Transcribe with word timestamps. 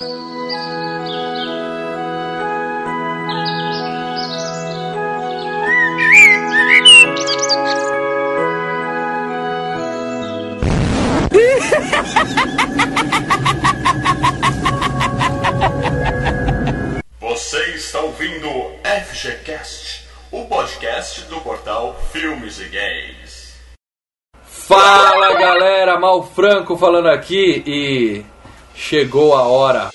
Você 0.00 0.08
está 17.74 18.00
ouvindo 18.00 18.48
FGCast, 18.82 20.08
o 20.32 20.46
podcast 20.46 21.24
do 21.26 21.42
portal 21.42 21.94
Filmes 22.10 22.58
e 22.58 22.64
Games. 22.70 23.54
Fala 24.42 25.38
galera, 25.38 26.00
Mal 26.00 26.22
Franco 26.22 26.78
falando 26.78 27.10
aqui 27.10 27.62
e 27.66 28.24
chegou 28.74 29.34
a 29.34 29.42
hora. 29.42 29.90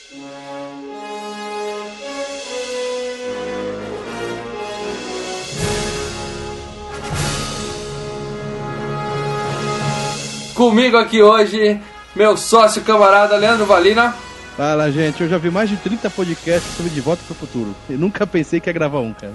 Comigo 10.53 10.95
aqui 10.95 11.21
hoje, 11.21 11.79
meu 12.15 12.37
sócio 12.37 12.81
camarada 12.81 13.35
Leandro 13.35 13.65
Valina. 13.65 14.15
Fala, 14.55 14.89
gente. 14.89 15.21
Eu 15.21 15.27
já 15.27 15.37
vi 15.37 15.49
mais 15.51 15.69
de 15.69 15.75
30 15.75 16.09
podcasts 16.09 16.77
sobre 16.77 16.91
De 16.91 17.01
Volta 17.01 17.21
para 17.27 17.33
o 17.33 17.35
Futuro. 17.35 17.75
Eu 17.89 17.97
nunca 17.97 18.25
pensei 18.25 18.61
que 18.61 18.69
ia 18.69 18.73
gravar 18.73 18.99
um, 18.99 19.13
cara. 19.13 19.33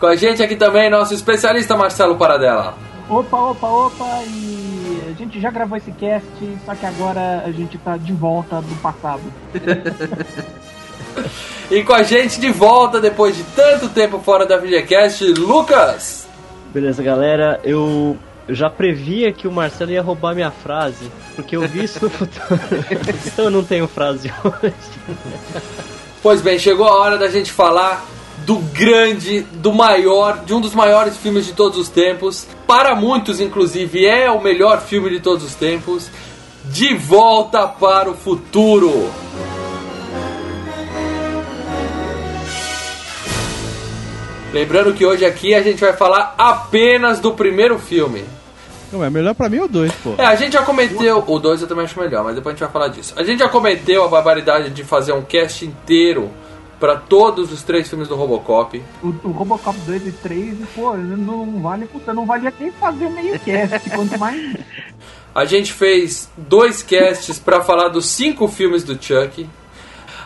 Com 0.00 0.06
a 0.06 0.16
gente 0.16 0.42
aqui 0.42 0.56
também, 0.56 0.88
nosso 0.88 1.12
especialista 1.12 1.76
Marcelo 1.76 2.16
Paradela. 2.16 2.74
Opa, 3.08 3.36
opa, 3.36 3.66
opa, 3.68 4.22
e 4.26 5.02
a 5.10 5.12
gente 5.12 5.38
já 5.40 5.50
gravou 5.50 5.76
esse 5.76 5.92
cast, 5.92 6.26
só 6.64 6.74
que 6.74 6.86
agora 6.86 7.42
a 7.44 7.52
gente 7.52 7.76
tá 7.78 7.96
de 7.96 8.12
volta 8.12 8.62
do 8.62 8.74
passado. 8.76 9.22
E 11.70 11.82
com 11.82 11.94
a 11.94 12.02
gente 12.02 12.40
de 12.40 12.50
volta 12.50 13.00
depois 13.00 13.36
de 13.36 13.42
tanto 13.42 13.88
tempo 13.88 14.18
fora 14.18 14.44
da 14.44 14.58
VGCast, 14.58 15.24
Lucas. 15.32 16.26
Beleza, 16.72 17.02
galera. 17.02 17.58
Eu, 17.64 18.18
eu 18.46 18.54
já 18.54 18.68
previa 18.68 19.32
que 19.32 19.48
o 19.48 19.52
Marcelo 19.52 19.90
ia 19.90 20.02
roubar 20.02 20.34
minha 20.34 20.50
frase, 20.50 21.10
porque 21.34 21.56
eu 21.56 21.66
vi 21.66 21.84
isso 21.84 22.04
no 22.04 22.10
futuro. 22.10 22.60
então 23.26 23.46
eu 23.46 23.50
não 23.50 23.64
tenho 23.64 23.88
frase 23.88 24.30
hoje. 24.44 24.74
Pois 26.22 26.42
bem, 26.42 26.58
chegou 26.58 26.86
a 26.86 26.98
hora 26.98 27.16
da 27.16 27.28
gente 27.28 27.50
falar 27.50 28.04
do 28.44 28.56
grande, 28.56 29.40
do 29.54 29.72
maior, 29.72 30.44
de 30.44 30.54
um 30.54 30.60
dos 30.60 30.74
maiores 30.74 31.16
filmes 31.16 31.46
de 31.46 31.52
todos 31.52 31.78
os 31.78 31.88
tempos. 31.88 32.46
Para 32.66 32.94
muitos, 32.94 33.40
inclusive, 33.40 34.06
é 34.06 34.30
o 34.30 34.42
melhor 34.42 34.80
filme 34.80 35.10
de 35.10 35.20
todos 35.20 35.44
os 35.44 35.54
tempos. 35.54 36.10
De 36.66 36.94
volta 36.94 37.66
para 37.66 38.10
o 38.10 38.14
futuro. 38.14 39.10
Lembrando 44.52 44.94
que 44.94 45.04
hoje 45.04 45.24
aqui 45.26 45.54
a 45.54 45.62
gente 45.62 45.80
vai 45.80 45.92
falar 45.92 46.34
apenas 46.38 47.18
do 47.18 47.32
primeiro 47.32 47.78
filme. 47.78 48.24
Não, 48.92 49.02
é 49.02 49.10
melhor 49.10 49.34
pra 49.34 49.48
mim 49.48 49.58
ou 49.58 49.68
dois, 49.68 49.90
pô? 49.94 50.14
É, 50.16 50.24
a 50.24 50.36
gente 50.36 50.52
já 50.52 50.62
cometeu. 50.62 51.24
O 51.26 51.38
2 51.40 51.62
eu 51.62 51.66
também 51.66 51.84
acho 51.84 51.98
melhor, 51.98 52.22
mas 52.22 52.36
depois 52.36 52.52
a 52.52 52.56
gente 52.56 52.64
vai 52.64 52.72
falar 52.72 52.88
disso. 52.88 53.12
A 53.16 53.24
gente 53.24 53.40
já 53.40 53.48
cometeu 53.48 54.04
a 54.04 54.08
barbaridade 54.08 54.70
de 54.70 54.84
fazer 54.84 55.12
um 55.12 55.22
cast 55.22 55.66
inteiro 55.66 56.30
para 56.84 56.96
todos 56.96 57.50
os 57.50 57.62
três 57.62 57.88
filmes 57.88 58.08
do 58.08 58.14
Robocop. 58.14 58.82
O, 59.02 59.06
o 59.24 59.30
Robocop 59.30 59.74
2 59.86 60.06
e 60.06 60.12
3, 60.12 60.58
pô, 60.74 60.92
não 60.92 61.62
vale, 61.62 61.86
puta, 61.86 62.12
não 62.12 62.26
valia 62.26 62.52
nem 62.60 62.70
fazer 62.72 63.08
meio 63.08 63.40
cast, 63.40 63.88
quanto 63.88 64.18
mais. 64.18 64.54
A 65.34 65.46
gente 65.46 65.72
fez 65.72 66.30
dois 66.36 66.82
casts 66.82 67.38
para 67.38 67.62
falar 67.62 67.88
dos 67.88 68.04
cinco 68.04 68.46
filmes 68.48 68.84
do 68.84 69.02
Chuck. 69.02 69.48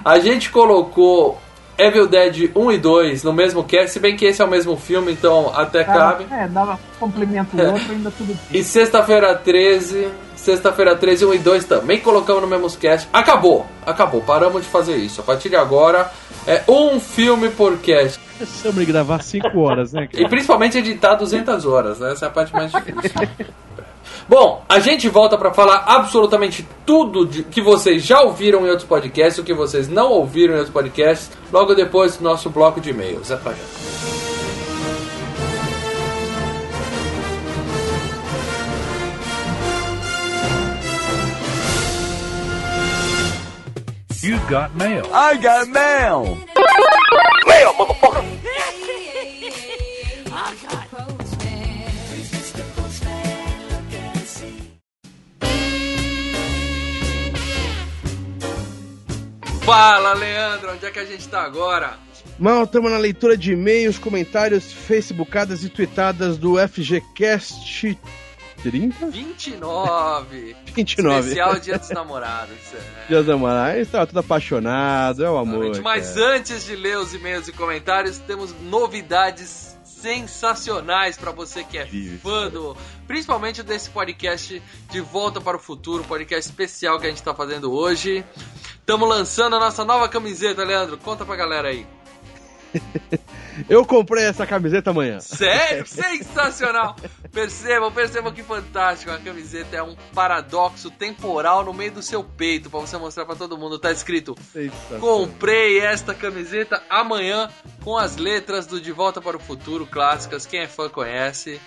A 0.04 0.18
gente 0.18 0.50
colocou 0.50 1.38
Evil 1.78 2.08
Dead 2.08 2.50
1 2.52 2.72
e 2.72 2.78
2 2.78 3.22
no 3.22 3.32
mesmo 3.32 3.62
cast, 3.62 3.92
se 3.92 4.00
bem 4.00 4.16
que 4.16 4.24
esse 4.26 4.42
é 4.42 4.44
o 4.44 4.50
mesmo 4.50 4.76
filme, 4.76 5.12
então 5.12 5.52
até 5.54 5.84
cabe. 5.84 6.26
É, 6.28 6.48
dava 6.48 6.78
complemento 6.98 7.56
o 7.56 7.70
outro, 7.70 7.92
ainda 7.92 8.10
tudo. 8.10 8.36
E 8.50 8.64
sexta-feira 8.64 9.32
13, 9.36 10.08
sexta-feira 10.34 10.96
13, 10.96 11.24
1 11.24 11.34
e 11.34 11.38
2 11.38 11.64
também 11.66 12.00
colocamos 12.00 12.42
no 12.42 12.48
mesmo 12.48 12.68
cast. 12.78 13.08
Acabou, 13.12 13.64
acabou, 13.86 14.20
paramos 14.22 14.62
de 14.62 14.68
fazer 14.68 14.96
isso. 14.96 15.20
A 15.20 15.24
partir 15.24 15.48
de 15.48 15.56
agora 15.56 16.10
é 16.48 16.64
um 16.66 16.98
filme 16.98 17.50
por 17.50 17.76
cast. 17.78 18.18
De 18.72 18.84
gravar 18.86 19.22
5 19.22 19.58
horas, 19.58 19.92
né, 19.92 20.06
cara? 20.06 20.24
E 20.24 20.28
principalmente 20.28 20.78
editar 20.78 21.14
200 21.14 21.66
horas, 21.66 21.98
né? 21.98 22.12
Essa 22.12 22.24
é 22.24 22.28
a 22.28 22.30
parte 22.30 22.52
mais 22.54 22.72
difícil. 22.72 23.28
Bom, 24.26 24.64
a 24.66 24.78
gente 24.78 25.08
volta 25.08 25.36
para 25.36 25.52
falar 25.52 25.84
absolutamente 25.86 26.66
tudo 26.86 27.26
de, 27.26 27.42
que 27.42 27.60
vocês 27.60 28.02
já 28.02 28.22
ouviram 28.22 28.66
em 28.66 28.70
outros 28.70 28.88
podcasts, 28.88 29.38
o 29.38 29.44
que 29.44 29.52
vocês 29.52 29.88
não 29.88 30.10
ouviram 30.10 30.54
em 30.54 30.56
outros 30.56 30.72
podcasts, 30.72 31.30
logo 31.52 31.74
depois 31.74 32.16
do 32.16 32.24
nosso 32.24 32.48
bloco 32.48 32.80
de 32.80 32.90
e-mails. 32.90 33.30
É 33.30 33.36
pra 33.36 33.52
já. 33.52 34.27
You 44.20 44.36
got 44.50 44.74
mail. 44.74 45.04
I 45.12 45.36
got 45.36 45.68
mail. 45.68 46.38
Fala, 59.64 60.14
Leandro, 60.14 60.72
onde 60.72 60.86
é 60.86 60.90
que 60.90 60.98
a 60.98 61.04
gente 61.04 61.28
tá 61.28 61.42
agora? 61.42 61.96
Mal, 62.38 62.64
estamos 62.64 62.90
na 62.90 62.98
leitura 62.98 63.36
de 63.36 63.52
e-mails, 63.52 63.98
comentários, 63.98 64.72
facebookadas 64.72 65.62
e 65.62 65.68
tweetadas 65.68 66.38
do 66.38 66.56
FGCast 66.58 67.96
30? 68.62 69.06
29. 69.06 70.56
29. 70.74 71.18
Especial 71.18 71.60
Dia 71.60 71.78
dos 71.78 71.90
Namorados. 71.90 72.56
É. 72.74 73.06
Dia 73.08 73.18
dos 73.18 73.26
Namorados. 73.26 73.82
Estava 73.82 74.06
tudo 74.06 74.20
apaixonado, 74.20 75.24
é 75.24 75.30
o 75.30 75.36
amor. 75.36 75.64
Exatamente. 75.64 75.82
Mas 75.82 76.14
cara. 76.14 76.36
antes 76.36 76.64
de 76.64 76.76
ler 76.76 76.98
os 76.98 77.14
e-mails 77.14 77.48
e 77.48 77.52
comentários, 77.52 78.18
temos 78.18 78.54
novidades 78.62 79.76
sensacionais 79.84 81.16
para 81.16 81.32
você 81.32 81.64
que 81.64 81.76
é 81.76 81.86
Isso. 81.88 82.18
fã 82.18 82.48
do, 82.48 82.76
principalmente 83.06 83.62
desse 83.62 83.90
podcast 83.90 84.62
de 84.90 85.00
Volta 85.00 85.40
para 85.40 85.56
o 85.56 85.60
Futuro, 85.60 86.04
podcast 86.04 86.48
especial 86.48 87.00
que 87.00 87.06
a 87.06 87.10
gente 87.10 87.22
tá 87.22 87.34
fazendo 87.34 87.72
hoje. 87.72 88.24
Estamos 88.78 89.08
lançando 89.08 89.56
a 89.56 89.58
nossa 89.58 89.84
nova 89.84 90.08
camiseta, 90.08 90.64
Leandro. 90.64 90.96
Conta 90.98 91.24
pra 91.24 91.36
galera 91.36 91.68
aí. 91.68 91.86
Eu 93.68 93.84
comprei 93.84 94.24
essa 94.24 94.46
camiseta 94.46 94.90
amanhã. 94.90 95.20
Sério? 95.20 95.86
Sensacional! 95.86 96.96
Percebam, 97.32 97.92
percebam 97.92 98.32
que 98.32 98.42
fantástico. 98.42 99.10
A 99.10 99.18
camiseta 99.18 99.76
é 99.76 99.82
um 99.82 99.96
paradoxo 100.14 100.90
temporal 100.90 101.64
no 101.64 101.72
meio 101.72 101.92
do 101.92 102.02
seu 102.02 102.22
peito 102.22 102.70
para 102.70 102.80
você 102.80 102.96
mostrar 102.96 103.24
para 103.24 103.36
todo 103.36 103.56
mundo. 103.56 103.78
Tá 103.78 103.90
escrito. 103.90 104.36
Comprei 105.00 105.80
esta 105.80 106.14
camiseta 106.14 106.82
amanhã 106.88 107.48
com 107.82 107.96
as 107.96 108.16
letras 108.16 108.66
do 108.66 108.80
De 108.80 108.92
Volta 108.92 109.20
para 109.20 109.36
o 109.36 109.40
Futuro 109.40 109.86
clássicas. 109.86 110.46
Quem 110.46 110.60
é 110.60 110.66
fã 110.66 110.88
conhece. 110.88 111.60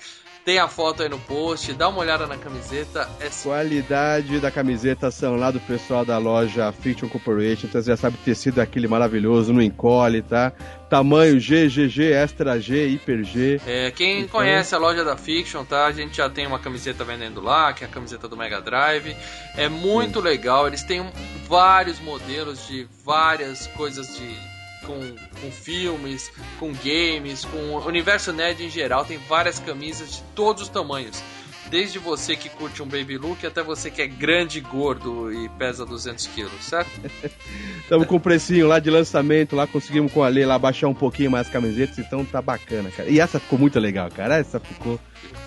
Tem 0.43 0.57
a 0.57 0.67
foto 0.67 1.03
aí 1.03 1.09
no 1.09 1.19
post, 1.19 1.71
dá 1.73 1.87
uma 1.87 1.99
olhada 1.99 2.25
na 2.25 2.35
camiseta. 2.35 3.07
É 3.19 3.29
Qualidade 3.43 4.39
da 4.39 4.49
camiseta 4.49 5.11
são 5.11 5.35
lá 5.35 5.51
do 5.51 5.59
pessoal 5.59 6.03
da 6.03 6.17
loja 6.17 6.71
Fiction 6.71 7.07
Corporation. 7.07 7.67
Então 7.67 7.79
você 7.79 7.91
já 7.91 7.97
sabe 7.97 8.17
o 8.19 8.25
tecido 8.25 8.59
é 8.59 8.63
aquele 8.63 8.87
maravilhoso, 8.87 9.53
não 9.53 9.61
encolhe, 9.61 10.23
tá? 10.23 10.51
Tamanho 10.89 11.39
G, 11.39 11.67
GG, 11.67 12.11
Extra 12.11 12.59
G, 12.59 12.87
Hiper 12.87 13.23
G. 13.23 13.61
É, 13.67 13.91
quem 13.91 14.21
Então- 14.21 14.39
conhece 14.39 14.73
a 14.73 14.79
loja 14.79 15.03
da 15.03 15.15
Fiction, 15.15 15.63
tá? 15.63 15.85
A 15.85 15.91
gente 15.91 16.17
já 16.17 16.27
tem 16.27 16.47
uma 16.47 16.57
camiseta 16.59 17.03
vendendo 17.03 17.39
lá, 17.39 17.71
que 17.71 17.83
é 17.83 17.87
a 17.87 17.89
camiseta 17.89 18.27
do 18.27 18.35
Mega 18.35 18.59
Drive. 18.59 19.15
É 19.55 19.69
muito 19.69 20.19
legal, 20.19 20.67
eles 20.67 20.81
têm 20.83 21.05
vários 21.47 21.99
modelos 21.99 22.67
de 22.67 22.87
várias 23.05 23.67
coisas 23.67 24.07
de. 24.17 24.50
Com, 24.85 24.99
com 25.39 25.51
filmes, 25.51 26.31
com 26.59 26.73
games, 26.73 27.45
com 27.45 27.57
o 27.57 27.85
universo 27.85 28.33
nerd 28.33 28.65
em 28.65 28.69
geral, 28.69 29.05
tem 29.05 29.17
várias 29.17 29.59
camisas 29.59 30.15
de 30.15 30.23
todos 30.35 30.63
os 30.63 30.69
tamanhos. 30.69 31.21
Desde 31.69 31.99
você 31.99 32.35
que 32.35 32.49
curte 32.49 32.83
um 32.83 32.85
baby 32.85 33.17
look 33.17 33.45
até 33.45 33.63
você 33.63 33.89
que 33.89 34.01
é 34.01 34.07
grande, 34.07 34.59
gordo 34.59 35.31
e 35.31 35.47
pesa 35.49 35.85
200 35.85 36.27
quilos, 36.27 36.51
certo? 36.61 36.91
Estamos 37.81 38.07
com 38.07 38.15
o 38.15 38.19
precinho 38.19 38.67
lá 38.67 38.79
de 38.79 38.89
lançamento, 38.89 39.55
lá 39.55 39.65
conseguimos 39.65 40.11
com 40.11 40.23
a 40.23 40.27
lei 40.27 40.45
lá 40.45 40.59
baixar 40.59 40.89
um 40.89 40.93
pouquinho 40.93 41.31
mais 41.31 41.47
as 41.47 41.53
camisetas, 41.53 41.97
então 41.97 42.25
tá 42.25 42.41
bacana, 42.41 42.91
cara. 42.91 43.09
E 43.09 43.19
essa 43.19 43.39
ficou 43.39 43.57
muito 43.57 43.79
legal, 43.79 44.09
cara. 44.09 44.37
Essa 44.37 44.59
ficou 44.59 44.99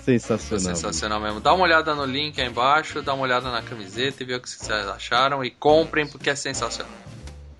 sensacional. 0.03 0.75
Sensacional 0.75 1.21
mesmo. 1.21 1.39
Dá 1.39 1.53
uma 1.53 1.63
olhada 1.63 1.93
no 1.93 2.05
link 2.05 2.41
aí 2.41 2.47
embaixo, 2.47 3.01
dá 3.01 3.13
uma 3.13 3.23
olhada 3.23 3.51
na 3.51 3.61
camiseta 3.61 4.23
e 4.23 4.25
vê 4.25 4.35
o 4.35 4.41
que 4.41 4.49
vocês 4.49 4.69
acharam 4.87 5.43
e 5.43 5.51
comprem 5.51 6.07
porque 6.07 6.29
é 6.29 6.35
sensacional. 6.35 7.04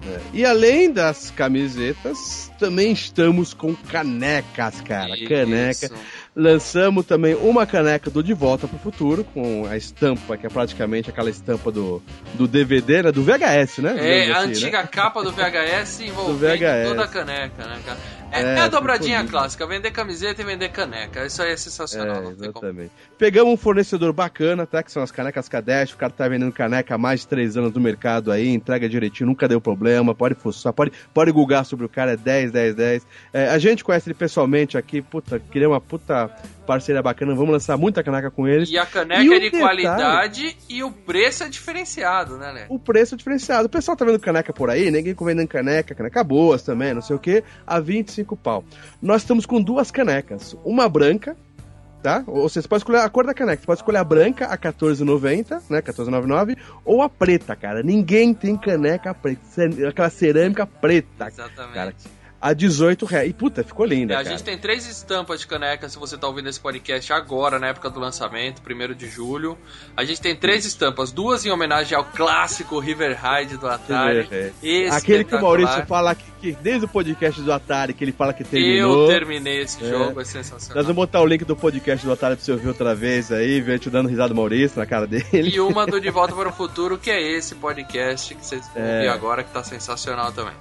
É. 0.08 0.20
E 0.34 0.46
além 0.46 0.92
das 0.92 1.32
camisetas, 1.32 2.52
também 2.58 2.92
estamos 2.92 3.54
com 3.54 3.76
canecas, 3.76 4.82
cara. 4.82 5.16
Isso. 5.16 5.28
Caneca. 5.30 5.92
Lançamos 6.36 7.06
também 7.06 7.34
uma 7.36 7.66
caneca 7.66 8.10
do 8.10 8.22
De 8.22 8.34
Volta 8.34 8.68
pro 8.68 8.78
Futuro, 8.78 9.24
com 9.24 9.66
a 9.66 9.78
estampa, 9.78 10.36
que 10.36 10.46
é 10.46 10.50
praticamente 10.50 11.10
aquela 11.10 11.30
estampa 11.30 11.72
do, 11.72 12.04
do 12.34 12.46
DVD, 12.48 13.04
né? 13.04 13.12
Do 13.12 13.24
VHS, 13.24 13.78
né? 13.80 13.96
É, 13.98 14.32
a 14.32 14.40
assim, 14.40 14.50
antiga 14.50 14.82
né? 14.82 14.90
capa 14.92 15.24
do 15.24 15.32
VHS 15.32 16.02
envolvendo 16.04 16.60
VHS. 16.60 16.88
toda 16.90 17.04
a 17.04 17.08
caneca, 17.08 17.66
né, 17.66 17.80
cara? 17.86 17.98
É, 18.32 18.42
É, 18.42 18.56
é 18.56 18.60
a 18.60 18.68
dobradinha 18.68 19.24
clássica, 19.26 19.66
vender 19.66 19.92
camiseta 19.92 20.42
e 20.42 20.46
vender 20.46 20.70
caneca. 20.70 21.26
Isso 21.26 21.42
aí 21.42 21.52
é 21.54 21.58
sensacional, 21.58 22.18
É, 22.18 22.22
não 22.22 22.36
tem 22.36 22.52
como. 22.52 22.66
exatamente. 22.66 22.92
Pegamos 23.18 23.54
um 23.54 23.58
fornecedor 23.58 24.12
bacana, 24.12 24.66
tá? 24.66 24.84
Que 24.84 24.92
são 24.92 25.02
as 25.02 25.12
canecas 25.12 25.48
Kadesh. 25.48 25.94
O 25.94 25.98
cara 25.98 26.12
tá 26.12 26.28
vendendo 26.28 26.52
caneca 26.52 26.96
há 26.96 26.98
mais 26.98 27.22
de 27.22 27.28
3 27.28 27.56
anos 27.56 27.74
no 27.74 27.80
mercado 27.80 28.32
aí, 28.32 28.50
entrega 28.50 28.90
direitinho, 28.90 29.28
nunca 29.28 29.48
deu 29.48 29.62
problema. 29.62 30.14
Pode 30.14 30.36
fuçar, 30.36 30.74
pode, 30.74 30.92
pode 31.14 31.32
googar 31.32 31.64
sobre 31.64 31.86
o 31.86 31.90
cara, 31.90 32.12
é 32.12 32.18
10, 32.18 32.45
10, 32.52 32.76
10. 32.76 33.08
É, 33.34 33.50
a 33.50 33.58
gente 33.58 33.84
conhece 33.84 34.08
ele 34.10 34.14
pessoalmente 34.16 34.78
aqui, 34.78 35.02
puta, 35.02 35.40
queria 35.40 35.68
uma 35.70 35.80
puta 35.82 36.30
parceria 36.66 37.02
bacana. 37.02 37.36
Vamos 37.36 37.52
lançar 37.52 37.78
muita 37.78 38.04
caneca 38.04 38.32
com 38.32 38.48
eles. 38.48 38.70
E 38.70 38.78
a 38.78 38.86
caneca 38.86 39.22
E 39.24 39.28
é 39.34 39.40
de 39.40 39.52
detalhe- 39.52 39.84
qualidade 39.84 40.58
e 40.70 40.84
o 40.84 40.92
preço 40.92 41.44
é 41.44 41.50
diferenciado, 41.50 42.38
né, 42.38 42.52
Lê? 42.52 42.66
o 42.70 42.80
preço 42.80 43.16
é 43.16 43.18
diferenciado. 43.18 43.68
O 43.68 43.70
pessoal 43.70 43.96
tá 43.98 44.04
vendo 44.06 44.20
caneca 44.20 44.52
por 44.54 44.70
aí, 44.70 44.90
ninguém 44.92 45.16
vendendo 45.20 45.48
caneca, 45.48 45.94
caneca 45.96 46.24
boas 46.24 46.62
também, 46.64 46.94
não 46.94 47.02
sei 47.02 47.16
o 47.16 47.20
que, 47.20 47.44
a 47.66 47.80
25 47.80 48.36
pau. 48.36 48.64
Nós 49.02 49.22
estamos 49.22 49.46
com 49.46 49.62
duas 49.62 49.92
canecas, 49.92 50.56
uma 50.66 50.88
branca, 50.90 51.36
tá? 52.02 52.24
Ou 52.28 52.48
você 52.48 52.62
pode 52.62 52.82
escolher 52.82 53.00
a 53.00 53.10
cor 53.10 53.26
da 53.26 53.34
caneca, 53.34 53.62
você 53.62 53.66
pode 53.66 53.80
escolher 53.80 53.98
a 53.98 54.04
branca 54.04 54.46
a 54.46 54.58
14,90, 54.58 55.62
né, 55.70 55.82
14,99, 55.82 56.56
ou 56.84 57.02
a 57.02 57.10
preta, 57.10 57.56
cara. 57.56 57.82
Ninguém 57.84 58.34
tem 58.34 58.56
caneca 58.58 59.14
preta, 59.14 59.42
aquela 59.90 60.10
cerâmica 60.10 60.66
preta, 60.66 61.28
Exatamente. 61.28 61.74
cara. 61.74 61.96
A 62.48 62.54
18 62.54 63.06
reais. 63.06 63.30
E 63.30 63.34
puta, 63.34 63.64
ficou 63.64 63.86
linda, 63.86 64.14
É, 64.14 64.18
a 64.18 64.24
cara. 64.24 64.30
gente 64.30 64.44
tem 64.46 64.58
três 64.58 64.86
estampas 64.88 65.40
de 65.40 65.48
caneca, 65.48 65.90
se 65.90 65.98
você 65.98 66.16
tá 66.18 66.28
ouvindo 66.28 66.48
esse 66.48 66.60
podcast 66.60 67.12
agora, 67.12 67.58
na 67.58 67.68
época 67.70 67.90
do 67.90 68.00
lançamento, 68.00 68.62
1 68.62 68.94
de 68.94 69.10
julho. 69.10 69.58
A 69.98 70.04
gente 70.04 70.22
tem 70.22 70.36
três 70.36 70.64
estampas, 70.66 71.12
duas 71.12 71.44
em 71.46 71.50
homenagem 71.50 71.98
ao 71.98 72.06
clássico 72.06 72.78
River 72.80 73.18
Ride 73.20 73.58
do 73.58 73.68
Atari. 73.68 74.28
É. 74.32 74.90
Aquele 74.90 75.24
que 75.24 75.36
o 75.36 75.42
Maurício 75.42 75.86
fala 75.88 76.14
que, 76.14 76.24
que 76.40 76.52
desde 76.62 76.86
o 76.86 76.88
podcast 76.88 77.42
do 77.42 77.52
Atari, 77.52 77.94
que 77.96 78.04
ele 78.04 78.12
fala 78.12 78.32
que 78.34 78.44
Eu 78.44 78.48
terminou. 78.48 79.08
terminei 79.08 79.62
esse 79.62 79.84
É. 79.84 79.90
jogo, 79.90 80.12
é 80.12 80.14
Nós 80.14 80.28
sensacional. 80.28 80.84
vamos 80.84 80.96
botar 80.96 81.22
o 81.22 81.26
link 81.26 81.44
do 81.46 81.56
podcast 81.56 82.06
do 82.06 82.12
Atari 82.14 82.36
pra 82.36 82.46
você 82.46 82.52
ouvir 82.52 82.68
outra 82.68 82.94
vez 82.94 83.32
aí, 83.32 83.60
ver 83.60 83.80
te 83.80 83.90
dando 83.90 84.08
risada 84.08 84.30
do 84.30 84.36
Maurício 84.36 84.78
na 84.80 84.86
cara 84.86 85.08
dele. 85.08 85.26
E 85.34 85.60
uma 85.60 85.88
do 85.88 86.00
De 86.02 86.12
Volta 86.12 86.36
para 86.36 86.50
o 86.50 86.54
Futuro, 86.54 86.98
que 87.00 87.10
é 87.10 87.20
esse 87.20 87.56
podcast 87.56 88.36
que 88.36 88.46
vocês 88.46 88.70
É. 88.76 88.80
ouvir 88.98 89.08
agora, 89.10 89.44
que 89.44 89.52
tá 89.52 89.64
sensacional 89.64 90.32
também. 90.32 90.54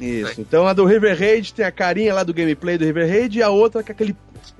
Isso. 0.00 0.40
Então 0.40 0.66
a 0.66 0.72
do 0.72 0.84
River 0.84 1.18
Raid 1.18 1.54
tem 1.54 1.64
a 1.64 1.72
carinha 1.72 2.14
lá 2.14 2.22
do 2.22 2.34
gameplay 2.34 2.76
do 2.76 2.84
River 2.84 3.08
Raid 3.08 3.38
e 3.38 3.42
a 3.42 3.50
outra 3.50 3.82
com 3.82 3.92
aquele 3.92 4.16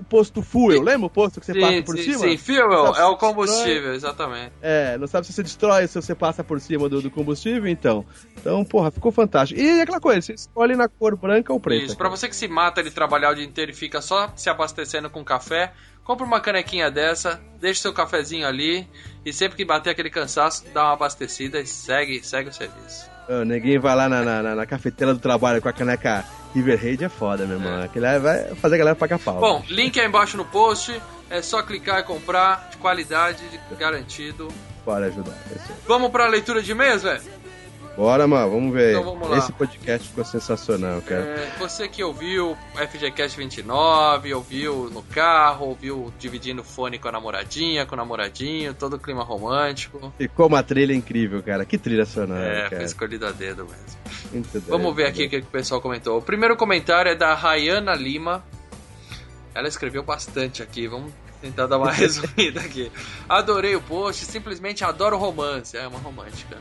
posto 0.08 0.42
fuel. 0.42 0.82
Lembra 0.82 1.06
o 1.06 1.10
posto 1.10 1.40
que 1.40 1.46
você 1.46 1.58
passa 1.58 1.82
por 1.82 1.96
sim, 1.96 2.02
cima? 2.02 2.18
sim, 2.18 2.36
fuel 2.36 2.72
é 2.94 3.04
o 3.04 3.12
se 3.12 3.18
combustível, 3.18 3.94
exatamente. 3.94 4.52
É, 4.62 4.96
não 4.98 5.06
sabe 5.06 5.26
se 5.26 5.32
você 5.32 5.42
destrói, 5.42 5.86
se 5.86 5.94
você 5.94 6.14
passa 6.14 6.42
por 6.42 6.60
cima 6.60 6.88
do, 6.88 7.02
do 7.02 7.10
combustível, 7.10 7.68
então. 7.68 8.04
Então, 8.36 8.64
porra, 8.64 8.90
ficou 8.90 9.12
fantástico. 9.12 9.60
E 9.60 9.80
aquela 9.80 10.00
coisa, 10.00 10.20
você 10.20 10.34
escolhe 10.34 10.76
na 10.76 10.88
cor 10.88 11.16
branca 11.16 11.52
ou 11.52 11.60
preta. 11.60 11.84
Isso, 11.84 11.96
pra 11.96 12.08
você 12.08 12.28
que 12.28 12.36
se 12.36 12.48
mata 12.48 12.82
de 12.82 12.90
trabalhar 12.90 13.30
o 13.30 13.34
dia 13.34 13.44
inteiro 13.44 13.70
e 13.70 13.74
fica 13.74 14.00
só 14.00 14.32
se 14.34 14.48
abastecendo 14.48 15.10
com 15.10 15.24
café, 15.24 15.72
compra 16.02 16.24
uma 16.26 16.40
canequinha 16.40 16.90
dessa, 16.90 17.40
deixa 17.60 17.82
seu 17.82 17.92
cafezinho 17.92 18.46
ali 18.46 18.88
e 19.24 19.32
sempre 19.32 19.56
que 19.56 19.64
bater 19.64 19.90
aquele 19.90 20.10
cansaço, 20.10 20.64
dá 20.72 20.84
uma 20.84 20.92
abastecida 20.92 21.60
e 21.60 21.66
segue, 21.66 22.22
segue 22.24 22.50
o 22.50 22.52
serviço. 22.52 23.13
Ah, 23.28 23.44
ninguém 23.44 23.78
vai 23.78 23.94
lá 23.96 24.08
na, 24.08 24.22
na, 24.22 24.54
na- 24.54 24.66
cafeteira 24.66 25.14
do 25.14 25.20
trabalho 25.20 25.60
com 25.62 25.68
a 25.68 25.72
caneca 25.72 26.24
River 26.54 26.80
Raid 26.80 27.04
é 27.04 27.08
foda, 27.08 27.46
meu 27.46 27.56
irmão. 27.58 27.82
Aquilo 27.82 28.06
aí 28.06 28.18
vai 28.18 28.54
fazer 28.56 28.74
a 28.76 28.78
galera 28.78 28.96
pagar 28.96 29.18
pau. 29.18 29.40
Bom, 29.40 29.64
link 29.68 29.98
aí 29.98 30.06
embaixo 30.06 30.36
no 30.36 30.44
post, 30.44 31.00
é 31.30 31.42
só 31.42 31.62
clicar 31.62 32.00
e 32.00 32.02
comprar, 32.04 32.68
de 32.70 32.76
qualidade, 32.76 33.42
de- 33.48 33.76
garantido. 33.76 34.48
Bora 34.84 35.06
ajudar. 35.06 35.32
é. 35.50 35.58
Vamos 35.88 36.10
pra 36.10 36.28
leitura 36.28 36.62
de 36.62 36.70
e-mails, 36.72 37.02
velho? 37.02 37.22
Bora, 37.96 38.26
mano, 38.26 38.50
vamos 38.50 38.72
ver. 38.74 38.90
Então, 38.98 39.16
vamos. 39.16 39.38
Esse 39.38 39.52
podcast 39.52 40.08
ficou 40.08 40.24
sensacional, 40.24 41.00
cara. 41.02 41.22
É, 41.22 41.52
você 41.60 41.86
que 41.86 42.02
ouviu 42.02 42.56
FGCast 42.74 43.36
29, 43.38 44.34
ouviu 44.34 44.90
no 44.90 45.00
carro, 45.02 45.66
ouviu 45.68 46.12
dividindo 46.18 46.64
fone 46.64 46.98
com 46.98 47.06
a 47.06 47.12
namoradinha, 47.12 47.86
com 47.86 47.94
o 47.94 47.96
namoradinho, 47.96 48.74
todo 48.74 48.94
o 48.94 48.98
clima 48.98 49.22
romântico. 49.22 50.12
Ficou 50.18 50.48
uma 50.48 50.62
trilha 50.62 50.92
incrível, 50.92 51.40
cara. 51.40 51.64
Que 51.64 51.78
trilha 51.78 52.04
sonora, 52.04 52.44
É, 52.44 52.60
foi 52.62 52.70
cara. 52.70 52.82
escolhido 52.84 53.26
a 53.26 53.30
dedo 53.30 53.64
mesmo. 53.64 53.98
Muito 54.32 54.50
doido, 54.52 54.66
Vamos 54.68 54.96
ver 54.96 55.06
aqui 55.06 55.26
o 55.26 55.30
que 55.30 55.36
o 55.38 55.44
pessoal 55.46 55.80
comentou. 55.80 56.18
O 56.18 56.22
primeiro 56.22 56.56
comentário 56.56 57.12
é 57.12 57.14
da 57.14 57.32
Rayana 57.34 57.94
Lima. 57.94 58.44
Ela 59.54 59.68
escreveu 59.68 60.02
bastante 60.02 60.64
aqui, 60.64 60.88
vamos 60.88 61.12
tentar 61.40 61.66
dar 61.68 61.78
uma 61.78 61.92
resumida 61.92 62.58
aqui. 62.60 62.90
Adorei 63.28 63.76
o 63.76 63.80
post, 63.80 64.24
simplesmente 64.24 64.82
adoro 64.84 65.16
romance. 65.16 65.76
É 65.76 65.86
uma 65.86 66.00
romântica. 66.00 66.58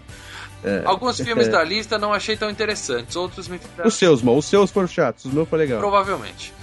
É. 0.64 0.82
Alguns 0.86 1.20
filmes 1.20 1.48
da 1.48 1.64
lista 1.64 1.98
não 1.98 2.14
achei 2.14 2.38
tão 2.38 2.50
interessantes, 2.50 3.16
outros 3.16 3.48
me 3.48 3.58
fizeram. 3.58 3.88
Os 3.88 3.94
seus, 3.96 4.22
mano. 4.22 4.38
Os 4.38 4.46
seus 4.46 4.72
foram 4.72 4.88
chatos. 4.88 5.26
Os 5.26 5.34
meus 5.34 5.48
foi 5.48 5.60
legal. 5.60 5.80
Provavelmente. 5.80 6.54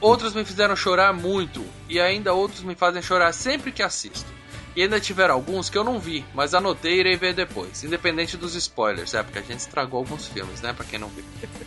Outros 0.00 0.34
me 0.34 0.44
fizeram 0.44 0.74
chorar 0.74 1.12
muito, 1.12 1.64
e 1.88 2.00
ainda 2.00 2.32
outros 2.32 2.62
me 2.62 2.74
fazem 2.74 3.00
chorar 3.00 3.32
sempre 3.32 3.70
que 3.70 3.82
assisto. 3.82 4.26
E 4.74 4.82
ainda 4.82 4.98
tiveram 4.98 5.34
alguns 5.34 5.68
que 5.68 5.76
eu 5.76 5.84
não 5.84 6.00
vi, 6.00 6.24
mas 6.34 6.54
anotei 6.54 6.94
e 6.94 7.00
irei 7.00 7.16
ver 7.16 7.34
depois, 7.34 7.84
independente 7.84 8.38
dos 8.38 8.54
spoilers, 8.54 9.12
é 9.12 9.22
porque 9.22 9.38
a 9.38 9.42
gente 9.42 9.60
estragou 9.60 9.98
alguns 9.98 10.26
filmes, 10.28 10.62
né, 10.62 10.72
pra 10.72 10.84
quem 10.84 10.98
não 10.98 11.08
viu. 11.08 11.24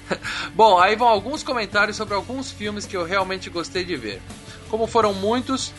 Bom, 0.56 0.80
aí 0.80 0.96
vão 0.96 1.08
alguns 1.08 1.44
comentários 1.44 1.96
sobre 1.96 2.16
alguns 2.16 2.52
filmes 2.52 2.86
que 2.86 2.98
eu 2.98 3.06
realmente 3.06 3.50
gostei 3.50 3.86
de 3.86 3.96
ver. 3.96 4.22
Como 4.70 4.88
foram 4.88 5.14
muitos, 5.14 5.72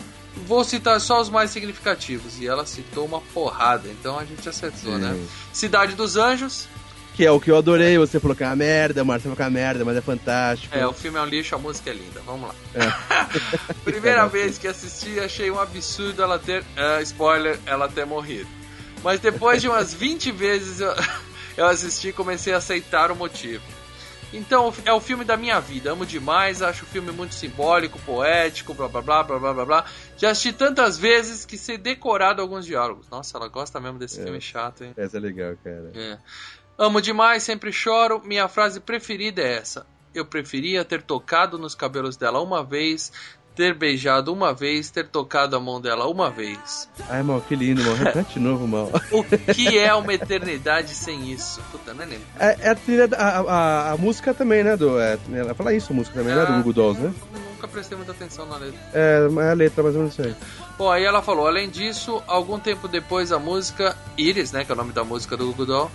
vou 0.47 0.65
citar 0.65 1.01
só 1.01 1.21
os 1.21 1.29
mais 1.29 1.51
significativos, 1.51 2.41
e 2.41 2.47
ela 2.47 2.67
citou 2.67 3.05
uma 3.07 3.21
porrada, 3.21 3.89
então 3.89 4.19
a 4.19 4.25
gente 4.25 4.49
acertou, 4.49 4.99
né? 4.99 5.15
Sim. 5.15 5.29
Cidade 5.53 5.95
dos 5.95 6.17
Anjos, 6.17 6.69
Que 7.15 7.25
é 7.25 7.31
o 7.31 7.41
que 7.41 7.51
eu 7.51 7.57
adorei. 7.57 7.97
Você 7.97 8.21
falou 8.21 8.37
que 8.37 8.45
é 8.45 8.47
uma 8.47 8.55
merda, 8.57 9.03
o 9.03 9.07
Marcelo 9.07 9.35
falou 9.35 9.37
que 9.37 9.43
é 9.43 9.47
uma 9.47 9.67
merda, 9.67 9.85
mas 9.87 9.97
é 9.97 10.03
fantástico. 10.03 10.77
É, 10.77 10.87
o 10.87 10.93
filme 10.93 11.19
é 11.19 11.23
um 11.23 11.25
lixo, 11.25 11.55
a 11.55 11.59
música 11.59 11.89
é 11.89 11.95
linda. 11.95 12.21
Vamos 12.27 12.49
lá. 12.51 12.55
Primeira 13.85 14.27
vez 14.27 14.59
que 14.59 14.69
assisti, 14.69 15.19
achei 15.19 15.51
um 15.51 15.59
absurdo 15.59 16.23
ela 16.23 16.39
ter. 16.39 16.63
ah, 16.77 17.01
spoiler, 17.01 17.59
ela 17.65 17.89
ter 17.89 18.05
morrido. 18.05 18.49
Mas 19.03 19.19
depois 19.19 19.63
de 19.63 19.69
umas 19.69 19.95
20 19.95 20.31
vezes 20.33 20.81
eu, 20.81 20.95
eu 21.57 21.67
assisti 21.67 22.09
e 22.09 22.13
comecei 22.13 22.53
a 22.53 22.59
aceitar 22.59 23.11
o 23.11 23.17
motivo. 23.17 23.63
Então, 24.33 24.73
é 24.85 24.93
o 24.93 25.01
filme 25.01 25.25
da 25.25 25.37
minha 25.37 25.61
vida. 25.61 25.93
Amo 25.93 26.05
demais, 26.05 26.61
acho 26.63 26.85
o 26.85 26.87
filme 26.89 27.13
muito 27.13 27.35
simbólico, 27.35 27.99
poético, 28.01 28.75
blá 28.75 28.89
blá 28.89 29.01
blá 29.01 29.23
blá 29.23 29.39
blá 29.39 29.55
blá 29.55 29.65
blá. 29.65 29.85
Já 30.17 30.31
assisti 30.31 30.53
tantas 30.53 30.99
vezes 30.99 31.45
que 31.45 31.57
sei 31.57 31.79
decorado 31.79 32.43
alguns 32.43 32.67
diálogos. 32.67 33.09
Nossa, 33.09 33.37
ela 33.39 33.49
gosta 33.49 33.81
mesmo 33.81 33.99
desse 33.99 34.21
É. 34.21 34.25
filme 34.25 34.41
chato, 34.41 34.85
hein? 34.85 34.93
Essa 34.97 35.17
é 35.17 35.21
legal, 35.21 35.55
cara. 35.63 35.91
É. 35.95 36.19
Amo 36.79 37.01
demais, 37.01 37.43
sempre 37.43 37.73
choro. 37.73 38.21
Minha 38.25 38.49
frase 38.49 38.81
preferida 38.81 39.41
é 39.41 39.57
essa. 39.59 39.87
Eu 40.15 40.25
preferia 40.27 40.85
ter 40.85 41.03
tocado 41.03 41.59
nos 41.59 41.75
cabelos 41.75 42.17
dela 42.17 42.41
uma 42.41 42.65
vez, 42.65 43.13
ter 43.57 43.75
beijado 43.75 44.31
uma 44.33 44.53
vez, 44.53 44.91
ter 44.91 45.09
tocado 45.09 45.57
a 45.57 45.61
mão 45.61 45.81
dela 45.81 46.07
uma 46.07 46.31
vez. 46.31 46.89
Ai, 47.09 47.23
mal, 47.23 47.41
que 47.41 47.57
lindo, 47.57 47.83
mal. 47.83 47.95
Repete 47.95 48.35
de 48.35 48.41
novo, 48.41 48.69
mal. 48.69 48.91
O 49.11 49.25
que 49.25 49.79
é 49.79 49.93
uma 49.95 50.13
eternidade 50.13 50.95
sem 50.95 51.33
isso? 51.33 51.61
Puta, 51.73 51.95
não 51.95 52.03
é 52.03 52.07
nem. 52.07 52.19
É, 52.39 52.57
é 52.61 52.69
a 52.69 52.75
trilha, 52.75 53.09
a, 53.17 53.41
a, 53.41 53.93
a 53.93 53.97
música 53.97 54.35
também, 54.35 54.63
né? 54.63 54.77
Do, 54.77 55.01
é, 55.01 55.19
ela 55.33 55.55
fala 55.55 55.73
isso, 55.73 55.93
a 55.93 55.97
música 55.97 56.19
também, 56.19 56.35
né? 56.37 56.45
Do 56.45 56.53
Ah. 56.53 56.57
Google 56.59 56.73
Dolls, 56.75 57.01
né? 57.01 57.15
Nunca 57.55 57.67
prestei 57.67 57.97
muita 57.97 58.13
atenção 58.13 58.45
na 58.45 58.59
letra. 58.59 58.79
É, 58.93 59.27
é 59.47 59.51
a 59.51 59.55
letra, 59.55 59.83
mais 59.83 59.95
ou 59.97 60.03
menos 60.03 60.19
isso 60.19 60.23
aí. 60.29 60.37
Bom, 60.77 60.91
aí 60.91 61.05
ela 61.05 61.23
falou, 61.23 61.47
além 61.47 61.71
disso, 61.71 62.23
algum 62.27 62.59
tempo 62.59 62.87
depois 62.87 63.33
a 63.33 63.39
música 63.39 63.97
Iris, 64.19 64.53
né, 64.53 64.63
que 64.63 64.71
é 64.71 64.75
o 64.75 64.77
nome 64.77 64.93
da 64.93 65.03
música 65.03 65.35
do 65.35 65.47
Google 65.47 65.65
Doll, 65.65 65.91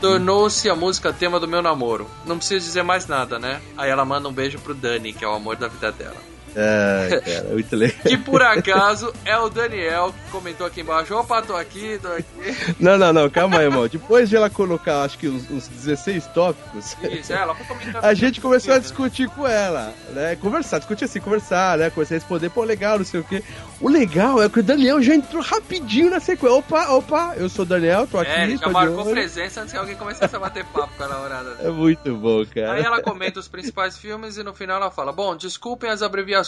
tornou-se 0.00 0.68
a 0.70 0.74
música 0.74 1.12
tema 1.12 1.38
do 1.38 1.46
meu 1.46 1.60
namoro. 1.60 2.08
Não 2.24 2.38
preciso 2.38 2.64
dizer 2.64 2.82
mais 2.82 3.06
nada, 3.06 3.38
né? 3.38 3.60
Aí 3.76 3.90
ela 3.90 4.04
manda 4.06 4.26
um 4.28 4.32
beijo 4.32 4.58
pro 4.58 4.74
Dani, 4.74 5.12
que 5.12 5.22
é 5.24 5.28
o 5.28 5.32
amor 5.34 5.56
da 5.56 5.68
vida 5.68 5.92
dela. 5.92 6.16
É, 6.56 7.20
cara, 7.24 7.48
muito 7.50 7.74
legal. 7.76 7.96
Que 8.02 8.16
por 8.16 8.42
acaso 8.42 9.12
é 9.24 9.36
o 9.38 9.48
Daniel 9.48 10.12
que 10.12 10.30
comentou 10.30 10.66
aqui 10.66 10.80
embaixo. 10.80 11.14
Opa, 11.14 11.42
tô 11.42 11.56
aqui, 11.56 11.98
tô 12.00 12.08
aqui. 12.08 12.74
Não, 12.78 12.96
não, 12.96 13.12
não, 13.12 13.30
calma 13.30 13.58
aí, 13.58 13.64
irmão. 13.64 13.88
Depois 13.88 14.28
de 14.28 14.36
ela 14.36 14.48
colocar, 14.50 15.02
acho 15.02 15.18
que 15.18 15.28
uns, 15.28 15.50
uns 15.50 15.68
16 15.68 16.26
tópicos, 16.28 16.96
Isso, 17.02 17.32
é, 17.32 17.36
ela 17.36 17.54
foi 17.54 17.66
comentar. 17.66 18.04
a 18.04 18.14
gente 18.14 18.40
começou 18.40 18.74
a 18.74 18.78
discutir 18.78 19.28
com 19.30 19.46
ela, 19.46 19.92
né? 20.10 20.36
Conversar, 20.36 20.78
discutir 20.78 21.04
assim, 21.04 21.20
conversar, 21.20 21.78
né? 21.78 21.90
Comecei 21.90 22.16
a 22.16 22.20
responder, 22.20 22.50
pô, 22.50 22.62
legal, 22.64 22.98
não 22.98 23.04
sei 23.04 23.20
o 23.20 23.24
quê. 23.24 23.42
O 23.80 23.88
legal 23.88 24.42
é 24.42 24.48
que 24.48 24.60
o 24.60 24.62
Daniel 24.62 25.02
já 25.02 25.14
entrou 25.14 25.42
rapidinho 25.42 26.10
na 26.10 26.20
sequência. 26.20 26.56
Opa, 26.56 26.88
opa, 26.90 27.34
eu 27.36 27.48
sou 27.48 27.64
o 27.64 27.68
Daniel, 27.68 28.06
tô 28.06 28.18
aqui, 28.18 28.30
É, 28.30 28.56
já 28.56 28.68
marcou 28.68 29.04
presença 29.06 29.60
antes 29.60 29.72
que 29.72 29.78
alguém 29.78 29.96
começasse 29.96 30.34
a 30.34 30.38
bater 30.38 30.64
papo 30.66 30.92
com 30.96 31.02
a 31.02 31.08
namorada. 31.08 31.56
É 31.60 31.68
muito 31.68 32.14
bom, 32.16 32.44
cara. 32.46 32.74
Aí 32.74 32.82
ela 32.82 33.02
comenta 33.02 33.40
os 33.40 33.48
principais 33.48 33.96
filmes 33.98 34.36
e 34.36 34.42
no 34.42 34.52
final 34.54 34.76
ela 34.76 34.90
fala: 34.90 35.12
Bom, 35.12 35.36
desculpem 35.36 35.90
as 35.90 36.02
abreviações, 36.02 36.43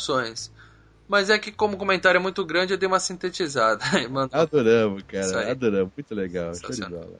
mas 1.08 1.30
é 1.30 1.38
que 1.38 1.50
como 1.52 1.74
o 1.74 1.78
comentário 1.78 2.18
é 2.18 2.20
muito 2.20 2.44
grande 2.44 2.72
eu 2.72 2.78
dei 2.78 2.86
uma 2.88 3.00
sintetizada. 3.00 3.82
Adoramos, 4.32 5.02
cara. 5.06 5.50
Adoramos. 5.50 5.92
Muito 5.96 6.14
legal. 6.14 6.54
Show 6.54 6.68
de 6.70 6.76
Sensacional. 6.76 7.00
bola. 7.06 7.18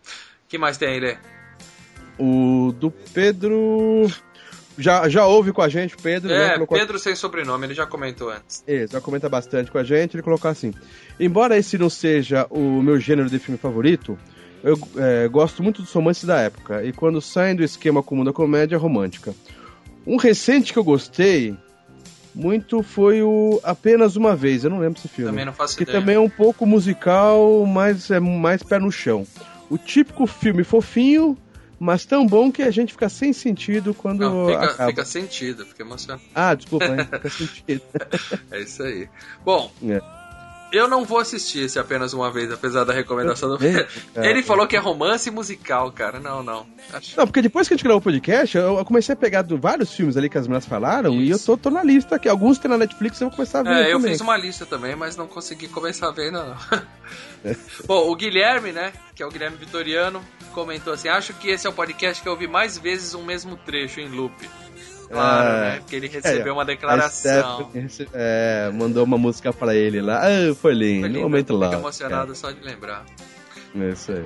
que 0.49 0.59
mais 0.59 0.77
tem 0.77 0.89
aí, 0.89 1.01
Lê? 1.01 1.17
O 2.19 2.73
do 2.79 2.91
Pedro. 2.91 4.07
já, 4.79 5.09
já 5.09 5.27
ouve 5.27 5.53
com 5.53 5.63
a 5.63 5.69
gente, 5.69 5.97
Pedro. 5.97 6.29
né, 6.31 6.47
É, 6.49 6.55
colocou- 6.55 6.79
Pedro 6.79 6.99
sem 6.99 7.15
sobrenome, 7.15 7.67
ele 7.67 7.75
já 7.75 7.87
comentou 7.87 8.31
antes. 8.31 8.65
Ele 8.67 8.87
já 8.87 9.01
comenta 9.01 9.29
bastante 9.29 9.71
com 9.71 9.79
a 9.79 9.85
gente, 9.85 10.15
ele 10.17 10.23
colocou 10.23 10.51
assim. 10.51 10.73
Embora 11.21 11.57
esse 11.57 11.77
não 11.79 11.91
seja 11.91 12.47
o 12.51 12.83
meu 12.83 12.99
gênero 12.99 13.29
de 13.29 13.39
filme 13.39 13.59
favorito, 13.59 14.19
eu 14.65 14.79
é, 14.97 15.29
gosto 15.29 15.63
muito 15.63 15.83
dos 15.83 15.93
romances 15.93 16.25
da 16.25 16.41
época, 16.41 16.83
e 16.85 16.93
quando 16.93 17.21
saem 17.21 17.55
do 17.55 17.63
esquema 17.63 18.03
comum 18.03 18.25
da 18.25 18.33
comédia 18.33 18.79
romântica. 18.79 19.35
Um 20.07 20.17
recente 20.17 20.73
que 20.73 20.79
eu 20.79 20.85
gostei 20.85 21.57
muito 22.37 22.83
foi 22.83 23.23
o 23.23 23.59
Apenas 23.65 24.15
Uma 24.15 24.37
Vez, 24.37 24.63
eu 24.63 24.71
não 24.71 24.79
lembro 24.79 24.99
esse 24.99 25.09
filme. 25.09 25.31
Também 25.31 25.47
não 25.47 25.53
faço 25.55 25.77
que 25.77 25.83
ideia. 25.85 25.99
também 25.99 26.17
é 26.17 26.21
um 26.21 26.29
pouco 26.29 26.67
musical, 26.67 27.65
mas 27.67 28.11
é 28.11 28.21
mais 28.21 28.63
pé 28.63 28.79
no 28.79 28.93
chão. 28.93 29.27
O 29.71 29.79
típico 29.79 30.27
filme 30.27 30.63
fofinho, 30.63 31.37
mas 31.81 32.05
tão 32.05 32.27
bom 32.27 32.53
que 32.53 32.63
a 32.63 32.71
gente 32.71 32.93
fica 32.93 33.09
sem 33.09 33.33
sentido 33.33 33.95
quando 33.95 34.21
Não, 34.21 34.47
fica, 34.49 34.65
acaba. 34.67 34.91
fica 34.91 35.05
sentido, 35.05 35.65
fica 35.67 35.83
emocionado. 35.83 36.23
Ah, 36.35 36.55
desculpa, 36.55 36.85
hein? 36.87 37.05
fica 37.11 37.29
sentido. 37.31 37.83
É 38.51 38.61
isso 38.61 38.83
aí. 38.83 39.09
Bom, 39.45 39.73
É. 39.89 40.01
eu 40.77 40.89
não 40.89 41.05
vou 41.05 41.19
assistir 41.19 41.61
esse 41.61 41.79
apenas 41.79 42.13
uma 42.13 42.31
vez, 42.31 42.51
apesar 42.53 42.85
da 42.85 42.93
recomendação 42.93 43.49
do 43.49 43.57
É, 43.67 44.31
Ele 44.31 44.41
é. 44.41 44.43
falou 44.43 44.67
que 44.67 44.77
é 44.77 44.79
romance 44.79 45.31
musical, 45.31 45.91
cara. 45.91 46.21
Não, 46.21 46.43
não. 46.43 46.67
Acho... 46.93 47.17
Não, 47.17 47.27
porque 47.27 47.43
depois 47.43 47.67
que 47.67 47.75
a 47.75 47.77
gente 47.77 47.85
gravou 47.85 47.99
o 48.01 48.03
podcast, 48.03 48.57
eu 48.57 48.77
eu 48.79 48.85
comecei 48.85 49.13
a 49.13 49.17
pegar 49.17 49.45
vários 49.59 49.93
filmes 49.95 50.17
ali 50.17 50.29
que 50.29 50.37
as 50.39 50.47
meninas 50.47 50.67
falaram 50.67 51.15
e 51.15 51.31
eu 51.31 51.37
Isso. 51.37 51.47
tô, 51.47 51.57
tô 51.57 51.71
na 51.71 51.83
lista 51.83 52.17
aqui. 52.17 52.29
Alguns 52.29 52.59
tem 52.59 52.71
na 52.71 52.79
Netflix 52.79 53.21
eu 53.21 53.29
vou 53.29 53.37
começar 53.37 53.61
a 53.61 53.63
ver 53.63 53.71
É, 53.71 53.93
eu 53.93 53.97
também. 53.99 54.13
fiz 54.13 54.21
uma 54.21 54.37
lista 54.37 54.67
também, 54.67 54.95
mas 54.95 55.17
não 55.17 55.27
consegui 55.27 55.69
começar 55.69 56.09
a 56.09 56.13
ver 56.13 56.27
ainda 56.27 56.45
não. 56.45 56.83
Bom, 57.87 58.11
o 58.11 58.17
Guilherme, 58.17 58.73
né, 58.73 58.93
que 59.15 59.23
é 59.23 59.27
o 59.27 59.31
Guilherme 59.31 59.57
Vitoriano, 59.57 60.21
comentou 60.53 60.93
assim: 60.93 61.09
Acho 61.09 61.33
que 61.35 61.49
esse 61.49 61.67
é 61.67 61.71
o 61.71 61.73
podcast 61.73 62.23
que 62.23 62.29
eu 62.29 62.33
ouvi 62.33 62.47
mais 62.49 62.77
vezes 62.77 63.15
um 63.15 63.25
mesmo 63.25 63.57
trecho 63.57 64.01
em 64.01 64.09
loop. 64.09 64.35
Claro, 65.09 65.49
Ah, 65.49 65.61
né? 65.61 65.79
Porque 65.79 65.97
ele 65.97 66.09
recebeu 66.09 66.53
uma 66.53 66.63
A 66.63 66.67
declaração. 66.67 67.71
É, 68.13 68.71
mandou 68.75 69.05
uma 69.05 69.19
música 69.19 69.53
pra 69.53 69.75
ele 69.75 70.01
lá. 70.01 70.21
Ah, 70.23 70.55
foi 70.55 70.75
lindo. 70.75 71.19
Um 71.19 71.23
momento 71.23 71.57
lá. 71.57 71.69
Fico 71.71 71.81
emocionado 71.81 72.35
só 72.35 72.51
de 72.51 72.61
lembrar. 72.63 73.05
É 73.79 73.89
isso 73.91 74.13
aí. 74.13 74.25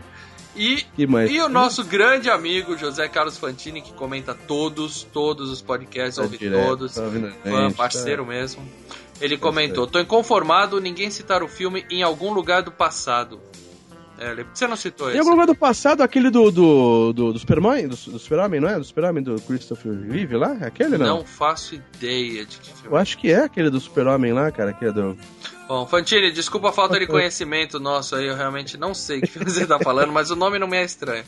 E? 0.56 0.84
E 0.98 1.40
o 1.40 1.48
nosso 1.48 1.84
grande 1.84 2.28
amigo 2.28 2.76
José 2.76 3.08
Carlos 3.08 3.38
Fantini, 3.38 3.80
que 3.80 3.92
comenta 3.92 4.34
todos, 4.34 5.04
todos 5.04 5.48
os 5.48 5.62
podcasts, 5.62 6.16
Tá 6.16 6.22
ouve 6.22 6.38
direto, 6.38 6.66
todos, 6.66 6.94
tá 6.94 7.02
fã, 7.44 7.68
gente, 7.68 7.76
parceiro 7.76 8.24
tá. 8.24 8.30
mesmo. 8.30 8.68
Ele 9.20 9.36
comentou: 9.36 9.86
Tô 9.86 10.00
inconformado 10.00 10.80
ninguém 10.80 11.10
citar 11.10 11.42
o 11.42 11.48
filme 11.48 11.84
em 11.90 12.02
algum 12.02 12.32
lugar 12.32 12.62
do 12.62 12.72
passado. 12.72 13.40
É, 14.20 14.44
você 14.52 14.66
não 14.66 14.76
citou 14.76 15.08
Em 15.08 15.12
esse? 15.12 15.18
algum 15.20 15.30
lugar 15.30 15.46
do 15.46 15.54
passado, 15.54 16.02
aquele 16.02 16.28
do, 16.30 16.50
do, 16.50 17.12
do, 17.14 17.32
do 17.32 17.38
Superman, 17.38 17.88
do, 17.88 17.96
do 17.96 18.18
Super-Homem, 18.18 18.60
não 18.60 18.68
é? 18.68 18.76
Do 18.78 18.84
Super-Homem 18.84 19.22
do 19.22 19.40
Christopher 19.40 19.92
Reeve 20.10 20.36
lá? 20.36 20.58
É 20.60 20.66
aquele, 20.66 20.98
não? 20.98 21.06
Não 21.18 21.24
faço 21.24 21.74
ideia 21.74 22.44
de 22.44 22.58
que 22.58 22.70
Eu 22.70 22.76
filme. 22.76 22.98
acho 22.98 23.16
que 23.18 23.32
é 23.32 23.44
aquele 23.44 23.70
do 23.70 23.80
Super-Homem 23.80 24.32
lá, 24.34 24.50
cara, 24.52 24.72
que 24.74 24.84
é 24.84 24.92
do... 24.92 25.16
Bom, 25.66 25.86
Fantini, 25.86 26.30
desculpa 26.32 26.68
a 26.68 26.72
falta 26.72 26.98
de 26.98 27.06
conhecimento 27.08 27.80
nosso 27.80 28.14
aí, 28.16 28.26
eu 28.26 28.36
realmente 28.36 28.76
não 28.76 28.92
sei 28.92 29.20
que 29.20 29.28
filme 29.28 29.50
você 29.50 29.64
tá 29.66 29.78
falando, 29.78 30.12
mas 30.12 30.30
o 30.30 30.36
nome 30.36 30.58
não 30.58 30.66
me 30.68 30.76
é 30.76 30.84
estranho. 30.84 31.24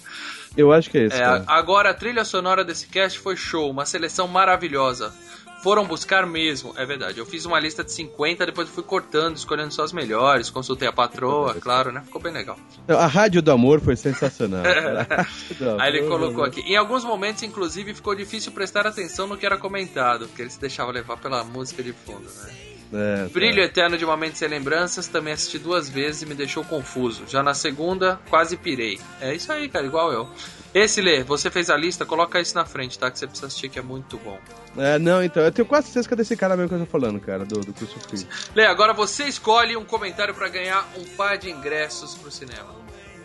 Eu 0.56 0.70
acho 0.70 0.90
que 0.90 0.98
é 0.98 1.04
esse, 1.04 1.16
É, 1.16 1.44
agora 1.46 1.90
a 1.90 1.94
trilha 1.94 2.24
sonora 2.24 2.62
desse 2.64 2.86
cast 2.88 3.18
foi 3.18 3.36
show, 3.36 3.70
uma 3.70 3.86
seleção 3.86 4.28
maravilhosa. 4.28 5.14
Foram 5.62 5.86
buscar 5.86 6.26
mesmo, 6.26 6.74
é 6.76 6.84
verdade. 6.84 7.18
Eu 7.18 7.24
fiz 7.24 7.44
uma 7.44 7.60
lista 7.60 7.84
de 7.84 7.92
50, 7.92 8.46
depois 8.46 8.68
fui 8.68 8.82
cortando, 8.82 9.36
escolhendo 9.36 9.72
só 9.72 9.84
as 9.84 9.92
melhores, 9.92 10.50
consultei 10.50 10.88
a 10.88 10.92
patroa, 10.92 11.54
claro, 11.54 11.92
né? 11.92 12.02
Ficou 12.04 12.20
bem 12.20 12.32
legal. 12.32 12.58
A 12.88 13.06
Rádio 13.06 13.40
do 13.40 13.52
Amor 13.52 13.80
foi 13.80 13.94
sensacional. 13.94 14.64
Aí 15.78 15.96
ele 15.96 16.08
colocou 16.08 16.42
aqui. 16.42 16.60
Em 16.62 16.76
alguns 16.76 17.04
momentos, 17.04 17.44
inclusive, 17.44 17.94
ficou 17.94 18.14
difícil 18.14 18.50
prestar 18.50 18.88
atenção 18.88 19.28
no 19.28 19.36
que 19.36 19.46
era 19.46 19.56
comentado, 19.56 20.26
porque 20.26 20.42
ele 20.42 20.50
se 20.50 20.60
deixava 20.60 20.90
levar 20.90 21.16
pela 21.16 21.44
música 21.44 21.80
de 21.80 21.92
fundo, 21.92 22.28
né? 22.42 22.50
É, 22.92 23.22
tá. 23.22 23.28
Brilho 23.32 23.62
Eterno 23.62 23.96
de 23.96 24.04
Uma 24.04 24.16
Mente 24.16 24.38
Sem 24.38 24.48
Lembranças 24.48 25.06
também 25.06 25.32
assisti 25.32 25.58
duas 25.58 25.88
vezes 25.88 26.22
e 26.22 26.26
me 26.26 26.34
deixou 26.34 26.64
confuso. 26.64 27.22
Já 27.26 27.42
na 27.42 27.54
segunda, 27.54 28.20
quase 28.28 28.56
pirei. 28.56 28.98
É 29.20 29.34
isso 29.34 29.50
aí, 29.50 29.68
cara, 29.68 29.86
igual 29.86 30.12
eu. 30.12 30.28
Esse, 30.74 31.00
Lê, 31.00 31.22
você 31.22 31.50
fez 31.50 31.68
a 31.68 31.76
lista, 31.76 32.06
coloca 32.06 32.40
isso 32.40 32.54
na 32.54 32.64
frente, 32.64 32.98
tá? 32.98 33.10
Que 33.10 33.18
você 33.18 33.26
precisa 33.26 33.46
assistir, 33.46 33.68
que 33.68 33.78
é 33.78 33.82
muito 33.82 34.16
bom. 34.18 34.38
É, 34.76 34.98
não, 34.98 35.22
então, 35.22 35.42
eu 35.42 35.52
tenho 35.52 35.66
quase 35.68 35.88
certeza 35.88 36.08
que 36.08 36.14
é 36.14 36.16
desse 36.16 36.36
cara 36.36 36.56
mesmo 36.56 36.70
que 36.70 36.74
eu 36.74 36.80
tô 36.80 36.86
falando, 36.86 37.20
cara, 37.20 37.44
do, 37.44 37.60
do 37.60 37.72
Christopher. 37.74 38.26
Lê, 38.54 38.64
agora 38.64 38.94
você 38.94 39.24
escolhe 39.24 39.76
um 39.76 39.84
comentário 39.84 40.34
pra 40.34 40.48
ganhar 40.48 40.88
um 40.96 41.04
par 41.16 41.36
de 41.36 41.50
ingressos 41.50 42.14
pro 42.14 42.30
cinema. 42.30 42.81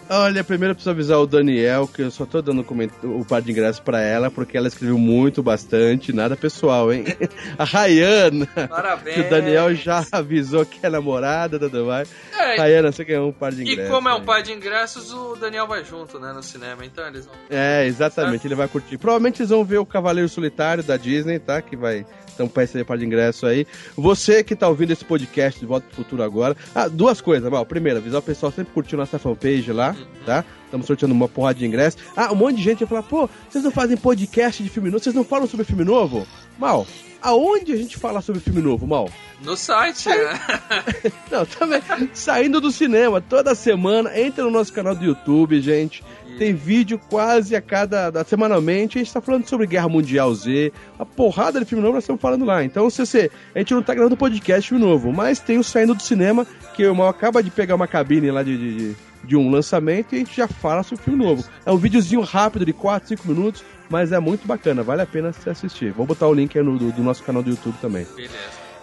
Olha, 0.09 0.41
primeiro 0.43 0.71
eu 0.71 0.75
preciso 0.75 0.89
avisar 0.91 1.19
o 1.19 1.27
Daniel 1.27 1.85
que 1.87 2.01
eu 2.01 2.11
só 2.11 2.25
tô 2.25 2.41
dando 2.41 2.65
o 3.03 3.25
par 3.25 3.41
de 3.41 3.51
ingresso 3.51 3.81
pra 3.81 3.99
ela 3.99 4.31
porque 4.31 4.57
ela 4.57 4.67
escreveu 4.67 4.97
muito, 4.97 5.43
bastante, 5.43 6.13
nada 6.13 6.35
pessoal, 6.37 6.93
hein? 6.93 7.03
A 7.59 7.65
Rayana, 7.65 8.45
Parabéns. 8.69 9.15
que 9.15 9.21
o 9.21 9.29
Daniel 9.29 9.75
já 9.75 10.05
avisou 10.11 10.65
que 10.65 10.85
é 10.85 10.89
namorada, 10.89 11.59
tudo 11.59 11.85
mais. 11.85 12.09
É, 12.37 12.55
Rayana, 12.55 12.91
você 12.91 13.03
ganhou 13.03 13.27
um 13.29 13.33
par 13.33 13.51
de 13.51 13.63
e 13.63 13.71
ingressos. 13.73 13.91
como 13.93 14.07
é 14.07 14.13
um 14.13 14.23
par 14.23 14.41
de 14.41 14.53
ingressos, 14.53 15.11
o 15.11 15.35
Daniel 15.35 15.67
vai 15.67 15.83
junto, 15.83 16.19
né, 16.19 16.31
no 16.31 16.41
cinema. 16.41 16.85
Então 16.85 17.05
eles 17.05 17.25
vão. 17.25 17.35
É, 17.49 17.85
exatamente, 17.85 18.47
ele 18.47 18.55
vai 18.55 18.67
curtir. 18.67 18.97
Provavelmente 18.97 19.41
eles 19.41 19.49
vão 19.49 19.65
ver 19.65 19.79
o 19.79 19.85
Cavaleiro 19.85 20.29
Solitário 20.29 20.83
da 20.83 20.95
Disney, 20.95 21.37
tá? 21.39 21.61
Que 21.61 21.75
vai. 21.75 22.05
Então, 22.37 22.47
pra 22.47 22.63
esse 22.63 22.83
par 22.83 22.99
de 22.99 23.05
ingresso 23.05 23.47
aí. 23.47 23.65
Você 23.95 24.43
que 24.43 24.55
tá 24.55 24.67
ouvindo 24.67 24.91
esse 24.91 25.03
podcast 25.03 25.59
de 25.59 25.65
Volta 25.65 25.87
pro 25.87 25.95
Futuro 25.95 26.21
agora. 26.21 26.55
Ah, 26.75 26.87
duas 26.87 27.19
coisas, 27.19 27.49
Mal. 27.49 27.65
Primeiro, 27.65 27.97
avisar 27.97 28.19
o 28.19 28.23
pessoal 28.23 28.51
sempre 28.51 28.71
curtir 28.73 28.95
nossa 28.95 29.17
fanpage 29.17 29.71
lá, 29.71 29.95
tá? 30.23 30.45
Estamos 30.65 30.85
sorteando 30.85 31.15
uma 31.15 31.27
porrada 31.27 31.57
de 31.57 31.65
ingresso. 31.65 31.97
Ah, 32.15 32.31
um 32.31 32.35
monte 32.35 32.57
de 32.57 32.63
gente 32.63 32.79
vai 32.85 32.87
falar, 32.87 33.03
pô, 33.03 33.29
vocês 33.49 33.63
não 33.63 33.71
fazem 33.71 33.97
podcast 33.97 34.61
de 34.61 34.69
filme 34.69 34.89
novo? 34.91 35.03
Vocês 35.03 35.15
não 35.15 35.23
falam 35.23 35.47
sobre 35.47 35.65
filme 35.65 35.83
novo? 35.83 36.27
Mal, 36.59 36.85
aonde 37.21 37.73
a 37.73 37.75
gente 37.75 37.97
fala 37.97 38.21
sobre 38.21 38.39
filme 38.39 38.61
novo, 38.61 38.85
Mal? 38.85 39.09
No 39.41 39.55
site, 39.55 40.09
né? 40.09 40.39
Não, 41.29 41.45
também. 41.45 41.81
Saindo 42.13 42.59
do 42.59 42.71
cinema 42.71 43.21
toda 43.21 43.53
semana. 43.53 44.19
Entra 44.19 44.43
no 44.43 44.49
nosso 44.49 44.73
canal 44.73 44.95
do 44.95 45.05
YouTube, 45.05 45.61
gente. 45.61 46.03
Tem 46.37 46.53
vídeo 46.53 46.99
quase 47.09 47.55
a 47.55 47.61
cada. 47.61 48.09
da- 48.09 48.23
semanalmente. 48.23 48.97
A 48.97 49.03
gente 49.03 49.13
tá 49.13 49.19
falando 49.21 49.47
sobre 49.47 49.65
Guerra 49.67 49.89
Mundial 49.89 50.33
Z. 50.35 50.71
A 50.99 51.05
porrada 51.05 51.59
de 51.59 51.65
filme 51.65 51.81
novo 51.81 51.95
nós 51.95 52.03
estamos 52.03 52.21
falando 52.21 52.45
lá. 52.45 52.63
Então, 52.63 52.89
se 52.89 53.05
você. 53.05 53.31
A 53.55 53.59
gente 53.59 53.73
não 53.73 53.81
tá 53.81 53.93
gravando 53.93 54.15
podcast 54.17 54.69
filme 54.69 54.83
novo, 54.83 55.11
mas 55.11 55.39
tem 55.39 55.57
o 55.57 55.63
Saindo 55.63 55.95
do 55.95 56.01
Cinema, 56.03 56.45
que 56.75 56.85
o 56.85 56.95
Mal 56.95 57.07
acaba 57.09 57.41
de 57.41 57.49
pegar 57.49 57.75
uma 57.75 57.87
cabine 57.87 58.29
lá 58.31 58.43
de. 58.43 58.57
de, 58.57 58.95
de- 59.23 59.35
um 59.35 59.49
lançamento 59.51 60.13
e 60.13 60.15
a 60.15 60.19
gente 60.19 60.35
já 60.37 60.47
fala 60.47 60.83
sobre 60.83 61.01
o 61.01 61.05
filme 61.05 61.23
novo. 61.25 61.43
É 61.65 61.71
um 61.71 61.77
videozinho 61.77 62.21
rápido 62.21 62.65
de 62.65 62.71
4, 62.71 63.09
5 63.09 63.27
minutos, 63.27 63.63
mas 63.89 64.11
é 64.13 64.19
muito 64.19 64.47
bacana, 64.47 64.83
vale 64.83 65.01
a 65.01 65.05
pena 65.05 65.33
você 65.33 65.49
assistir. 65.49 65.91
Vou 65.91 66.05
botar 66.05 66.27
o 66.27 66.33
link 66.33 66.57
aí 66.57 66.63
no, 66.63 66.77
do, 66.77 66.91
do 66.93 67.03
nosso 67.03 67.23
canal 67.23 67.43
do 67.43 67.49
YouTube 67.49 67.75
também. 67.81 68.05
Beleza. 68.15 68.33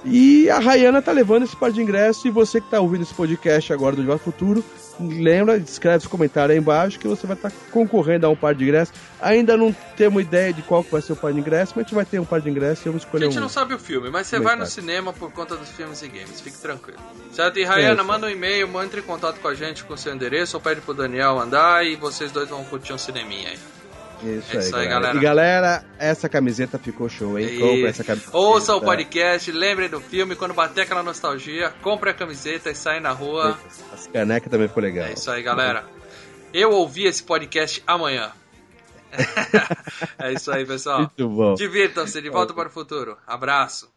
E 0.05 0.51
a 0.51 0.59
Rayana 0.59 1.01
tá 1.01 1.13
levando 1.13 1.45
esse 1.45 1.57
par 1.57 1.73
de 1.73 1.81
ingresso. 1.81 2.29
E 2.29 2.31
você 2.31 2.61
que 2.61 2.69
tá 2.71 2.79
ouvindo 2.79 3.03
esse 3.05 3.15
podcast 3.15 3.73
agora 3.73 3.97
do 3.97 4.03
De 4.03 4.07
Volta 4.09 4.23
Futuro, 4.23 4.63
lembra, 5.01 5.57
escreve 5.57 6.01
seu 6.01 6.11
comentário 6.11 6.53
aí 6.53 6.59
embaixo 6.59 6.99
que 6.99 7.09
você 7.09 7.27
vai 7.27 7.37
estar 7.37 7.53
concorrendo 7.71 8.27
a 8.27 8.31
um 8.31 8.37
par 8.37 8.55
de 8.55 8.65
ingressos. 8.65 8.95
Ainda 9.21 9.57
não 9.57 9.75
temos 9.97 10.23
ideia 10.23 10.53
de 10.53 10.63
qual 10.63 10.85
que 10.85 10.93
vai 10.93 11.01
ser 11.03 11.13
o 11.13 11.17
par 11.17 11.33
de 11.33 11.41
ingressos, 11.41 11.75
mas 11.75 11.85
a 11.85 11.87
gente 11.87 11.95
vai 11.95 12.05
ter 12.05 12.19
um 12.19 12.25
par 12.25 12.41
de 12.41 12.51
ingressos 12.51 12.85
e 12.85 12.89
eu 12.89 12.93
vou 12.93 13.01
A 13.01 13.05
escolher 13.05 13.25
gente 13.27 13.39
um. 13.39 13.43
não 13.43 13.49
sabe 13.49 13.75
o 13.75 13.79
filme, 13.79 14.11
mas 14.11 14.27
você 14.27 14.39
vai 14.39 14.55
é 14.55 14.57
no 14.57 14.65
tá? 14.65 14.71
cinema 14.71 15.13
por 15.13 15.31
conta 15.33 15.57
dos 15.57 15.69
filmes 15.71 16.03
e 16.03 16.09
games, 16.09 16.41
fique 16.41 16.59
tranquilo. 16.59 16.99
Certo? 17.33 17.59
E 17.59 17.65
Rayana, 17.65 18.01
Isso. 18.03 18.05
manda 18.05 18.27
um 18.27 18.31
e-mail, 18.31 18.69
entre 18.83 19.01
em 19.01 19.05
contato 19.05 19.41
com 19.41 19.49
a 19.49 19.55
gente 19.55 19.85
com 19.85 19.95
o 19.95 19.99
seu 19.99 20.15
endereço, 20.15 20.57
ou 20.57 20.61
pede 20.61 20.81
pro 20.81 20.95
Daniel 20.95 21.37
mandar 21.37 21.85
e 21.85 21.97
vocês 21.97 22.31
dois 22.31 22.49
vão 22.49 22.65
curtir 22.65 22.93
um 22.93 22.99
cineminha 22.99 23.51
aí. 23.51 23.59
Isso, 24.23 24.57
É 24.57 24.61
isso 24.61 24.77
aí, 24.77 24.83
aí, 24.83 24.89
galera. 24.89 25.01
galera. 25.13 25.17
E 25.17 25.21
galera, 25.21 25.85
essa 25.99 26.29
camiseta 26.29 26.79
ficou 26.79 27.09
show, 27.09 27.39
hein? 27.39 27.47
E- 27.47 27.59
Compra 27.59 27.89
essa 27.91 28.05
camiseta. 28.05 28.37
Ouça 28.37 28.75
o 28.75 28.81
podcast, 28.81 29.51
lembrem 29.53 29.89
do 29.89 30.01
filme, 30.01 30.35
quando 30.37 30.55
bater 30.55 30.83
aquela 30.83 31.03
nostalgia, 31.03 31.73
compre 31.83 32.11
a 32.11 32.15
camiseta 32.15 32.71
e 32.71 32.75
sai 32.75 33.01
na 33.01 33.11
rua. 33.13 33.59
As 33.93 34.07
canecas 34.07 34.51
também 34.51 34.69
ficou 34.69 34.83
legal. 34.83 35.07
É 35.07 35.13
isso 35.13 35.31
aí, 35.31 35.43
galera. 35.43 35.85
Eu 36.53 36.71
ouvi 36.71 37.05
esse 37.05 37.23
podcast 37.23 37.83
amanhã. 37.87 38.31
é 40.19 40.33
isso 40.33 40.51
aí, 40.51 40.65
pessoal. 40.65 40.99
Muito 41.01 41.29
bom. 41.29 41.55
Divirtam-se, 41.55 42.21
de 42.21 42.31
volta 42.31 42.53
para 42.55 42.69
o 42.69 42.73
futuro. 42.73 43.17
Abraço. 43.27 43.89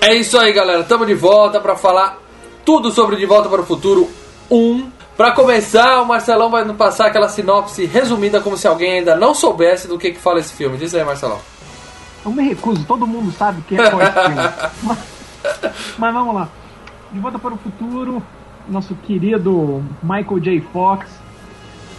É 0.00 0.14
isso 0.14 0.38
aí, 0.38 0.52
galera. 0.52 0.80
Estamos 0.82 1.06
de 1.06 1.14
volta 1.14 1.60
para 1.60 1.76
falar 1.76 2.18
tudo 2.64 2.90
sobre 2.90 3.16
De 3.16 3.26
Volta 3.26 3.48
para 3.48 3.60
o 3.62 3.66
Futuro 3.66 4.10
1. 4.50 4.90
Para 5.20 5.32
começar, 5.32 6.00
o 6.00 6.06
Marcelão 6.06 6.48
vai 6.48 6.64
nos 6.64 6.78
passar 6.78 7.08
aquela 7.08 7.28
sinopse 7.28 7.84
resumida 7.84 8.40
como 8.40 8.56
se 8.56 8.66
alguém 8.66 9.00
ainda 9.00 9.14
não 9.14 9.34
soubesse 9.34 9.86
do 9.86 9.98
que, 9.98 10.12
que 10.12 10.18
fala 10.18 10.40
esse 10.40 10.54
filme. 10.54 10.78
Diz 10.78 10.94
aí, 10.94 11.04
Marcelão. 11.04 11.38
Eu 12.24 12.32
me 12.32 12.42
recuso, 12.42 12.86
todo 12.86 13.06
mundo 13.06 13.30
sabe 13.30 13.60
que 13.68 13.78
é 13.78 13.90
qual 13.90 14.00
esse 14.00 14.12
filme. 14.12 14.36
mas, 14.82 14.98
mas 15.98 16.14
vamos 16.14 16.34
lá. 16.34 16.48
De 17.12 17.20
volta 17.20 17.38
para 17.38 17.52
o 17.52 17.58
futuro, 17.58 18.22
nosso 18.66 18.94
querido 18.94 19.84
Michael 20.02 20.40
J. 20.40 20.60
Fox. 20.72 21.10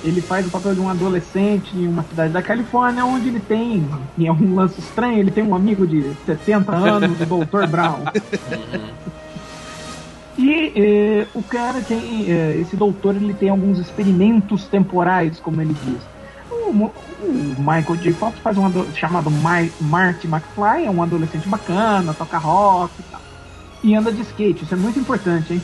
Ele 0.04 0.20
faz 0.20 0.48
o 0.48 0.50
papel 0.50 0.74
de 0.74 0.80
um 0.80 0.90
adolescente 0.90 1.78
em 1.78 1.88
uma 1.88 2.01
cidade 2.01 2.34
da 2.34 2.42
Califórnia, 2.42 3.06
onde 3.06 3.28
ele 3.28 3.40
tem, 3.40 3.88
em 4.18 4.28
algum 4.28 4.56
lance 4.56 4.80
estranho, 4.80 5.20
ele 5.20 5.30
tem 5.30 5.44
um 5.44 5.54
amigo 5.54 5.86
de 5.86 6.12
70 6.25 6.72
anos, 6.72 7.22
o 7.22 7.46
Dr. 7.46 7.68
Brown. 7.68 8.00
E 10.38 10.73
eh, 10.75 11.27
o 11.33 11.43
cara 11.43 11.81
tem, 11.83 12.31
eh, 12.31 12.57
esse 12.57 12.75
doutor, 12.77 13.15
ele 13.15 13.33
tem 13.33 13.50
alguns 13.50 13.79
experimentos 13.79 14.67
temporais, 14.67 15.39
como 15.39 15.61
ele 15.61 15.73
diz. 15.73 16.03
o, 16.50 16.71
o 17.19 17.55
Michael 17.59 17.97
J. 17.97 18.13
Fox 18.13 18.39
faz 18.39 18.57
um 18.57 18.65
ado- 18.65 18.88
chamado 18.95 19.29
My, 19.29 19.71
Marty 19.79 20.27
McFly, 20.27 20.85
é 20.85 20.89
um 20.91 21.03
adolescente 21.03 21.47
bacana, 21.47 22.13
toca 22.13 22.38
rock 22.38 22.93
e 23.00 23.03
tal. 23.03 23.21
E 23.83 23.95
anda 23.95 24.11
de 24.11 24.21
skate, 24.21 24.63
isso 24.63 24.73
é 24.73 24.77
muito 24.77 25.00
importante, 25.00 25.53
hein? 25.53 25.61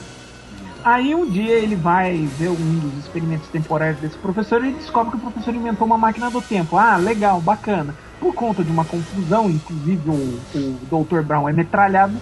Aí 0.83 1.13
um 1.13 1.29
dia 1.29 1.55
ele 1.55 1.75
vai 1.75 2.27
ver 2.27 2.49
um 2.49 2.79
dos 2.79 2.97
experimentos 2.97 3.49
temporais 3.49 3.99
desse 3.99 4.17
professor 4.17 4.63
e 4.63 4.73
descobre 4.73 5.11
que 5.11 5.17
o 5.17 5.21
professor 5.21 5.53
inventou 5.53 5.85
uma 5.85 5.97
máquina 5.97 6.29
do 6.31 6.41
tempo. 6.41 6.77
Ah, 6.77 6.97
legal, 6.97 7.41
bacana. 7.41 7.95
Por 8.19 8.33
conta 8.33 8.63
de 8.63 8.71
uma 8.71 8.85
confusão, 8.85 9.49
inclusive 9.49 10.09
o, 10.09 10.13
o 10.53 11.05
Dr. 11.05 11.21
Brown 11.23 11.49
é 11.49 11.53
metralhado, 11.53 12.21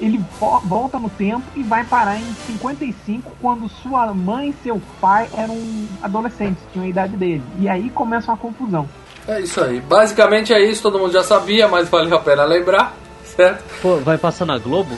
ele 0.00 0.22
vo- 0.40 0.60
volta 0.60 0.98
no 0.98 1.08
tempo 1.10 1.42
e 1.54 1.62
vai 1.62 1.84
parar 1.84 2.16
em 2.16 2.34
55, 2.46 3.32
quando 3.40 3.68
sua 3.68 4.12
mãe 4.14 4.50
e 4.50 4.54
seu 4.62 4.80
pai 5.00 5.28
eram 5.36 5.56
adolescentes, 6.02 6.62
tinham 6.72 6.84
a 6.86 6.88
idade 6.88 7.16
dele. 7.16 7.42
E 7.58 7.68
aí 7.68 7.90
começa 7.90 8.30
uma 8.30 8.36
confusão. 8.38 8.88
É 9.28 9.40
isso 9.40 9.60
aí. 9.62 9.80
Basicamente 9.80 10.52
é 10.52 10.60
isso, 10.64 10.82
todo 10.82 10.98
mundo 10.98 11.12
já 11.12 11.22
sabia, 11.24 11.66
mas 11.66 11.88
valeu 11.88 12.16
a 12.16 12.20
pena 12.20 12.44
lembrar, 12.44 12.94
certo? 13.24 13.64
Pô, 13.82 13.96
vai 13.96 14.16
passar 14.18 14.44
na 14.46 14.56
Globo? 14.58 14.96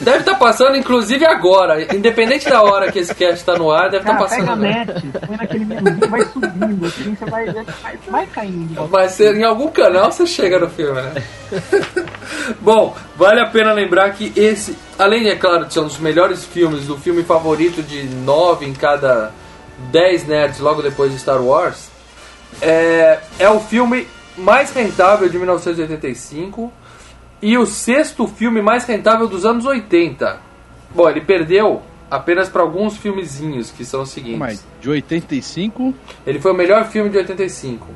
Deve 0.00 0.18
estar 0.20 0.36
passando, 0.36 0.76
inclusive 0.76 1.26
agora. 1.26 1.94
Independente 1.94 2.48
da 2.48 2.62
hora 2.62 2.90
que 2.90 2.98
esse 2.98 3.14
cast 3.14 3.44
tá 3.44 3.56
no 3.56 3.70
ar, 3.70 3.90
deve 3.90 3.98
estar 3.98 4.16
Cara, 4.16 4.18
passando. 4.18 4.40
pega 4.40 4.52
a 4.52 4.56
net, 4.56 5.06
põe 5.26 5.36
naquele 5.36 5.64
vai 6.08 6.24
subindo, 6.24 6.86
assim, 6.86 7.14
você 7.14 7.24
vai, 7.26 7.46
vai, 7.46 7.98
vai 8.08 8.26
caindo. 8.26 8.86
Vai 8.86 9.08
ser 9.08 9.36
em 9.36 9.44
algum 9.44 9.68
canal 9.68 10.10
você 10.10 10.26
chega 10.26 10.58
no 10.58 10.70
filme, 10.70 11.00
né? 11.00 11.12
Bom, 12.60 12.96
vale 13.16 13.40
a 13.40 13.46
pena 13.46 13.72
lembrar 13.72 14.10
que 14.14 14.32
esse, 14.34 14.76
além, 14.98 15.28
é 15.28 15.36
claro, 15.36 15.66
de 15.66 15.74
ser 15.74 15.80
um 15.80 15.86
dos 15.86 15.98
melhores 15.98 16.44
filmes, 16.44 16.86
do 16.86 16.96
filme 16.96 17.22
favorito 17.22 17.82
de 17.82 18.04
9 18.04 18.66
em 18.66 18.72
cada 18.72 19.32
10 19.90 20.26
nerds 20.26 20.60
logo 20.60 20.80
depois 20.80 21.12
de 21.12 21.18
Star 21.18 21.42
Wars, 21.42 21.90
é, 22.62 23.18
é 23.38 23.48
o 23.50 23.60
filme 23.60 24.08
mais 24.36 24.72
rentável 24.72 25.28
de 25.28 25.38
1985 25.38 26.72
e 27.42 27.56
o 27.56 27.66
sexto 27.66 28.26
filme 28.26 28.60
mais 28.62 28.84
rentável 28.84 29.26
dos 29.26 29.44
anos 29.46 29.64
80. 29.64 30.38
Bom, 30.94 31.08
ele 31.08 31.20
perdeu 31.20 31.82
apenas 32.10 32.48
para 32.48 32.62
alguns 32.62 32.96
filmezinhos, 32.96 33.70
que 33.70 33.84
são 33.84 34.02
os 34.02 34.10
seguintes. 34.10 34.38
Mas 34.38 34.64
de 34.80 34.90
85. 34.90 35.94
Ele 36.26 36.40
foi 36.40 36.52
o 36.52 36.54
melhor 36.54 36.86
filme 36.88 37.08
de 37.10 37.16
85. 37.18 37.86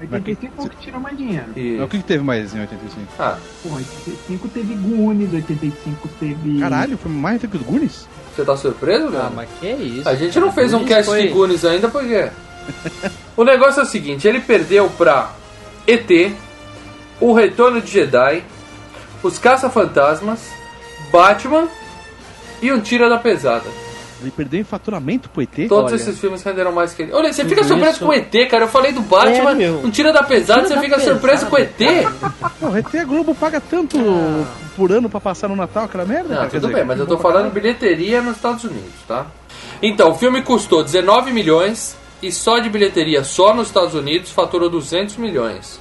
85 0.00 0.54
é 0.62 0.64
o 0.64 0.70
que 0.70 0.76
tira 0.76 0.98
mais 1.00 1.16
dinheiro. 1.18 1.46
E... 1.56 1.80
O 1.80 1.88
que, 1.88 1.98
que 1.98 2.04
teve 2.04 2.22
mais 2.22 2.54
em 2.54 2.60
85? 2.60 3.06
Ah, 3.18 3.36
Pô, 3.62 3.74
85 3.74 4.48
teve 4.48 4.74
Goonies, 4.74 5.32
85 5.34 6.08
teve. 6.20 6.60
Caralho, 6.60 6.96
foi 6.96 7.10
mais 7.10 7.40
do 7.40 7.48
que 7.48 7.56
o 7.56 7.60
Goonies? 7.60 8.06
você 8.34 8.44
tá 8.44 8.56
surpreso, 8.56 9.08
Ah, 9.08 9.10
velho? 9.22 9.32
mas 9.34 9.48
que 9.58 9.66
isso? 9.68 10.08
A 10.08 10.14
gente 10.14 10.38
não 10.38 10.52
fez 10.52 10.72
um 10.72 10.84
cast 10.84 11.06
foi- 11.10 11.22
de 11.22 11.28
Goonies 11.28 11.64
ainda, 11.64 11.88
por 11.88 12.04
quê? 12.06 12.30
o 13.36 13.42
negócio 13.42 13.80
é 13.80 13.82
o 13.82 13.86
seguinte, 13.86 14.28
ele 14.28 14.40
perdeu 14.40 14.88
pra 14.90 15.32
ET, 15.86 16.32
O 17.20 17.32
Retorno 17.32 17.80
de 17.82 17.90
Jedi, 17.90 18.44
Os 19.22 19.38
Caça-Fantasmas, 19.38 20.40
Batman 21.10 21.66
e 22.62 22.72
Um 22.72 22.80
Tira 22.80 23.08
da 23.08 23.18
Pesada. 23.18 23.66
Ele 24.20 24.32
perdeu 24.32 24.60
em 24.60 24.64
faturamento 24.64 25.28
pro 25.28 25.42
ET? 25.42 25.68
Todos 25.68 25.92
Olha. 25.92 26.00
esses 26.00 26.18
filmes 26.18 26.42
renderam 26.42 26.72
mais 26.72 26.92
que 26.92 27.02
ele. 27.02 27.12
Olha, 27.12 27.32
você 27.32 27.44
fica 27.44 27.62
surpreso 27.62 27.90
isso- 27.98 28.04
com 28.04 28.10
o 28.10 28.12
ET, 28.12 28.46
cara. 28.50 28.64
Eu 28.64 28.68
falei 28.68 28.90
do 28.90 29.00
Batman, 29.00 29.62
É. 29.62 29.70
Um 29.70 29.90
Tira 29.90 30.12
da 30.12 30.24
Pesada, 30.24 30.62
Tira 30.62 30.68
você 30.68 30.74
da 30.74 30.80
fica 30.80 30.98
surpreso 31.00 31.46
Pesada. 31.46 31.50
com 31.50 31.56
o 31.56 31.58
ET? 31.58 32.08
Pô, 32.58 32.66
o 32.70 32.76
ET 32.76 32.94
a 32.98 33.04
Globo 33.04 33.32
paga 33.36 33.60
tanto 33.60 33.96
por 34.76 34.90
ano 34.90 35.08
pra 35.08 35.20
passar 35.20 35.46
no 35.48 35.54
Natal 35.54 35.84
aquela 35.84 36.04
merda? 36.04 36.34
Não, 36.34 36.48
tudo 36.48 36.60
dizer, 36.62 36.74
bem, 36.74 36.84
mas 36.84 36.98
eu 36.98 37.06
tô 37.06 37.16
falando 37.18 37.52
bilheteria 37.52 38.20
nos 38.20 38.34
Estados 38.36 38.64
Unidos, 38.64 38.92
tá? 39.06 39.26
Então, 39.80 40.10
o 40.10 40.14
filme 40.16 40.42
custou 40.42 40.82
19 40.82 41.32
milhões 41.32 41.96
e 42.20 42.32
só 42.32 42.58
de 42.58 42.68
bilheteria, 42.68 43.22
só 43.22 43.54
nos 43.54 43.68
Estados 43.68 43.94
Unidos, 43.94 44.32
faturou 44.32 44.68
200 44.68 45.16
milhões. 45.16 45.80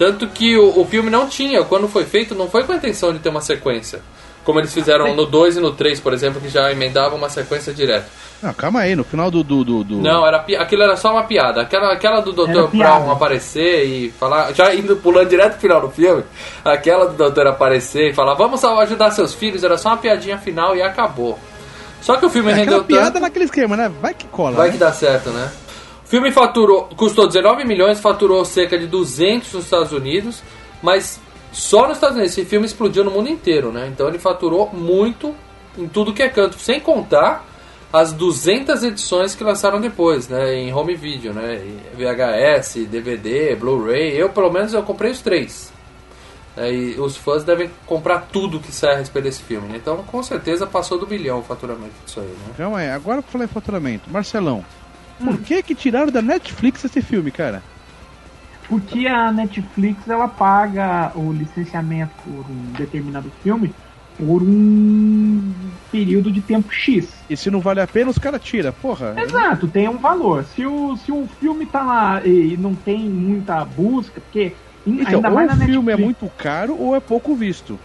Tanto 0.00 0.26
que 0.28 0.56
o, 0.56 0.80
o 0.80 0.86
filme 0.86 1.10
não 1.10 1.28
tinha, 1.28 1.62
quando 1.62 1.86
foi 1.86 2.06
feito, 2.06 2.34
não 2.34 2.48
foi 2.48 2.64
com 2.64 2.72
a 2.72 2.76
intenção 2.76 3.12
de 3.12 3.18
ter 3.18 3.28
uma 3.28 3.42
sequência. 3.42 4.00
Como 4.42 4.58
eles 4.58 4.72
fizeram 4.72 5.14
no 5.14 5.26
2 5.26 5.58
e 5.58 5.60
no 5.60 5.72
3, 5.72 6.00
por 6.00 6.14
exemplo, 6.14 6.40
que 6.40 6.48
já 6.48 6.72
emendavam 6.72 7.18
uma 7.18 7.28
sequência 7.28 7.74
direta. 7.74 8.06
Não, 8.42 8.54
calma 8.54 8.80
aí, 8.80 8.96
no 8.96 9.04
final 9.04 9.30
do. 9.30 9.44
do, 9.44 9.62
do, 9.62 9.84
do- 9.84 9.96
Não, 9.98 10.26
era, 10.26 10.38
aquilo 10.38 10.84
era 10.84 10.96
só 10.96 11.12
uma 11.12 11.24
piada. 11.24 11.60
Aquela, 11.60 11.92
aquela 11.92 12.22
do 12.22 12.32
Dr. 12.32 12.74
Brown 12.74 13.10
aparecer 13.10 13.84
e 13.84 14.10
falar, 14.12 14.54
já 14.54 14.74
indo 14.74 14.96
pulando 14.96 15.28
direto 15.28 15.52
pro 15.52 15.60
final 15.60 15.82
do 15.82 15.90
filme, 15.90 16.24
aquela 16.64 17.04
do 17.06 17.12
Doutor 17.12 17.46
aparecer 17.48 18.08
e 18.10 18.14
falar, 18.14 18.32
vamos 18.32 18.64
ajudar 18.64 19.10
seus 19.10 19.34
filhos, 19.34 19.62
era 19.62 19.76
só 19.76 19.90
uma 19.90 19.98
piadinha 19.98 20.38
final 20.38 20.74
e 20.74 20.80
acabou. 20.80 21.38
Só 22.00 22.16
que 22.16 22.24
o 22.24 22.30
filme 22.30 22.50
É 22.52 22.54
rendeu 22.54 22.82
piada 22.84 23.10
tanto, 23.10 23.20
naquele 23.20 23.44
esquema, 23.44 23.76
né? 23.76 23.92
Vai 24.00 24.14
que 24.14 24.26
cola. 24.28 24.56
vai 24.56 24.68
né? 24.68 24.72
que 24.72 24.78
dá 24.78 24.90
certo, 24.94 25.28
né? 25.28 25.50
Filme 26.10 26.32
faturou, 26.32 26.88
custou 26.96 27.28
19 27.28 27.64
milhões, 27.64 28.00
faturou 28.00 28.44
cerca 28.44 28.76
de 28.76 28.88
200 28.88 29.52
nos 29.52 29.64
Estados 29.64 29.92
Unidos, 29.92 30.42
mas 30.82 31.20
só 31.52 31.86
nos 31.86 31.98
Estados 31.98 32.16
Unidos 32.16 32.36
esse 32.36 32.44
filme 32.44 32.66
explodiu 32.66 33.04
no 33.04 33.12
mundo 33.12 33.28
inteiro, 33.28 33.70
né? 33.70 33.86
Então 33.86 34.08
ele 34.08 34.18
faturou 34.18 34.68
muito 34.72 35.32
em 35.78 35.86
tudo 35.86 36.12
que 36.12 36.20
é 36.20 36.28
canto, 36.28 36.58
sem 36.58 36.80
contar 36.80 37.46
as 37.92 38.12
200 38.12 38.82
edições 38.82 39.36
que 39.36 39.44
lançaram 39.44 39.80
depois, 39.80 40.28
né, 40.28 40.52
em 40.54 40.72
home 40.74 40.96
video, 40.96 41.32
né, 41.32 41.62
VHS, 41.94 42.86
DVD, 42.88 43.54
Blu-ray. 43.54 44.12
Eu, 44.16 44.30
pelo 44.30 44.50
menos, 44.50 44.74
eu 44.74 44.82
comprei 44.82 45.12
os 45.12 45.20
três. 45.20 45.72
É, 46.56 46.72
e 46.72 46.98
os 46.98 47.16
fãs 47.16 47.44
devem 47.44 47.70
comprar 47.86 48.28
tudo 48.32 48.58
que 48.58 48.72
sai 48.72 48.94
a 48.94 48.98
respeito 48.98 49.26
desse 49.26 49.44
filme. 49.44 49.68
né? 49.68 49.76
Então, 49.76 49.98
com 49.98 50.20
certeza, 50.24 50.66
passou 50.66 50.98
do 50.98 51.06
bilhão 51.06 51.38
o 51.38 51.42
faturamento 51.44 51.92
disso 52.04 52.18
aí, 52.18 52.26
né? 52.26 52.54
Calma 52.56 52.78
aí, 52.78 52.90
agora 52.90 53.22
que 53.22 53.28
eu 53.28 53.32
falei 53.32 53.46
faturamento. 53.46 54.10
Marcelão, 54.10 54.64
por 55.24 55.38
que 55.38 55.62
que 55.62 55.74
tiraram 55.74 56.10
da 56.10 56.22
Netflix 56.22 56.84
esse 56.84 57.02
filme, 57.02 57.30
cara? 57.30 57.62
Porque 58.68 59.06
a 59.06 59.32
Netflix 59.32 60.08
ela 60.08 60.28
paga 60.28 61.12
o 61.14 61.32
licenciamento 61.32 62.12
por 62.24 62.46
um 62.50 62.72
determinado 62.76 63.30
filme 63.42 63.74
por 64.20 64.42
um 64.42 65.52
período 65.90 66.30
de 66.30 66.40
tempo 66.40 66.72
X. 66.72 67.08
E 67.28 67.36
se 67.36 67.50
não 67.50 67.60
vale 67.60 67.80
a 67.80 67.86
pena, 67.86 68.10
os 68.10 68.18
caras 68.18 68.42
tiram. 68.42 68.72
Porra. 68.72 69.14
Exato, 69.18 69.66
tem 69.66 69.88
um 69.88 69.96
valor. 69.96 70.44
Se 70.44 70.66
o, 70.66 70.96
se 70.96 71.10
o 71.10 71.26
filme 71.40 71.64
tá 71.66 71.82
lá 71.82 72.22
e 72.24 72.56
não 72.56 72.74
tem 72.74 73.08
muita 73.08 73.64
busca, 73.64 74.20
porque 74.20 74.52
Então, 74.86 75.16
ainda 75.16 75.28
ou 75.28 75.34
mais 75.34 75.48
na 75.48 75.64
o 75.64 75.68
filme 75.68 75.92
é 75.92 75.96
muito 75.96 76.30
caro 76.36 76.76
ou 76.78 76.94
é 76.94 77.00
pouco 77.00 77.34
visto. 77.34 77.78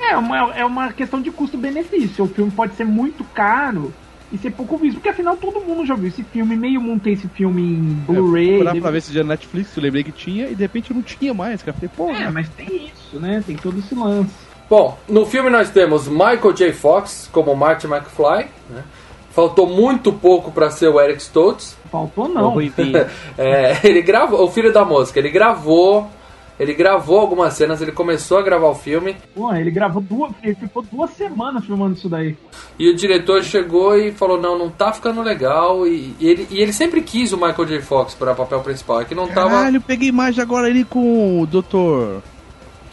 é 0.00 0.16
uma, 0.16 0.36
é 0.54 0.64
uma 0.64 0.92
questão 0.92 1.20
de 1.22 1.30
custo-benefício. 1.30 2.24
O 2.24 2.28
filme 2.28 2.50
pode 2.50 2.74
ser 2.74 2.84
muito 2.84 3.22
caro 3.24 3.94
e 4.32 4.38
ser 4.38 4.50
pouco 4.50 4.76
visto, 4.76 4.96
porque 4.96 5.08
afinal 5.08 5.36
todo 5.36 5.60
mundo 5.60 5.86
já 5.86 5.94
viu 5.94 6.08
esse 6.08 6.24
filme, 6.24 6.56
meio 6.56 6.80
mundo 6.80 7.02
tem 7.02 7.12
esse 7.12 7.28
filme 7.28 7.62
em 7.62 7.94
Blu-ray. 8.06 8.46
Procurar 8.46 8.70
DVD. 8.72 8.80
pra 8.80 8.90
ver 8.90 9.00
se 9.00 9.12
já 9.12 9.22
na 9.22 9.30
Netflix, 9.30 9.76
eu 9.76 9.82
lembrei 9.82 10.02
que 10.02 10.12
tinha, 10.12 10.48
e 10.48 10.54
de 10.54 10.62
repente 10.62 10.92
não 10.92 11.02
tinha 11.02 11.32
mais, 11.32 11.62
cara. 11.62 11.74
Falei, 11.74 11.90
porra. 11.96 12.24
É, 12.24 12.30
mas 12.30 12.48
tem 12.50 12.90
isso, 12.92 13.20
né? 13.20 13.42
Tem 13.46 13.56
todo 13.56 13.78
esse 13.78 13.94
lance. 13.94 14.34
Bom, 14.68 14.98
no 15.08 15.24
filme 15.24 15.48
nós 15.48 15.70
temos 15.70 16.08
Michael 16.08 16.52
J. 16.52 16.72
Fox 16.72 17.28
como 17.32 17.54
Marty 17.54 17.86
McFly. 17.86 18.46
Né? 18.68 18.82
Faltou 19.30 19.68
muito 19.68 20.12
pouco 20.12 20.50
para 20.50 20.70
ser 20.70 20.88
o 20.88 21.00
Eric 21.00 21.20
Stoltz. 21.22 21.76
Faltou 21.90 22.28
não. 22.28 22.56
É, 23.38 23.78
ele 23.84 24.02
gravou, 24.02 24.42
o 24.42 24.50
filho 24.50 24.72
da 24.72 24.84
música, 24.84 25.18
ele 25.18 25.30
gravou, 25.30 26.10
ele 26.58 26.74
gravou 26.74 27.20
algumas 27.20 27.54
cenas, 27.54 27.82
ele 27.82 27.92
começou 27.92 28.38
a 28.38 28.42
gravar 28.42 28.68
o 28.68 28.74
filme 28.74 29.16
Pô, 29.34 29.52
ele 29.54 29.70
gravou 29.70 30.00
duas. 30.00 30.32
Ele 30.42 30.54
ficou 30.54 30.82
duas 30.82 31.10
semanas 31.10 31.64
filmando 31.64 31.94
isso 31.94 32.08
daí. 32.08 32.36
e 32.78 32.88
o 32.88 32.96
diretor 32.96 33.42
chegou 33.42 33.96
e 33.96 34.12
falou: 34.12 34.40
Não, 34.40 34.58
não 34.58 34.70
tá 34.70 34.92
ficando 34.92 35.22
legal. 35.22 35.86
E, 35.86 36.14
e 36.18 36.28
ele, 36.28 36.48
e 36.50 36.62
ele 36.62 36.72
sempre 36.72 37.02
quis 37.02 37.32
o 37.32 37.36
Michael 37.36 37.66
J. 37.66 37.80
Fox 37.80 38.14
para 38.14 38.34
papel 38.34 38.60
principal, 38.60 39.00
é 39.00 39.04
que 39.04 39.14
não 39.14 39.28
tava. 39.28 39.50
Caralho, 39.50 39.76
eu 39.76 39.80
peguei 39.82 40.08
imagem 40.08 40.42
agora 40.42 40.66
ali 40.66 40.84
com 40.84 41.42
o 41.42 41.46
Dr. 41.46 42.22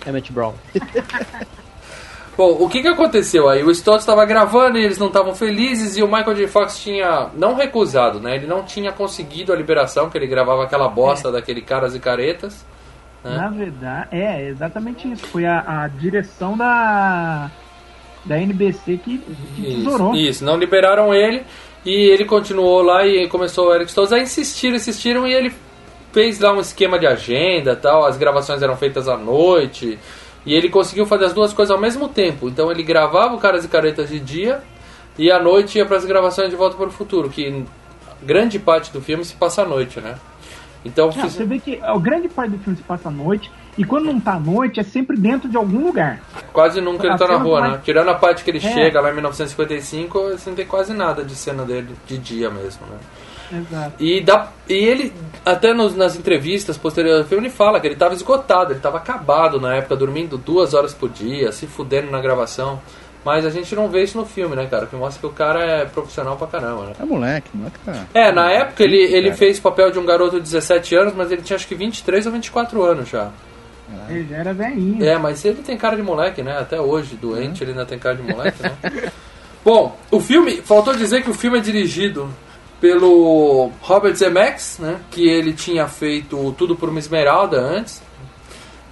Emmett 0.06 0.32
Brown. 0.32 0.54
Bom, 2.36 2.58
o 2.60 2.68
que 2.68 2.82
que 2.82 2.88
aconteceu 2.88 3.48
aí? 3.48 3.64
O 3.64 3.70
Stoltz 3.70 4.02
estava 4.02 4.26
gravando 4.26 4.80
e 4.80 4.84
eles 4.84 4.98
não 4.98 5.08
estavam 5.08 5.36
felizes 5.36 5.96
e 5.98 6.02
o 6.02 6.08
Michael 6.08 6.34
J. 6.34 6.48
Fox 6.48 6.80
tinha 6.80 7.30
não 7.36 7.54
recusado, 7.54 8.20
né? 8.20 8.36
Ele 8.36 8.48
não 8.48 8.64
tinha 8.64 8.92
conseguido 8.92 9.54
a 9.54 9.56
liberação, 9.56 10.10
que 10.10 10.18
ele 10.18 10.26
gravava 10.26 10.64
aquela 10.64 10.90
bosta 10.90 11.32
daquele 11.32 11.62
Caras 11.62 11.96
e 11.96 12.00
Caretas. 12.00 12.66
É. 13.24 13.30
Na 13.30 13.50
verdade, 13.50 14.08
é 14.12 14.48
exatamente 14.50 15.10
isso. 15.12 15.26
Foi 15.28 15.46
a, 15.46 15.84
a 15.84 15.88
direção 15.88 16.58
da. 16.58 17.50
Da 18.26 18.40
NBC 18.40 19.00
que, 19.04 19.18
que 19.18 19.62
tesourou. 19.62 20.14
Isso, 20.16 20.30
isso, 20.30 20.46
não 20.46 20.56
liberaram 20.56 21.14
ele 21.14 21.44
e 21.86 21.92
ele 21.92 22.24
continuou 22.24 22.82
lá 22.82 23.06
e 23.06 23.28
começou 23.28 23.68
o 23.68 23.76
Eric 23.76 23.90
Stoltz 23.90 24.14
a 24.14 24.20
insistir, 24.20 24.74
insistiram 24.74 25.28
e 25.28 25.34
ele 25.34 25.54
fez 26.14 26.40
lá 26.40 26.54
um 26.54 26.62
esquema 26.62 26.98
de 26.98 27.06
agenda 27.06 27.76
tal, 27.76 28.06
as 28.06 28.16
gravações 28.16 28.62
eram 28.62 28.78
feitas 28.78 29.10
à 29.10 29.18
noite 29.18 30.00
e 30.46 30.54
ele 30.54 30.70
conseguiu 30.70 31.06
fazer 31.06 31.26
as 31.26 31.34
duas 31.34 31.52
coisas 31.52 31.76
ao 31.76 31.82
mesmo 31.82 32.08
tempo. 32.08 32.48
Então 32.48 32.72
ele 32.72 32.82
gravava 32.82 33.36
o 33.36 33.40
Caras 33.40 33.66
e 33.66 33.68
Caretas 33.68 34.08
de 34.08 34.22
dia 34.22 34.62
e 35.18 35.30
à 35.30 35.38
noite 35.38 35.78
ia 35.78 35.86
para 35.86 35.98
as 35.98 36.06
gravações 36.06 36.50
de 36.50 36.56
Volta 36.56 36.78
para 36.78 36.88
o 36.88 36.92
Futuro, 36.92 37.30
que 37.30 37.66
grande 38.22 38.58
parte 38.58 38.92
do 38.92 39.02
filme 39.02 39.26
se 39.26 39.36
passa 39.36 39.64
à 39.64 39.66
noite, 39.66 40.00
né? 40.00 40.16
Então 40.86 41.06
Não, 41.08 41.14
fiz- 41.14 41.34
você 41.34 41.46
vê 41.46 41.60
que 41.60 41.80
a 41.82 41.98
grande 41.98 42.28
parte 42.28 42.52
do 42.52 42.60
filme 42.60 42.76
se 42.78 42.84
passa 42.84 43.08
à 43.08 43.12
noite, 43.12 43.52
e 43.78 43.84
quando 43.84 44.06
não 44.06 44.20
tá 44.20 44.34
à 44.34 44.40
noite, 44.40 44.80
é 44.80 44.84
sempre 44.84 45.18
dentro 45.18 45.48
de 45.50 45.56
algum 45.58 45.84
lugar. 45.86 46.20
quase 46.52 46.80
nunca 46.82 47.08
ele 47.08 47.18
tá 47.18 47.28
na 47.28 47.38
rua, 47.38 47.60
mais- 47.62 47.74
né? 47.74 47.82
Tirando 47.84 48.10
a 48.10 48.16
parte 48.16 48.44
que 48.44 48.52
ele 48.52 48.58
É. 48.60 48.62
chega 48.62 49.00
lá 49.02 49.10
em 49.10 49.14
1955, 49.14 50.20
você 50.32 50.50
não 50.50 50.56
tem 50.58 50.66
quase 50.66 50.94
nada 50.94 51.24
de 51.24 51.36
cena 51.36 51.64
dele 51.66 51.96
de 52.06 52.18
dia 52.18 52.50
mesmo, 52.50 52.82
né? 52.88 52.98
Exato. 53.60 54.04
E, 54.04 54.20
dá, 54.22 54.48
e 54.68 54.74
ele, 54.74 55.14
até 55.46 55.74
nos- 55.74 55.96
nas 55.96 56.16
entrevistas 56.16 56.78
posteriores 56.78 57.22
ao 57.22 57.28
filme, 57.28 57.46
ele 57.48 57.54
fala 57.54 57.80
que 57.80 57.86
ele 57.88 57.96
tava 57.96 58.14
esgotado, 58.16 58.72
ele 58.74 58.80
tava 58.80 58.98
acabado 58.98 59.60
na 59.62 59.76
época, 59.76 59.96
dormindo 59.96 60.38
duas 60.38 60.74
horas 60.74 60.94
por 60.94 61.10
dia, 61.10 61.52
se 61.52 61.68
fudendo 61.68 62.10
na 62.10 62.20
gravação. 62.20 62.82
Mas 63.24 63.46
a 63.46 63.50
gente 63.50 63.74
não 63.76 63.88
vê 63.88 64.04
isso 64.04 64.18
no 64.18 64.26
filme, 64.26 64.56
né, 64.56 64.66
cara? 64.66 64.86
Que 64.86 64.96
mostra 64.96 65.20
que 65.20 65.26
o 65.26 65.30
cara 65.30 65.64
é 65.64 65.86
profissional 65.86 66.36
pra 66.36 66.48
caramba, 66.48 66.88
né? 66.88 66.94
É 67.00 67.06
moleque, 67.06 67.50
moleque 67.54 67.80
tá. 67.86 68.06
É, 68.14 68.32
na 68.32 68.52
época 68.52 68.84
ele, 68.84 69.02
ele 69.02 69.28
cara. 69.28 69.38
fez 69.38 69.60
o 69.60 69.62
papel 69.62 69.92
de 69.92 70.00
um 70.00 70.06
garoto 70.06 70.38
de 70.38 70.44
17 70.44 70.96
anos, 70.96 71.14
mas 71.16 71.32
ele 71.32 71.42
tinha 71.42 71.56
acho 71.56 71.68
que 71.68 71.76
23 71.76 72.26
ou 72.26 72.32
24 72.34 72.84
anos 72.84 73.10
já. 73.10 73.32
Ele 74.10 74.28
já 74.30 74.38
era 74.38 74.54
velhinho. 74.54 75.04
É, 75.04 75.18
mas 75.18 75.44
ele 75.46 75.62
tem 75.62 75.78
cara 75.78 75.96
de 75.96 76.02
moleque, 76.02 76.42
né? 76.42 76.58
Até 76.58 76.80
hoje, 76.80 77.16
doente, 77.16 77.64
ele 77.64 77.72
ainda 77.72 77.86
tem 77.86 78.00
cara 78.00 78.16
de 78.16 78.24
moleque, 78.24 78.62
né? 78.62 78.76
Bom, 79.64 79.98
o 80.12 80.20
filme, 80.20 80.58
faltou 80.58 80.94
dizer 80.94 81.24
que 81.24 81.30
o 81.30 81.34
filme 81.34 81.58
é 81.58 81.62
dirigido 81.62 82.30
pelo 82.82 83.72
Robert 83.82 84.16
Zemeckis, 84.16 84.78
né? 84.80 85.00
Que 85.10 85.28
ele 85.28 85.54
tinha 85.54 85.88
feito 85.88 86.54
Tudo 86.58 86.76
por 86.76 86.90
uma 86.90 87.00
Esmeralda 87.00 87.58
antes. 87.58 88.02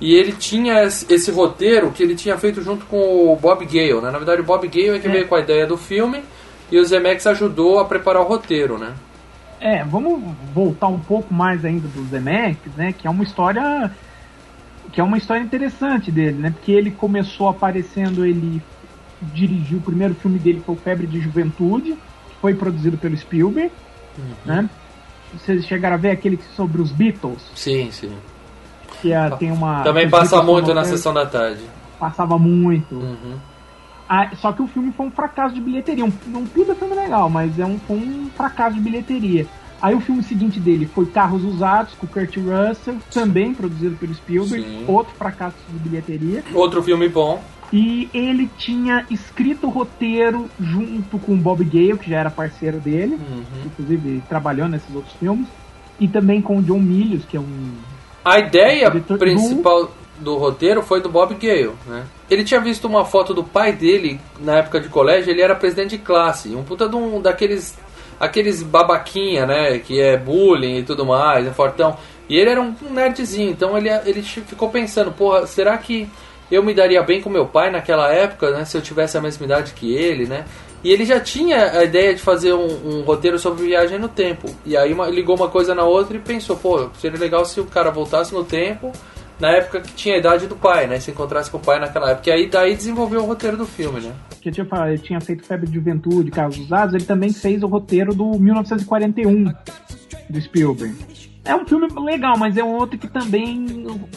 E 0.02 0.16
ele 0.16 0.32
tinha 0.32 0.82
esse 0.84 1.30
roteiro 1.32 1.92
que 1.92 2.02
ele 2.02 2.16
tinha 2.16 2.36
feito 2.36 2.62
junto 2.64 2.86
com 2.88 3.32
o 3.32 3.36
Bob 3.36 3.64
Gale, 3.66 4.02
né? 4.02 4.10
Na 4.10 4.18
verdade, 4.18 4.42
o 4.42 4.44
Bob 4.44 4.68
Gale 4.68 4.98
é 4.98 5.00
que 5.00 5.08
É. 5.08 5.12
veio 5.12 5.28
com 5.28 5.36
a 5.36 5.40
ideia 5.40 5.68
do 5.68 5.78
filme 5.78 6.24
e 6.72 6.80
o 6.80 6.84
Zemeckis 6.84 7.28
ajudou 7.28 7.78
a 7.80 7.86
preparar 7.86 8.24
o 8.24 8.26
roteiro, 8.26 8.80
né? 8.80 8.94
É, 9.60 9.84
vamos 9.84 10.20
voltar 10.56 10.88
um 10.88 11.00
pouco 11.00 11.32
mais 11.32 11.64
ainda 11.64 11.88
do 11.88 12.04
Zemeckis, 12.08 12.74
né? 12.76 12.92
Que 12.98 13.06
é 13.06 13.10
uma 13.12 13.24
história 13.24 13.92
que 14.92 15.00
é 15.00 15.04
uma 15.04 15.18
história 15.18 15.42
interessante 15.42 16.12
dele, 16.12 16.38
né? 16.40 16.50
Porque 16.50 16.72
ele 16.72 16.92
começou 16.92 17.48
aparecendo, 17.48 18.26
ele 18.26 18.62
dirigiu 19.22 19.78
o 19.78 19.82
primeiro 19.82 20.16
filme 20.16 20.40
dele 20.40 20.62
foi 20.66 20.74
o 20.76 20.78
Febre 20.78 21.06
de 21.06 21.22
Juventude, 21.22 21.92
que 21.92 22.36
foi 22.42 22.56
produzido 22.56 22.98
pelo 22.98 23.16
Spielberg, 23.16 23.72
né? 24.44 24.68
Vocês 25.34 25.64
chegaram 25.66 25.96
a 25.96 26.00
ver 26.00 26.10
aquele 26.10 26.40
sobre 26.58 26.82
os 26.82 26.92
Beatles, 26.92 27.42
Sim, 27.56 27.90
sim. 27.92 28.12
Que 29.02 29.12
é, 29.14 29.30
tem 29.32 29.52
uma 29.52 29.82
Também 29.84 30.10
passa 30.10 30.42
muito 30.44 30.74
na 30.74 30.84
sessão 30.84 31.14
da 31.14 31.26
tarde. 31.26 31.62
passava 32.00 32.38
muito. 32.38 32.96
Uhum. 32.96 33.36
Ah, 34.08 34.30
só 34.36 34.52
que 34.52 34.62
o 34.62 34.68
filme 34.68 34.92
foi 34.92 35.06
um 35.06 35.12
fracasso 35.12 35.56
de 35.56 35.62
bilheteria. 35.62 36.04
Um, 36.06 36.12
um 36.36 36.46
puta 36.46 36.76
filme 36.76 36.94
legal, 36.96 37.30
mas 37.30 37.58
é 37.58 37.66
um, 37.66 37.80
foi 37.80 37.96
um 37.98 38.30
fracasso 38.36 38.76
de 38.76 38.82
bilheteria. 38.82 39.48
Aí 39.82 39.96
o 39.96 40.02
filme 40.02 40.22
seguinte 40.22 40.60
dele 40.60 40.86
foi 40.86 41.06
Carros 41.08 41.44
Usados, 41.44 41.94
com 41.96 42.06
Kurt 42.06 42.36
Russell, 42.38 42.98
também 43.12 43.54
produzido 43.54 43.96
pelo 43.96 44.14
Spielberg, 44.14 44.64
Sim. 44.64 44.86
outro 44.88 45.14
fracasso 45.16 45.56
de 45.70 45.80
bilheteria. 45.80 46.44
Outro 46.54 46.84
filme 46.84 47.08
bom. 47.10 47.42
E 47.74 48.10
ele 48.14 48.50
tinha 48.58 49.06
escrito 49.10 49.68
o 49.68 49.70
roteiro 49.70 50.48
junto 50.60 51.18
com 51.18 51.34
o 51.34 51.38
Bob 51.38 51.64
Gale, 51.64 51.98
que 51.98 52.10
já 52.10 52.18
era 52.20 52.30
parceiro 52.30 52.80
dele, 52.80 53.16
Uhum. 53.16 53.44
inclusive 53.66 54.22
trabalhou 54.28 54.68
nesses 54.68 54.94
outros 54.94 55.14
filmes, 55.16 55.48
e 56.00 56.08
também 56.08 56.42
com 56.42 56.58
o 56.58 56.62
John 56.62 56.80
Milius, 56.80 57.24
que 57.26 57.38
é 57.38 57.40
um 57.40 57.72
A 58.24 58.40
ideia 58.40 58.92
principal 58.92 59.92
do 60.20 60.38
roteiro 60.38 60.84
foi 60.84 61.02
do 61.02 61.10
Bob 61.10 61.34
Gale, 61.36 61.72
né? 61.88 62.06
Ele 62.30 62.44
tinha 62.44 62.62
visto 62.62 62.86
uma 62.86 63.04
foto 63.04 63.34
do 63.34 63.44
pai 63.44 63.74
dele 63.74 64.20
na 64.40 64.58
época 64.58 64.80
de 64.80 64.88
colégio, 64.88 65.32
ele 65.32 65.42
era 65.42 65.56
presidente 65.56 65.98
de 65.98 66.04
classe, 66.04 66.56
um 66.56 66.64
puta 66.64 66.88
de 66.88 66.96
um 66.96 67.20
daqueles 67.20 67.78
aqueles 68.20 68.62
babaquinha, 68.62 69.48
né, 69.48 69.80
que 69.80 70.00
é 70.00 70.16
bullying 70.16 70.78
e 70.78 70.84
tudo 70.84 71.04
mais, 71.04 71.48
é 71.48 71.52
fortão. 71.52 71.98
E 72.30 72.38
ele 72.38 72.52
era 72.52 72.62
um 72.62 72.76
nerdzinho, 72.92 73.50
então 73.50 73.76
ele 73.76 73.90
ele 74.06 74.22
ficou 74.22 74.70
pensando, 74.70 75.12
porra, 75.12 75.48
será 75.48 75.76
que 75.78 76.08
eu 76.52 76.62
me 76.64 76.74
daria 76.74 77.02
bem 77.02 77.20
com 77.20 77.30
meu 77.30 77.48
pai 77.48 77.72
naquela 77.72 78.14
época, 78.14 78.52
né, 78.52 78.64
se 78.64 78.78
eu 78.78 78.82
tivesse 78.82 79.18
a 79.18 79.22
mesma 79.22 79.46
idade 79.46 79.74
que 79.74 79.92
ele, 79.96 80.28
né? 80.28 80.46
E 80.84 80.92
ele 80.92 81.06
já 81.06 81.20
tinha 81.20 81.72
a 81.80 81.84
ideia 81.84 82.14
de 82.16 82.22
fazer 82.22 82.54
um, 82.54 83.00
um 83.00 83.02
roteiro 83.04 83.38
sobre 83.38 83.66
viagem 83.66 84.00
no 84.00 84.08
tempo. 84.10 84.50
E 84.66 84.76
aí 84.76 84.92
uma- 84.94 85.08
ligou 85.10 85.36
uma 85.36 85.48
coisa 85.50 85.76
na 85.76 85.84
outra 85.84 86.18
e 86.18 86.20
pensou, 86.20 86.56
pô, 86.58 86.90
seria 87.00 87.20
legal 87.20 87.46
se 87.46 87.60
o 87.60 87.66
cara 87.66 87.92
voltasse 87.92 88.34
no 88.34 88.44
tempo, 88.44 88.92
na 89.40 89.50
época 89.52 89.82
que 89.82 89.94
tinha 89.94 90.16
a 90.16 90.18
idade 90.18 90.48
do 90.48 90.56
pai, 90.56 90.88
né? 90.88 91.00
Se 91.00 91.12
encontrasse 91.12 91.50
com 91.52 91.58
o 91.58 91.62
pai 91.62 91.80
naquela 91.80 92.12
época. 92.12 92.30
E 92.30 92.34
aí 92.34 92.48
daí 92.50 92.76
desenvolveu 92.76 93.22
o 93.22 93.26
roteiro 93.26 93.58
do 93.58 93.66
filme, 93.66 94.00
né? 94.02 94.12
que 94.42 94.50
tinha 94.52 94.66
falado, 94.66 94.90
ele 94.90 94.98
tinha 94.98 95.22
feito 95.22 95.46
Febre 95.46 95.68
de 95.68 95.76
Juventude, 95.76 96.32
Carros 96.32 96.58
Usados, 96.58 96.96
ele 96.96 97.04
também 97.04 97.32
fez 97.32 97.62
o 97.62 97.68
roteiro 97.68 98.12
do 98.16 98.40
1941 98.40 99.54
do 100.28 100.42
Spielberg. 100.42 100.96
É 101.44 101.56
um 101.56 101.66
filme 101.66 101.88
legal, 102.06 102.38
mas 102.38 102.56
é 102.56 102.64
um 102.64 102.76
outro 102.76 103.00
que 103.00 103.08
também 103.08 103.66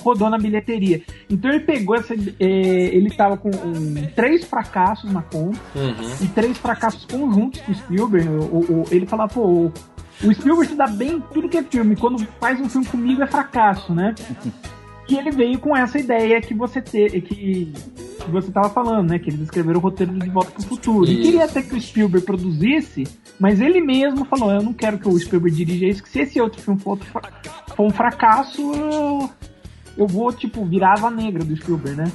rodou 0.01 0.29
na 0.29 0.37
bilheteria. 0.39 1.03
Então 1.31 1.51
ele 1.51 1.61
pegou 1.61 1.97
essa. 1.97 2.15
eh, 2.15 2.91
ele 2.93 3.11
tava 3.11 3.37
com 3.39 3.51
três 4.15 4.45
fracassos 4.45 5.11
na 5.11 5.23
conta 5.23 5.59
Uhum. 5.75 5.95
e 6.21 6.29
três 6.29 6.59
fracassos 6.59 7.07
conjuntos 7.07 7.61
com 7.63 7.73
o 7.73 7.75
Spielberg. 7.75 8.29
O, 8.29 8.59
o- 8.83 8.85
ele 8.91 9.07
falava, 9.07 9.33
pô, 9.33 9.41
o, 9.41 9.73
o 10.23 10.35
Spielberg 10.35 10.67
se 10.73 10.77
dá 10.77 10.87
bem 10.87 11.13
em 11.13 11.21
tudo 11.33 11.49
que 11.49 11.57
é 11.57 11.63
filme. 11.63 11.97
Quando 11.97 12.19
faz 12.39 12.61
um 12.61 12.69
filme 12.69 12.87
comigo 12.87 13.23
é 13.23 13.27
fracasso, 13.27 13.95
né? 13.95 14.15
E 15.09 15.17
ele 15.19 15.31
veio 15.31 15.59
com 15.59 15.77
essa 15.77 15.99
ideia 15.99 16.41
que 16.41 16.55
você 16.55 16.81
te, 16.81 17.09
que, 17.21 17.73
que 17.75 18.31
você 18.31 18.51
tava 18.51 18.71
falando, 18.71 19.11
né? 19.11 19.19
Que 19.19 19.29
eles 19.29 19.41
escreveram 19.41 19.79
o 19.79 19.83
roteiro 19.83 20.13
De 20.13 20.31
Volta 20.31 20.51
pro 20.53 20.63
Futuro. 20.63 21.07
E 21.11 21.13
Isso. 21.15 21.23
queria 21.23 21.45
até 21.45 21.63
que 21.63 21.75
o 21.77 21.81
Spielberg 21.81 22.25
produzisse, 22.25 23.05
mas 23.39 23.61
ele 23.61 23.81
mesmo 23.83 24.25
falou, 24.25 24.51
eu 24.51 24.63
não 24.63 24.73
quero 24.73 24.99
que 24.99 25.07
o 25.09 25.19
Spielberg 25.19 25.57
dirija 25.57 25.87
isso, 25.87 26.03
que 26.03 26.09
se 26.09 26.21
esse 26.21 26.41
outro 26.41 26.61
filme 26.63 26.81
for, 26.81 26.93
outro 26.93 27.07
for 27.77 27.87
um 27.87 27.91
fracasso, 27.91 28.63
eu, 28.75 29.31
eu 29.99 30.07
vou, 30.07 30.33
tipo, 30.33 30.65
virar 30.65 30.91
a 30.91 30.93
asa 30.95 31.11
negra 31.11 31.45
do 31.45 31.55
Spielberg, 31.55 31.99
né? 31.99 32.11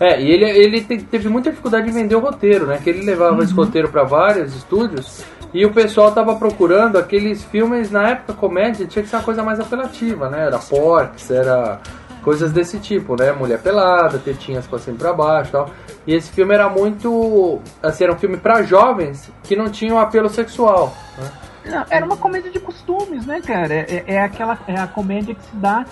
É, 0.00 0.20
e 0.22 0.30
ele, 0.30 0.44
ele 0.44 0.80
te- 0.80 1.02
teve 1.04 1.28
muita 1.28 1.50
dificuldade 1.50 1.86
em 1.88 1.92
vender 1.92 2.14
o 2.14 2.20
roteiro, 2.20 2.66
né? 2.66 2.78
Que 2.82 2.88
ele 2.88 3.02
levava 3.02 3.42
esse 3.44 3.52
roteiro 3.52 3.90
para 3.90 4.04
vários 4.04 4.56
estúdios 4.56 5.22
e 5.52 5.66
o 5.66 5.72
pessoal 5.72 6.12
tava 6.12 6.34
procurando 6.36 6.96
aqueles 6.96 7.44
filmes, 7.44 7.90
na 7.90 8.08
época, 8.10 8.32
comédia, 8.32 8.86
tinha 8.86 9.02
que 9.02 9.08
ser 9.08 9.16
uma 9.16 9.22
coisa 9.22 9.42
mais 9.42 9.60
apelativa, 9.60 10.30
né? 10.30 10.46
Era 10.46 10.58
Porks, 10.58 11.30
era 11.30 11.80
coisas 12.26 12.50
desse 12.50 12.80
tipo, 12.80 13.14
né? 13.14 13.30
Mulher 13.30 13.62
pelada, 13.62 14.18
tetinhas 14.18 14.66
pra 14.66 14.80
cima 14.80 14.96
e 14.96 14.98
pra 14.98 15.12
baixo 15.12 15.50
e 15.50 15.52
tal. 15.52 15.70
E 16.04 16.12
esse 16.12 16.28
filme 16.32 16.52
era 16.52 16.68
muito. 16.68 17.60
Assim, 17.80 18.02
era 18.02 18.12
um 18.12 18.18
filme 18.18 18.36
para 18.36 18.64
jovens 18.64 19.30
que 19.44 19.54
não 19.54 19.70
tinham 19.70 19.96
apelo 19.96 20.28
sexual. 20.28 20.92
Né? 21.16 21.30
Não, 21.66 21.86
era 21.88 22.04
uma 22.04 22.16
comédia 22.16 22.50
de 22.50 22.58
costumes, 22.58 23.24
né, 23.26 23.40
cara? 23.40 23.72
É, 23.72 24.02
é 24.08 24.20
aquela 24.20 24.58
é 24.66 24.74
a 24.74 24.88
comédia 24.88 25.36
que 25.36 25.42
se 25.44 25.54
dá 25.54 25.84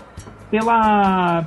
pela 0.51 1.47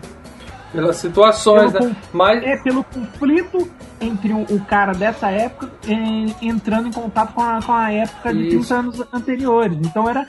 Pelas 0.71 0.95
situações, 0.97 1.73
Pelo 1.73 1.89
né? 1.89 1.95
Mas. 2.13 2.43
é 2.43 2.56
pelo 2.56 2.84
conflito 2.86 3.69
entre 4.00 4.32
o, 4.32 4.43
o 4.43 4.60
cara 4.65 4.93
dessa 4.93 5.30
época 5.30 5.69
eh, 5.86 6.34
entrando 6.41 6.88
em 6.88 6.91
contato 6.93 7.34
com 7.34 7.41
a, 7.41 7.60
com 7.62 7.73
a 7.73 7.91
época 7.91 8.34
de 8.34 8.47
Isso. 8.47 8.69
30 8.69 8.76
anos 8.76 9.08
anteriores. 9.13 9.78
Então 9.82 10.10
era 10.10 10.26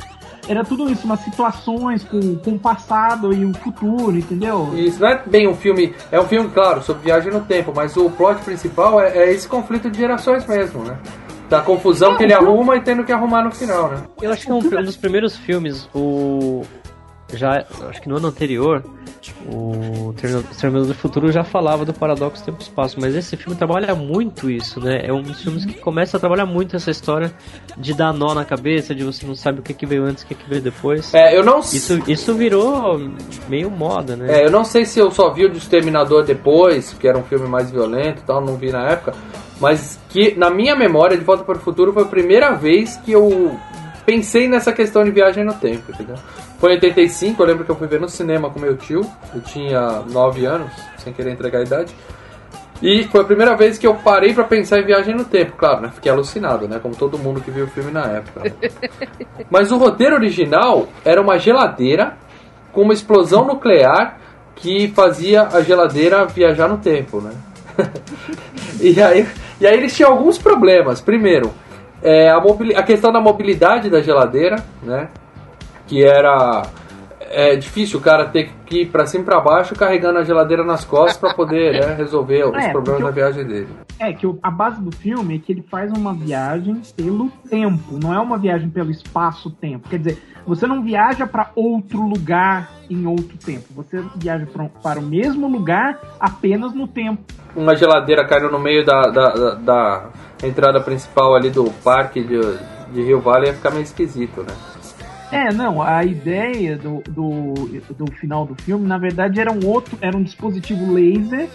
era 0.49 0.65
tudo 0.65 0.91
isso, 0.91 1.05
umas 1.05 1.21
situações 1.21 2.03
com, 2.05 2.37
com 2.37 2.53
o 2.53 2.59
passado 2.59 3.33
e 3.33 3.45
o 3.45 3.53
futuro, 3.55 4.17
entendeu? 4.17 4.71
Isso 4.75 5.01
não 5.01 5.09
é 5.09 5.23
bem 5.27 5.47
um 5.47 5.55
filme. 5.55 5.95
É 6.11 6.19
um 6.21 6.25
filme, 6.27 6.49
claro, 6.51 6.83
sobre 6.83 7.05
viagem 7.05 7.33
no 7.33 7.41
tempo, 7.43 7.73
mas 7.75 7.97
o 7.97 8.09
plot 8.11 8.41
principal 8.43 9.01
é, 9.01 9.17
é 9.17 9.33
esse 9.33 9.47
conflito 9.47 9.91
de 9.91 9.99
gerações 9.99 10.47
mesmo, 10.47 10.83
né? 10.85 10.97
Da 11.49 11.61
confusão 11.63 12.13
É, 12.13 12.17
que 12.17 12.23
ele 12.25 12.35
filme- 12.35 12.49
arruma 12.49 12.77
e 12.77 12.81
tendo 12.81 13.05
que 13.05 13.13
arrumar 13.13 13.43
no 13.43 13.51
final, 13.51 13.89
né? 13.91 14.03
Eu 14.21 14.31
acho 14.33 14.45
que 14.45 14.51
é 14.51 14.55
um, 14.55 14.59
um 14.59 14.83
dos 14.85 14.97
primeiros 14.97 15.35
filmes, 15.37 15.89
o. 15.95 16.63
Já, 17.33 17.65
acho 17.89 18.01
que 18.01 18.09
no 18.09 18.17
ano 18.17 18.29
anterior, 18.29 18.83
o 19.47 20.15
Terminador 20.17 20.87
do 20.87 20.95
Futuro 20.95 21.31
já 21.31 21.45
falava 21.45 21.85
do 21.85 21.93
paradoxo 21.93 22.45
tempo 22.45 22.59
e 22.61 22.63
espaço, 22.63 22.99
mas 23.01 23.15
esse 23.15 23.37
filme 23.37 23.57
trabalha 23.57 23.95
muito 23.95 24.51
isso, 24.51 24.81
né? 24.81 25.03
É 25.05 25.13
um 25.13 25.23
dos 25.23 25.43
filmes 25.43 25.65
que 25.65 25.75
começa 25.75 26.17
a 26.17 26.21
trabalhar 26.21 26.47
muito 26.47 26.77
essa 26.77 26.91
história 26.91 27.33
de 27.77 27.95
dar 27.95 28.13
nó 28.13 28.35
na 28.35 28.45
cabeça, 28.45 28.95
de 28.95 29.05
você 29.05 29.27
não 29.27 29.35
sabe 29.35 29.61
o 29.61 29.63
que, 29.63 29.75
que 29.75 29.87
veio 29.87 30.05
antes, 30.05 30.23
o 30.25 30.27
que, 30.27 30.35
que 30.35 30.49
veio 30.49 30.63
depois. 30.63 31.13
É, 31.13 31.37
eu 31.37 31.45
não 31.45 31.61
Isso, 31.61 32.03
isso 32.11 32.35
virou 32.35 32.99
meio 33.49 33.71
moda, 33.71 34.17
né? 34.17 34.41
É, 34.41 34.47
eu 34.47 34.51
não 34.51 34.65
sei 34.65 34.85
se 34.85 34.99
eu 34.99 35.11
só 35.11 35.31
vi 35.33 35.45
o 35.45 35.51
do 35.51 35.59
Exterminador 35.59 36.25
depois, 36.25 36.95
que 36.95 37.07
era 37.07 37.19
um 37.19 37.25
filme 37.25 37.49
mais 37.49 37.71
violento 37.71 38.23
e 38.23 38.25
tal, 38.25 38.41
não 38.41 38.57
vi 38.57 38.71
na 38.71 38.89
época. 38.89 39.15
Mas 39.61 39.99
que, 40.09 40.35
na 40.37 40.51
minha 40.51 40.77
memória, 40.77 41.17
De 41.17 41.25
Volta 41.25 41.43
para 41.43 41.57
o 41.57 41.61
Futuro 41.61 41.93
foi 41.93 42.05
a 42.05 42.07
primeira 42.07 42.53
vez 42.53 42.97
que 42.97 43.13
eu 43.13 43.59
pensei 44.09 44.49
nessa 44.49 44.73
questão 44.73 45.05
de 45.05 45.11
viagem 45.11 45.45
no 45.45 45.53
tempo, 45.53 45.93
entendeu? 45.93 46.17
Foi 46.59 46.71
em 46.71 46.75
85, 46.77 47.43
eu 47.43 47.47
lembro 47.47 47.65
que 47.67 47.71
eu 47.71 47.77
fui 47.77 47.87
ver 47.87 48.01
no 48.01 48.09
cinema 48.09 48.49
com 48.49 48.59
meu 48.59 48.75
tio, 48.75 49.03
eu 49.35 49.43
tinha 49.43 50.03
9 50.11 50.47
anos, 50.47 50.73
sem 50.97 51.13
querer 51.13 51.33
entregar 51.33 51.59
a 51.59 51.63
idade. 51.63 51.95
E 52.81 53.05
foi 53.05 53.21
a 53.21 53.25
primeira 53.25 53.55
vez 53.55 53.77
que 53.77 53.87
eu 53.87 53.95
parei 53.97 54.33
pra 54.33 54.45
pensar 54.45 54.79
em 54.79 54.87
viagem 54.87 55.15
no 55.15 55.27
tempo, 55.27 55.53
claro, 55.59 55.83
né? 55.83 55.91
Fiquei 55.95 56.11
alucinado, 56.11 56.67
né? 56.67 56.79
Como 56.81 56.97
todo 56.97 57.19
mundo 57.19 57.43
que 57.43 57.51
viu 57.51 57.67
o 57.67 57.69
filme 57.69 57.91
na 57.91 58.07
época. 58.07 58.45
né? 58.45 58.71
Mas 59.51 59.71
o 59.71 59.77
roteiro 59.77 60.15
original 60.15 60.89
era 61.05 61.21
uma 61.21 61.39
geladeira 61.39 62.17
com 62.73 62.81
uma 62.81 62.95
explosão 62.95 63.45
nuclear 63.45 64.19
que 64.55 64.89
fazia 64.89 65.49
a 65.49 65.61
geladeira 65.61 66.25
viajar 66.25 66.67
no 66.67 66.79
tempo, 66.79 67.21
né? 67.21 67.33
e, 68.81 69.03
aí, 69.03 69.29
e 69.61 69.67
aí 69.67 69.77
eles 69.77 69.95
tinham 69.95 70.13
alguns 70.13 70.39
problemas. 70.39 70.99
Primeiro, 70.99 71.53
é, 72.03 72.31
a, 72.31 72.39
a 72.77 72.83
questão 72.83 73.13
da 73.13 73.21
mobilidade 73.21 73.91
da 73.91 74.01
geladeira, 74.01 74.63
né? 74.83 75.09
Que 75.87 76.05
era 76.05 76.63
é 77.31 77.57
difícil 77.57 77.99
o 77.99 78.03
cara 78.03 78.25
ter 78.27 78.51
que 78.65 78.83
ir 78.83 78.87
pra 78.87 79.07
cima 79.07 79.23
e 79.23 79.27
pra 79.27 79.41
baixo 79.41 79.75
carregando 79.75 80.19
a 80.19 80.25
geladeira 80.25 80.65
nas 80.65 80.85
costas 80.85 81.19
pra 81.19 81.35
poder 81.35 81.75
né, 81.75 81.95
resolver 81.95 82.45
os 82.45 82.57
É, 82.57 82.71
problemas 82.71 83.03
da 83.03 83.11
viagem 83.11 83.45
dele. 83.45 83.69
É, 83.99 84.13
que 84.13 84.27
a 84.43 84.51
base 84.51 84.81
do 84.81 84.95
filme 84.95 85.37
é 85.37 85.39
que 85.39 85.53
ele 85.53 85.63
faz 85.71 85.91
uma 85.93 86.15
viagem 86.15 86.81
pelo 86.97 87.29
tempo, 87.51 87.99
não 88.03 88.15
é 88.15 88.19
uma 88.19 88.39
viagem 88.39 88.71
pelo 88.71 88.91
espaço-tempo. 88.91 89.89
Quer 89.89 89.99
dizer, 89.99 90.23
você 90.47 90.67
não 90.67 90.83
viaja 90.83 91.27
para 91.27 91.51
outro 91.55 92.01
lugar 92.03 92.71
em 92.89 93.07
outro 93.07 93.37
tempo. 93.45 93.65
Você 93.75 94.03
viaja 94.17 94.47
pra 94.47 94.67
para 94.83 95.01
o 95.01 95.03
mesmo 95.03 95.49
lugar 95.49 95.99
apenas 96.19 96.73
no 96.73 96.87
tempo. 96.87 97.21
Uma 97.55 97.75
geladeira 97.77 98.25
caiu 98.27 98.51
no 98.51 98.59
meio 98.59 98.85
da, 98.87 99.03
da, 99.03 99.29
da- 99.31 99.55
da 99.55 100.07
entrada 100.43 100.81
principal 100.81 101.35
ali 101.35 101.51
do 101.51 101.71
parque 101.83 102.23
de, 102.23 102.41
de 102.93 103.03
Rio 103.03 103.21
Vale 103.21 103.47
ia 103.47 103.55
ficar 103.55 103.71
meio 103.71 103.83
esquisito, 103.83 104.43
né? 104.43 104.55
É, 105.31 105.53
não, 105.53 105.83
a 105.83 106.05
ideia 106.05 106.77
do, 106.77 107.03
do, 107.09 107.55
do 107.95 108.13
final 108.13 108.47
do 108.47 108.55
filme, 108.63 108.87
na 108.87 108.97
verdade, 108.97 109.39
era 109.39 109.53
um 109.53 109.67
outro, 109.67 109.99
era 110.01 110.17
um 110.17 110.23
dispositivo 110.23 110.91
laser, 110.91 111.49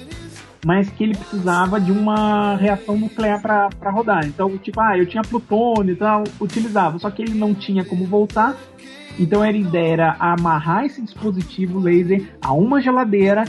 mas 0.63 0.89
que 0.89 1.03
ele 1.03 1.17
precisava 1.17 1.79
de 1.79 1.91
uma 1.91 2.55
reação 2.55 2.95
nuclear 2.97 3.41
para 3.41 3.89
rodar. 3.89 4.25
Então, 4.27 4.55
tipo, 4.59 4.79
ah, 4.79 4.95
eu 4.97 5.07
tinha 5.07 5.23
plutônio 5.23 5.93
e 5.93 5.95
tal, 5.95 6.23
utilizava, 6.39 6.99
só 6.99 7.09
que 7.09 7.23
ele 7.23 7.33
não 7.33 7.55
tinha 7.55 7.83
como 7.83 8.05
voltar. 8.05 8.55
Então 9.19 9.41
a 9.41 9.51
ideia 9.51 9.93
era 9.93 10.15
amarrar 10.19 10.85
esse 10.85 11.01
dispositivo 11.01 11.79
laser 11.79 12.23
a 12.41 12.51
uma 12.53 12.81
geladeira 12.81 13.45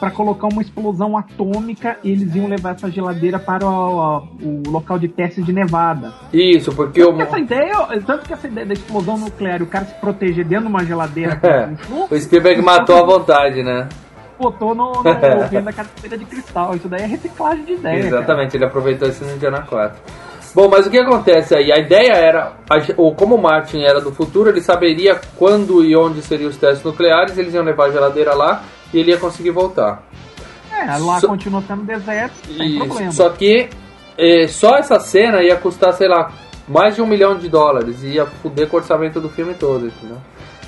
para 0.00 0.10
colocar 0.10 0.48
uma 0.48 0.60
explosão 0.62 1.16
atômica 1.16 1.96
e 2.02 2.10
eles 2.10 2.34
iam 2.34 2.46
levar 2.48 2.74
essa 2.74 2.90
geladeira 2.90 3.38
para 3.38 3.66
o, 3.66 4.18
o 4.42 4.62
local 4.68 4.98
de 4.98 5.08
teste 5.08 5.42
de 5.42 5.52
Nevada. 5.52 6.12
Isso, 6.32 6.72
porque 6.74 7.02
o, 7.02 7.06
Tanto 7.06 7.16
que 7.16 7.22
essa 7.22 7.38
ideia, 7.38 7.76
tanto 8.06 8.26
que 8.26 8.32
essa 8.32 8.46
ideia 8.46 8.66
da 8.66 8.72
explosão 8.74 9.16
nuclear 9.16 9.60
e 9.60 9.62
o 9.62 9.66
cara 9.66 9.84
se 9.84 9.94
proteger 9.94 10.44
dentro 10.44 10.66
de 10.66 10.70
uma 10.70 10.84
geladeira 10.84 11.38
É. 11.44 11.68
o 12.10 12.18
Spielberg 12.20 12.60
matou 12.62 12.96
à 12.96 13.02
vontade, 13.06 13.62
né? 13.62 13.88
botou 14.38 14.74
no, 14.74 14.92
no 14.94 15.02
da 15.62 15.72
carteira 15.72 16.18
de 16.18 16.24
cristal. 16.24 16.74
Isso 16.74 16.88
daí 16.88 17.02
é 17.02 17.06
reciclagem 17.06 17.64
de 17.64 17.72
ideia. 17.74 17.96
cara. 18.04 18.06
Exatamente, 18.16 18.56
ele 18.56 18.64
aproveitou 18.64 19.08
isso 19.08 19.24
no 19.24 19.32
Indiana 19.32 19.62
4. 19.62 19.96
Bom, 20.54 20.68
mas 20.68 20.86
o 20.86 20.90
que 20.90 20.98
acontece 20.98 21.54
aí? 21.54 21.72
A 21.72 21.78
ideia 21.78 22.12
era, 22.12 22.52
a 22.70 22.78
ge- 22.78 22.94
o- 22.96 23.12
como 23.12 23.34
o 23.36 23.42
Martin 23.42 23.80
era 23.82 24.00
do 24.00 24.12
futuro, 24.12 24.50
ele 24.50 24.60
saberia 24.60 25.20
quando 25.36 25.84
e 25.84 25.96
onde 25.96 26.20
seriam 26.22 26.48
os 26.50 26.56
testes 26.56 26.84
nucleares, 26.84 27.36
eles 27.38 27.54
iam 27.54 27.64
levar 27.64 27.86
a 27.86 27.90
geladeira 27.90 28.34
lá 28.34 28.62
e 28.94 28.98
ele 29.00 29.10
ia 29.10 29.18
conseguir 29.18 29.50
voltar. 29.50 30.02
É, 30.72 30.84
lá 30.98 31.20
Só- 31.20 31.28
continua 31.28 31.62
sendo 31.66 31.82
deserto, 31.82 32.34
sem 32.46 32.68
Isso. 32.76 32.84
problema. 32.86 33.12
Só 33.12 33.28
que 33.30 33.68
eh, 34.16 34.46
só 34.48 34.76
essa 34.76 34.98
cena 35.00 35.42
ia 35.42 35.56
custar, 35.56 35.92
sei 35.92 36.08
lá, 36.08 36.32
mais 36.68 36.94
de 36.94 37.02
um 37.02 37.06
milhão 37.06 37.36
de 37.36 37.48
dólares. 37.48 38.02
Ia 38.02 38.24
fuder 38.26 38.68
com 38.68 38.76
o 38.76 38.80
orçamento 38.80 39.20
do 39.20 39.28
filme 39.28 39.54
todo, 39.54 39.86
entendeu? 39.88 40.18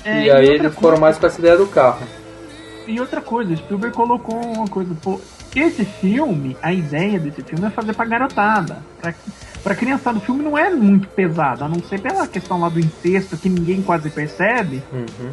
É, 0.03 0.23
e 0.25 0.31
aí 0.31 0.45
eles 0.47 0.73
foram 0.75 0.89
coisa- 0.89 1.01
mais 1.01 1.17
com 1.17 1.25
essa 1.27 1.39
ideia 1.39 1.57
do 1.57 1.67
carro. 1.67 2.05
E 2.87 2.99
outra 2.99 3.19
coisa, 3.21 3.53
Spielberg 3.55 3.95
colocou 3.95 4.35
uma 4.39 4.67
coisa, 4.67 4.95
pô, 5.03 5.19
esse 5.55 5.83
filme, 5.83 6.55
a 6.61 6.71
ideia 6.71 7.19
desse 7.19 7.41
filme 7.41 7.65
é 7.67 7.69
fazer 7.69 7.93
pra 7.93 8.05
garotada. 8.05 8.77
Pra, 9.01 9.13
pra 9.63 9.75
criançada, 9.75 10.17
o 10.17 10.21
filme 10.21 10.41
não 10.43 10.57
é 10.57 10.69
muito 10.69 11.07
pesado, 11.09 11.65
a 11.65 11.67
não 11.67 11.81
ser 11.83 11.99
pela 11.99 12.25
questão 12.27 12.59
lá 12.61 12.69
do 12.69 12.79
incesto 12.79 13.35
que 13.37 13.49
ninguém 13.49 13.81
quase 13.81 14.09
percebe, 14.09 14.81
Uhum. 14.93 15.29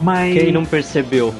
Mas... 0.00 0.34
Quem 0.34 0.52
não 0.52 0.64
percebeu? 0.64 1.34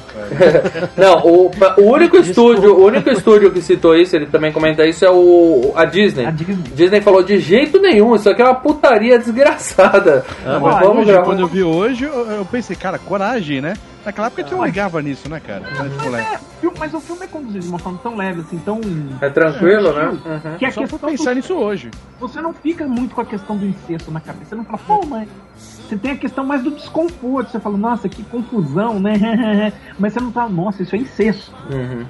Não, 0.97 1.19
o, 1.25 1.51
o 1.79 1.93
único 1.93 2.17
estúdio, 2.19 2.75
o 2.77 2.85
único 2.87 3.11
estúdio 3.11 3.51
que 3.51 3.61
citou 3.61 3.97
isso, 3.97 4.15
ele 4.17 4.27
também 4.27 4.53
comenta 4.53 4.85
isso, 4.87 5.05
é 5.05 5.11
o 5.11 5.73
a 5.75 5.85
Disney. 5.85 6.27
A 6.27 6.31
Disney. 6.31 6.57
Disney 6.75 7.01
falou 7.01 7.23
de 7.23 7.39
jeito 7.39 7.81
nenhum, 7.81 8.15
isso 8.15 8.29
aqui 8.31 8.41
é 8.43 8.45
uma 8.45 8.55
putaria 8.55 9.19
desgraçada. 9.19 10.25
Ah, 10.45 10.59
Mas 10.61 10.73
mas 10.75 10.81
vamos 10.81 10.99
Hoje, 11.03 11.07
gravar. 11.13 11.25
quando 11.25 11.41
eu 11.41 11.47
vi 11.47 11.63
hoje, 11.63 12.05
eu, 12.05 12.31
eu 12.31 12.45
pensei, 12.45 12.77
cara, 12.77 12.99
coragem, 12.99 13.61
né? 13.61 13.75
Naquela 14.05 14.27
época 14.27 14.43
gente 14.43 14.53
não 14.53 14.65
ligava 14.65 15.01
nisso, 15.01 15.29
né, 15.29 15.41
cara? 15.41 15.65
É, 15.67 16.39
mas 16.79 16.93
o 16.95 17.01
filme 17.01 17.25
é 17.25 17.29
conduzido 17.29 17.61
de 17.65 17.69
uma 17.69 17.79
forma 17.79 17.99
tão 18.03 18.17
leve, 18.17 18.41
assim, 18.41 18.59
tão... 18.59 18.81
É 19.21 19.31
tranquilo, 19.31 19.93
né? 19.93 20.07
Uhum. 20.09 20.59
Que 20.59 20.67
a 20.67 20.73
Só 20.73 20.99
pensar 20.99 21.31
do- 21.31 21.37
nisso 21.37 21.55
hoje. 21.55 21.91
você 22.19 22.41
não 22.41 22.53
fica 22.53 22.87
muito 22.87 23.15
com 23.15 23.21
a 23.21 23.25
questão 23.25 23.57
do 23.57 23.65
incesto 23.65 24.11
na 24.11 24.21
cabeça. 24.21 24.51
Você 24.51 24.55
não 24.57 24.65
fala, 24.65 24.79
pô, 24.79 25.07
mas. 25.07 25.29
Você 25.57 25.97
tem 25.97 26.13
a 26.13 26.17
questão 26.17 26.45
mais 26.45 26.63
do 26.63 26.71
desconforto. 26.73 27.51
Você 27.51 27.61
fala, 27.61 27.77
nossa, 27.77 28.09
que 28.09 28.23
confusão, 28.25 28.99
né? 28.99 29.73
mas 29.99 30.13
você 30.13 30.21
não 30.21 30.33
fala, 30.33 30.49
nossa, 30.49 30.83
isso 30.83 30.97
é 30.97 30.99
incesto. 30.99 31.53
Uhum, 31.71 31.99
uhum. 32.01 32.07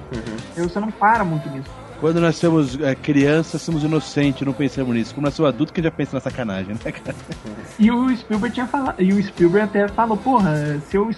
Aí 0.57 0.63
Você 0.63 0.79
não 0.79 0.89
para 0.89 1.23
muito 1.23 1.47
nisso. 1.49 1.69
Quando 2.03 2.19
nós 2.19 2.35
somos 2.35 2.77
é, 2.81 2.93
crianças, 2.95 3.61
somos 3.61 3.81
inocentes, 3.81 4.45
não 4.45 4.51
pensamos 4.51 4.93
nisso. 4.93 5.15
Quando 5.15 5.23
nós 5.23 5.33
somos 5.35 5.53
adultos, 5.53 5.73
que 5.73 5.81
já 5.81 5.89
pensa 5.89 6.17
nessa 6.17 6.29
sacanagem, 6.29 6.73
né, 6.73 6.91
cara? 6.91 7.15
E 7.79 7.89
o 7.89 8.13
Spielberg 8.17 8.53
tinha 8.53 8.67
falado. 8.67 9.01
E 9.01 9.13
o 9.13 9.23
Spielberg 9.23 9.69
até 9.69 9.87
falou, 9.87 10.17
porra, 10.17 10.81
se 10.81 10.97
eu 10.97 11.09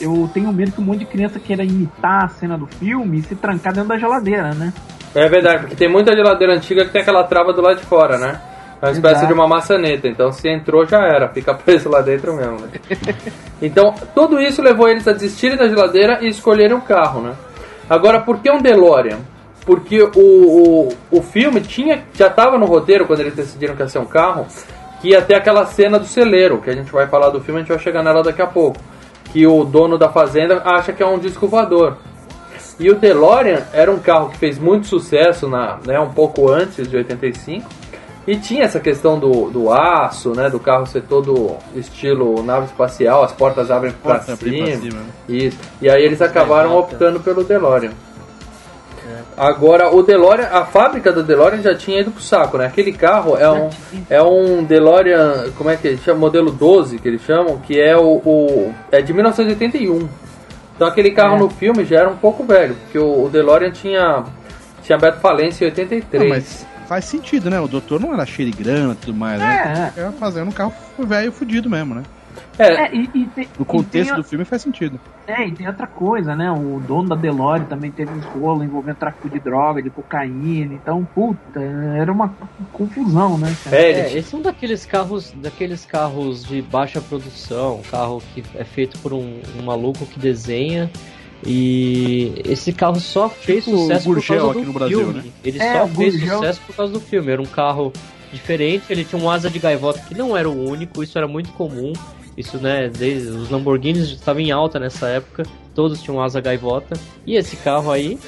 eu 0.00 0.30
tenho 0.32 0.50
medo 0.50 0.72
que 0.72 0.80
um 0.80 0.84
monte 0.84 1.00
de 1.00 1.04
criança 1.04 1.38
queira 1.38 1.62
imitar 1.62 2.24
a 2.24 2.28
cena 2.28 2.56
do 2.56 2.66
filme 2.66 3.18
e 3.18 3.22
se 3.22 3.34
trancar 3.34 3.74
dentro 3.74 3.90
da 3.90 3.98
geladeira, 3.98 4.54
né? 4.54 4.72
É 5.14 5.28
verdade, 5.28 5.58
porque 5.58 5.76
tem 5.76 5.92
muita 5.92 6.16
geladeira 6.16 6.54
antiga 6.54 6.86
que 6.86 6.90
tem 6.92 7.02
aquela 7.02 7.24
trava 7.24 7.52
do 7.52 7.60
lado 7.60 7.80
de 7.80 7.84
fora, 7.84 8.16
né? 8.16 8.40
É 8.80 8.86
uma 8.86 8.92
espécie 8.92 9.16
Exato. 9.16 9.26
de 9.26 9.32
uma 9.34 9.46
maçaneta, 9.46 10.08
então 10.08 10.32
se 10.32 10.48
entrou 10.48 10.86
já 10.86 11.00
era, 11.04 11.28
fica 11.28 11.52
preso 11.52 11.90
lá 11.90 12.00
dentro 12.00 12.34
mesmo, 12.34 12.60
né? 12.60 12.70
Então, 13.60 13.94
tudo 14.14 14.40
isso 14.40 14.62
levou 14.62 14.88
eles 14.88 15.06
a 15.06 15.12
desistirem 15.12 15.58
da 15.58 15.68
geladeira 15.68 16.20
e 16.22 16.28
escolherem 16.28 16.74
o 16.74 16.80
carro, 16.80 17.20
né? 17.20 17.34
Agora, 17.90 18.22
por 18.22 18.40
que 18.40 18.50
um 18.50 18.62
DeLorean? 18.62 19.33
Porque 19.64 20.02
o, 20.02 20.10
o, 20.14 20.88
o 21.10 21.22
filme 21.22 21.60
tinha, 21.60 22.04
já 22.14 22.26
estava 22.26 22.58
no 22.58 22.66
roteiro 22.66 23.06
quando 23.06 23.20
eles 23.20 23.34
decidiram 23.34 23.74
que 23.74 23.82
ia 23.82 23.88
ser 23.88 23.98
um 23.98 24.04
carro, 24.04 24.46
que 25.00 25.08
ia 25.08 25.22
ter 25.22 25.34
aquela 25.34 25.64
cena 25.66 25.98
do 25.98 26.06
celeiro, 26.06 26.58
que 26.58 26.70
a 26.70 26.74
gente 26.74 26.92
vai 26.92 27.06
falar 27.06 27.30
do 27.30 27.40
filme, 27.40 27.60
a 27.60 27.62
gente 27.62 27.72
vai 27.72 27.78
chegar 27.78 28.02
nela 28.02 28.22
daqui 28.22 28.42
a 28.42 28.46
pouco. 28.46 28.78
Que 29.32 29.46
o 29.46 29.64
dono 29.64 29.96
da 29.96 30.08
fazenda 30.08 30.62
acha 30.64 30.92
que 30.92 31.02
é 31.02 31.06
um 31.06 31.18
disco 31.18 31.48
voador. 31.48 31.96
E 32.78 32.90
o 32.90 32.94
DeLorean 32.94 33.62
era 33.72 33.90
um 33.90 33.98
carro 33.98 34.30
que 34.30 34.36
fez 34.36 34.58
muito 34.58 34.86
sucesso 34.86 35.48
na, 35.48 35.78
né, 35.86 35.98
um 35.98 36.10
pouco 36.10 36.50
antes 36.50 36.88
de 36.88 36.96
85. 36.96 37.68
E 38.26 38.36
tinha 38.36 38.64
essa 38.64 38.80
questão 38.80 39.18
do, 39.18 39.50
do 39.50 39.70
aço, 39.70 40.32
né, 40.32 40.48
do 40.48 40.58
carro 40.58 40.86
ser 40.86 41.02
todo 41.02 41.56
estilo 41.74 42.42
nave 42.42 42.66
espacial, 42.66 43.22
as 43.22 43.32
portas 43.32 43.70
abrem 43.70 43.92
pra 43.92 44.14
Porta 44.14 44.32
abrir 44.32 44.50
cima. 44.50 44.66
pra 44.66 44.76
cima, 44.76 45.00
né? 45.00 45.06
Isso. 45.28 45.58
E 45.80 45.90
aí 45.90 46.02
eles 46.02 46.22
acabaram 46.22 46.76
optando 46.76 47.20
pelo 47.20 47.44
DeLorean. 47.44 47.92
Agora, 49.36 49.94
o 49.94 50.02
DeLorean, 50.02 50.48
a 50.52 50.64
fábrica 50.64 51.12
do 51.12 51.22
DeLorean 51.22 51.60
já 51.60 51.74
tinha 51.74 52.00
ido 52.00 52.10
pro 52.10 52.22
saco, 52.22 52.56
né? 52.58 52.66
Aquele 52.66 52.92
carro 52.92 53.36
é 53.36 53.50
um, 53.50 53.70
é 54.08 54.22
um 54.22 54.62
DeLorean, 54.64 55.50
como 55.58 55.70
é 55.70 55.76
que 55.76 55.88
ele 55.88 55.98
chama? 55.98 56.20
Modelo 56.20 56.52
12, 56.52 56.98
que 56.98 57.08
eles 57.08 57.22
chamam, 57.22 57.58
que 57.58 57.80
é 57.80 57.96
o, 57.96 58.22
o 58.24 58.74
é 58.92 59.02
de 59.02 59.12
1981. 59.12 60.08
Então 60.76 60.86
aquele 60.88 61.10
carro 61.10 61.36
É. 61.36 61.38
no 61.40 61.50
filme 61.50 61.84
já 61.84 62.00
era 62.00 62.08
um 62.08 62.16
pouco 62.16 62.44
velho, 62.44 62.74
porque 62.84 62.98
o, 62.98 63.24
o 63.24 63.28
DeLorean 63.28 63.70
tinha, 63.72 64.24
tinha 64.82 64.96
aberto 64.96 65.20
falência 65.20 65.64
em 65.64 65.68
83. 65.68 66.22
Não, 66.22 66.28
mas 66.28 66.66
faz 66.88 67.04
sentido, 67.04 67.50
né? 67.50 67.60
O 67.60 67.66
doutor 67.68 68.00
não 68.00 68.12
era 68.14 68.24
cheio 68.26 68.50
de 68.50 68.56
grana 68.62 68.92
e 68.92 68.96
tudo 69.04 69.16
mais, 69.16 69.40
né? 69.40 69.92
É, 69.96 70.00
Era 70.00 70.12
fazendo 70.12 70.48
um 70.48 70.52
carro 70.52 70.72
velho 70.98 71.32
fudido 71.32 71.68
mesmo, 71.68 71.94
né? 71.94 72.02
É, 72.58 72.64
é, 72.86 72.94
e, 72.94 73.10
e 73.14 73.26
tem- 73.26 73.48
No 73.58 73.64
contexto 73.64 74.06
tem 74.06 74.12
a- 74.12 74.16
do 74.16 74.24
filme 74.24 74.44
faz 74.44 74.62
sentido. 74.62 75.00
É, 75.26 75.46
e 75.46 75.52
tem 75.52 75.66
outra 75.66 75.86
coisa, 75.86 76.36
né? 76.36 76.50
O 76.52 76.80
dono 76.86 77.08
da 77.08 77.16
DeLorean 77.16 77.64
também 77.64 77.90
teve 77.90 78.12
uns 78.12 78.24
rolos 78.26 78.64
envolvendo 78.64 78.96
tráfico 78.96 79.28
de 79.30 79.38
droga, 79.40 79.82
de 79.82 79.88
cocaína. 79.90 80.74
Então, 80.74 81.04
puta, 81.14 81.60
era 81.60 82.12
uma 82.12 82.34
confusão, 82.72 83.38
né? 83.38 83.54
cara? 83.64 83.76
é, 83.76 83.90
É, 84.00 84.18
esse 84.18 84.34
é 84.34 84.38
um 84.38 84.42
daqueles 84.42 84.84
carros, 84.84 85.32
daqueles 85.36 85.84
carros 85.86 86.44
de 86.44 86.60
baixa 86.60 87.00
produção, 87.00 87.80
carro 87.90 88.22
que 88.34 88.44
é 88.54 88.64
feito 88.64 88.98
por 88.98 89.12
um, 89.14 89.40
um 89.58 89.62
maluco 89.64 90.04
que 90.06 90.18
desenha. 90.18 90.90
E 91.46 92.40
esse 92.44 92.72
carro 92.72 92.98
só 93.00 93.28
fez 93.28 93.64
Tipo 93.64 93.76
sucesso 93.78 94.04
por 94.04 94.26
causa 94.26 94.50
aqui 94.50 94.60
do 94.60 94.66
no 94.66 94.72
Brasil, 94.72 94.98
filme. 94.98 95.14
né? 95.14 95.24
Ele 95.44 95.58
É, 95.62 95.72
só 95.80 95.86
fez 95.88 96.20
sucesso 96.20 96.60
por 96.66 96.76
causa 96.76 96.92
do 96.92 97.00
filme. 97.00 97.30
Era 97.32 97.42
um 97.42 97.46
carro 97.46 97.92
diferente, 98.32 98.84
ele 98.90 99.04
tinha 99.04 99.20
um 99.22 99.30
asa 99.30 99.48
de 99.50 99.58
gaivota 99.58 100.00
que 100.00 100.14
não 100.14 100.36
era 100.36 100.48
o 100.48 100.68
único, 100.68 101.02
isso 101.02 101.16
era 101.18 101.28
muito 101.28 101.52
comum. 101.52 101.92
Isso, 102.36 102.58
né, 102.58 102.88
desde 102.88 103.28
os 103.28 103.48
Lamborghinis 103.50 104.08
estavam 104.10 104.42
em 104.42 104.50
alta 104.50 104.78
nessa 104.80 105.06
época, 105.08 105.44
todos 105.74 106.02
tinham 106.02 106.20
asa 106.20 106.40
gaivota. 106.40 106.96
E 107.26 107.36
esse 107.36 107.56
carro 107.56 107.90
aí, 107.92 108.18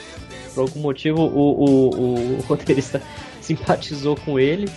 por 0.54 0.60
algum 0.62 0.80
motivo, 0.80 1.22
o, 1.22 1.64
o, 1.64 2.38
o 2.38 2.44
roteirista 2.48 3.02
simpatizou 3.40 4.16
com 4.24 4.38
ele. 4.38 4.68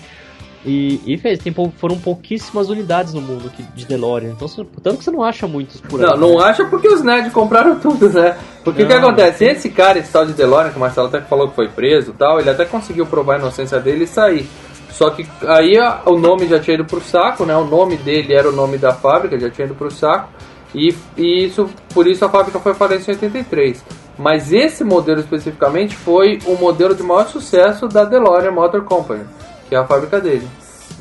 E, 0.65 0.99
e 1.05 1.17
fez, 1.17 1.39
tem, 1.39 1.53
foram 1.77 1.97
pouquíssimas 1.97 2.69
unidades 2.69 3.13
no 3.13 3.21
mundo 3.21 3.49
que- 3.49 3.63
de 3.63 3.85
DeLorean. 3.85 4.31
Então, 4.31 4.45
você- 4.45 4.65
tanto 4.83 4.97
que 4.97 5.03
você 5.05 5.11
não 5.11 5.23
acha 5.23 5.47
muitos 5.47 5.79
por 5.79 6.01
aí. 6.03 6.05
Não, 6.05 6.17
não 6.17 6.37
né? 6.37 6.43
acha 6.43 6.65
porque 6.65 6.85
os 6.87 7.01
nerds 7.01 7.31
compraram 7.31 7.79
tudo, 7.79 8.09
né? 8.09 8.35
Porque 8.61 8.83
o 8.83 8.87
que 8.87 8.91
acontece? 8.91 9.45
Esse 9.45 9.69
cara, 9.69 9.99
esse 9.99 10.11
tal 10.11 10.25
de 10.25 10.33
DeLorean, 10.33 10.71
que 10.71 10.75
o 10.75 10.79
Marcelo 10.81 11.07
até 11.07 11.21
falou 11.21 11.47
que 11.47 11.55
foi 11.55 11.69
preso 11.69 12.11
e 12.11 12.13
tal, 12.13 12.41
ele 12.41 12.49
até 12.49 12.65
conseguiu 12.65 13.05
provar 13.05 13.35
a 13.35 13.39
inocência 13.39 13.79
dele 13.79 14.03
e 14.03 14.07
sair. 14.07 14.49
Só 14.99 15.09
que 15.11 15.25
aí 15.47 15.77
o 16.05 16.19
nome 16.19 16.45
já 16.45 16.59
tinha 16.59 16.75
ido 16.75 16.83
pro 16.83 16.99
saco, 16.99 17.45
né? 17.45 17.55
O 17.55 17.63
nome 17.63 17.95
dele 17.95 18.33
era 18.33 18.49
o 18.49 18.51
nome 18.51 18.77
da 18.77 18.91
fábrica, 18.91 19.39
já 19.39 19.49
tinha 19.49 19.65
ido 19.65 19.73
pro 19.73 19.89
saco. 19.89 20.27
E, 20.75 20.93
e 21.15 21.45
isso, 21.45 21.69
por 21.93 22.05
isso 22.05 22.25
a 22.25 22.29
fábrica 22.29 22.59
foi 22.59 22.73
falência 22.73 23.13
em 23.13 23.15
83. 23.15 23.81
Mas 24.17 24.51
esse 24.51 24.83
modelo 24.83 25.21
especificamente 25.21 25.95
foi 25.95 26.39
o 26.45 26.57
modelo 26.57 26.93
de 26.93 27.01
maior 27.01 27.25
sucesso 27.29 27.87
da 27.87 28.03
DeLorean 28.03 28.51
Motor 28.51 28.83
Company, 28.83 29.23
que 29.69 29.75
é 29.75 29.77
a 29.77 29.85
fábrica 29.85 30.19
dele. 30.19 30.45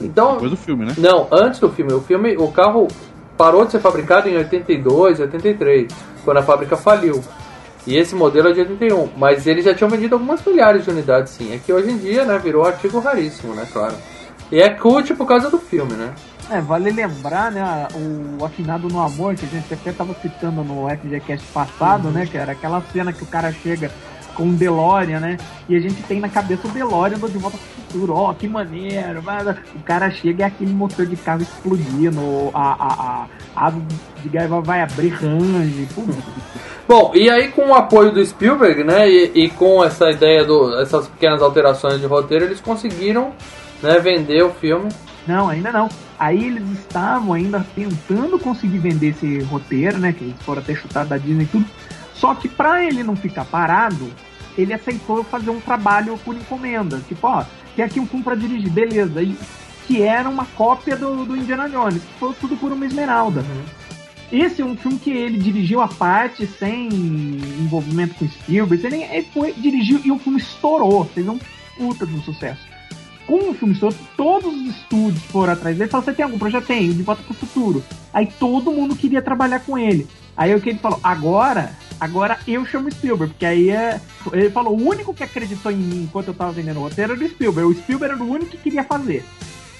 Então, 0.00 0.34
Depois 0.34 0.52
do 0.52 0.56
filme, 0.56 0.84
né? 0.84 0.94
não, 0.96 1.26
antes 1.32 1.58
do 1.58 1.68
filme. 1.68 1.92
O 1.92 2.00
filme, 2.00 2.37
o 2.37 2.52
carro 2.52 2.87
parou 3.37 3.64
de 3.64 3.72
ser 3.72 3.80
fabricado 3.80 4.28
em 4.28 4.37
82, 4.37 5.18
83, 5.18 5.92
quando 6.24 6.37
a 6.37 6.42
fábrica 6.44 6.76
faliu. 6.76 7.20
E 7.88 7.96
esse 7.96 8.14
modelo 8.14 8.51
é 8.51 8.53
de 8.53 8.61
81, 8.61 9.12
mas 9.16 9.46
eles 9.46 9.64
já 9.64 9.74
tinham 9.74 9.88
vendido 9.88 10.14
algumas 10.14 10.44
milhares 10.44 10.85
de 10.85 10.90
unidades, 10.90 11.33
sim. 11.33 11.55
É 11.55 11.59
que 11.59 11.72
hoje 11.72 11.90
em 11.90 11.96
dia, 11.96 12.22
né, 12.22 12.38
virou 12.38 12.62
um 12.62 12.66
artigo 12.66 13.01
raríssimo, 13.01 13.55
né, 13.55 13.66
claro. 13.72 13.94
E 14.53 14.61
é 14.61 14.68
cult 14.68 15.14
por 15.14 15.27
causa 15.27 15.48
do 15.48 15.57
filme, 15.57 15.94
né? 15.94 16.12
É, 16.51 16.61
vale 16.61 16.90
lembrar, 16.90 17.51
né, 17.51 17.88
o 17.94 18.44
Afinado 18.44 18.88
no 18.88 19.01
Amor, 19.01 19.35
que 19.37 19.46
a 19.46 19.48
gente 19.48 19.72
até 19.72 19.90
tava 19.90 20.14
citando 20.20 20.62
no 20.62 20.87
FGCast 20.87 21.46
passado, 21.46 22.11
né, 22.11 22.27
que 22.27 22.37
era 22.37 22.53
aquela 22.53 22.83
cena 22.92 23.11
que 23.11 23.22
o 23.22 23.27
cara 23.27 23.51
chega 23.53 23.90
com 24.38 24.44
um 24.44 24.55
DeLorean, 24.55 25.18
né, 25.18 25.37
e 25.68 25.74
a 25.74 25.81
gente 25.81 26.01
tem 26.05 26.20
na 26.20 26.29
cabeça 26.29 26.68
o 26.68 26.70
DeLorean 26.70 27.18
do 27.18 27.29
De 27.29 27.38
Volta 27.38 27.59
pro 27.59 27.83
Futuro, 27.83 28.14
ó, 28.14 28.33
que 28.33 28.48
maneiro, 28.48 29.20
mas 29.24 29.48
o 29.48 29.81
cara 29.85 30.09
chega 30.12 30.42
e 30.42 30.44
é 30.44 30.46
aquele 30.46 30.72
motor 30.72 31.05
de 31.05 31.16
carro 31.16 31.42
explodindo, 31.42 32.20
a, 32.55 32.72
a, 32.72 33.27
a, 33.57 33.66
a 33.66 33.72
de 34.22 34.29
gaiva 34.29 34.61
vai 34.61 34.81
abrir 34.81 35.09
range, 35.09 35.88
putz. 35.92 36.16
Bom, 36.87 37.11
e 37.14 37.29
aí 37.29 37.48
com 37.48 37.68
o 37.68 37.74
apoio 37.74 38.12
do 38.12 38.24
Spielberg, 38.24 38.85
né, 38.85 39.11
e, 39.11 39.44
e 39.44 39.51
com 39.51 39.85
essa 39.85 40.09
ideia, 40.11 40.44
do, 40.44 40.81
essas 40.81 41.09
pequenas 41.09 41.42
alterações 41.42 42.01
de 42.01 42.07
roteiro, 42.07 42.44
eles 42.44 42.61
conseguiram, 42.61 43.33
né, 43.83 43.98
vender 43.98 44.44
o 44.44 44.51
filme. 44.51 44.88
Não, 45.27 45.48
ainda 45.48 45.70
não. 45.70 45.88
Aí 46.18 46.46
eles 46.46 46.66
estavam 46.79 47.35
ainda 47.35 47.64
tentando 47.74 48.38
conseguir 48.38 48.79
vender 48.79 49.09
esse 49.09 49.40
roteiro, 49.40 49.98
né? 49.98 50.12
Que 50.12 50.24
eles 50.24 50.37
foram 50.40 50.62
até 50.62 50.74
chutados 50.74 51.11
da 51.11 51.18
Disney 51.18 51.44
e 51.44 51.46
tudo. 51.46 51.66
Só 52.18 52.35
que 52.35 52.48
pra 52.48 52.85
ele 52.85 53.02
não 53.02 53.16
ficar 53.16 53.44
parado, 53.44 54.11
ele 54.57 54.74
aceitou 54.74 55.22
fazer 55.24 55.50
um 55.50 55.61
trabalho 55.61 56.18
por 56.18 56.35
encomenda. 56.35 57.00
Tipo, 57.09 57.28
ó, 57.28 57.44
tem 57.76 57.85
aqui 57.85 58.00
um 58.00 58.07
filme 58.07 58.24
pra 58.24 58.35
dirigir, 58.35 58.70
beleza. 58.70 59.22
E, 59.22 59.37
que 59.87 60.02
era 60.02 60.28
uma 60.28 60.44
cópia 60.44 60.96
do, 60.96 61.24
do 61.24 61.35
Indiana 61.35 61.68
Jones, 61.68 62.02
que 62.02 62.18
foi 62.20 62.35
tudo 62.35 62.57
por 62.59 62.70
uma 62.70 62.85
esmeralda. 62.85 63.42
Esse 64.31 64.61
é 64.61 64.64
um 64.64 64.76
filme 64.76 64.98
que 64.98 65.11
ele 65.11 65.38
dirigiu 65.38 65.81
à 65.81 65.88
parte, 65.88 66.46
sem 66.46 66.88
envolvimento 66.88 68.14
com 68.16 68.28
Spielberg. 68.28 68.87
Ele, 68.87 69.02
ele 69.04 69.26
foi, 69.33 69.52
dirigiu 69.54 70.00
e 70.04 70.12
o 70.12 70.18
filme 70.18 70.38
estourou. 70.38 71.07
Teve 71.07 71.31
um 71.31 71.38
puta 71.78 72.07
de 72.07 72.14
um 72.14 72.22
sucesso. 72.22 72.61
Com 73.26 73.50
o 73.50 73.54
filme 73.54 73.72
estourou, 73.72 73.96
todos 74.14 74.54
os 74.54 74.76
estúdios 74.76 75.22
foram 75.24 75.54
atrás 75.54 75.78
dele 75.78 75.88
e 75.88 75.90
falaram: 75.90 76.04
Você 76.04 76.12
tem 76.14 76.24
algum 76.24 76.38
projeto? 76.38 76.66
Tem, 76.66 76.92
de 76.92 77.02
volta 77.02 77.22
pro 77.22 77.33
futuro. 77.33 77.83
Aí 78.12 78.26
todo 78.38 78.70
mundo 78.70 78.94
queria 78.94 79.22
trabalhar 79.22 79.61
com 79.61 79.78
ele. 79.78 80.07
Aí 80.37 80.54
o 80.54 80.61
que 80.61 80.68
ele 80.68 80.78
falou? 80.78 81.00
Agora, 81.02 81.72
agora 82.00 82.38
eu 82.46 82.64
chamo 82.66 82.90
Spielberg, 82.90 83.32
porque 83.32 83.46
aí 83.46 83.70
é. 83.70 84.00
Ele 84.32 84.50
falou: 84.50 84.74
o 84.74 84.88
único 84.88 85.14
que 85.14 85.22
acreditou 85.22 85.70
em 85.72 85.76
mim 85.76 86.02
enquanto 86.04 86.28
eu 86.28 86.34
tava 86.34 86.52
vendendo 86.52 86.78
o 86.78 86.82
roteiro 86.82 87.12
era 87.14 87.24
o 87.24 87.28
Spielberg. 87.28 87.70
O 87.70 87.74
Spielberg 87.74 88.14
era 88.14 88.22
o 88.24 88.30
único 88.30 88.50
que 88.52 88.58
queria 88.58 88.84
fazer. 88.84 89.24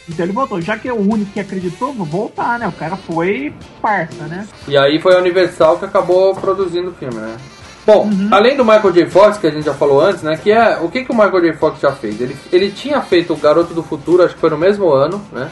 Então 0.09 0.25
ele 0.25 0.33
voltou, 0.33 0.61
já 0.61 0.79
que 0.79 0.89
é 0.89 0.93
o 0.93 0.97
único 1.01 1.33
que 1.33 1.41
acreditou, 1.41 1.93
vou 1.93 2.07
voltar, 2.07 2.59
né? 2.59 2.67
O 2.67 2.73
cara 2.73 2.97
foi 2.97 3.53
parça, 3.83 4.25
né? 4.25 4.49
E 4.67 4.77
aí 4.77 4.99
foi 5.01 5.15
a 5.15 5.19
Universal 5.19 5.79
que 5.79 5.85
acabou 5.85 6.35
produzindo 6.35 6.89
o 6.91 6.95
filme, 6.95 7.17
né? 7.17 7.37
Bom, 7.85 8.09
além 8.31 8.57
do 8.57 8.65
Michael 8.65 8.93
J. 8.93 9.07
Fox, 9.07 9.39
que 9.39 9.47
a 9.47 9.51
gente 9.51 9.65
já 9.65 9.73
falou 9.75 10.01
antes, 10.01 10.23
né? 10.23 10.37
Que 10.43 10.51
é. 10.51 10.79
O 10.79 10.91
que, 10.91 11.05
que 11.05 11.11
o 11.11 11.15
Michael 11.15 11.41
J. 11.41 11.53
Fox 11.55 11.81
já 11.81 11.93
fez? 11.93 12.21
Ele, 12.21 12.37
ele 12.53 12.71
tinha 12.71 13.01
feito 13.01 13.33
o 13.33 13.37
Garoto 13.37 13.73
do 13.75 13.83
Futuro, 13.83 14.23
acho 14.23 14.35
que 14.35 14.41
foi 14.41 14.51
no 14.51 14.59
mesmo 14.59 14.91
ano, 14.91 15.23
né? 15.33 15.51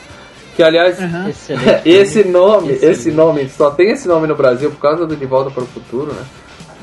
Que 0.54 0.62
aliás, 0.62 0.98
Uhum. 0.98 1.28
Esse 1.84 2.24
nome, 2.24 2.72
Excelente. 2.72 2.84
esse 2.84 3.10
nome, 3.10 3.48
só 3.50 3.70
tem 3.70 3.90
esse 3.92 4.08
nome 4.08 4.26
no 4.26 4.34
Brasil 4.34 4.70
por 4.70 4.80
causa 4.80 5.06
do 5.06 5.14
De 5.14 5.26
Volta 5.26 5.50
para 5.50 5.62
o 5.62 5.66
Futuro, 5.66 6.12
né? 6.14 6.22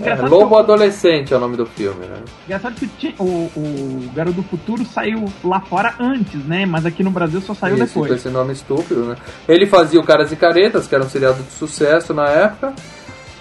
É, 0.01 0.15
Lobo 0.15 0.57
Adolescente 0.57 1.33
é 1.33 1.37
o 1.37 1.39
nome 1.39 1.55
do 1.55 1.65
filme, 1.65 2.05
né? 2.05 2.17
Engraçado 2.45 2.75
que 2.97 3.13
o, 3.19 3.23
o 3.23 4.09
Garoto 4.15 4.37
do 4.37 4.43
Futuro 4.43 4.83
saiu 4.85 5.25
lá 5.43 5.59
fora 5.59 5.93
antes, 5.99 6.43
né? 6.45 6.65
Mas 6.65 6.85
aqui 6.85 7.03
no 7.03 7.11
Brasil 7.11 7.39
só 7.41 7.53
saiu 7.53 7.75
Isso, 7.75 7.85
depois. 7.87 8.07
com 8.09 8.15
esse 8.15 8.29
nome 8.29 8.53
estúpido, 8.53 9.05
né? 9.05 9.15
Ele 9.47 9.65
fazia 9.67 9.99
o 9.99 10.03
Caras 10.03 10.31
e 10.31 10.35
Caretas, 10.35 10.87
que 10.87 10.95
era 10.95 11.03
um 11.03 11.09
seriado 11.09 11.43
de 11.43 11.51
sucesso 11.51 12.13
na 12.13 12.27
época. 12.27 12.73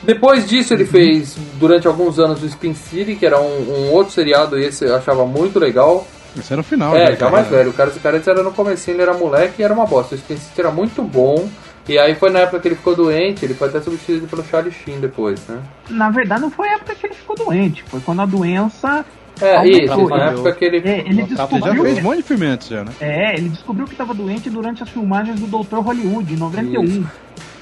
Depois 0.02 0.48
disso, 0.48 0.74
Uhum. 0.74 0.80
ele 0.80 0.88
fez, 0.88 1.36
durante 1.60 1.86
alguns 1.86 2.18
anos, 2.18 2.42
o 2.42 2.46
Spin 2.46 2.74
City, 2.74 3.14
que 3.14 3.24
era 3.24 3.40
um, 3.40 3.88
um 3.88 3.92
outro 3.92 4.12
seriado, 4.12 4.58
e 4.58 4.64
esse 4.64 4.84
eu 4.84 4.96
achava 4.96 5.24
muito 5.24 5.58
legal. 5.58 6.06
Esse 6.36 6.52
era 6.52 6.60
o 6.60 6.64
final. 6.64 6.96
É, 6.96 7.10
né, 7.10 7.16
já 7.16 7.30
mais 7.30 7.46
velho. 7.46 7.70
O 7.70 7.72
Caras 7.72 7.96
e 7.96 8.00
Caretas 8.00 8.26
era 8.28 8.42
no 8.42 8.52
comecinho, 8.52 8.94
ele 8.96 9.02
era 9.02 9.14
moleque 9.14 9.60
e 9.60 9.64
era 9.64 9.72
uma 9.72 9.86
bosta. 9.86 10.14
O 10.14 10.18
Spin 10.18 10.36
City 10.36 10.60
era 10.60 10.70
muito 10.70 11.02
bom. 11.02 11.48
E 11.88 11.98
aí 11.98 12.14
foi 12.14 12.30
na 12.30 12.40
época 12.40 12.60
que 12.60 12.68
ele 12.68 12.74
ficou 12.76 12.94
doente, 12.94 13.44
ele 13.44 13.54
foi 13.54 13.68
até 13.68 13.80
substituído 13.80 14.26
pelo 14.28 14.44
Charlie 14.44 14.72
Sheen 14.72 15.00
depois, 15.00 15.40
né? 15.48 15.58
Na 15.90 16.10
verdade, 16.10 16.40
não 16.42 16.50
foi 16.50 16.68
a 16.68 16.74
época 16.74 16.94
que 16.94 17.06
ele 17.06 17.14
ficou 17.14 17.34
doente, 17.36 17.82
foi 17.88 18.00
quando 18.00 18.22
a 18.22 18.26
doença. 18.26 19.04
É, 19.40 19.66
isso, 19.66 20.08
na 20.08 20.16
Ele- 20.16 20.30
época 20.34 20.52
que 20.52 20.64
ele... 20.64 20.76
É, 20.88 20.98
ele 21.00 21.22
Você 21.24 21.34
já 21.34 21.46
descobriu. 21.46 21.82
fez 21.82 21.98
um 21.98 22.02
monte 22.02 22.16
de 22.18 22.22
filme 22.22 22.46
antes, 22.46 22.68
já, 22.68 22.84
né? 22.84 22.92
É, 23.00 23.34
ele 23.34 23.48
descobriu 23.48 23.86
que 23.86 23.92
estava 23.92 24.14
doente 24.14 24.48
durante 24.50 24.82
as 24.82 24.88
filmagens 24.90 25.40
do 25.40 25.46
Dr. 25.46 25.78
Hollywood, 25.78 26.32
em 26.34 26.36
91. 26.36 27.04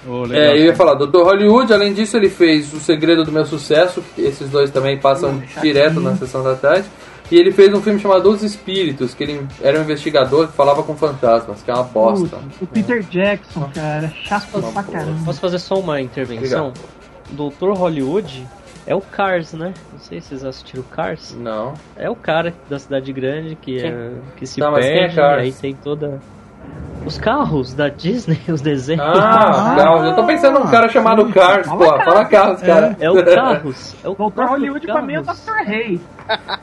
Ô, 0.06 0.22
legal. 0.24 0.44
É, 0.44 0.52
eu 0.58 0.64
ia 0.66 0.74
falar, 0.74 0.94
Dr. 0.94 1.22
Hollywood, 1.22 1.72
além 1.72 1.94
disso, 1.94 2.16
ele 2.16 2.28
fez 2.28 2.72
O 2.74 2.80
Segredo 2.80 3.24
do 3.24 3.32
Meu 3.32 3.46
Sucesso, 3.46 4.02
que 4.14 4.20
esses 4.20 4.50
dois 4.50 4.70
também 4.70 4.98
passam 4.98 5.40
direto 5.62 6.00
na 6.00 6.16
sessão 6.16 6.42
da 6.42 6.54
tarde. 6.54 6.84
E 7.30 7.36
ele 7.36 7.52
fez 7.52 7.72
um 7.72 7.80
filme 7.80 8.00
chamado 8.00 8.28
Os 8.28 8.42
Espíritos, 8.42 9.14
que 9.14 9.22
ele 9.22 9.46
era 9.62 9.78
um 9.78 9.82
investigador 9.82 10.48
que 10.48 10.52
falava 10.54 10.82
com 10.82 10.96
fantasmas, 10.96 11.62
que 11.62 11.70
é 11.70 11.74
uma 11.74 11.84
bosta. 11.84 12.38
O 12.60 12.66
Peter 12.66 13.02
Jackson, 13.02 13.70
cara, 13.72 14.12
chato 14.24 14.48
pra 14.72 14.82
caramba. 14.82 15.24
Posso 15.24 15.40
fazer 15.40 15.58
só 15.60 15.76
uma 15.76 16.00
intervenção? 16.00 16.72
Doutor 17.30 17.76
Hollywood 17.76 18.46
é 18.86 18.94
o 18.94 19.00
Cars, 19.00 19.52
né? 19.52 19.72
Não 19.92 20.00
sei 20.00 20.20
se 20.20 20.28
vocês 20.28 20.44
assistiram 20.44 20.82
Cars. 20.82 21.36
Não. 21.38 21.74
É 21.96 22.10
o 22.10 22.16
cara 22.16 22.52
da 22.68 22.78
cidade 22.78 23.12
grande 23.12 23.54
que, 23.54 23.78
é, 23.78 24.10
que 24.36 24.46
se 24.46 24.60
mas 24.60 24.84
quem 24.84 24.94
é 24.94 24.98
perde, 24.98 25.16
Cars? 25.16 25.38
e 25.38 25.46
aí 25.46 25.52
tem 25.52 25.74
toda. 25.74 26.20
Os 27.06 27.16
carros 27.16 27.72
da 27.72 27.88
Disney, 27.88 28.38
os 28.52 28.60
desenhos. 28.60 29.04
Ah, 29.06 29.74
Carros. 29.76 30.04
Eu 30.04 30.16
tô 30.16 30.26
pensando 30.26 30.58
num 30.58 30.70
cara 30.70 30.88
chamado 30.88 31.24
sim. 31.26 31.32
Cars, 31.32 31.68
pô. 31.68 31.78
Fala 31.78 32.04
Fala 32.04 32.24
Carros, 32.24 32.60
cara. 32.60 32.96
É 32.98 33.10
o 33.10 33.24
Carros. 33.24 33.96
É 34.02 34.08
o 34.08 34.12
Dr. 34.12 34.16
próprio 34.16 34.48
Hollywood 34.48 34.86
pra 34.86 35.02
mim 35.02 35.14
é 35.14 35.20
o. 35.20 35.22
Dr. 35.22 35.64
Rei. 35.64 36.00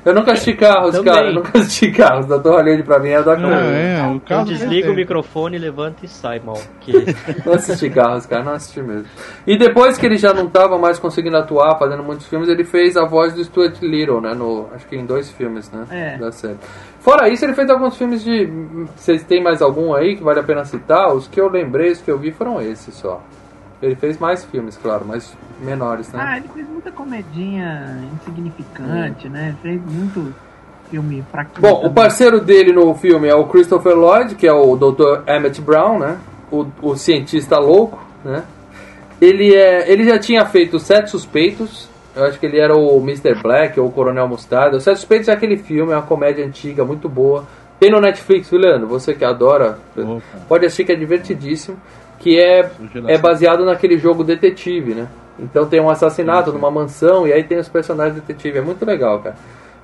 Eu 0.06 0.14
nunca 0.14 0.32
assisti 0.34 0.54
Carros, 0.54 0.96
Também. 0.96 1.14
cara. 1.14 1.28
Eu 1.28 1.34
nunca 1.34 1.58
assisti 1.60 1.92
Carros. 1.92 2.26
Dr. 2.26 2.50
Hollywood 2.50 2.84
pra 2.84 3.00
mim 3.00 3.10
é 3.10 3.22
da 3.22 3.36
Não, 3.36 3.52
é, 3.52 4.02
o 4.08 4.16
Então 4.16 4.20
caso 4.40 4.46
desliga 4.54 4.88
é- 4.88 4.92
o 4.92 4.96
microfone, 4.96 5.58
levanta 5.58 6.06
e 6.06 6.08
sai, 6.08 6.40
mal. 6.40 6.58
Que 6.80 6.94
Não 7.46 7.54
assisti 7.54 7.90
Carros, 7.90 8.26
cara, 8.26 8.44
não 8.44 8.54
assisti 8.54 8.82
mesmo. 8.82 9.06
E 9.46 9.58
depois 9.58 9.98
que 9.98 10.06
ele 10.06 10.18
já 10.18 10.34
não 10.34 10.48
tava 10.48 10.78
mais 10.78 10.98
conseguindo 11.00 11.38
atuar, 11.38 11.78
fazendo 11.78 12.04
muitos 12.04 12.28
filmes, 12.28 12.50
ele 12.50 12.64
fez 12.64 12.96
a 12.98 13.06
voz 13.06 13.34
do 13.34 13.44
Stuart 13.44 13.82
Little, 13.82 14.22
né? 14.22 14.34
No, 14.34 14.68
acho 14.74 14.86
que 14.88 14.96
em 14.96 15.06
dois 15.06 15.30
filmes, 15.32 15.72
né? 15.72 15.86
É. 15.90 16.18
Da 16.18 16.32
série. 16.32 16.58
Fora 17.00 17.30
isso, 17.30 17.46
ele 17.46 17.54
fez 17.54 17.70
alguns 17.70 17.98
filmes 17.98 18.24
de. 18.24 18.46
Vocês 18.96 19.24
têm 19.24 19.42
mais 19.42 19.62
algum 19.62 19.94
aí 19.94 20.16
que 20.18 20.24
vale 20.24 20.40
a 20.40 20.44
pena 20.44 20.66
citar? 20.66 21.14
Os 21.14 21.28
que 21.28 21.40
eu 21.40 21.50
lembrei, 21.50 21.92
os 21.92 22.02
que 22.02 22.12
eu 22.12 22.18
vi 22.18 22.32
foram 22.32 22.62
esses 22.62 22.94
só. 22.96 23.22
Ele 23.82 23.96
fez 23.96 24.18
mais 24.18 24.44
filmes, 24.44 24.78
claro, 24.78 25.06
mas 25.08 25.36
menores, 25.62 26.12
né? 26.12 26.20
Ah, 26.22 26.38
ele 26.38 26.48
fez 26.54 26.68
muita 26.68 26.92
comedinha 26.92 27.98
insignificante, 28.16 29.30
né? 29.30 29.56
Fez 29.62 29.80
muito 29.82 30.34
filme 30.90 31.24
fraquinho. 31.32 31.62
Bom, 31.62 31.74
o 31.74 31.82
também. 31.82 31.94
parceiro 31.94 32.42
dele 32.42 32.72
no 32.72 32.94
filme 32.96 33.28
é 33.28 33.36
o 33.36 33.46
Christopher 33.46 33.96
Lloyd, 33.96 34.36
que 34.36 34.48
é 34.48 34.54
o 34.54 34.76
Dr. 34.76 35.30
Emmett 35.30 35.62
Brown, 35.62 36.00
né? 36.00 36.18
O, 36.52 36.66
o 36.82 36.96
cientista 36.96 37.60
louco, 37.60 38.04
né? 38.24 38.44
Ele, 39.20 39.54
é, 39.54 39.92
ele 39.92 40.06
já 40.06 40.18
tinha 40.18 40.46
feito 40.46 40.80
Sete 40.80 41.10
Suspeitos. 41.10 41.90
Eu 42.16 42.26
acho 42.26 42.40
que 42.40 42.46
ele 42.46 42.60
era 42.60 42.76
o 42.76 42.98
Mr. 43.00 43.36
Black 43.42 43.80
ou 43.80 43.88
o 43.88 43.92
Coronel 43.92 44.28
Mostarda. 44.28 44.78
O 44.78 44.82
Sete 44.82 44.98
Suspeitos 44.98 45.28
é 45.28 45.34
aquele 45.34 45.58
filme, 45.58 45.92
é 45.92 45.96
uma 45.96 46.02
comédia 46.02 46.46
antiga, 46.46 46.84
muito 46.84 47.08
boa. 47.08 47.46
Tem 47.80 47.92
no 47.92 48.02
Netflix, 48.02 48.50
Juliano, 48.50 48.88
você 48.88 49.14
que 49.14 49.24
adora, 49.24 49.78
Opa. 49.96 50.22
pode 50.48 50.66
assistir 50.66 50.84
que 50.84 50.92
é 50.92 50.96
divertidíssimo. 50.96 51.78
Que 52.20 52.40
é, 52.40 52.70
é 53.08 53.18
baseado 53.18 53.66
naquele 53.66 53.98
jogo 53.98 54.24
detetive, 54.24 54.94
né? 54.94 55.08
Então 55.40 55.68
tem 55.68 55.80
um 55.80 55.90
assassinato 55.90 56.52
numa 56.52 56.72
mansão 56.72 57.28
e 57.28 57.34
aí 57.34 57.44
tem 57.44 57.60
os 57.60 57.70
personagens 57.70 58.16
detetive. 58.16 58.58
É 58.58 58.62
muito 58.62 58.86
legal, 58.86 59.20
cara. 59.20 59.36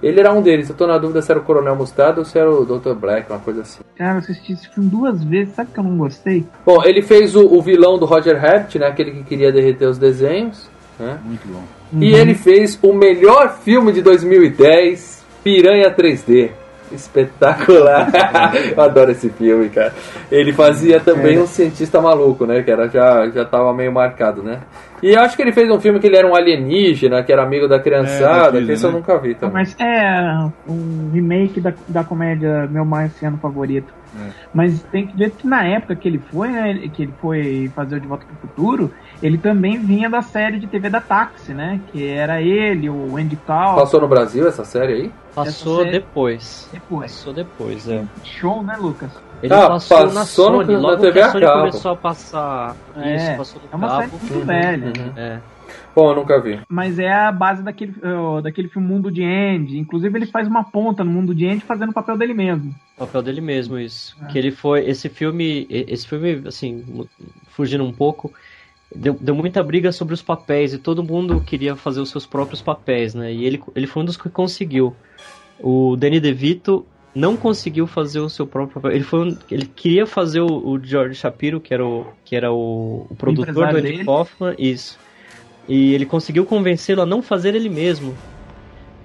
Ele 0.01 0.19
era 0.19 0.33
um 0.33 0.41
deles. 0.41 0.69
Eu 0.69 0.75
tô 0.75 0.85
na 0.85 0.97
dúvida 0.97 1.21
se 1.21 1.31
era 1.31 1.39
o 1.39 1.43
Coronel 1.43 1.75
Mostarda 1.77 2.19
ou 2.19 2.25
se 2.25 2.37
era 2.37 2.51
o 2.51 2.65
Dr. 2.65 2.93
Black, 2.93 3.31
uma 3.31 3.39
coisa 3.39 3.61
assim. 3.61 3.81
Cara, 3.95 4.15
eu 4.15 4.19
assisti 4.19 4.51
esse 4.51 4.67
filme 4.67 4.89
duas 4.89 5.23
vezes, 5.23 5.55
sabe 5.55 5.69
que 5.73 5.79
eu 5.79 5.83
não 5.83 5.97
gostei? 5.97 6.45
Bom, 6.65 6.83
ele 6.83 7.01
fez 7.01 7.35
o, 7.35 7.45
o 7.45 7.61
vilão 7.61 7.97
do 7.97 8.05
Roger 8.05 8.37
Rabbit, 8.37 8.77
né? 8.77 8.87
Aquele 8.87 9.11
que 9.11 9.23
queria 9.23 9.51
derreter 9.51 9.87
os 9.87 9.97
desenhos, 9.97 10.69
né? 10.99 11.17
Muito 11.23 11.47
bom. 11.47 11.63
E 12.01 12.13
ele 12.13 12.33
fez 12.33 12.77
o 12.81 12.91
melhor 12.91 13.57
filme 13.59 13.93
de 13.93 14.01
2010, 14.01 15.23
Piranha 15.41 15.89
3D. 15.95 16.49
Espetacular. 16.93 18.09
Eu 18.75 18.83
adoro 18.83 19.11
esse 19.11 19.29
filme, 19.29 19.69
cara. 19.69 19.93
Ele 20.31 20.53
fazia 20.53 20.99
também 20.99 21.39
um 21.39 21.47
cientista 21.47 22.01
maluco, 22.01 22.45
né? 22.45 22.61
Que 22.61 22.71
era, 22.71 22.87
já, 22.87 23.29
já 23.29 23.45
tava 23.45 23.73
meio 23.73 23.91
marcado, 23.91 24.41
né? 24.43 24.59
E 25.01 25.15
acho 25.17 25.35
que 25.35 25.41
ele 25.41 25.51
fez 25.51 25.69
um 25.69 25.79
filme 25.81 25.99
que 25.99 26.07
ele 26.07 26.15
era 26.15 26.25
um 26.25 26.33
alienígena, 26.33 27.21
que 27.23 27.33
era 27.33 27.43
amigo 27.43 27.67
da 27.67 27.77
criançada, 27.79 28.59
É, 28.59 28.65
que 28.65 28.71
eu 28.71 28.77
né? 28.77 28.89
nunca 28.97 29.17
vi 29.17 29.35
também. 29.35 29.53
Mas 29.53 29.75
é 29.77 30.49
um 30.67 31.11
remake 31.13 31.59
da, 31.59 31.73
da 31.89 32.03
comédia 32.05 32.67
Meu 32.71 32.85
Marciano 32.85 33.37
Favorito. 33.37 33.93
Mas 34.53 34.81
tem 34.91 35.07
que 35.07 35.15
ver 35.17 35.31
que 35.31 35.47
na 35.47 35.63
época 35.63 35.95
que 35.95 36.07
ele 36.07 36.19
foi, 36.31 36.49
né, 36.49 36.73
que 36.93 37.03
ele 37.03 37.13
foi 37.21 37.71
fazer 37.75 37.95
o 37.97 37.99
De 37.99 38.07
Volta 38.07 38.25
pro 38.25 38.47
Futuro, 38.49 38.91
ele 39.21 39.37
também 39.37 39.79
vinha 39.79 40.09
da 40.09 40.21
série 40.21 40.59
de 40.59 40.67
TV 40.67 40.89
da 40.89 41.01
Táxi, 41.01 41.53
né? 41.53 41.79
Que 41.91 42.07
era 42.07 42.41
ele, 42.41 42.89
o 42.89 43.17
Andy 43.17 43.35
Call. 43.37 43.75
Passou 43.75 44.01
no 44.01 44.07
Brasil 44.07 44.47
essa 44.47 44.63
série 44.65 44.93
aí? 44.93 45.11
passou 45.33 45.77
série- 45.79 45.91
depois. 45.91 46.69
Depois. 46.71 47.11
Passou 47.11 47.33
depois, 47.33 47.89
é. 47.89 48.03
Show, 48.23 48.61
né, 48.63 48.75
Lucas? 48.79 49.09
Ele 49.41 49.51
Ah, 49.53 49.67
passou, 49.67 49.97
na 49.99 50.13
passou 50.21 50.51
no- 50.51 50.57
Sony, 50.59 50.73
na 50.73 50.79
logo 50.79 50.97
TV 51.01 51.11
que 51.13 51.19
a 51.19 51.31
Sony 51.31 51.45
começou 51.47 51.91
a 51.91 51.95
passar 51.95 52.75
É, 52.95 53.15
isso, 53.15 53.37
passou 53.37 53.61
no 53.61 53.67
É 53.71 53.75
uma 53.75 53.87
cabo. 53.89 54.01
série 54.01 54.11
muito 54.33 54.45
velha. 54.45 54.85
uhum. 54.87 55.11
É. 55.17 55.39
Bom, 55.95 56.09
eu 56.09 56.15
nunca 56.15 56.41
vi. 56.41 56.59
Mas 56.67 56.97
é 56.97 57.11
a 57.11 57.31
base 57.31 57.61
daquele, 57.63 57.93
uh, 58.03 58.41
daquele 58.41 58.67
filme 58.67 58.87
Mundo 58.87 59.11
de 59.11 59.23
Andy. 59.23 59.77
Inclusive, 59.77 60.17
ele 60.17 60.25
faz 60.25 60.47
uma 60.47 60.63
ponta 60.63 61.03
no 61.03 61.11
Mundo 61.11 61.35
de 61.35 61.47
Andy 61.47 61.61
fazendo 61.61 61.89
o 61.89 61.93
papel 61.93 62.17
dele 62.17 62.33
mesmo. 62.33 62.73
O 62.95 62.99
papel 62.99 63.21
dele 63.21 63.41
mesmo, 63.41 63.77
isso. 63.77 64.17
Que 64.31 64.37
ele 64.37 64.51
foi. 64.51 64.87
Esse 64.87 65.09
filme. 65.09 65.67
Esse 65.69 66.07
filme, 66.07 66.41
assim, 66.47 67.05
fugindo 67.49 67.83
um 67.83 67.93
pouco. 67.93 68.33
Deu, 68.95 69.17
deu 69.19 69.35
muita 69.35 69.63
briga 69.63 69.91
sobre 69.91 70.13
os 70.13 70.21
papéis 70.21 70.73
e 70.73 70.77
todo 70.77 71.03
mundo 71.03 71.41
queria 71.41 71.75
fazer 71.75 71.99
os 71.99 72.09
seus 72.09 72.27
próprios 72.27 72.61
papéis, 72.61 73.15
né? 73.15 73.33
E 73.33 73.43
ele, 73.43 73.61
ele 73.75 73.87
foi 73.87 74.03
um 74.03 74.05
dos 74.05 74.17
que 74.17 74.29
conseguiu. 74.29 74.95
O 75.59 75.95
Danny 75.95 76.19
DeVito 76.19 76.85
não 77.15 77.37
conseguiu 77.37 77.85
fazer 77.87 78.19
o 78.19 78.29
seu 78.29 78.45
próprio 78.45 78.81
papel. 78.81 78.95
Ele, 78.95 79.03
foi 79.03 79.19
um, 79.19 79.37
ele 79.49 79.65
queria 79.65 80.05
fazer 80.05 80.41
o, 80.41 80.47
o 80.47 80.83
George 80.83 81.15
Shapiro, 81.15 81.59
que 81.59 81.73
era 81.73 81.85
o, 81.85 82.05
que 82.25 82.35
era 82.35 82.51
o, 82.51 83.07
o 83.09 83.15
produtor 83.15 83.53
do 83.53 83.63
Andy 83.63 83.81
dele. 83.81 84.05
Kaufman, 84.05 84.55
isso. 84.57 84.97
E 85.67 85.93
ele 85.93 86.05
conseguiu 86.05 86.45
convencê-lo 86.45 87.01
a 87.01 87.05
não 87.05 87.21
fazer 87.21 87.55
ele 87.55 87.69
mesmo. 87.69 88.13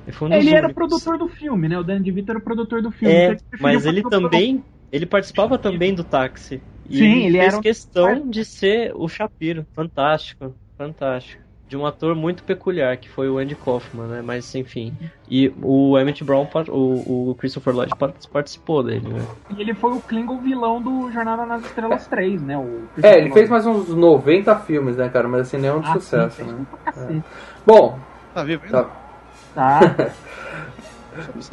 Ele 0.06 0.16
um 0.20 0.36
Ele 0.36 0.50
era 0.50 0.66
únicos. 0.66 0.74
produtor 0.74 1.18
do 1.18 1.28
filme, 1.28 1.68
né? 1.68 1.78
O 1.78 1.82
Danny 1.84 2.02
DeVito 2.02 2.30
era 2.30 2.38
o 2.38 2.42
produtor 2.42 2.82
do 2.82 2.90
filme. 2.90 3.14
É, 3.14 3.24
então 3.26 3.36
preferiu 3.50 3.62
mas 3.62 3.86
ele 3.86 4.02
também. 4.02 4.64
Ele 4.90 5.06
participava 5.06 5.58
também 5.58 5.94
do 5.94 6.02
táxi. 6.02 6.60
E 6.88 6.96
Sim, 6.96 7.04
ele, 7.04 7.26
ele 7.26 7.38
fez 7.38 7.52
era 7.52 7.58
um- 7.58 7.62
questão 7.62 8.30
de 8.30 8.44
ser 8.44 8.94
o 8.96 9.06
Shapiro. 9.08 9.66
Fantástico, 9.74 10.54
fantástico. 10.78 11.47
De 11.68 11.76
um 11.76 11.84
ator 11.86 12.14
muito 12.14 12.42
peculiar, 12.44 12.96
que 12.96 13.08
foi 13.10 13.28
o 13.28 13.38
Andy 13.38 13.54
Kaufman, 13.54 14.06
né? 14.08 14.22
Mas 14.22 14.54
enfim. 14.54 14.96
E 15.28 15.52
o 15.62 15.98
Emmett 15.98 16.24
Brown, 16.24 16.48
o, 16.70 17.30
o 17.30 17.34
Christopher 17.34 17.74
Lloyd 17.74 17.94
par- 17.96 18.14
participou 18.32 18.82
dele, 18.82 19.12
né? 19.12 19.26
E 19.50 19.60
ele 19.60 19.74
foi 19.74 19.92
o 19.92 20.00
Klingon 20.00 20.40
vilão 20.40 20.80
do 20.80 21.10
Jornada 21.10 21.44
nas 21.44 21.62
Estrelas 21.64 22.06
3, 22.06 22.42
né? 22.42 22.56
O 22.56 22.80
É, 23.02 23.18
ele 23.18 23.30
fez 23.30 23.50
mais 23.50 23.66
uns 23.66 23.88
90 23.88 24.56
filmes, 24.60 24.96
né, 24.96 25.08
cara? 25.08 25.28
Mas 25.28 25.42
assim, 25.42 25.58
nenhum 25.58 25.80
de 25.80 25.88
Ah, 25.88 25.98
sucesso, 26.00 26.36
sim, 26.36 26.44
fez 26.44 26.52
né? 26.52 26.66
cacete. 26.84 27.22
Bom, 27.66 27.98
Tá 28.34 28.42
vivo 28.44 28.64
ainda? 28.64 28.82
tá. 28.82 28.90
Tá. 29.54 29.80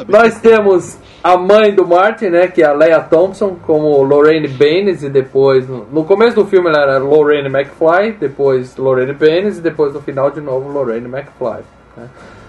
Nós 0.07 0.39
temos 0.39 0.97
a 1.23 1.37
mãe 1.37 1.73
do 1.73 1.87
Martin, 1.87 2.27
né? 2.27 2.47
Que 2.47 2.61
é 2.61 2.65
a 2.65 2.73
Leia 2.73 2.99
Thompson, 3.01 3.57
como 3.65 4.01
Lorraine 4.03 4.47
Baines, 4.47 5.03
e 5.03 5.09
depois. 5.09 5.67
No, 5.67 6.03
começo 6.03 6.35
do 6.35 6.45
filme 6.45 6.69
ela 6.69 6.81
era 6.81 6.97
Lorraine 6.99 7.47
McFly, 7.47 8.13
depois 8.19 8.75
Lorraine 8.77 9.13
Baines, 9.13 9.57
e 9.57 9.61
depois 9.61 9.93
no 9.93 10.01
final 10.01 10.31
de 10.31 10.41
novo 10.41 10.69
Lorraine 10.69 11.07
McFly. 11.07 11.63
né? 11.97 12.07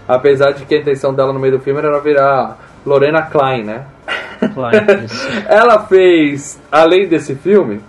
Apesar 0.08 0.52
de 0.52 0.64
que 0.64 0.74
a 0.74 0.78
intenção 0.78 1.12
dela 1.12 1.32
no 1.32 1.40
meio 1.40 1.58
do 1.58 1.60
filme 1.60 1.80
era 1.80 1.98
virar 2.00 2.58
Lorena 2.84 3.22
Klein, 3.22 3.64
né? 3.64 3.86
Ela 5.48 5.86
fez, 5.86 6.60
além 6.70 7.08
desse 7.08 7.34
filme, 7.34 7.80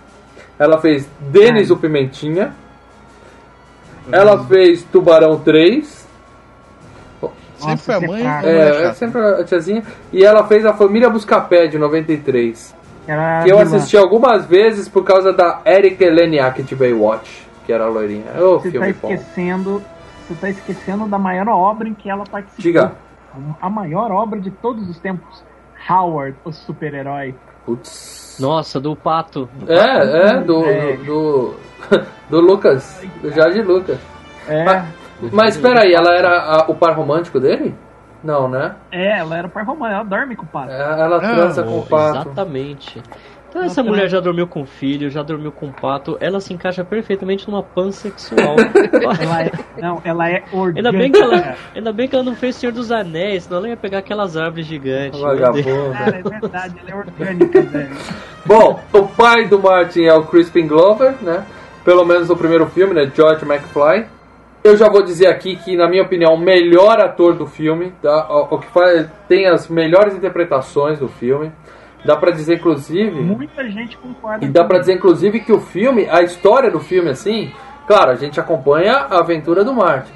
ela 0.58 0.80
fez 0.80 1.08
Denis 1.20 1.70
o 1.70 1.76
Pimentinha. 1.76 2.52
Ela 4.10 4.44
fez 4.44 4.82
Tubarão 4.82 5.38
3. 5.38 6.07
Sempre 7.58 7.70
Nossa, 7.72 7.82
foi 7.84 7.94
a 7.94 7.98
que 8.00 8.06
mãe. 8.06 8.22
cara. 8.22 8.42
não 8.42 8.48
É, 8.50 8.82
é 8.84 8.92
sempre 8.94 9.20
a 9.20 9.44
tiazinha. 9.44 9.82
E 10.12 10.24
ela 10.24 10.44
fez 10.46 10.64
a 10.64 10.72
Família 10.72 11.10
Buscapé 11.10 11.66
de 11.66 11.78
93. 11.78 12.74
Era 13.06 13.42
Que 13.42 13.50
eu 13.50 13.58
assisti 13.58 13.96
algumas 13.96 14.46
vezes 14.46 14.88
por 14.88 15.02
causa 15.04 15.32
da 15.32 15.60
Erika 15.64 16.04
Eleniak 16.04 16.62
de 16.62 16.74
Baywatch, 16.76 17.46
que 17.66 17.72
era 17.72 17.84
a 17.84 17.88
loirinha. 17.88 18.24
Ô, 18.38 18.58
Você 18.58 18.68
tá 18.68 18.72
filme 18.72 18.92
bom. 18.92 19.10
esquecendo. 19.12 19.82
Você 20.28 20.34
tá 20.34 20.50
esquecendo 20.50 21.06
da 21.08 21.18
maior 21.18 21.48
obra 21.48 21.88
em 21.88 21.94
que 21.94 22.08
ela 22.10 22.24
participou. 22.24 22.62
Diga. 22.62 22.92
A 23.60 23.70
maior 23.70 24.10
obra 24.10 24.38
de 24.40 24.50
todos 24.50 24.88
os 24.88 24.98
tempos. 24.98 25.42
Howard, 25.88 26.36
o 26.44 26.52
super-herói. 26.52 27.34
Putz. 27.64 28.36
Nossa, 28.40 28.78
do 28.80 28.94
Pato. 28.96 29.48
É, 29.66 29.74
é, 30.36 30.40
do, 30.40 30.64
É. 30.64 30.96
do, 30.96 31.04
do, 31.04 31.54
do 32.30 32.40
Lucas, 32.40 33.00
do 33.22 33.30
Jorge 33.32 33.62
Lucas. 33.62 33.98
É, 34.48 34.64
Mas, 34.64 34.84
mas 35.32 35.56
espera 35.56 35.82
aí, 35.82 35.92
ela 35.94 36.14
era 36.14 36.30
a- 36.30 36.64
o 36.68 36.74
par 36.74 36.94
romântico 36.96 37.38
dele? 37.40 37.74
Não, 38.22 38.48
né? 38.48 38.74
é, 38.90 39.18
ela 39.18 39.36
era 39.38 39.46
o 39.46 39.50
pai 39.50 39.64
romano, 39.64 39.94
ela 39.94 40.02
dorme 40.04 40.34
com 40.34 40.42
o 40.44 40.48
pato. 40.48 40.72
É, 40.72 41.00
Ela 41.00 41.20
transa 41.20 41.62
com 41.62 41.78
o 41.78 41.86
pato. 41.86 42.16
Exatamente. 42.28 43.00
Então 43.48 43.62
essa 43.62 43.82
mulher 43.82 44.08
já 44.08 44.20
dormiu 44.20 44.46
com 44.46 44.66
filho, 44.66 45.08
já 45.08 45.22
dormiu 45.22 45.50
com 45.50 45.70
pato, 45.72 46.18
ela 46.20 46.38
se 46.38 46.52
encaixa 46.52 46.84
perfeitamente 46.84 47.48
numa 47.48 47.62
pansexual. 47.62 48.56
Ela 49.22 49.42
é, 49.44 49.50
não, 49.80 50.02
ela 50.04 50.28
é 50.28 50.42
orgânica. 50.52 50.76
Ainda 50.88 50.92
bem, 50.92 51.10
que 51.10 51.18
ela, 51.18 51.54
ainda 51.74 51.92
bem 51.92 52.08
que 52.08 52.14
ela 52.14 52.24
não 52.24 52.34
fez 52.34 52.56
Senhor 52.56 52.72
dos 52.72 52.92
Anéis, 52.92 53.44
senão 53.44 53.58
ela 53.58 53.68
ia 53.70 53.76
pegar 53.76 53.98
aquelas 53.98 54.36
árvores 54.36 54.66
gigantes. 54.66 55.18
meu 55.18 55.30
Deus. 55.30 55.40
Vagabundo. 55.64 55.92
Cara, 55.96 56.16
é 56.18 56.22
verdade, 56.22 56.74
ela 56.82 56.90
é 56.90 56.94
orgânica, 56.94 57.62
velho. 57.62 57.96
Bom, 58.44 58.80
o 58.92 59.02
pai 59.06 59.46
do 59.48 59.58
Martin 59.58 60.02
é 60.04 60.12
o 60.14 60.24
Crispin 60.24 60.66
Glover, 60.66 61.14
né? 61.22 61.42
Pelo 61.84 62.04
menos 62.04 62.28
no 62.28 62.36
primeiro 62.36 62.66
filme, 62.66 62.92
né? 62.92 63.10
George 63.14 63.46
McFly. 63.46 64.06
Eu 64.68 64.76
já 64.76 64.88
vou 64.88 65.02
dizer 65.02 65.28
aqui 65.28 65.56
que, 65.56 65.76
na 65.76 65.88
minha 65.88 66.02
opinião, 66.02 66.34
o 66.34 66.38
melhor 66.38 67.00
ator 67.00 67.34
do 67.34 67.46
filme, 67.46 67.90
tá? 68.02 68.28
o, 68.28 68.58
que 68.58 68.66
faz, 68.66 69.08
tem 69.26 69.46
as 69.46 69.66
melhores 69.66 70.14
interpretações 70.14 70.98
do 70.98 71.08
filme. 71.08 71.50
Dá 72.04 72.16
pra 72.16 72.30
dizer, 72.30 72.56
inclusive. 72.56 73.18
Muita 73.18 73.66
gente 73.68 73.96
concorda. 73.96 74.44
E 74.44 74.48
dá 74.48 74.64
pra 74.64 74.78
dizer, 74.78 74.94
inclusive, 74.94 75.40
que 75.40 75.52
o 75.52 75.58
filme, 75.58 76.06
a 76.10 76.22
história 76.22 76.70
do 76.70 76.80
filme, 76.80 77.08
assim, 77.08 77.50
claro, 77.86 78.10
a 78.10 78.14
gente 78.14 78.38
acompanha 78.38 78.92
a 78.92 79.20
aventura 79.20 79.64
do 79.64 79.72
Martin. 79.72 80.12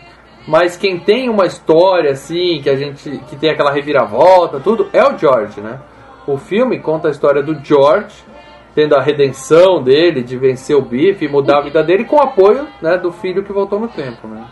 Mas 0.47 0.77
quem 0.77 0.99
tem 0.99 1.31
uma 1.31 1.47
história, 1.47 2.11
assim, 2.11 2.61
que 2.63 2.69
a 2.69 2.77
gente. 2.77 3.09
que 3.29 3.37
tem 3.37 3.51
aquela 3.51 3.73
reviravolta, 3.73 4.61
tudo, 4.61 4.89
é 4.93 5.03
o 5.03 5.17
George, 5.17 5.63
né? 5.63 5.81
O 6.27 6.37
filme 6.37 6.79
conta 6.79 7.09
a 7.09 7.11
história 7.11 7.43
do 7.43 7.59
George, 7.65 8.23
tendo 8.75 8.95
a 8.95 9.01
redenção 9.03 9.83
dele 9.83 10.23
de 10.23 10.37
vencer 10.37 10.77
o 10.77 10.83
bife 10.83 11.25
e 11.25 11.29
mudar 11.29 11.59
a 11.59 11.63
vida 11.63 11.83
dele 11.83 12.05
com 12.05 12.17
o 12.17 12.23
apoio 12.23 12.67
né, 12.81 12.97
do 12.97 13.13
filho 13.13 13.43
que 13.43 13.53
voltou 13.53 13.79
no 13.79 13.89
tempo, 13.89 14.27
né? 14.29 14.45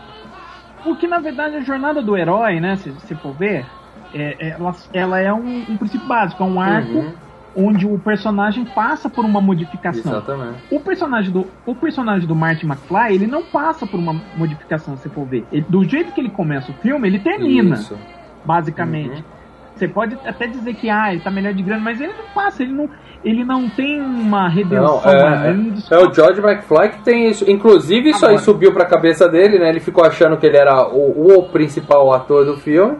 Porque 0.83 1.07
na 1.07 1.19
verdade 1.19 1.55
a 1.55 1.61
jornada 1.61 2.01
do 2.01 2.15
herói, 2.17 2.59
né, 2.59 2.75
se 2.77 2.89
você 2.91 3.15
for 3.15 3.33
ver, 3.33 3.65
é- 4.13 4.35
é- 4.39 4.49
ela, 4.51 4.75
ela 4.93 5.19
é 5.19 5.33
um, 5.33 5.65
um 5.69 5.77
princípio 5.77 6.07
básico, 6.07 6.43
é 6.43 6.45
um 6.45 6.59
arco 6.59 6.97
Uhum, 6.99 7.13
onde 7.55 7.85
o 7.85 7.99
personagem 7.99 8.63
passa 8.65 9.09
por 9.09 9.25
uma 9.25 9.41
modificação. 9.41 10.13
exatamente. 10.13 10.63
O 10.71 10.79
personagem, 10.79 11.31
do, 11.31 11.45
o 11.65 11.75
personagem 11.75 12.27
do 12.27 12.35
Martin 12.35 12.65
McFly, 12.65 13.13
ele 13.15 13.27
não 13.27 13.43
passa 13.43 13.85
por 13.85 13.99
uma 13.99 14.13
modificação, 14.37 14.95
se 14.95 15.03
você 15.03 15.09
for 15.09 15.25
ver. 15.25 15.45
Ele- 15.51 15.65
do 15.67 15.83
jeito 15.83 16.13
que 16.13 16.21
ele 16.21 16.29
começa 16.29 16.71
o 16.71 16.75
filme, 16.75 17.07
ele 17.07 17.19
termina, 17.19 17.75
Isso. 17.75 17.97
basicamente. 18.45 19.09
Uhum. 19.19 19.40
Você 19.81 19.87
pode 19.87 20.15
até 20.23 20.45
dizer 20.45 20.75
que 20.75 20.91
ah, 20.91 21.11
ele 21.11 21.21
tá 21.23 21.31
melhor 21.31 21.53
de 21.55 21.63
grana, 21.63 21.81
mas 21.81 21.99
ele 21.99 22.13
não 22.13 22.25
passa, 22.35 22.61
ele 22.61 22.71
não, 22.71 22.87
ele 23.25 23.43
não 23.43 23.67
tem 23.67 23.99
uma 23.99 24.47
redenção. 24.47 25.01
Não, 25.03 25.11
é, 25.11 25.53
não 25.53 25.69
é 25.69 25.71
descobre- 25.71 26.05
o 26.05 26.13
George 26.13 26.39
McFly 26.39 26.89
que 26.89 26.99
tem 27.03 27.27
isso. 27.27 27.49
Inclusive, 27.49 28.11
isso 28.11 28.23
aí 28.23 28.33
Agora. 28.33 28.43
subiu 28.45 28.71
pra 28.73 28.85
cabeça 28.85 29.27
dele, 29.27 29.57
né? 29.57 29.69
Ele 29.69 29.79
ficou 29.79 30.05
achando 30.05 30.37
que 30.37 30.45
ele 30.45 30.55
era 30.57 30.87
o, 30.87 31.39
o 31.39 31.49
principal 31.49 32.13
ator 32.13 32.45
do 32.45 32.57
filme. 32.57 32.95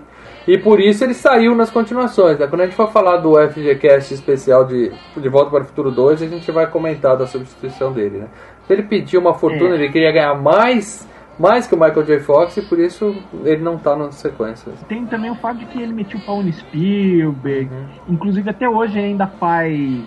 E 0.48 0.58
por 0.58 0.80
isso 0.80 1.04
ele 1.04 1.14
saiu 1.14 1.54
nas 1.54 1.70
continuações. 1.70 2.40
Né? 2.40 2.48
Quando 2.48 2.62
a 2.62 2.66
gente 2.66 2.76
for 2.76 2.92
falar 2.92 3.18
do 3.18 3.34
FGCast 3.52 4.12
especial 4.12 4.66
de, 4.66 4.92
de 5.16 5.30
Volta 5.30 5.52
para 5.52 5.62
o 5.62 5.66
Futuro 5.66 5.92
2, 5.92 6.24
a 6.24 6.26
gente 6.28 6.52
vai 6.52 6.66
comentar 6.66 7.16
da 7.16 7.28
substituição 7.28 7.94
dele, 7.94 8.18
né? 8.18 8.28
Ele 8.68 8.82
pediu 8.82 9.22
uma 9.22 9.36
fortuna, 9.36 9.76
É. 9.76 9.76
ele 9.76 9.90
queria 9.90 10.12
ganhar 10.12 10.34
mais, 10.34 11.08
mais 11.42 11.66
que 11.68 11.74
o 11.76 11.78
Michael 11.80 12.04
J. 12.06 12.20
Fox 12.20 12.56
e 12.58 12.62
por 12.62 12.80
isso 12.80 13.16
ele 13.44 13.62
não 13.62 13.78
tá 13.78 13.96
nas 13.96 14.16
sequências. 14.16 14.76
Tem 14.88 15.06
também 15.08 15.32
o 15.32 15.36
fato 15.36 15.58
de 15.58 15.66
que 15.66 15.82
ele 15.82 15.92
metiu 15.94 16.20
o 16.20 16.22
pau 16.26 16.42
no 16.44 16.54
Spielberg. 16.54 17.70
Uhum. 17.74 17.86
Inclusive 18.10 18.50
até 18.50 18.70
hoje 18.70 18.98
ele 19.00 19.08
ainda 19.08 19.28
faz 19.28 20.02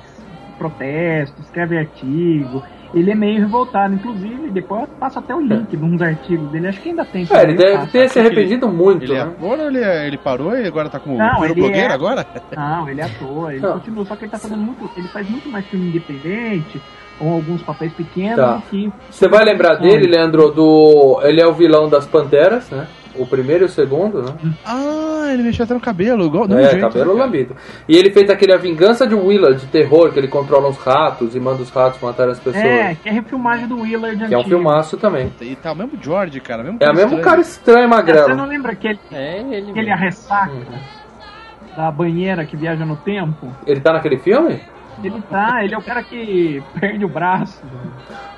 protesto, 0.59 1.41
escreve 1.43 1.77
artigo. 1.79 2.63
Ele 2.95 3.11
é 3.11 3.15
meio 3.17 3.41
revoltado, 3.41 3.93
inclusive, 3.93 4.51
depois 4.53 4.83
eu 4.83 4.87
passo 5.01 5.19
até 5.19 5.35
o 5.35 5.41
link 5.41 5.77
de 5.77 5.85
uns 5.85 6.01
artigos 6.01 6.49
dele, 6.53 6.69
acho 6.69 6.81
que 6.81 6.91
ainda 6.91 7.05
tem. 7.05 7.27
É, 7.29 7.43
ele 7.43 7.55
deve 7.55 7.89
ter 7.89 8.09
se 8.09 8.21
arrependido 8.21 8.69
muito, 8.69 9.03
Ele 9.03 9.15
é 9.15 9.25
né? 9.25 9.33
ator 9.33 9.59
ou 9.59 9.67
ele, 9.67 9.83
é- 9.83 10.07
ele 10.07 10.17
parou 10.17 10.57
e 10.57 10.65
agora 10.65 10.89
tá 10.89 11.01
como 11.01 11.19
Não, 11.19 11.45
ele 11.45 11.55
blogueiro 11.55 11.91
é- 11.91 11.93
agora? 11.93 12.25
Não, 12.57 12.89
ele 12.89 13.01
é 13.01 13.05
ator, 13.05 13.51
ele 13.51 13.61
Não. 13.61 13.73
continua, 13.73 14.05
só 14.05 14.15
que 14.15 14.25
ele 14.27 14.31
tá 14.31 14.39
fazendo 14.39 14.61
muito. 14.63 14.89
Ele 14.97 15.09
faz 15.09 15.29
muito 15.29 15.49
mais 15.49 15.67
filme 15.67 15.89
independente, 15.89 16.81
ou 17.21 17.33
alguns 17.33 17.63
papéis 17.63 17.93
pequenos 17.93 18.37
Tá. 18.37 18.63
que. 18.71 18.93
Você 19.11 19.29
vai 19.29 19.45
lembrar 19.45 19.77
dele, 19.77 20.07
Leandro, 20.07 20.51
do. 20.51 21.21
Ele 21.23 21.41
é 21.41 21.47
o 21.47 21.53
vilão 21.53 21.89
das 21.89 22.07
Panteras, 22.07 22.71
né? 22.71 22.87
O 23.17 23.25
primeiro 23.25 23.63
e 23.63 23.67
o 23.67 23.69
segundo, 23.69 24.23
né? 24.23 24.33
Ah, 24.67 25.29
ele 25.33 25.45
mexeu 25.45 25.65
até 25.65 25.73
no 25.73 25.79
cabelo, 25.79 26.27
igual 26.27 26.49
do 26.49 26.59
É, 26.59 26.71
jeito, 26.71 26.81
cabelo 26.81 27.15
né, 27.15 27.23
lambido. 27.23 27.55
E 27.89 27.97
ele 27.97 28.11
fez 28.11 28.29
aquele 28.29 28.53
A 28.53 28.57
Vingança 28.57 29.07
de 29.07 29.15
Willard, 29.15 29.61
de 29.61 29.67
terror, 29.69 30.11
que 30.13 30.19
ele 30.19 30.27
controla 30.27 30.69
uns 30.69 30.79
ratos 30.79 31.37
e 31.37 31.39
manda 31.39 31.63
os 31.63 31.71
ratos 31.71 32.01
matar 32.03 32.29
as 32.29 32.41
pessoas. 32.41 32.57
É, 32.65 32.97
que 33.01 33.09
é 33.09 33.13
a 33.13 33.15
refilmagem 33.15 33.69
do 33.69 33.79
Willard 33.83 34.17
que 34.27 34.35
é 34.35 34.37
um 34.37 34.41
antigo. 34.41 34.57
filmaço 34.57 34.97
também. 34.97 35.33
E 35.41 35.55
tá 35.55 35.71
o 35.71 35.77
mesmo 35.77 35.93
George, 36.03 36.41
cara. 36.41 36.65
Mesmo 36.65 36.79
É 36.81 36.87
o 36.91 36.93
mesmo 36.93 37.03
estranho. 37.05 37.23
cara 37.23 37.41
estranho, 37.41 37.79
É, 37.79 37.83
Você 37.89 37.95
magrelo. 37.95 38.35
não 38.35 38.47
lembra 38.47 38.73
aquele, 38.73 38.99
É 39.13 39.39
ele. 39.43 39.71
aquele 39.71 39.91
a 39.93 39.95
mesmo. 39.97 40.05
ressaca 40.07 40.51
Uhum. 40.53 41.77
da 41.77 41.91
banheira 41.93 42.45
que 42.45 42.57
viaja 42.57 42.85
no 42.85 42.97
tempo? 42.97 43.47
Ele 43.65 43.81
tá 43.81 43.93
naquele 43.93 44.19
filme? 44.19 44.61
Ele 45.03 45.23
tá, 45.31 45.63
ele 45.63 45.75
é 45.75 45.79
o 45.79 45.83
cara 45.83 46.03
que 46.03 46.63
perde 46.79 47.05
o 47.05 47.09
braço. 47.09 47.63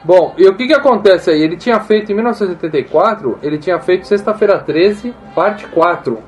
Bom, 0.05 0.35
e 0.39 0.49
o 0.49 0.55
que 0.55 0.67
que 0.67 0.75
acontece 0.75 1.31
aí? 1.31 1.43
Ele 1.43 1.57
tinha 1.57 1.81
feito 1.81 2.11
em 2.11 2.15
1984, 2.15 3.39
ele 3.43 3.59
tinha 3.59 3.79
feito 3.81 4.07
Sexta-feira 4.07 4.59
13, 4.59 5.13
parte 5.35 5.67
4. 5.67 6.19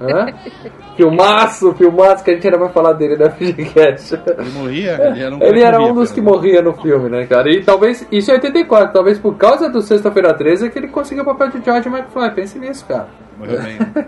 Hã? 0.00 0.26
Filmaço, 0.96 1.72
filmaço, 1.76 2.22
que 2.22 2.30
a 2.30 2.34
gente 2.34 2.46
ainda 2.46 2.58
vai 2.58 2.68
falar 2.70 2.92
dele 2.92 3.16
na 3.16 3.30
FGCast. 3.30 4.20
Ele 4.38 4.50
morria, 4.50 4.98
ele 5.00 5.22
era 5.22 5.34
um, 5.34 5.38
Ele 5.42 5.62
era 5.62 5.78
morria, 5.78 5.92
um 5.92 5.94
dos 5.94 6.12
que 6.12 6.20
morria 6.20 6.60
no 6.60 6.74
filme, 6.74 7.08
né, 7.08 7.24
cara? 7.24 7.50
E 7.50 7.62
talvez, 7.62 8.06
isso 8.12 8.30
em 8.30 8.34
84, 8.34 8.92
talvez 8.92 9.18
por 9.18 9.34
causa 9.38 9.70
do 9.70 9.80
Sexta-feira 9.80 10.34
13 10.34 10.66
é 10.66 10.68
que 10.68 10.78
ele 10.78 10.88
conseguiu 10.88 11.22
o 11.22 11.26
papel 11.26 11.48
de 11.48 11.64
George 11.64 11.88
McFly. 11.88 12.34
Pense 12.34 12.58
nisso, 12.58 12.84
cara. 12.86 13.08
Morreu 13.38 13.62
bem. 13.62 13.78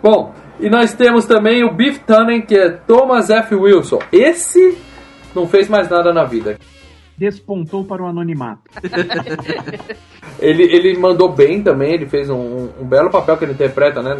Bom, 0.00 0.32
e 0.60 0.70
nós 0.70 0.94
temos 0.94 1.24
também 1.24 1.64
o 1.64 1.72
Biff 1.72 1.98
Tannen, 2.00 2.42
que 2.42 2.56
é 2.56 2.68
Thomas 2.68 3.30
F. 3.30 3.56
Wilson. 3.56 3.98
Esse 4.12 4.78
não 5.38 5.46
fez 5.46 5.68
mais 5.68 5.88
nada 5.88 6.12
na 6.12 6.24
vida. 6.24 6.58
Despontou 7.16 7.84
para 7.84 8.02
o 8.02 8.06
anonimato. 8.06 8.62
Ele, 10.40 10.62
ele 10.62 10.96
mandou 10.96 11.32
bem 11.32 11.64
também, 11.64 11.94
ele 11.94 12.06
fez 12.06 12.30
um, 12.30 12.68
um 12.80 12.84
belo 12.84 13.10
papel 13.10 13.36
que 13.36 13.44
ele 13.44 13.54
interpreta, 13.54 14.00
né? 14.00 14.18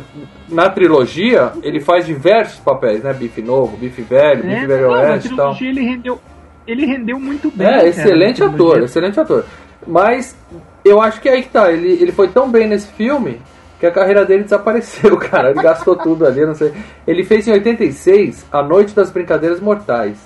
Na 0.48 0.68
trilogia, 0.68 1.52
ele 1.62 1.78
faz 1.78 2.06
diversos 2.06 2.58
papéis, 2.58 3.04
né? 3.04 3.12
Bife 3.12 3.40
novo, 3.40 3.76
bife 3.76 4.02
velho, 4.02 4.42
bife 4.42 4.66
velho 4.66 4.88
não, 4.88 4.94
oeste 4.94 5.32
e 5.32 5.36
tal. 5.36 5.56
ele 5.60 5.80
rendeu, 5.80 6.18
ele 6.66 6.86
rendeu 6.86 7.20
muito 7.20 7.52
bem. 7.54 7.68
É, 7.68 7.86
excelente 7.86 8.42
ator, 8.42 8.82
excelente 8.82 9.20
ator. 9.20 9.44
Mas 9.86 10.36
eu 10.84 11.00
acho 11.00 11.20
que 11.20 11.28
é 11.28 11.34
aí 11.34 11.42
que 11.42 11.50
tá, 11.50 11.70
ele, 11.70 11.92
ele 11.92 12.10
foi 12.10 12.26
tão 12.26 12.50
bem 12.50 12.66
nesse 12.66 12.88
filme 12.88 13.40
que 13.78 13.86
a 13.86 13.92
carreira 13.92 14.24
dele 14.24 14.42
desapareceu, 14.42 15.16
cara. 15.30 15.50
Ele 15.50 15.62
gastou 15.62 15.94
tudo 15.94 16.26
ali, 16.26 16.44
não 16.44 16.54
sei. 16.54 16.72
Ele 17.06 17.24
fez 17.24 17.46
em 17.46 17.52
86 17.52 18.46
A 18.50 18.62
Noite 18.62 18.94
das 18.94 19.10
Brincadeiras 19.10 19.60
Mortais. 19.60 20.18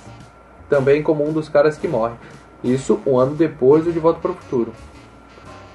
Também 0.72 1.02
como 1.02 1.28
um 1.28 1.34
dos 1.34 1.50
caras 1.50 1.76
que 1.76 1.86
morre. 1.86 2.14
Isso 2.64 2.98
um 3.06 3.18
ano 3.18 3.34
depois 3.34 3.84
do 3.84 3.92
De 3.92 3.98
Volta 3.98 4.20
para 4.20 4.30
o 4.30 4.34
Futuro. 4.34 4.72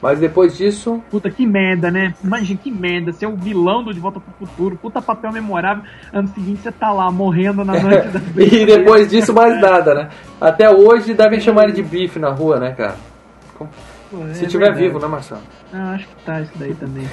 Mas 0.02 0.18
depois 0.20 0.58
disso, 0.58 1.04
Puta, 1.12 1.30
que 1.30 1.46
merda, 1.46 1.92
né? 1.92 2.16
Imagina 2.24 2.60
que 2.64 2.72
merda, 2.72 3.14
ser 3.14 3.28
o 3.28 3.36
vilão 3.36 3.84
do 3.84 3.94
De 3.94 4.00
Volta 4.00 4.20
pro 4.20 4.48
Futuro. 4.48 4.76
Puta 4.76 5.00
papel 5.00 5.32
memorável. 5.32 5.84
Ano 6.12 6.28
seguinte 6.30 6.62
você 6.64 6.72
tá 6.72 6.92
lá 6.92 7.12
morrendo 7.12 7.64
na 7.64 7.74
noite 7.80 8.08
das 8.10 8.24
E 8.38 8.66
depois 8.66 9.08
disso, 9.08 9.32
mais 9.36 9.62
nada, 9.62 9.94
né? 9.94 10.10
Até 10.42 10.68
hoje 10.68 11.14
devem 11.14 11.40
chamar 11.40 11.66
ele 11.66 11.74
de 11.74 11.84
bife 11.84 12.18
na 12.18 12.32
rua, 12.32 12.60
né, 12.60 12.72
cara? 12.72 12.96
É 13.62 14.34
Se 14.34 14.48
tiver 14.48 14.66
verdade. 14.72 14.84
vivo, 14.88 14.98
né, 15.00 15.08
Marcelo? 15.08 15.42
Ah, 15.72 15.92
acho 15.94 16.08
que 16.08 16.16
tá 16.26 16.42
isso 16.42 16.54
daí 16.56 16.74
também. 16.74 17.08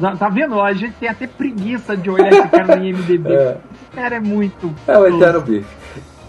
Tá- 0.00 0.16
Tá 0.16 0.28
vendo? 0.28 0.60
A 0.60 0.72
gente 0.72 0.94
tem 0.94 1.08
até 1.08 1.28
preguiça 1.28 1.96
de 1.96 2.10
olhar 2.10 2.32
esse 2.32 2.48
cara 2.48 2.76
no 2.76 2.84
IMDB. 2.84 3.30
É. 3.32 3.56
Esse 3.74 3.94
cara 3.94 4.16
é 4.16 4.20
muito. 4.20 4.74
É 4.88 4.98
o 4.98 5.06
eterno 5.06 5.40
bife. 5.40 5.66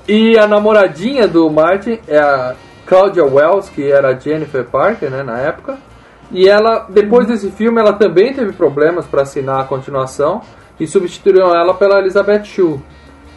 E 0.10 0.40
a 0.40 0.48
namoradinha 0.48 1.28
do 1.28 1.48
Martin 1.52 2.00
é 2.08 2.18
a 2.18 2.56
Claudia 2.84 3.24
Wells, 3.24 3.70
que 3.70 3.92
era 3.92 4.08
a 4.10 4.20
Jennifer 4.20 4.66
Parker, 4.66 5.12
né, 5.12 5.22
na 5.22 5.38
época. 5.38 5.78
E 6.32 6.50
ela, 6.50 6.88
depois 6.90 7.28
desse 7.28 7.52
filme, 7.52 7.80
ela 7.80 7.94
também 7.94 8.34
teve 8.34 8.52
problemas 8.54 9.06
para 9.06 9.22
assinar 9.22 9.60
a 9.60 9.66
continuação 9.66 10.42
e 10.80 10.88
substituíram 10.88 11.56
ela 11.56 11.76
pela 11.76 12.00
Elizabeth 12.00 12.44
Shue, 12.44 12.80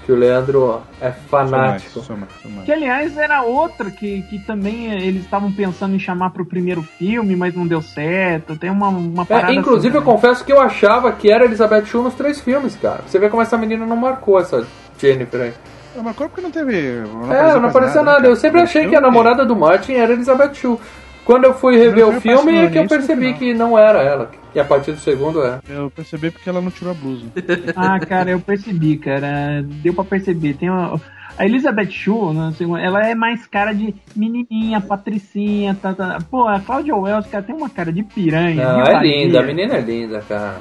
que 0.07 0.13
o 0.13 0.17
Leandro 0.17 0.81
é 0.99 1.11
fanático. 1.11 2.01
Sou 2.01 2.17
mais, 2.17 2.33
sou 2.41 2.51
mais. 2.51 2.65
Que 2.65 2.73
aliás 2.73 3.19
era 3.19 3.43
outra 3.43 3.91
que, 3.91 4.23
que 4.23 4.39
também 4.39 4.95
eles 4.95 5.25
estavam 5.25 5.53
pensando 5.53 5.95
em 5.95 5.99
chamar 5.99 6.31
pro 6.31 6.47
primeiro 6.47 6.83
filme, 6.83 7.37
mas 7.37 7.55
não 7.55 7.67
deu 7.67 7.83
certo. 7.83 8.57
Tem 8.57 8.71
uma, 8.71 8.89
uma 8.89 9.27
parada. 9.27 9.53
É, 9.53 9.57
inclusive, 9.57 9.95
eu 9.95 10.01
assim, 10.01 10.11
confesso 10.11 10.43
que 10.43 10.53
eu 10.53 10.59
achava 10.59 11.13
que 11.13 11.31
era 11.31 11.45
Elizabeth 11.45 11.85
Shue 11.85 12.03
nos 12.03 12.15
três 12.15 12.41
filmes, 12.41 12.75
cara. 12.77 13.03
Você 13.07 13.19
vê 13.19 13.29
como 13.29 13.43
essa 13.43 13.59
menina 13.59 13.85
não 13.85 13.97
marcou 13.97 14.41
essa 14.41 14.67
Jennifer 14.99 15.43
aí. 15.43 15.53
Não, 15.95 16.03
mas 16.03 16.17
porque 16.17 16.41
não 16.41 16.51
teve. 16.51 17.03
Não 17.13 17.33
é, 17.33 17.59
não 17.61 17.69
apareceu 17.69 18.03
nada. 18.03 18.21
né, 18.21 18.29
Eu 18.29 18.37
sempre 18.37 18.61
achei 18.61 18.89
que 18.89 18.97
a 18.97 19.01
namorada 19.01 19.45
do 19.45 19.55
Martin 19.57 19.93
era 19.95 20.13
Elizabeth 20.13 20.55
Shue. 20.55 20.79
Quando 21.25 21.45
eu 21.45 21.55
fui 21.55 21.77
rever 21.77 22.07
Não, 22.07 22.17
o 22.17 22.21
filme 22.21 22.57
é 22.57 22.69
que 22.69 22.79
eu 22.79 22.89
percebi 22.89 23.27
final. 23.27 23.39
que 23.39 23.55
não 23.55 23.79
era 23.79 24.03
ela. 24.03 24.31
E 24.55 24.59
a 24.59 24.65
partir 24.65 24.93
do 24.93 24.99
segundo 24.99 25.43
é. 25.45 25.61
Eu 25.69 25.91
percebi 25.91 26.31
porque 26.31 26.49
ela 26.49 26.61
não 26.61 26.71
tirou 26.71 26.93
a 26.93 26.95
blusa. 26.95 27.27
Ah, 27.77 27.99
cara, 28.01 28.31
eu 28.31 28.41
percebi, 28.41 28.97
cara. 28.97 29.63
Deu 29.65 29.95
pra 29.95 30.03
perceber. 30.05 30.55
Tem 30.55 30.69
uma, 30.69 31.01
a 31.39 31.45
Elizabeth 31.45 31.91
Shue, 31.91 32.35
né, 32.35 32.49
assim, 32.49 32.65
ela 32.79 33.07
é 33.07 33.15
mais 33.15 33.47
cara 33.47 33.73
de 33.73 33.95
menininha, 34.15 34.81
patricinha, 34.81 35.77
tá, 35.81 35.95
tá. 35.95 36.19
Pô, 36.31 36.47
a 36.47 36.61
Claudia 36.61 36.95
Wells, 36.95 37.29
cara, 37.29 37.43
tem 37.45 37.55
uma 37.55 37.71
cara 37.71 37.93
de 37.93 38.03
piranha. 38.03 38.73
Não, 38.73 38.83
de 38.83 38.91
é 38.91 39.01
linda, 39.01 39.41
a 39.41 39.43
menina 39.43 39.75
é 39.77 39.81
linda, 39.81 40.23
cara. 40.29 40.57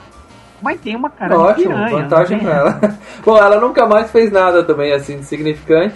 Mas 0.62 0.80
tem 0.80 0.96
uma 0.96 1.10
cara 1.10 1.36
de 1.36 1.42
Ótimo, 1.42 1.68
piranha. 1.70 1.98
vantagem 1.98 2.40
pra 2.40 2.52
ela. 2.54 2.80
Bom, 3.26 3.38
ela 3.38 3.60
nunca 3.60 3.86
mais 3.86 4.12
fez 4.12 4.32
nada 4.32 4.64
também 4.64 4.94
assim 4.94 5.18
de 5.18 5.26
significante. 5.26 5.96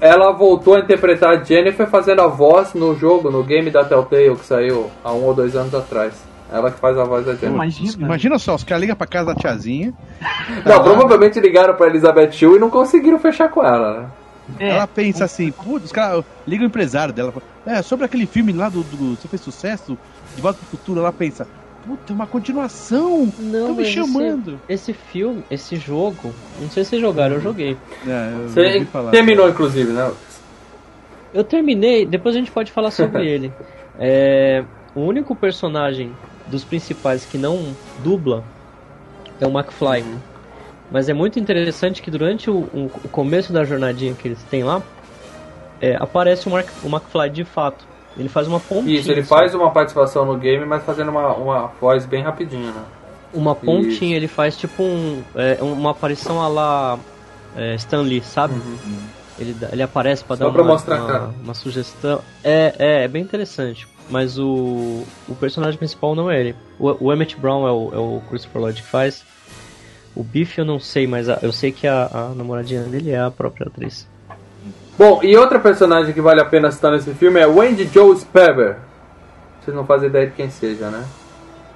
Ela 0.00 0.32
voltou 0.32 0.74
a 0.74 0.80
interpretar 0.80 1.30
a 1.38 1.44
Jennifer 1.44 1.86
fazendo 1.88 2.22
a 2.22 2.26
voz 2.26 2.72
no 2.74 2.96
jogo, 2.96 3.30
no 3.30 3.44
game 3.44 3.70
da 3.70 3.84
Telltale 3.84 4.34
que 4.36 4.46
saiu 4.46 4.90
há 5.04 5.12
um 5.12 5.24
ou 5.24 5.34
dois 5.34 5.54
anos 5.54 5.74
atrás. 5.74 6.14
Ela 6.50 6.70
que 6.70 6.80
faz 6.80 6.98
a 6.98 7.04
voz 7.04 7.24
da 7.24 7.32
Jennifer. 7.32 7.52
Imagina. 7.52 8.06
Imagina 8.06 8.38
só, 8.38 8.54
os 8.54 8.64
caras 8.64 8.80
ligam 8.80 8.96
pra 8.96 9.06
casa 9.06 9.26
da 9.26 9.34
tiazinha, 9.34 9.94
Não, 10.64 10.82
provavelmente 10.82 11.38
ligaram 11.38 11.74
pra 11.74 11.86
Elizabeth 11.86 12.32
Shue 12.32 12.56
e 12.56 12.58
não 12.58 12.70
conseguiram 12.70 13.18
fechar 13.18 13.48
com 13.50 13.62
ela, 13.62 14.00
né? 14.00 14.06
É, 14.58 14.70
ela 14.70 14.86
pensa 14.86 15.26
assim, 15.26 15.52
putz, 15.52 15.86
os 15.86 15.92
caras 15.92 16.24
ligam 16.46 16.64
o 16.64 16.68
empresário 16.68 17.14
dela, 17.14 17.32
é, 17.64 17.82
sobre 17.82 18.06
aquele 18.06 18.26
filme 18.26 18.52
lá 18.52 18.68
do, 18.68 18.82
do 18.82 19.14
Você 19.14 19.28
fez 19.28 19.40
sucesso, 19.40 19.96
De 20.34 20.42
Volta 20.42 20.58
pro 20.58 20.76
Futuro, 20.78 20.98
ela 21.00 21.12
pensa, 21.12 21.46
puta, 21.90 22.12
é 22.12 22.14
uma 22.14 22.26
continuação, 22.26 23.32
Não, 23.36 23.74
me 23.74 23.84
chamando. 23.84 24.60
Esse, 24.68 24.90
esse 24.90 24.92
filme, 24.92 25.44
esse 25.50 25.76
jogo, 25.76 26.32
não 26.60 26.70
sei 26.70 26.84
se 26.84 26.90
vocês 26.90 27.02
jogaram, 27.02 27.34
eu 27.34 27.40
joguei. 27.40 27.76
É, 28.06 28.32
eu 28.32 28.48
Você 28.48 28.86
terminou, 29.10 29.48
inclusive, 29.48 29.90
né? 29.92 30.08
Eu 31.34 31.42
terminei, 31.42 32.06
depois 32.06 32.36
a 32.36 32.38
gente 32.38 32.52
pode 32.52 32.70
falar 32.70 32.92
sobre 32.92 33.26
ele. 33.28 33.52
É, 33.98 34.62
o 34.94 35.00
único 35.00 35.34
personagem 35.34 36.12
dos 36.46 36.62
principais 36.64 37.24
que 37.26 37.36
não 37.36 37.74
dubla 38.04 38.44
é 39.40 39.46
o 39.46 39.50
McFly. 39.50 40.04
Mas 40.92 41.08
é 41.08 41.12
muito 41.12 41.38
interessante 41.40 42.02
que 42.02 42.10
durante 42.10 42.48
o, 42.50 42.58
o- 42.58 42.86
o 43.04 43.08
começo 43.08 43.52
da 43.52 43.64
jornadinha 43.64 44.14
que 44.14 44.28
eles 44.28 44.42
têm 44.44 44.62
lá, 44.62 44.80
é, 45.80 45.96
aparece 45.96 46.46
o, 46.46 46.50
Mark, 46.52 46.68
o 46.84 46.88
McFly 46.88 47.30
de 47.30 47.44
fato. 47.44 47.89
Ele 48.20 48.28
faz 48.28 48.46
uma 48.46 48.60
pontinha. 48.60 49.00
Isso, 49.00 49.10
ele 49.10 49.22
faz 49.24 49.54
uma 49.54 49.70
participação 49.70 50.24
no 50.24 50.36
game, 50.36 50.64
mas 50.66 50.84
fazendo 50.84 51.10
uma, 51.10 51.32
uma 51.34 51.66
voz 51.80 52.04
bem 52.06 52.22
rapidinha, 52.22 52.70
né? 52.70 52.82
Uma 53.32 53.54
pontinha, 53.54 53.88
Isso. 54.10 54.14
ele 54.14 54.28
faz 54.28 54.56
tipo 54.56 54.82
um, 54.82 55.22
é, 55.34 55.58
uma 55.62 55.90
aparição 55.92 56.40
a 56.40 56.48
lá 56.48 56.98
é, 57.56 57.74
Stan 57.76 58.02
Lee, 58.02 58.20
sabe? 58.22 58.54
Ele, 59.38 59.54
dá- 59.54 59.68
ele 59.72 59.82
aparece 59.82 60.22
pra 60.22 60.34
Uhum. 60.34 60.38
Só 60.38 60.44
dar 60.46 60.52
pra 60.52 60.62
uma, 60.62 60.76
uma, 60.76 61.34
uma 61.44 61.54
sugestão. 61.54 62.20
É, 62.44 62.74
é, 62.78 63.04
é 63.04 63.08
bem 63.08 63.22
interessante. 63.22 63.88
Mas 64.10 64.38
o, 64.38 65.04
o 65.28 65.34
personagem 65.36 65.78
principal 65.78 66.14
não 66.16 66.28
é 66.30 66.40
ele. 66.40 66.56
O, 66.78 67.06
o 67.06 67.12
Emmett 67.12 67.36
Brown 67.38 67.66
é 67.66 67.70
o, 67.70 67.90
é 67.94 67.98
o 67.98 68.20
Christopher 68.28 68.60
Lloyd 68.60 68.82
que 68.82 68.88
faz. 68.88 69.24
O 70.16 70.24
Biff 70.24 70.58
eu 70.58 70.64
não 70.64 70.80
sei, 70.80 71.06
mas 71.06 71.28
a- 71.28 71.38
eu 71.42 71.52
sei 71.52 71.70
que 71.70 71.86
a, 71.86 72.10
a 72.12 72.34
namoradinha 72.34 72.82
dele 72.82 73.12
é 73.12 73.20
a 73.20 73.30
própria 73.30 73.68
atriz. 73.68 74.06
Bom, 75.00 75.20
e 75.22 75.34
outra 75.34 75.58
personagem 75.58 76.12
que 76.12 76.20
vale 76.20 76.42
a 76.42 76.44
pena 76.44 76.70
citar 76.70 76.92
nesse 76.92 77.14
filme 77.14 77.40
é 77.40 77.46
Wendy 77.46 77.84
Joe 77.86 78.14
Speber. 78.16 78.76
Vocês 79.62 79.74
não 79.74 79.86
fazem 79.86 80.10
ideia 80.10 80.26
de 80.26 80.32
quem 80.34 80.50
seja, 80.50 80.90
né? 80.90 81.02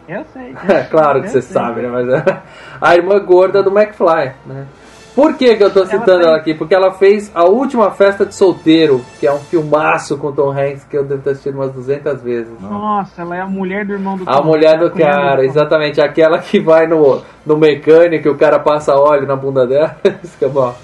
eu 0.06 0.22
sei. 0.34 0.54
É 0.68 0.82
claro 0.82 1.22
que 1.22 1.28
você 1.28 1.40
sei. 1.40 1.54
sabe, 1.54 1.80
né? 1.80 1.88
Mas 1.88 2.06
é 2.06 2.42
a 2.78 2.94
irmã 2.94 3.18
gorda 3.20 3.62
do 3.62 3.70
McFly, 3.70 4.32
né? 4.44 4.66
Por 5.14 5.38
que, 5.38 5.56
que 5.56 5.64
eu 5.64 5.72
tô 5.72 5.86
citando 5.86 6.04
fez- 6.04 6.26
ela 6.26 6.36
aqui? 6.36 6.52
Porque 6.52 6.74
ela 6.74 6.92
fez 6.92 7.30
A 7.34 7.44
Última 7.44 7.90
Festa 7.92 8.26
de 8.26 8.34
Solteiro, 8.34 9.00
que 9.18 9.26
é 9.26 9.32
um 9.32 9.38
filmaço 9.38 10.18
com 10.18 10.30
Tom 10.30 10.50
Hanks 10.50 10.84
que 10.84 10.98
eu 10.98 11.04
devo 11.04 11.22
ter 11.22 11.30
assistido 11.30 11.54
umas 11.54 11.72
200 11.72 12.20
vezes. 12.20 12.52
Nossa, 12.60 13.22
ela 13.22 13.36
é 13.36 13.40
a 13.40 13.46
mulher 13.46 13.86
do 13.86 13.94
irmão 13.94 14.18
do 14.18 14.28
A 14.28 14.36
Tom, 14.38 14.44
mulher 14.44 14.76
do 14.78 14.86
a 14.86 14.90
cara, 14.90 15.36
Tom. 15.36 15.42
exatamente. 15.44 15.98
Aquela 16.00 16.40
que 16.40 16.60
vai 16.60 16.86
no, 16.86 17.22
no 17.46 17.56
mecânico 17.56 18.28
e 18.28 18.30
o 18.30 18.36
cara 18.36 18.58
passa 18.58 18.94
óleo 18.96 19.26
na 19.26 19.36
bunda 19.36 19.66
dela. 19.66 19.96
Isso 20.22 20.36
que 20.36 20.44
é 20.44 20.48
bom. 20.48 20.74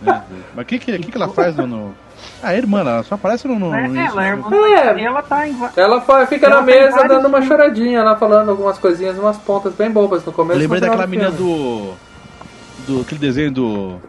Mas 0.00 0.62
o 0.62 0.64
que, 0.64 0.78
que, 0.78 0.98
que, 0.98 1.10
que 1.10 1.16
ela 1.16 1.28
faz 1.28 1.56
no. 1.56 1.66
no... 1.66 1.94
Ah, 2.42 2.48
a 2.48 2.54
irmã, 2.56 2.80
ela 2.80 3.02
só 3.02 3.14
aparece 3.14 3.46
no. 3.48 3.58
no 3.58 3.74
É, 3.74 3.88
no- 3.88 3.96
ela, 4.00 4.24
é 4.24 4.28
a 4.28 4.30
irmã 4.32 4.56
É. 4.66 5.02
ela 5.04 5.22
tá 5.22 5.46
em. 5.48 5.56
Ela 5.76 6.00
fa- 6.00 6.26
fica 6.26 6.46
Ela 6.46 6.60
na 6.60 6.62
tem 6.66 6.74
mesa 6.74 6.96
vários 6.96 7.16
dando 7.16 7.28
uma 7.28 7.42
choradinha 7.42 8.02
lá, 8.02 8.16
falando 8.16 8.50
algumas 8.50 8.78
coisinhas, 8.78 9.18
umas 9.18 9.36
pontas 9.38 9.74
bem 9.74 9.90
bobas 9.90 10.24
no 10.24 10.30
Eu 10.30 10.34
começo. 10.36 10.58
lembrei 10.58 10.80
daquela 10.80 11.04
do 11.04 11.08
menina 11.10 11.30
do. 11.30 11.92
do. 12.86 13.00
aquele 13.02 13.20
desenho 13.20 13.52
do. 13.52 14.00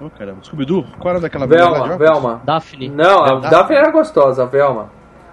Oh, 0.00 0.08
caramba, 0.10 0.38
Scooby-Doo? 0.42 0.84
Qual 0.98 1.10
era 1.12 1.20
daquela 1.20 1.46
Velma? 1.46 1.96
Velma. 1.98 2.40
Daphne. 2.44 2.88
Não, 2.88 3.22
a 3.22 3.26
Velma. 3.26 3.48
Daphne 3.50 3.76
era 3.76 3.90
gostosa, 3.90 4.42
a 4.44 4.46
Velma. 4.46 4.88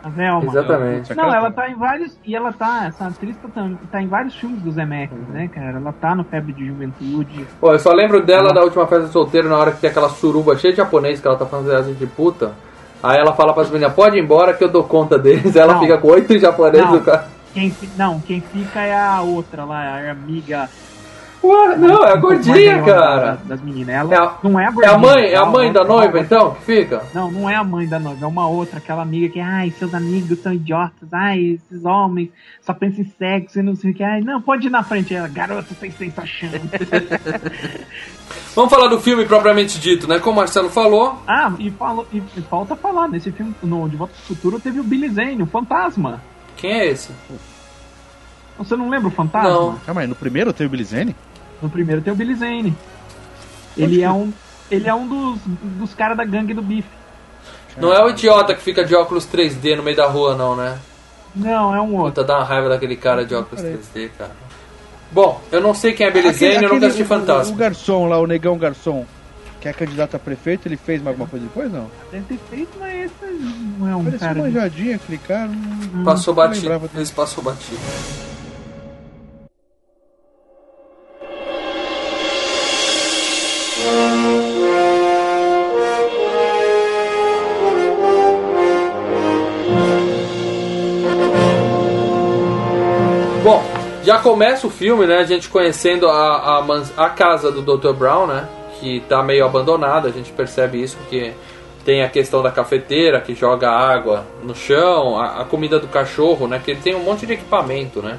A 0.07 0.09
Velma. 0.09 0.45
Exatamente. 0.51 1.15
Não, 1.15 1.33
ela 1.33 1.51
tá 1.51 1.69
em 1.69 1.75
vários. 1.75 2.17
E 2.25 2.35
ela 2.35 2.53
tá. 2.53 2.85
Essa 2.87 3.07
atriz 3.07 3.35
tá, 3.53 3.69
tá 3.91 4.01
em 4.01 4.07
vários 4.07 4.35
filmes 4.35 4.61
do 4.61 4.71
Zemeckis, 4.71 5.17
né, 5.29 5.47
cara? 5.49 5.77
Ela 5.77 5.93
tá 5.93 6.15
no 6.15 6.23
Febre 6.23 6.53
de 6.53 6.65
Juventude. 6.65 7.45
Pô, 7.59 7.73
eu 7.73 7.79
só 7.79 7.91
lembro 7.91 8.25
dela 8.25 8.53
da 8.53 8.63
última 8.63 8.87
festa 8.87 9.07
solteiro, 9.07 9.49
na 9.49 9.57
hora 9.57 9.71
que 9.71 9.81
tem 9.81 9.89
aquela 9.89 10.09
suruba 10.09 10.57
cheia 10.57 10.71
de 10.73 10.77
japonês 10.77 11.19
que 11.19 11.27
ela 11.27 11.37
tá 11.37 11.45
falando 11.45 11.71
assim 11.73 11.93
de 11.93 12.07
puta. 12.07 12.53
Aí 13.03 13.17
ela 13.17 13.33
fala 13.33 13.53
pras 13.53 13.69
meninas, 13.69 13.93
pode 13.93 14.17
ir 14.17 14.23
embora 14.23 14.53
que 14.53 14.63
eu 14.63 14.69
dou 14.69 14.83
conta 14.83 15.19
deles. 15.19 15.55
Ela 15.55 15.73
Não. 15.73 15.81
fica 15.81 15.97
com 15.97 16.07
oito 16.07 16.37
japoneses 16.39 16.89
Não. 16.89 16.99
cara. 17.01 17.27
Quem, 17.53 17.73
não, 17.97 18.19
quem 18.19 18.39
fica 18.41 18.81
é 18.81 18.95
a 18.95 19.21
outra 19.21 19.65
lá, 19.65 19.99
a 19.99 20.11
amiga. 20.11 20.69
Porra, 21.47 21.75
não, 21.77 22.03
é 22.05 22.11
a 22.11 22.15
gordinha, 22.17 22.77
da- 22.77 22.83
cara. 22.83 23.39
Das 23.45 23.61
meninas. 23.61 23.95
Ela 23.95 24.13
É 24.13 24.17
a- 24.17 24.33
não 24.43 24.59
é 24.59 24.65
a 24.65 24.67
É 24.67 24.71
gordinha. 24.71 24.95
a 24.95 24.97
mãe, 24.97 25.23
é 25.23 25.27
a 25.35 25.37
ela 25.37 25.45
mãe 25.45 25.71
da 25.71 25.83
noiva, 25.85 26.19
então, 26.19 26.51
que 26.55 26.61
fica? 26.65 27.03
Não, 27.13 27.31
não 27.31 27.49
é 27.49 27.55
a 27.55 27.63
mãe 27.63 27.87
da 27.87 27.97
noiva, 27.99 28.25
é 28.25 28.27
uma 28.27 28.47
outra, 28.47 28.79
aquela 28.79 29.01
amiga 29.01 29.29
que, 29.29 29.39
ai, 29.39 29.71
seus 29.71 29.93
amigos 29.93 30.39
são 30.39 30.51
idiotas, 30.53 31.07
ai, 31.13 31.39
esses 31.71 31.85
homens 31.85 32.29
só 32.61 32.73
pensam 32.73 33.03
em 33.05 33.13
sexo 33.17 33.59
e 33.59 33.63
não 33.63 33.75
sei 33.75 33.91
o 33.91 33.93
que, 33.93 34.03
ai, 34.03 34.19
não, 34.21 34.41
pode 34.41 34.67
ir 34.67 34.69
na 34.69 34.83
frente, 34.83 35.15
ela, 35.15 35.27
garoto, 35.27 35.73
sem 35.79 35.89
sensação. 35.91 36.49
Vamos 38.55 38.71
falar 38.73 38.87
do 38.87 38.99
filme 38.99 39.25
propriamente 39.25 39.79
dito, 39.79 40.07
né? 40.07 40.19
Como 40.19 40.33
o 40.33 40.35
Marcelo 40.37 40.69
falou, 40.69 41.21
ah, 41.27 41.53
e, 41.59 41.69
falou, 41.71 42.07
e, 42.11 42.17
e 42.35 42.41
falta 42.41 42.75
falar, 42.75 43.07
nesse 43.07 43.31
filme, 43.31 43.53
no 43.63 43.87
De 43.87 43.95
Volta 43.95 44.13
pro 44.13 44.35
Futuro, 44.35 44.59
teve 44.59 44.79
o 44.79 44.83
Billy 44.83 45.09
Zane, 45.09 45.43
o 45.43 45.47
fantasma. 45.47 46.21
quem 46.55 46.71
é 46.71 46.87
esse? 46.87 47.11
Você 48.57 48.75
não 48.75 48.89
lembra 48.89 49.09
o 49.09 49.11
fantasma? 49.11 49.49
Não. 49.49 49.75
Calma 49.85 50.01
aí, 50.01 50.07
no 50.07 50.15
primeiro 50.15 50.51
teve 50.51 50.65
o 50.65 50.69
Billy 50.71 50.83
Zane? 50.83 51.15
No 51.61 51.69
primeiro 51.69 52.01
tem 52.01 52.11
o 52.13 52.15
Billy 52.15 52.35
Zane. 52.35 52.75
Ele 53.75 54.01
é 54.01 54.11
um, 54.11 54.31
ele 54.71 54.87
é 54.87 54.93
um 54.93 55.07
dos, 55.07 55.39
dos 55.45 55.93
caras 55.93 56.17
da 56.17 56.25
gangue 56.25 56.53
do 56.53 56.61
bife. 56.61 56.87
Não 57.77 57.93
é 57.93 58.03
o 58.03 58.09
idiota 58.09 58.55
que 58.55 58.61
fica 58.61 58.83
de 58.83 58.95
óculos 58.95 59.25
3D 59.27 59.75
no 59.75 59.83
meio 59.83 59.95
da 59.95 60.07
rua, 60.07 60.35
não, 60.35 60.55
né? 60.55 60.77
Não, 61.35 61.75
é 61.75 61.79
um 61.81 61.93
outro. 61.95 62.05
Puta, 62.11 62.23
dá 62.23 62.37
uma 62.37 62.43
raiva 62.45 62.69
daquele 62.69 62.95
cara 62.95 63.23
de 63.23 63.35
óculos 63.35 63.63
3D, 63.63 64.09
cara. 64.17 64.31
Bom, 65.11 65.39
eu 65.51 65.61
não 65.61 65.73
sei 65.75 65.93
quem 65.93 66.07
é 66.07 66.11
Billy 66.11 66.29
Aquele- 66.29 66.53
Zane, 66.53 66.63
eu 66.65 66.73
nunca 66.73 66.75
aquele- 66.75 66.85
assisti 66.87 67.03
o- 67.03 67.05
O, 67.05 67.07
Fantasma. 67.07 67.55
garçom 67.55 68.07
lá, 68.07 68.19
o 68.19 68.25
negão 68.25 68.57
garçom, 68.57 69.05
que 69.61 69.67
é 69.67 69.73
candidato 69.73 70.15
a 70.15 70.19
prefeito, 70.19 70.67
ele 70.67 70.75
fez 70.75 71.01
mais 71.01 71.13
alguma 71.13 71.29
coisa 71.29 71.45
depois, 71.45 71.71
não? 71.71 71.89
Deve 72.11 72.25
ter 72.25 72.39
feito, 72.49 72.71
mas 72.79 73.05
esse 73.05 73.33
não 73.77 73.87
é 73.87 73.95
um 73.95 74.03
Parecia 74.03 74.19
cara. 74.27 74.39
uma 74.39 74.47
de- 74.49 74.53
manjadinha 74.55 74.95
aquele 74.95 75.17
cara. 75.19 75.47
não- 75.93 76.03
Passou 76.03 76.33
não 76.33 76.43
batido. 76.43 76.89
Esse 76.99 77.13
passou 77.13 77.43
batido. 77.43 77.77
Já 94.07 94.19
começa 94.19 94.65
o 94.65 94.69
filme, 94.69 95.05
né? 95.05 95.17
A 95.17 95.23
gente 95.25 95.49
conhecendo 95.49 96.07
a, 96.07 96.59
a, 96.97 97.05
a 97.05 97.09
casa 97.09 97.51
do 97.51 97.61
Dr. 97.61 97.91
Brown, 97.93 98.25
né? 98.25 98.47
Que 98.79 99.01
tá 99.01 99.21
meio 99.21 99.45
abandonada, 99.45 100.07
a 100.07 100.11
gente 100.11 100.31
percebe 100.31 100.81
isso 100.81 100.95
porque 100.97 101.33
tem 101.83 102.01
a 102.03 102.07
questão 102.09 102.41
da 102.41 102.49
cafeteira 102.51 103.19
que 103.19 103.33
joga 103.35 103.69
água 103.69 104.25
no 104.43 104.55
chão, 104.55 105.19
a, 105.19 105.41
a 105.41 105.45
comida 105.45 105.77
do 105.79 105.87
cachorro, 105.87 106.47
né? 106.47 106.61
Que 106.63 106.71
ele 106.71 106.79
tem 106.81 106.95
um 106.95 106.99
monte 107.03 107.25
de 107.25 107.33
equipamento, 107.33 108.01
né? 108.01 108.17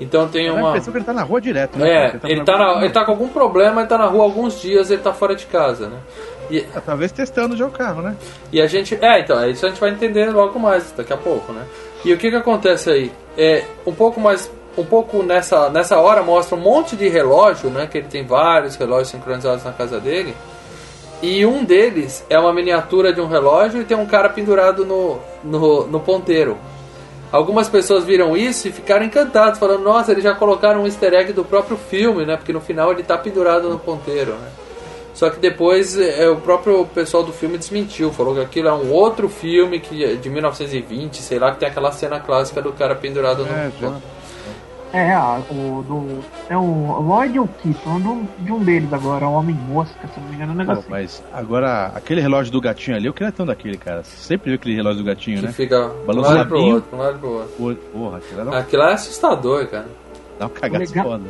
Então 0.00 0.28
tem 0.28 0.48
a 0.48 0.52
uma. 0.54 0.68
impressão 0.70 0.92
que 0.92 0.98
ele 0.98 1.04
tá 1.06 1.12
na 1.12 1.22
rua 1.22 1.40
direto, 1.40 1.78
né? 1.78 1.90
É, 2.06 2.10
cara? 2.10 2.32
ele 2.32 2.44
tá, 2.44 2.56
na- 2.58 2.80
ele 2.84 2.90
tá 2.90 3.04
com 3.04 3.10
algum 3.12 3.28
problema, 3.28 3.80
ele 3.82 3.88
tá 3.88 3.98
na 3.98 4.06
rua 4.06 4.24
alguns 4.24 4.60
dias, 4.60 4.90
ele 4.90 5.00
tá 5.02 5.12
fora 5.12 5.34
de 5.34 5.46
casa, 5.46 5.88
né? 5.88 5.98
E, 6.50 6.64
Ah, 6.74 6.80
Talvez 6.80 7.10
testando 7.12 7.56
já 7.56 7.66
o 7.66 7.70
carro, 7.70 8.00
né? 8.02 8.14
e 8.52 8.60
a 8.62 8.66
gente. 8.66 8.94
É, 9.02 9.20
então, 9.20 9.38
é 9.40 9.50
isso 9.50 9.66
a 9.66 9.68
gente 9.68 9.80
vai 9.80 9.90
entender 9.90 10.30
logo 10.30 10.58
mais, 10.58 10.92
daqui 10.92 11.12
a 11.12 11.16
pouco, 11.16 11.52
né? 11.52 11.62
E 12.04 12.12
o 12.12 12.16
que 12.18 12.30
que 12.30 12.36
acontece 12.36 12.88
aí? 12.90 13.10
É, 13.36 13.64
um 13.86 13.92
pouco 13.94 14.20
mais. 14.20 14.50
Um 14.76 14.84
pouco 14.84 15.22
nessa, 15.22 15.70
nessa 15.70 15.98
hora 15.98 16.22
mostra 16.22 16.56
um 16.56 16.60
monte 16.60 16.96
de 16.96 17.08
relógio, 17.08 17.70
né? 17.70 17.86
Que 17.86 17.98
ele 17.98 18.08
tem 18.08 18.24
vários 18.24 18.76
relógios 18.76 19.08
sincronizados 19.08 19.64
na 19.64 19.72
casa 19.72 19.98
dele. 19.98 20.34
E 21.22 21.46
um 21.46 21.64
deles 21.64 22.24
é 22.28 22.38
uma 22.38 22.52
miniatura 22.52 23.12
de 23.12 23.20
um 23.20 23.26
relógio 23.26 23.80
e 23.80 23.84
tem 23.84 23.96
um 23.96 24.06
cara 24.06 24.28
pendurado 24.28 24.84
no, 24.84 25.18
no, 25.42 25.86
no 25.86 26.00
ponteiro. 26.00 26.58
Algumas 27.32 27.68
pessoas 27.68 28.04
viram 28.04 28.36
isso 28.36 28.68
e 28.68 28.72
ficaram 28.72 29.04
encantados, 29.04 29.58
falando: 29.58 29.82
Nossa, 29.82 30.12
eles 30.12 30.22
já 30.22 30.34
colocaram 30.34 30.82
um 30.82 30.86
easter 30.86 31.14
egg 31.14 31.32
do 31.32 31.44
próprio 31.44 31.76
filme, 31.76 32.24
né? 32.24 32.36
Porque 32.36 32.52
no 32.52 32.60
final 32.60 32.92
ele 32.92 33.02
tá 33.02 33.16
pendurado 33.16 33.68
no 33.68 33.78
ponteiro, 33.78 34.32
né? 34.32 34.48
Só 35.16 35.30
que 35.30 35.40
depois 35.40 35.98
é, 35.98 36.28
o 36.28 36.36
próprio 36.36 36.84
pessoal 36.94 37.22
do 37.22 37.32
filme 37.32 37.56
desmentiu, 37.56 38.12
falou 38.12 38.34
que 38.34 38.40
aquilo 38.42 38.68
é 38.68 38.72
um 38.72 38.92
outro 38.92 39.30
filme 39.30 39.80
que 39.80 40.04
é 40.04 40.14
de 40.14 40.28
1920, 40.28 41.22
sei 41.22 41.38
lá, 41.38 41.52
que 41.52 41.60
tem 41.60 41.68
aquela 41.68 41.90
cena 41.90 42.20
clássica 42.20 42.60
do 42.60 42.70
cara 42.72 42.94
pendurado 42.94 43.42
no 43.44 43.50
É, 43.50 43.72
já. 43.80 43.92
É, 44.96 45.12
ah, 45.12 45.42
o 45.50 45.84
do. 45.86 46.24
É 46.48 46.56
o 46.56 47.00
Lloyd 47.02 47.38
ou 47.38 47.46
Keith, 47.46 47.76
um 47.86 48.00
do- 48.00 48.28
de 48.38 48.50
um 48.52 48.60
deles 48.60 48.90
agora, 48.92 49.26
o 49.28 49.32
Homem 49.34 49.54
Mosca, 49.68 50.08
se 50.08 50.18
não 50.18 50.28
me 50.28 50.36
engano, 50.36 50.52
é 50.52 50.54
um 50.54 50.58
Pô, 50.58 50.62
negócio. 50.72 50.90
mas 50.90 51.22
agora, 51.32 51.92
aquele 51.94 52.20
relógio 52.20 52.50
do 52.52 52.60
gatinho 52.60 52.96
ali, 52.96 53.06
eu 53.06 53.12
queria 53.12 53.30
tanto 53.30 53.48
daquele, 53.48 53.76
cara. 53.76 54.02
Sempre 54.04 54.50
viu 54.50 54.54
aquele 54.56 54.74
relógio 54.74 55.02
do 55.02 55.04
gatinho, 55.06 55.40
que 55.40 55.46
né? 55.46 55.52
fica 55.52 55.76
de 55.76 55.82
um 55.84 55.88
lado 55.88 55.98
pro 55.98 56.06
Balançadinho. 56.06 56.74
outro, 56.76 56.90
de 56.90 56.96
um 56.96 56.98
lado 56.98 57.18
pro 57.18 57.28
outro. 57.30 57.84
Porra, 57.92 58.16
aquilo 58.18 58.40
era 58.40 58.50
um, 58.50 58.54
Aquilo 58.54 58.82
é 58.84 58.92
assustador, 58.94 59.66
cara. 59.66 59.86
dá 60.38 60.46
um 60.46 60.48
cagaço 60.48 60.80
Legal. 60.94 61.04
foda. 61.04 61.24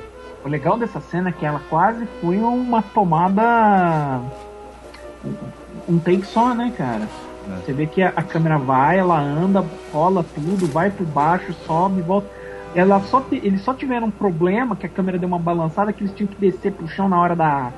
O 0.45 0.49
legal 0.49 0.79
dessa 0.79 1.01
cena 1.01 1.31
é 1.31 1.33
que 1.33 1.45
ela 1.45 1.61
quase 1.69 2.07
foi 2.21 2.37
uma 2.39 2.81
tomada. 2.83 4.21
Um 5.89 5.99
take 5.99 6.25
só, 6.27 6.55
né, 6.55 6.73
cara? 6.77 7.03
É. 7.49 7.65
Você 7.65 7.73
vê 7.73 7.87
que 7.87 8.03
a, 8.03 8.13
a 8.15 8.23
câmera 8.23 8.59
vai, 8.59 8.99
ela 8.99 9.19
anda, 9.21 9.65
rola 9.93 10.25
tudo, 10.35 10.67
vai 10.67 10.91
por 10.91 11.07
baixo, 11.07 11.53
sobe, 11.67 12.01
volta. 12.03 12.29
Ela 12.77 13.01
só 13.01 13.21
te- 13.21 13.41
eles 13.43 13.63
só 13.63 13.73
tiveram 13.75 14.07
um 14.09 14.11
problema 14.11 14.77
que 14.77 14.85
a 14.87 14.89
câmera 14.89 15.19
deu 15.19 15.27
uma 15.27 15.39
balançada 15.39 15.93
que 15.93 16.03
eles 16.05 16.15
tinham 16.15 16.29
que 16.29 16.37
descer 16.39 16.73
pro 16.73 16.87
chão 16.87 17.09
na 17.09 17.19
hora 17.19 17.35
da, 17.35 17.73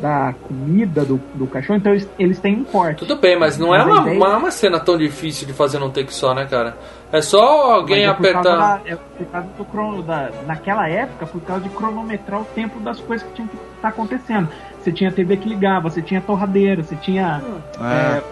da 0.00 0.34
comida 0.42 1.04
do, 1.04 1.20
do 1.34 1.46
cachorro, 1.46 1.78
então 1.78 1.92
eles, 1.92 2.08
eles 2.18 2.40
têm 2.40 2.56
um 2.56 2.64
corte. 2.64 2.98
Tudo 2.98 3.16
bem, 3.16 3.38
mas 3.38 3.56
não 3.58 3.72
é 3.74 3.78
Mas 3.78 3.86
uma, 3.86 4.00
ideia- 4.10 4.24
é 4.24 4.36
uma 4.36 4.50
cena 4.50 4.80
tão 4.80 4.98
difícil 4.98 5.46
de 5.46 5.52
fazer 5.52 5.78
num 5.78 5.88
take 5.90 6.12
só, 6.12 6.34
né, 6.34 6.46
cara? 6.46 6.76
É 7.12 7.22
só 7.22 7.74
alguém 7.74 8.06
é 8.06 8.12
por 8.12 8.22
causa 8.32 8.38
apertar. 8.50 8.78
da- 8.78 8.90
é 8.90 8.96
por 8.96 9.26
causa 9.26 9.48
do 9.56 9.64
crono, 9.64 10.02
da, 10.02 10.30
naquela 10.46 10.88
época, 10.88 11.26
por 11.26 11.40
causa 11.42 11.62
de 11.62 11.68
cronometrar 11.70 12.40
o 12.40 12.44
tempo 12.44 12.80
das 12.80 12.98
coisas 13.00 13.24
que 13.28 13.34
tinham 13.34 13.46
que 13.48 13.56
estar 13.76 13.88
acontecendo. 13.88 14.48
Você 14.82 14.90
tinha 14.90 15.12
TV 15.12 15.36
que 15.36 15.48
ligava, 15.48 15.88
você 15.88 16.02
tinha 16.02 16.20
torradeira, 16.20 16.82
você 16.82 16.96
tinha. 16.96 17.40
Ah, 17.80 17.94
é, 17.94 18.22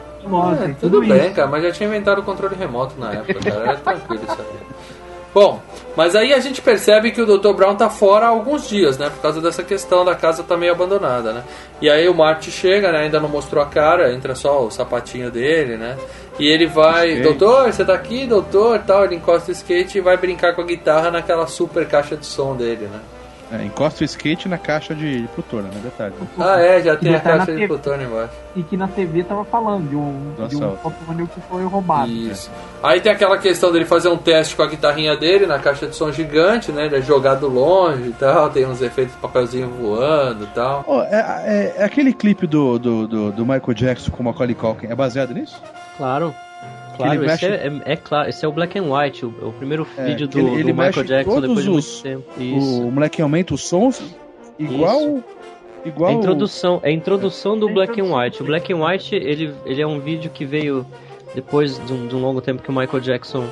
É, 0.66 0.70
e 0.70 0.74
tudo 0.74 1.00
bem, 1.00 1.26
isso. 1.26 1.34
cara, 1.34 1.48
mas 1.48 1.62
já 1.62 1.70
tinha 1.72 1.88
inventado 1.88 2.18
o 2.20 2.22
controle 2.24 2.54
remoto 2.56 2.98
na 2.98 3.12
época, 3.12 3.34
cara. 3.34 3.62
Era 3.68 3.76
tranquilo 3.76 4.22
isso 4.28 4.40
aí. 4.40 4.46
Bom, 5.34 5.62
mas 5.96 6.14
aí 6.14 6.34
a 6.34 6.38
gente 6.40 6.60
percebe 6.60 7.10
que 7.10 7.20
o 7.20 7.26
Dr. 7.26 7.54
Brown 7.54 7.74
tá 7.74 7.88
fora 7.88 8.26
há 8.26 8.28
alguns 8.28 8.68
dias, 8.68 8.98
né? 8.98 9.08
Por 9.08 9.20
causa 9.22 9.40
dessa 9.40 9.62
questão 9.62 10.04
da 10.04 10.14
casa 10.14 10.42
tá 10.42 10.56
meio 10.56 10.72
abandonada, 10.72 11.32
né? 11.32 11.42
E 11.80 11.88
aí 11.88 12.06
o 12.08 12.14
Marty 12.14 12.50
chega, 12.50 12.92
né? 12.92 13.00
Ainda 13.00 13.18
não 13.18 13.28
mostrou 13.28 13.62
a 13.62 13.66
cara, 13.66 14.12
entra 14.12 14.34
só 14.34 14.62
o 14.62 14.70
sapatinho 14.70 15.30
dele, 15.30 15.76
né? 15.76 15.96
E 16.38 16.46
ele 16.46 16.66
vai, 16.66 17.20
doutor, 17.20 17.72
você 17.72 17.84
tá 17.84 17.94
aqui, 17.94 18.26
doutor, 18.26 18.80
tal. 18.80 19.04
Ele 19.04 19.16
encosta 19.16 19.50
o 19.50 19.52
skate 19.52 19.98
e 19.98 20.00
vai 20.00 20.16
brincar 20.16 20.54
com 20.54 20.62
a 20.62 20.66
guitarra 20.66 21.10
naquela 21.10 21.46
super 21.46 21.86
caixa 21.86 22.16
de 22.16 22.26
som 22.26 22.54
dele, 22.54 22.86
né? 22.86 23.00
É, 23.52 23.64
encosta 23.64 24.02
o 24.02 24.04
skate 24.04 24.48
na 24.48 24.56
caixa 24.56 24.94
de 24.94 25.28
plutônio, 25.34 25.66
né? 25.66 25.80
Detalhe. 25.82 26.14
Ah, 26.38 26.58
é, 26.60 26.82
já 26.82 26.96
tem 26.96 27.14
a 27.14 27.20
tá 27.20 27.30
na 27.30 27.36
caixa 27.38 27.52
de 27.52 27.58
TV. 27.58 27.68
plutônio 27.68 28.06
embaixo. 28.08 28.32
E 28.56 28.62
que 28.62 28.76
na 28.76 28.88
TV 28.88 29.22
tava 29.24 29.44
falando 29.44 29.88
de 29.88 29.94
um, 29.96 30.32
Do 30.36 30.48
de 30.48 30.56
um 30.56 31.26
que 31.26 31.40
foi 31.42 31.64
roubado. 31.64 32.10
Isso. 32.10 32.50
Aí 32.82 33.00
tem 33.00 33.12
aquela 33.12 33.36
questão 33.38 33.70
dele 33.70 33.84
fazer 33.84 34.08
um 34.08 34.16
teste 34.16 34.56
com 34.56 34.62
a 34.62 34.66
guitarrinha 34.66 35.16
dele 35.16 35.46
na 35.46 35.58
caixa 35.58 35.86
de 35.86 35.94
som 35.94 36.10
gigante, 36.10 36.72
né? 36.72 36.86
Ele 36.86 36.96
é 36.96 37.02
jogado 37.02 37.46
longe 37.48 38.08
e 38.08 38.12
tal, 38.12 38.48
tem 38.50 38.66
uns 38.66 38.80
efeitos 38.80 39.14
de 39.14 39.20
papelzinho 39.20 39.68
voando 39.68 40.44
e 40.44 40.48
tal. 40.48 40.84
Ó, 40.86 41.02
é, 41.02 41.08
é- 41.44 41.74
é 41.78 41.84
aquele 41.84 42.12
clipe 42.12 42.46
do, 42.46 42.78
do, 42.78 43.06
do, 43.06 43.32
do 43.32 43.42
Michael 43.44 43.74
Jackson 43.74 44.10
com 44.10 44.22
o 44.22 44.24
Macaulay 44.26 44.54
Culkin, 44.54 44.86
é 44.86 44.94
baseado 44.94 45.34
nisso? 45.34 45.62
Claro. 45.96 46.34
Claro, 46.96 47.14
ele 47.14 47.24
esse 47.32 47.44
mexe- 47.46 47.46
é, 47.46 47.66
é- 47.88 47.92
é 47.92 47.96
claro, 47.96 48.28
esse 48.28 48.44
é 48.44 48.48
o 48.48 48.52
Black 48.52 48.78
and 48.78 48.84
White, 48.92 49.24
o, 49.26 49.28
o 49.48 49.52
primeiro 49.52 49.86
É, 49.96 50.04
vídeo 50.04 50.28
do, 50.28 50.38
ele- 50.38 50.48
do 50.50 50.54
ele 50.58 50.72
Michael 50.72 50.86
mexe 50.88 51.04
Jackson 51.04 51.30
todos 51.30 51.48
depois 51.48 51.64
de 51.64 51.70
muito 51.70 51.84
os- 51.84 52.02
tempo. 52.02 52.24
Isso. 52.38 52.82
O 52.82 52.90
moleque 52.92 53.22
aumenta 53.22 53.54
os 53.54 53.64
sons 53.66 54.02
igual. 54.58 55.20
Igual. 55.84 56.10
É 56.10 56.14
a 56.14 56.16
introdução, 56.16 56.80
é 56.84 56.88
a 56.90 56.92
introdução 56.92 57.58
do 57.58 57.68
É 57.68 57.72
Black 57.72 58.00
and. 58.00 58.04
White. 58.16 58.40
O 58.42 58.46
Black 58.46 58.72
and 58.72 58.84
White, 58.84 59.14
ele, 59.16 59.52
ele 59.66 59.82
é 59.82 59.86
um 59.86 59.98
vídeo 59.98 60.30
que 60.30 60.44
veio 60.44 60.86
depois 61.34 61.84
de 61.84 61.92
um, 61.92 62.06
de 62.06 62.14
um 62.14 62.20
longo 62.20 62.40
tempo 62.40 62.62
que 62.62 62.70
o 62.70 62.72
Michael 62.72 63.00
Jackson 63.00 63.44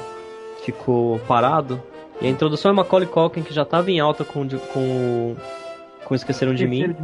ficou 0.64 1.18
parado. 1.26 1.82
E 2.20 2.26
a 2.26 2.30
introdução 2.30 2.70
é 2.70 2.74
Macaulay 2.74 3.09
Culkin, 3.09 3.43
que 3.43 3.53
já 3.53 3.62
estava 3.62 3.91
em 3.91 3.99
alta 3.99 4.24
com, 4.24 4.43
o 4.43 4.45
de- 4.47 4.59
com, 4.59 4.78
o- 4.80 5.36
com 6.05 6.14
Esqueceram 6.14 6.55
de 6.55 6.68
Mim. 6.68 6.95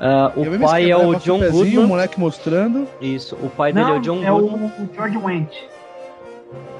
Eu 0.00 0.52
o 0.54 0.60
pai 0.60 0.90
é 0.90 0.94
cara, 0.96 1.08
o 1.08 1.14
John 1.16 1.38
pezinho, 1.40 1.56
O 1.60 1.64
Goodman. 1.64 1.86
moleque 1.86 2.20
mostrando. 2.20 2.86
Isso, 3.00 3.34
o 3.36 3.50
pai 3.50 3.72
dele 3.72 3.90
é 3.90 3.94
o 3.94 4.00
John 4.00 4.16
Não, 4.16 4.24
é 4.26 4.32
o, 4.32 4.38
Goodman. 4.40 4.72
o 4.78 4.94
George 4.94 5.16
Wendt. 5.18 5.68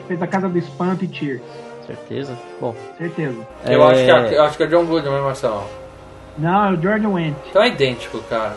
Fez 0.07 0.23
a 0.23 0.27
casa 0.27 0.49
do 0.49 0.57
Espanto 0.59 1.05
e 1.05 1.09
Cheers. 1.15 1.43
Certeza? 1.87 2.39
Bom. 2.61 2.75
Certeza. 2.97 3.47
Eu, 3.67 3.83
é, 3.83 3.87
acho 3.93 4.05
que 4.05 4.11
é, 4.35 4.39
eu 4.39 4.43
acho 4.45 4.57
que 4.57 4.63
é 4.63 4.67
John 4.67 4.85
Goodman, 4.85 5.13
né, 5.15 5.21
Marcelo? 5.21 5.65
Não, 6.39 6.67
é 6.67 6.73
o 6.73 6.81
George 6.81 7.07
Wendt. 7.07 7.37
Então 7.51 7.63
é 7.63 7.69
idêntico, 7.69 8.19
cara. 8.31 8.57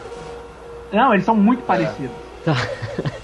Não, 0.91 1.14
eles 1.14 1.26
são 1.26 1.36
É. 1.36 1.39
muito 1.39 1.64
parecidos. 1.64 2.12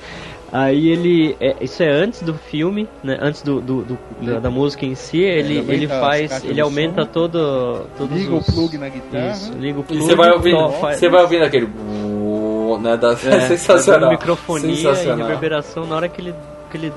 Aí 0.51 0.89
ele. 0.89 1.35
é, 1.41 1.55
isso 1.61 1.83
é 1.83 1.89
antes 1.89 2.21
do 2.21 2.33
filme, 2.33 2.87
né? 3.03 3.17
Antes 3.21 3.41
do, 3.41 3.59
do- 3.59 3.83
do- 3.83 3.97
da, 4.21 4.39
da 4.39 4.49
música 4.49 4.85
em 4.85 4.95
si, 4.95 5.19
ele, 5.19 5.57
aumenta 5.59 5.73
ele 5.73 5.85
as 5.91 5.99
faz. 5.99 6.43
Ele 6.45 6.61
aumenta 6.61 7.01
som, 7.03 7.09
todo. 7.11 7.85
Todos 7.97 8.17
Liga 8.17 8.33
o 8.33 8.37
os, 8.37 8.45
plug 8.45 8.77
na 8.77 8.87
guitarra. 8.89 9.31
Isso, 9.31 9.51
liga 9.53 9.79
o 9.79 9.81
E 9.81 9.85
plug. 9.85 10.01
você 10.03 10.15
vai 10.15 10.31
ouvindo, 10.31 10.67
você 10.69 11.09
vai 11.09 11.21
ouvindo 11.21 11.43
aquele. 11.43 11.67
Né, 12.81 12.95
da, 12.97 13.11
é, 13.13 13.15
sensacional. 13.47 14.09
Microfonia 14.11 14.71
e 14.71 14.75
sensacional. 14.77 15.17
reverberação 15.25 15.85
na 15.87 15.95
hora 15.95 16.07
que 16.07 16.21
ele, 16.21 16.35
que 16.69 16.77
ele 16.77 16.93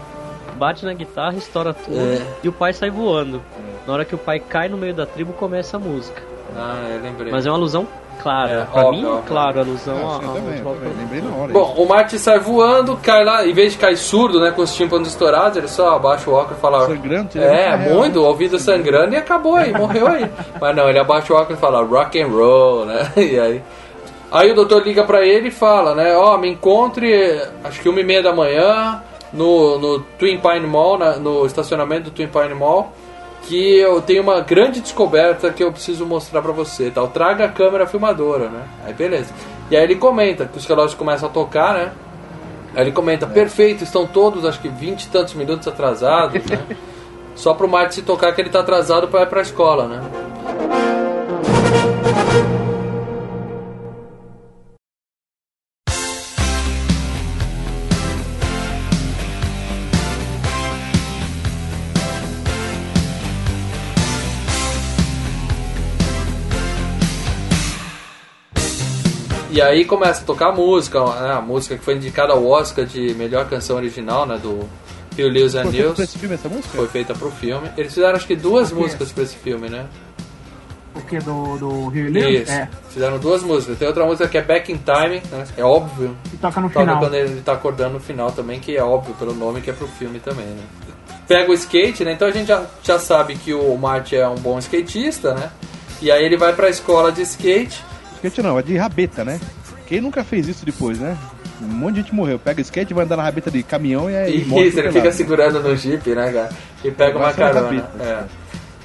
bate 0.59 0.85
na 0.85 0.93
guitarra, 0.93 1.37
estoura 1.37 1.73
tudo 1.73 1.97
É. 1.99 2.21
e 2.43 2.49
o 2.49 2.53
pai 2.53 2.73
sai 2.73 2.91
voando. 2.91 3.41
Na 3.87 3.95
hora 3.95 4.05
que 4.05 4.15
o 4.15 4.19
pai 4.19 4.39
cai 4.41 4.69
no 4.69 4.77
meio 4.77 4.93
da 4.93 5.07
tribo, 5.07 5.33
começa 5.33 5.77
a 5.77 5.81
música. 5.81 6.23
Ah, 6.55 6.87
eu 6.95 7.01
lembrei. 7.01 7.33
Mas 7.33 7.47
é 7.47 7.51
uma 7.51 7.57
alusão 7.57 7.87
clara. 8.23 8.53
É, 8.53 8.65
pra 8.73 8.83
óbvio, 8.85 9.01
mim, 9.03 9.07
óbvio. 9.09 9.23
claro, 9.27 9.61
alusão 9.61 9.97
Ah, 9.97 10.13
a, 10.13 10.17
a 10.17 10.19
também, 10.21 10.59
eu 10.59 10.65
também, 10.65 10.93
lembrei 10.99 11.21
na 11.23 11.37
hora. 11.37 11.53
Bom, 11.53 11.75
o 11.79 11.89
Marty 11.89 12.19
sai 12.19 12.39
voando, 12.39 12.97
cai 13.03 13.25
lá, 13.25 13.47
em 13.47 13.53
vez 13.53 13.73
de 13.73 13.79
cair 13.79 13.97
surdo, 13.97 14.41
né, 14.41 14.51
com 14.51 14.63
os 14.63 14.75
tímpanos 14.75 15.09
estourados, 15.09 15.57
ele 15.57 15.69
só 15.69 15.97
abaixa 15.97 16.29
o 16.31 16.35
óculos 16.35 16.59
e 16.59 16.61
fala. 16.61 16.87
Sangrando, 16.87 17.39
É, 17.39 17.67
é 17.69 17.77
muito 17.77 18.21
o 18.21 18.25
ouvido 18.25 18.59
sangrando 18.59 19.15
e 19.15 19.17
acabou 19.17 19.57
aí, 19.57 19.73
morreu 19.73 20.07
aí. 20.07 20.31
Mas 20.61 20.77
não, 20.77 20.89
ele 20.89 20.99
abaixa 20.99 21.33
o 21.33 21.37
óculos 21.37 21.59
e 21.59 21.61
fala 21.61 21.83
rock 21.83 22.21
and 22.21 22.27
roll, 22.29 22.85
né? 22.87 23.11
E 23.17 23.39
aí. 23.39 23.63
Aí 24.33 24.53
o 24.53 24.55
doutor 24.55 24.85
liga 24.87 25.03
pra 25.03 25.27
ele 25.27 25.49
e 25.49 25.51
fala, 25.51 25.93
né? 25.95 26.17
Ó, 26.17 26.39
me 26.39 26.49
encontre, 26.49 27.43
acho 27.65 27.81
que 27.81 27.89
uma 27.89 27.99
e 28.01 28.05
meia 28.05 28.23
da 28.23 28.33
manhã, 28.33 29.03
no, 29.33 29.77
no 29.79 29.99
Twin 30.19 30.39
Pine 30.39 30.67
Mall, 30.69 30.97
na- 30.97 31.17
no 31.17 31.45
estacionamento 31.47 32.05
do 32.05 32.11
Twin 32.13 32.29
Pine 32.29 32.55
Mall, 32.55 32.93
que 33.43 33.79
eu 33.79 34.01
tenho 34.01 34.23
uma 34.23 34.41
grande 34.41 34.81
descoberta 34.81 35.51
que 35.51 35.63
eu 35.63 35.73
preciso 35.73 36.07
mostrar 36.07 36.43
pra 36.43 36.53
você, 36.53 36.91
tal. 36.91 37.09
Traga 37.09 37.47
a 37.47 37.49
câmera 37.49 37.87
filmadora, 37.87 38.49
né? 38.49 38.63
Aí 38.85 38.93
beleza. 38.93 39.33
E 39.71 39.77
aí 39.77 39.83
ele 39.83 39.97
comenta 39.97 40.47
que 40.47 40.59
os 40.59 40.67
relógios 40.67 40.95
começam 40.95 41.29
a 41.29 41.33
tocar, 41.33 41.75
né? 41.75 41.93
Aí 42.75 42.83
ele 42.83 42.93
comenta, 42.93 43.27
perfeito, 43.27 43.83
estão 43.83 44.07
todos, 44.07 44.45
acho 44.45 44.61
que 44.61 44.69
20 44.69 45.03
e 45.03 45.09
tantos 45.09 45.35
minutos 45.35 45.67
atrasados, 45.67 46.45
né? 46.45 46.65
Só 47.35 47.55
pro 47.55 47.69
Marty 47.69 47.95
se 47.95 48.03
tocar 48.03 48.33
que 48.35 48.41
ele 48.41 48.51
tá 48.51 48.61
atrasado 48.61 49.09
pra 49.09 49.23
ir 49.23 49.27
pra 49.27 49.41
escola, 49.41 49.87
né? 49.87 50.80
E 69.51 69.61
aí 69.61 69.85
começa 69.85 70.23
a 70.23 70.25
tocar 70.25 70.49
a 70.49 70.53
música, 70.53 71.03
né? 71.05 71.33
a 71.33 71.41
música 71.41 71.77
que 71.77 71.85
foi 71.85 71.97
indicada 71.97 72.33
ao 72.33 72.47
Oscar 72.47 72.85
de 72.85 73.15
melhor 73.15 73.49
canção 73.49 73.77
original, 73.77 74.25
né? 74.27 74.39
Do 74.41 74.61
Hugh 75.19 75.29
Lewis 75.29 75.55
and 75.57 75.65
Foi 75.65 75.73
News. 75.73 75.99
esse 75.99 76.19
filme 76.19 76.35
essa 76.37 76.49
música? 76.49 76.69
Foi 76.77 76.87
feita 76.87 77.15
pro 77.15 77.31
filme. 77.33 77.69
Eles 77.77 77.93
fizeram 77.93 78.15
acho 78.15 78.27
que 78.27 78.37
duas 78.37 78.71
Ok. 78.71 78.81
músicas 78.83 79.11
pra 79.13 79.25
esse 79.25 79.37
filme, 79.37 79.69
né? 79.69 79.87
O 80.95 81.01
que? 81.03 81.19
Do, 81.19 81.57
do 81.59 81.89
Rio 81.89 82.11
Lewis? 82.13 82.43
Isso. 82.43 82.53
É. 82.53 82.69
Fizeram 82.91 83.19
duas 83.19 83.43
músicas. 83.43 83.77
Tem 83.79 83.89
outra 83.89 84.05
música 84.05 84.29
que 84.29 84.39
é 84.39 84.43
Back 84.43 84.71
in 84.73 84.79
Time, 84.79 85.23
né? 85.31 85.45
É 85.57 85.65
óbvio. 85.65 86.17
E 86.33 86.37
toca 86.37 86.61
no 86.61 86.69
Toca 86.69 86.81
final. 86.81 86.99
quando 87.01 87.15
ele 87.15 87.41
tá 87.43 87.53
acordando 87.53 87.95
no 87.95 88.01
final 88.01 88.31
também, 88.33 88.61
que 88.61 88.77
é 88.77 88.83
óbvio 88.83 89.15
pelo 89.15 89.35
nome 89.35 89.61
que 89.61 89.71
é 89.71 89.73
pro 89.73 89.87
filme 89.89 90.21
também, 90.21 90.47
né? 90.47 90.63
Pega 91.27 91.51
o 91.51 91.55
skate, 91.55 92.05
né? 92.05 92.13
Então 92.13 92.27
a 92.27 92.31
gente 92.33 92.47
já, 92.49 92.65
já 92.83 92.99
sabe 92.99 93.37
que 93.37 93.53
o 93.55 93.77
Marty 93.77 94.17
é 94.17 94.29
um 94.29 94.35
bom 94.37 94.59
skatista, 94.59 95.35
né? 95.35 95.51
E 96.03 96.11
aí 96.11 96.25
ele 96.25 96.37
vai 96.37 96.53
pra 96.55 96.69
escola 96.69 97.13
de 97.13 97.23
skate. 97.23 97.85
Skate 98.23 98.43
não, 98.43 98.59
é 98.59 98.63
de 98.63 98.77
rabeta, 98.77 99.25
né? 99.25 99.41
Quem 99.87 100.01
nunca 100.01 100.23
fez 100.23 100.47
isso 100.47 100.65
depois, 100.65 100.99
né? 100.99 101.17
Um 101.61 101.67
monte 101.67 101.95
de 101.97 102.01
gente 102.03 102.15
morreu. 102.15 102.39
Pega 102.39 102.61
skate, 102.61 102.95
vai 102.95 103.05
andar 103.05 103.17
na 103.17 103.23
rabeta 103.23 103.51
de 103.51 103.63
caminhão 103.63 104.11
e 104.11 104.17
aí 104.17 104.43
E 104.43 104.45
morre 104.45 104.69
isso, 104.69 104.79
ele 104.79 104.93
fica 104.93 105.11
segurando 105.13 105.61
no 105.61 105.77
jeep, 105.77 106.09
né, 106.15 106.33
cara? 106.33 106.51
E 106.85 106.91
pega 106.91 107.19
uma 107.19 107.27
Vai 107.27 107.35
ser 107.35 107.43
uma 107.43 107.51
carona. 107.53 107.83
rabeta. 107.83 108.05
É. 108.05 108.25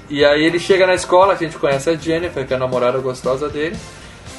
E 0.10 0.24
aí 0.26 0.44
ele 0.44 0.60
chega 0.60 0.86
na 0.86 0.94
escola, 0.94 1.34
a 1.34 1.36
gente 1.36 1.58
conhece 1.58 1.90
a 1.90 1.96
Jennifer, 1.96 2.46
que 2.46 2.54
é 2.54 2.56
a 2.56 2.60
namorada 2.60 2.98
gostosa 3.00 3.48
dele. 3.50 3.76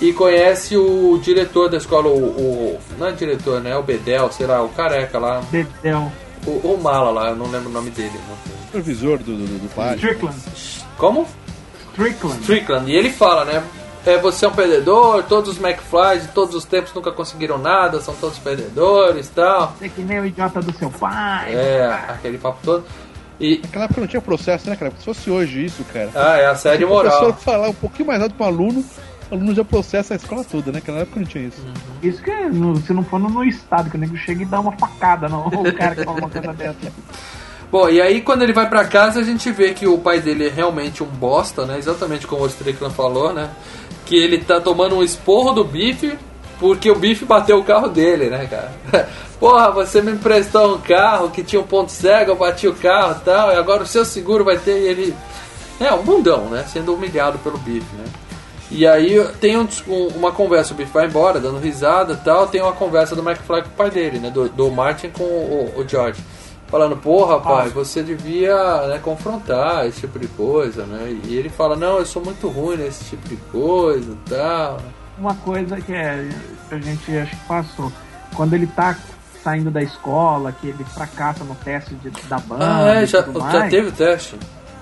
E 0.00 0.12
conhece 0.12 0.76
o 0.76 1.18
diretor 1.22 1.70
da 1.70 1.78
escola, 1.78 2.08
o. 2.08 2.18
o- 2.18 2.78
não 2.98 3.06
é 3.06 3.12
diretor, 3.12 3.60
né? 3.60 3.70
É 3.70 3.76
o 3.76 3.82
Bedel, 3.82 4.30
sei 4.30 4.46
lá, 4.46 4.62
o 4.62 4.68
careca 4.68 5.18
lá. 5.18 5.42
Dedéu. 5.50 6.12
O, 6.46 6.50
o 6.74 6.80
Mala 6.80 7.10
lá, 7.10 7.30
eu 7.30 7.36
não 7.36 7.50
lembro 7.50 7.70
o 7.70 7.72
nome 7.72 7.90
dele. 7.90 8.12
Não. 8.28 8.36
Supervisor 8.66 9.18
do, 9.18 9.36
do, 9.36 9.46
do. 9.46 9.70
Como? 10.98 11.26
Strickland. 11.92 12.40
Strickland. 12.42 12.90
E 12.92 12.94
ele 12.94 13.10
fala, 13.10 13.44
né? 13.46 13.62
É, 14.06 14.16
você 14.18 14.44
é 14.44 14.48
um 14.48 14.52
perdedor, 14.52 15.24
todos 15.24 15.50
os 15.50 15.62
McFlys 15.62 16.22
de 16.22 16.28
todos 16.28 16.54
os 16.54 16.64
tempos 16.64 16.94
nunca 16.94 17.10
conseguiram 17.10 17.58
nada, 17.58 18.00
são 18.00 18.14
todos 18.14 18.38
perdedores 18.38 19.26
e 19.26 19.30
tal. 19.30 19.74
Você 19.78 19.86
é 19.86 19.88
que 19.88 20.00
nem 20.02 20.20
o 20.20 20.24
idiota 20.26 20.60
do 20.62 20.72
seu 20.72 20.90
pai. 20.90 21.52
É, 21.54 21.84
aquele 22.08 22.38
papo 22.38 22.58
todo. 22.64 22.84
E. 23.40 23.58
Naquela 23.64 23.84
época 23.86 24.00
não 24.00 24.08
tinha 24.08 24.22
processo, 24.22 24.70
né, 24.70 24.76
cara? 24.76 24.92
Se 24.98 25.04
fosse 25.04 25.28
hoje 25.30 25.64
isso, 25.64 25.84
cara. 25.92 26.10
Ah, 26.14 26.38
é 26.38 26.46
a 26.46 26.54
série 26.54 26.78
Se 26.78 26.84
o 26.84 26.88
professor 26.88 27.20
moral. 27.20 27.36
falar 27.38 27.68
um 27.68 27.74
pouquinho 27.74 28.06
mais 28.06 28.22
alto 28.22 28.34
pro 28.36 28.46
aluno, 28.46 28.82
o 29.30 29.34
aluno 29.34 29.52
já 29.54 29.64
processa 29.64 30.14
a 30.14 30.16
escola 30.16 30.44
toda, 30.44 30.66
né? 30.70 30.78
Naquela 30.78 31.00
época 31.00 31.18
não 31.20 31.26
tinha 31.26 31.44
isso. 31.48 31.60
Isso 32.02 32.22
que 32.22 32.30
no- 32.46 32.76
se 32.80 32.92
não 32.94 33.02
for 33.02 33.18
no, 33.18 33.28
no 33.28 33.42
estado, 33.44 33.90
que 33.90 33.96
o 33.96 33.98
nego 34.00 34.16
chega 34.16 34.42
e 34.42 34.46
dá 34.46 34.60
uma 34.60 34.72
facada 34.72 35.28
no 35.28 35.48
o 35.68 35.74
cara 35.74 35.96
que 35.96 36.04
fala 36.04 36.18
uma 36.18 36.30
coisa 36.30 36.52
dessa. 36.54 36.92
Bom, 37.70 37.88
e 37.88 38.00
aí 38.00 38.20
quando 38.22 38.42
ele 38.42 38.52
vai 38.52 38.68
pra 38.68 38.84
casa 38.84 39.18
a 39.20 39.24
gente 39.24 39.50
vê 39.50 39.74
que 39.74 39.88
o 39.88 39.98
pai 39.98 40.20
dele 40.20 40.46
é 40.46 40.50
realmente 40.50 41.02
um 41.02 41.06
bosta, 41.06 41.66
né? 41.66 41.76
Exatamente 41.76 42.24
como 42.26 42.44
o 42.44 42.46
Strickland 42.46 42.94
falou, 42.94 43.32
né? 43.34 43.50
Que 44.06 44.16
ele 44.16 44.38
tá 44.38 44.60
tomando 44.60 44.96
um 44.96 45.02
esporro 45.02 45.52
do 45.52 45.64
Bife 45.64 46.16
porque 46.58 46.90
o 46.90 46.94
Bife 46.94 47.26
bateu 47.26 47.58
o 47.58 47.64
carro 47.64 47.88
dele, 47.88 48.30
né, 48.30 48.46
cara? 48.46 48.72
Porra, 49.38 49.70
você 49.70 50.00
me 50.00 50.12
emprestou 50.12 50.76
um 50.76 50.80
carro 50.80 51.28
que 51.30 51.42
tinha 51.42 51.60
um 51.60 51.66
ponto 51.66 51.92
cego, 51.92 52.30
eu 52.30 52.36
bati 52.36 52.66
o 52.66 52.74
carro 52.74 53.16
e 53.20 53.24
tal, 53.26 53.52
e 53.52 53.56
agora 53.56 53.82
o 53.82 53.86
seu 53.86 54.06
seguro 54.06 54.42
vai 54.42 54.56
ter 54.56 54.78
e 54.80 54.86
ele. 54.88 55.14
É, 55.78 55.92
um 55.92 56.02
bundão, 56.02 56.46
né? 56.46 56.64
Sendo 56.66 56.94
humilhado 56.94 57.38
pelo 57.40 57.58
Bife, 57.58 57.94
né? 57.96 58.04
E 58.70 58.86
aí 58.86 59.22
tem 59.38 59.58
um- 59.58 59.68
um- 59.86 60.06
uma 60.16 60.32
conversa, 60.32 60.72
o 60.72 60.76
Biff 60.76 60.90
vai 60.90 61.04
embora, 61.06 61.38
dando 61.38 61.58
risada 61.58 62.14
e 62.14 62.24
tal. 62.24 62.46
Tem 62.48 62.62
uma 62.62 62.72
conversa 62.72 63.14
do 63.14 63.20
McFly 63.20 63.62
com 63.62 63.68
o 63.68 63.72
pai 63.76 63.90
dele, 63.90 64.18
né? 64.18 64.30
Do, 64.30 64.48
do 64.48 64.70
Martin 64.70 65.10
com 65.10 65.22
o, 65.24 65.74
o 65.76 65.86
George. 65.86 66.20
Falando, 66.68 66.96
porra, 66.96 67.38
pai, 67.40 67.68
você 67.68 68.02
devia 68.02 68.86
né, 68.88 68.98
confrontar 68.98 69.86
esse 69.86 70.00
tipo 70.00 70.18
de 70.18 70.26
coisa, 70.28 70.84
né? 70.84 71.16
E 71.24 71.36
ele 71.36 71.48
fala, 71.48 71.76
não, 71.76 71.98
eu 71.98 72.06
sou 72.06 72.24
muito 72.24 72.48
ruim 72.48 72.76
nesse 72.76 73.04
tipo 73.04 73.28
de 73.28 73.36
coisa 73.36 74.12
e 74.12 74.28
tal. 74.30 74.78
Uma 75.16 75.34
coisa 75.36 75.80
que 75.80 75.92
é, 75.94 76.28
a 76.70 76.78
gente 76.78 77.16
acho 77.16 77.30
que 77.30 77.44
passou. 77.46 77.92
Quando 78.34 78.54
ele 78.54 78.66
tá 78.66 78.96
saindo 79.44 79.70
da 79.70 79.80
escola, 79.80 80.50
que 80.50 80.66
ele 80.66 80.82
fracassa 80.84 81.44
no 81.44 81.54
teste 81.54 81.94
de- 81.94 82.10
da 82.28 82.38
banda. 82.40 82.64
Ah, 82.84 82.94
é, 82.96 83.06
já, 83.06 83.22
tudo 83.22 83.38
já 83.38 83.44
mais. 83.46 83.70
teve 83.70 83.88
o 83.88 83.92
teste. 83.92 84.36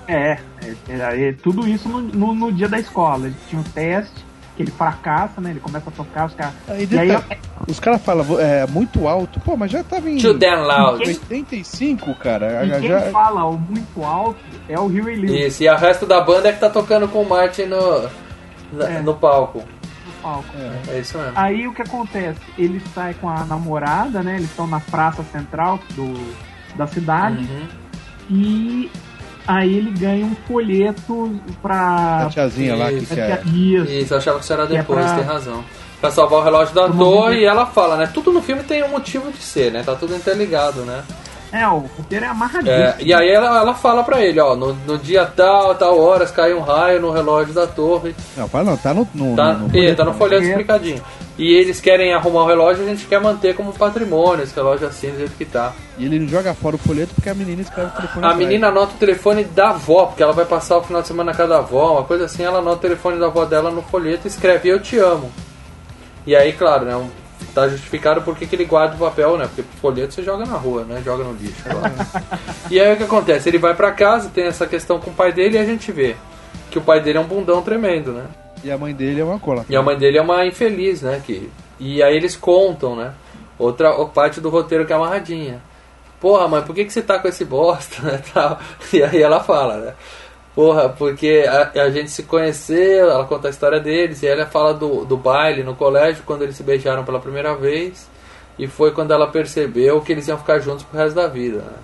É, 0.07 0.39
é, 0.63 0.75
é, 0.89 1.29
é, 1.29 1.33
tudo 1.33 1.67
isso 1.67 1.87
no, 1.87 2.01
no, 2.01 2.33
no 2.33 2.51
dia 2.51 2.67
da 2.67 2.79
escola. 2.79 3.27
Ele 3.27 3.35
tinha 3.47 3.61
um 3.61 3.63
teste, 3.63 4.24
que 4.55 4.63
ele 4.63 4.71
fracassa, 4.71 5.41
né? 5.41 5.51
Ele 5.51 5.59
começa 5.59 5.89
a 5.89 5.91
tocar, 5.93 6.25
os 6.27 6.33
caras. 6.33 6.53
Aí, 6.67 6.87
E 6.89 6.97
aí, 6.99 7.09
os 7.67 7.79
caras 7.79 8.01
falam, 8.01 8.39
é 8.39 8.65
muito 8.67 9.07
alto. 9.07 9.39
Pô, 9.41 9.55
mas 9.57 9.69
já 9.71 9.83
tava 9.83 10.09
em 10.09 10.17
Too 10.17 10.33
damn 10.33 10.61
loud. 10.65 10.99
85, 11.07 12.15
cara. 12.15 12.65
e 12.65 12.79
quem 12.79 12.89
Já, 12.89 13.01
fala 13.11 13.45
o 13.45 13.57
muito 13.57 14.03
alto 14.03 14.39
é 14.69 14.79
o 14.79 14.85
Huey 14.85 15.15
Lewis 15.17 15.47
Isso, 15.47 15.63
e 15.63 15.69
o 15.69 15.75
resto 15.75 16.05
da 16.05 16.21
banda 16.21 16.49
é 16.49 16.53
que 16.53 16.59
tá 16.59 16.69
tocando 16.69 17.07
com 17.07 17.21
o 17.21 17.29
Martin 17.29 17.63
no, 17.65 18.09
É. 18.81 19.01
no 19.01 19.13
palco. 19.13 19.59
no 19.59 20.13
palco. 20.21 20.45
É 20.89 20.99
isso 20.99 21.17
mesmo. 21.17 21.33
Aí 21.35 21.67
o 21.67 21.73
que 21.73 21.81
acontece? 21.81 22.39
Ele 22.57 22.81
sai 22.93 23.13
com 23.15 23.29
a 23.29 23.43
namorada, 23.45 24.23
né? 24.23 24.35
Eles 24.35 24.49
estão 24.49 24.67
na 24.67 24.79
praça 24.79 25.23
central 25.31 25.79
do, 25.95 26.13
da 26.75 26.87
cidade 26.87 27.39
Uhum. 27.49 27.67
e 28.29 28.91
aí 29.47 29.77
ele 29.77 29.91
ganha 29.91 30.25
um 30.25 30.35
folheto 30.47 31.39
pra. 31.61 32.23
a 32.25 32.29
tiazinha 32.29 32.75
lá 32.75 32.89
que 32.89 32.95
Isso. 32.97 33.13
quer. 33.15 33.41
Isso. 33.47 33.91
Isso, 33.91 34.13
eu 34.13 34.17
achava 34.17 34.37
que 34.39 34.43
isso 34.43 34.53
era 34.53 34.67
Que 34.67 34.75
é 34.75 34.77
depois, 34.79 35.05
pra- 35.05 35.15
tem 35.15 35.23
razão. 35.23 35.63
Pra 36.01 36.11
salvar 36.11 36.39
o 36.39 36.43
relógio 36.43 36.75
da 36.75 36.83
Pro 36.89 36.97
torre 36.97 37.39
e 37.39 37.45
ela 37.45 37.65
fala, 37.65 37.95
né? 37.97 38.09
Tudo 38.13 38.31
no 38.31 38.41
filme 38.41 38.61
tem 38.63 38.83
um 38.83 38.89
motivo 38.89 39.31
de 39.31 39.41
ser, 39.41 39.71
né? 39.71 39.81
Tá 39.83 39.95
tudo 39.95 40.15
interligado, 40.15 40.81
né? 40.81 41.03
É, 41.51 41.65
o 41.67 41.77
roteiro 41.97 42.25
é 42.25 42.27
amarradíssimo. 42.27 42.69
É, 42.83 42.95
e 42.99 43.13
aí 43.13 43.29
ela, 43.29 43.59
ela 43.59 43.73
fala 43.73 44.03
pra 44.03 44.21
ele, 44.21 44.39
ó, 44.41 44.55
no, 44.57 44.73
no 44.73 44.97
dia 44.97 45.25
tal, 45.25 45.73
tal 45.75 45.97
horas, 45.99 46.29
caiu 46.31 46.57
um 46.57 46.61
raio 46.61 46.99
no 46.99 47.11
relógio 47.11 47.53
da 47.53 47.65
torre. 47.65 48.13
Não, 48.35 48.47
fala 48.49 48.65
não, 48.71 48.77
tá 48.77 48.93
no. 48.93 49.07
no, 49.13 49.35
Tá, 49.37 49.53
no- 49.53 49.59
no 49.59 49.65
é, 49.67 49.71
folheto, 49.71 49.95
tá 49.97 50.05
no 50.05 50.13
folheto 50.13 50.43
É. 50.43 50.47
explicadinho. 50.49 51.01
E 51.37 51.53
eles 51.53 51.81
querem 51.81 52.13
arrumar 52.13 52.43
o 52.43 52.47
relógio 52.47 52.83
e 52.83 52.85
a 52.85 52.89
gente 52.89 53.05
quer 53.07 53.19
manter 53.19 53.55
como 53.55 53.73
patrimônio 53.73 54.43
esse 54.43 54.55
relógio 54.55 54.87
assim, 54.87 55.11
do 55.11 55.17
jeito 55.17 55.35
que 55.37 55.43
tá. 55.43 55.73
E 55.97 56.05
ele 56.05 56.19
não 56.19 56.27
joga 56.29 56.53
fora 56.53 56.77
o 56.77 56.79
folheto 56.79 57.13
porque 57.13 57.29
a 57.29 57.33
menina 57.33 57.61
escreve 57.61 57.89
o 57.89 57.91
telefone. 57.91 58.25
A 58.25 58.29
atrás. 58.29 58.37
menina 58.37 58.67
anota 58.69 58.93
o 58.93 58.97
telefone 58.97 59.43
da 59.43 59.69
avó, 59.71 60.05
porque 60.05 60.23
ela 60.23 60.31
vai 60.31 60.45
passar 60.45 60.77
o 60.77 60.83
final 60.83 61.01
de 61.01 61.09
semana 61.09 61.31
na 61.31 61.37
casa 61.37 61.49
da 61.49 61.57
avó, 61.57 61.93
uma 61.93 62.03
coisa 62.03 62.25
assim, 62.25 62.43
ela 62.43 62.59
anota 62.59 62.77
o 62.77 62.81
telefone 62.81 63.19
da 63.19 63.25
avó 63.25 63.43
dela 63.43 63.69
no 63.69 63.81
folheto 63.81 64.25
e 64.25 64.29
escreve 64.29 64.69
Eu 64.69 64.81
te 64.81 64.97
amo. 64.97 65.29
E 66.25 66.33
aí, 66.35 66.53
claro, 66.53 66.85
né? 66.85 67.09
Tá 67.53 67.67
justificado 67.67 68.21
porque 68.21 68.45
que 68.45 68.55
ele 68.55 68.65
guarda 68.65 68.95
o 68.95 68.99
papel, 68.99 69.37
né? 69.37 69.47
Porque 69.47 69.63
folheto 69.81 70.13
você 70.13 70.23
joga 70.23 70.45
na 70.45 70.55
rua, 70.55 70.85
né? 70.85 71.01
Joga 71.03 71.25
no 71.25 71.33
lixo. 71.33 71.63
lá. 71.67 72.39
e 72.71 72.79
aí 72.79 72.93
o 72.93 72.97
que 72.97 73.03
acontece? 73.03 73.49
Ele 73.49 73.57
vai 73.57 73.73
pra 73.73 73.91
casa, 73.91 74.29
tem 74.33 74.45
essa 74.45 74.65
questão 74.65 74.99
com 74.99 75.11
o 75.11 75.13
pai 75.13 75.33
dele 75.33 75.57
e 75.57 75.59
a 75.59 75.65
gente 75.65 75.91
vê 75.91 76.15
que 76.71 76.79
o 76.79 76.81
pai 76.81 77.01
dele 77.01 77.17
é 77.17 77.21
um 77.21 77.25
bundão 77.25 77.61
tremendo, 77.61 78.13
né? 78.13 78.23
E 78.65 78.71
a 78.71 78.77
mãe 78.79 78.95
dele 78.95 79.21
é 79.21 79.23
uma 79.23 79.39
cola. 79.39 79.63
E 79.69 79.75
a 79.75 79.81
mãe 79.83 79.95
dele 79.95 80.17
é 80.17 80.21
uma 80.21 80.43
infeliz, 80.43 81.03
né? 81.03 81.21
Que... 81.23 81.51
E 81.79 82.01
aí 82.01 82.15
eles 82.15 82.35
contam, 82.35 82.95
né? 82.95 83.13
Outra 83.59 83.93
parte 84.05 84.41
do 84.41 84.49
roteiro 84.49 84.87
que 84.87 84.91
é 84.91 84.95
amarradinha. 84.95 85.61
Porra, 86.19 86.47
mãe, 86.47 86.63
por 86.63 86.73
que, 86.73 86.83
que 86.83 86.91
você 86.91 87.03
tá 87.03 87.19
com 87.19 87.27
esse 87.27 87.45
bosta, 87.45 88.01
né? 88.01 88.19
Tal. 88.33 88.59
E 88.91 89.03
aí 89.03 89.21
ela 89.21 89.39
fala, 89.39 89.77
né? 89.77 89.93
Porra, 90.55 90.89
porque 90.89 91.45
a, 91.47 91.83
a 91.83 91.91
gente 91.91 92.09
se 92.09 92.23
conheceu, 92.23 93.11
ela 93.11 93.25
conta 93.25 93.49
a 93.49 93.51
história 93.51 93.79
deles, 93.79 94.23
e 94.23 94.27
ela 94.27 94.47
fala 94.47 94.73
do, 94.73 95.05
do 95.05 95.15
baile 95.15 95.61
no 95.61 95.75
colégio, 95.75 96.23
quando 96.25 96.41
eles 96.41 96.55
se 96.55 96.63
beijaram 96.63 97.05
pela 97.05 97.19
primeira 97.19 97.53
vez, 97.55 98.09
e 98.57 98.65
foi 98.65 98.91
quando 98.93 99.11
ela 99.11 99.27
percebeu 99.27 100.01
que 100.01 100.11
eles 100.11 100.27
iam 100.27 100.39
ficar 100.39 100.57
juntos 100.57 100.83
pro 100.83 100.97
resto 100.97 101.15
da 101.15 101.27
vida, 101.27 101.59
né? 101.59 101.77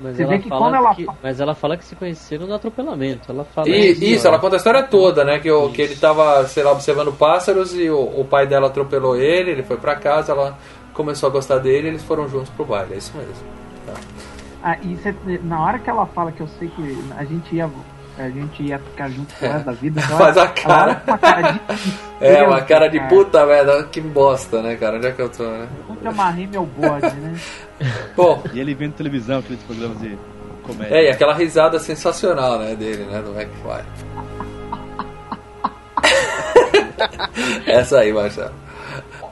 Mas 0.00 0.16
Você 0.16 0.22
ela, 0.22 0.32
vê 0.32 0.38
que 0.40 0.48
fala 0.48 0.60
quando 0.62 0.74
ela 0.74 0.94
que, 0.94 1.06
mas 1.22 1.40
ela 1.40 1.54
fala 1.54 1.76
que 1.76 1.84
se 1.84 1.94
conheceram 1.96 2.46
no 2.46 2.54
atropelamento. 2.54 3.30
Ela 3.30 3.44
fala 3.44 3.68
E, 3.68 3.92
isso, 3.92 4.04
isso, 4.04 4.26
ela 4.28 4.38
conta 4.38 4.56
a 4.56 4.58
história 4.58 4.82
toda, 4.82 5.24
né? 5.24 5.38
Que, 5.38 5.50
o, 5.50 5.70
que 5.70 5.82
ele 5.82 5.96
tava, 5.96 6.46
sei 6.46 6.62
lá, 6.62 6.72
observando 6.72 7.12
pássaros 7.12 7.74
e 7.74 7.88
o, 7.90 8.00
o 8.20 8.24
pai 8.24 8.46
dela 8.46 8.66
atropelou 8.66 9.16
ele, 9.16 9.50
ele 9.52 9.62
foi 9.62 9.76
pra 9.76 9.94
casa, 9.96 10.32
ela 10.32 10.58
começou 10.92 11.28
a 11.28 11.32
gostar 11.32 11.58
dele 11.58 11.88
e 11.88 11.90
eles 11.90 12.02
foram 12.02 12.28
juntos 12.28 12.50
pro 12.50 12.64
baile, 12.64 12.94
é 12.94 12.96
isso 12.98 13.16
mesmo. 13.16 13.34
Ah, 14.62 14.78
e 14.82 14.96
cê- 14.96 15.14
na 15.42 15.62
hora 15.62 15.78
que 15.78 15.90
ela 15.90 16.06
fala 16.06 16.32
que 16.32 16.40
eu 16.40 16.48
sei 16.58 16.68
que 16.68 16.98
a 17.16 17.24
gente 17.24 17.54
ia, 17.54 17.68
a 18.18 18.28
gente 18.30 18.62
ia 18.62 18.78
ficar 18.78 19.08
junto 19.10 19.32
resto 19.40 19.64
da 19.64 19.72
vida, 19.78 20.00
então 20.04 20.18
Faz 20.18 20.36
ela- 20.36 20.46
a 20.46 20.48
cara. 20.50 20.74
ela 20.74 20.84
olha 20.90 20.94
com 21.00 21.10
uma 21.10 21.18
cara 21.18 21.42
de 21.52 21.60
É, 22.20 22.42
uma 22.42 22.60
cara 22.62 22.88
de 22.88 22.98
cara. 22.98 23.08
puta 23.10 23.46
merda, 23.46 23.82
que 23.84 24.00
bosta, 24.00 24.62
né, 24.62 24.76
cara? 24.76 24.96
Onde 24.96 25.06
é 25.08 25.12
que 25.12 25.20
eu 25.22 25.28
tô, 25.28 25.42
né? 25.44 25.68
Onde 25.88 26.06
amarrei 26.06 26.46
meu 26.46 26.64
bode, 26.64 27.14
né? 27.16 27.34
Bom, 28.16 28.42
E 28.52 28.60
ele 28.60 28.74
vendo 28.74 28.92
televisão, 28.94 29.40
aqueles 29.40 29.62
programas 29.62 29.98
de 30.00 30.16
comédia. 30.62 30.94
é, 30.96 31.04
e 31.06 31.08
aquela 31.10 31.34
risada 31.34 31.78
sensacional, 31.78 32.58
né, 32.58 32.74
dele, 32.74 33.04
né, 33.04 33.20
do 33.20 33.32
McFly. 33.38 33.84
Essa 37.66 37.98
aí, 37.98 38.12
Marcelo. 38.12 38.52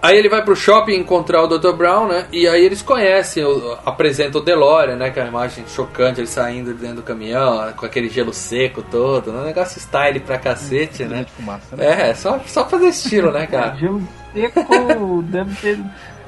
Aí 0.03 0.19
ele 0.19 0.29
vai 0.29 0.43
pro 0.43 0.57
shopping 0.57 0.97
encontrar 0.97 1.45
o 1.45 1.47
Dr. 1.47 1.75
Brown, 1.75 2.09
né? 2.09 2.27
E 2.33 2.49
aí 2.49 2.65
eles 2.65 2.83
conhecem, 2.83 3.45
o, 3.45 3.79
apresentam 3.87 4.41
o 4.41 4.45
DeLorean, 4.45 4.97
né? 4.97 5.11
Que 5.11 5.21
é 5.21 5.23
uma 5.23 5.29
imagem 5.29 5.65
chocante, 5.69 6.19
ele 6.19 6.27
saindo 6.27 6.75
de 6.75 6.81
dentro 6.81 6.97
do 6.97 7.03
caminhão, 7.05 7.73
com 7.77 7.87
aquele 7.87 8.09
gelo 8.09 8.33
seco 8.33 8.83
todo, 8.83 9.31
né? 9.31 9.43
Um 9.43 9.45
negócio 9.45 9.79
style 9.79 10.19
pra 10.19 10.39
cacete, 10.39 11.05
né? 11.05 11.25
né? 11.71 12.11
É, 12.11 12.15
só, 12.15 12.41
só 12.47 12.69
fazer 12.69 12.89
estilo, 12.89 13.31
né, 13.31 13.47
cara? 13.47 13.77
Gelo 13.79 14.03
seco 14.35 15.23
deve 15.23 15.55
ter, 15.55 15.79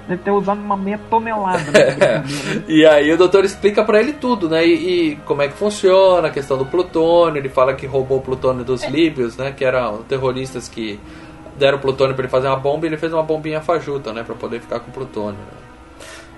deve 0.06 0.22
ter 0.22 0.30
usado 0.30 0.60
uma 0.60 0.76
meia 0.76 1.00
tonelada. 1.10 1.64
Né? 1.72 2.22
E 2.68 2.86
aí 2.86 3.12
o 3.12 3.18
doutor 3.18 3.44
explica 3.44 3.82
pra 3.82 3.98
ele 3.98 4.12
tudo, 4.12 4.48
né? 4.48 4.64
E, 4.64 4.74
e 5.12 5.16
como 5.26 5.42
é 5.42 5.48
que 5.48 5.54
funciona, 5.54 6.28
a 6.28 6.30
questão 6.30 6.56
do 6.56 6.64
plutônio. 6.64 7.40
Ele 7.40 7.48
fala 7.48 7.74
que 7.74 7.86
roubou 7.86 8.18
o 8.18 8.22
plutônio 8.22 8.64
dos 8.64 8.84
líbios, 8.84 9.36
né? 9.36 9.50
Que 9.50 9.64
eram 9.64 10.04
terroristas 10.04 10.68
que 10.68 11.00
deram 11.58 11.78
plutônio 11.78 12.14
pra 12.14 12.22
ele 12.24 12.30
fazer 12.30 12.48
uma 12.48 12.56
bomba 12.56 12.86
e 12.86 12.88
ele 12.88 12.96
fez 12.96 13.12
uma 13.12 13.22
bombinha 13.22 13.60
fajuta, 13.60 14.12
né? 14.12 14.22
Pra 14.22 14.34
poder 14.34 14.60
ficar 14.60 14.80
com 14.80 14.90
plutônio. 14.90 15.38
né? 15.38 15.64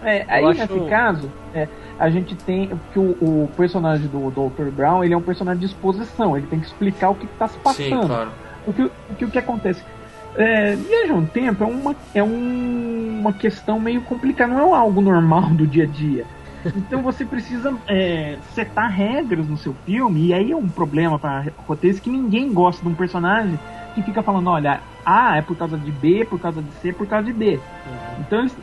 É, 0.02 0.24
aí 0.28 0.44
acho- 0.44 0.60
nesse 0.74 0.88
caso, 0.90 1.30
é, 1.54 1.66
a 1.98 2.10
gente 2.10 2.34
tem 2.34 2.70
que 2.92 2.98
o, 2.98 3.16
o 3.20 3.50
personagem 3.56 4.06
do 4.08 4.30
Dr. 4.30 4.70
Brown, 4.70 5.02
ele 5.02 5.14
é 5.14 5.16
um 5.16 5.22
personagem 5.22 5.60
de 5.60 5.66
exposição, 5.66 6.36
ele 6.36 6.46
tem 6.46 6.60
que 6.60 6.66
explicar 6.66 7.10
o 7.10 7.14
que 7.14 7.24
está 7.24 7.48
se 7.48 7.58
passando. 7.58 8.02
Sim, 8.02 8.06
claro. 8.06 8.30
O 8.66 8.72
que, 8.72 8.82
o 8.82 8.90
que, 9.18 9.24
o 9.24 9.30
que 9.30 9.38
acontece? 9.38 9.82
É, 10.36 10.76
viajar 10.76 11.14
no 11.14 11.26
tempo 11.26 11.64
é, 11.64 11.66
uma, 11.66 11.96
é 12.14 12.22
um- 12.22 13.18
uma 13.20 13.32
questão 13.32 13.80
meio 13.80 14.02
complicada, 14.02 14.52
não 14.52 14.74
é 14.74 14.78
algo 14.78 15.00
normal 15.00 15.44
do 15.50 15.66
dia 15.66 15.84
a 15.84 15.86
dia. 15.86 16.26
Então 16.76 17.00
você 17.00 17.24
precisa 17.24 17.72
é, 17.88 18.36
setar 18.52 18.90
regras 18.90 19.48
no 19.48 19.56
seu 19.56 19.74
filme, 19.86 20.26
e 20.26 20.34
aí 20.34 20.50
é 20.52 20.56
um 20.56 20.68
problema 20.68 21.18
para 21.18 21.46
roteiros 21.66 22.00
que 22.00 22.10
ninguém 22.10 22.52
gosta 22.52 22.82
de 22.82 22.88
um 22.88 22.94
personagem 22.94 23.58
que 23.94 24.02
fica 24.02 24.22
falando, 24.22 24.50
olha, 24.50 24.80
A 25.06 25.36
é 25.36 25.42
por 25.42 25.56
causa 25.56 25.78
de 25.78 25.90
B, 25.92 26.26
por 26.28 26.38
causa 26.40 26.60
de 26.60 26.70
C, 26.82 26.92
por 26.92 27.06
causa 27.06 27.26
de 27.26 27.32
D. 27.32 27.60
Então 28.20 28.40
eles- 28.40 28.56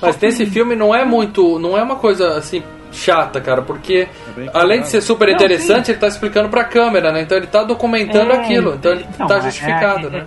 Mas 0.00 0.18
nesse 0.18 0.44
que- 0.46 0.50
filme 0.50 0.74
não 0.74 0.92
é 0.94 1.04
muito. 1.04 1.58
Não 1.58 1.76
é 1.78 1.82
uma 1.82 1.96
coisa 1.96 2.36
assim 2.36 2.62
chata, 2.90 3.40
cara, 3.40 3.62
porque 3.62 4.08
É 4.36 4.50
além 4.54 4.80
de 4.80 4.88
ser 4.88 5.00
super 5.00 5.28
Não, 5.28 5.34
interessante, 5.34 5.90
ele 5.90 5.98
tá 5.98 6.08
explicando 6.08 6.48
pra 6.48 6.64
câmera, 6.64 7.12
né? 7.12 7.22
Então 7.22 7.36
ele 7.38 7.46
tá 7.46 7.62
documentando 7.62 8.32
É, 8.32 8.36
aquilo, 8.40 8.74
então 8.74 8.92
ele 8.92 9.06
então, 9.14 9.26
tá 9.26 9.36
é- 9.36 9.40
justificado, 9.42 10.06
é- 10.08 10.10
né? 10.10 10.26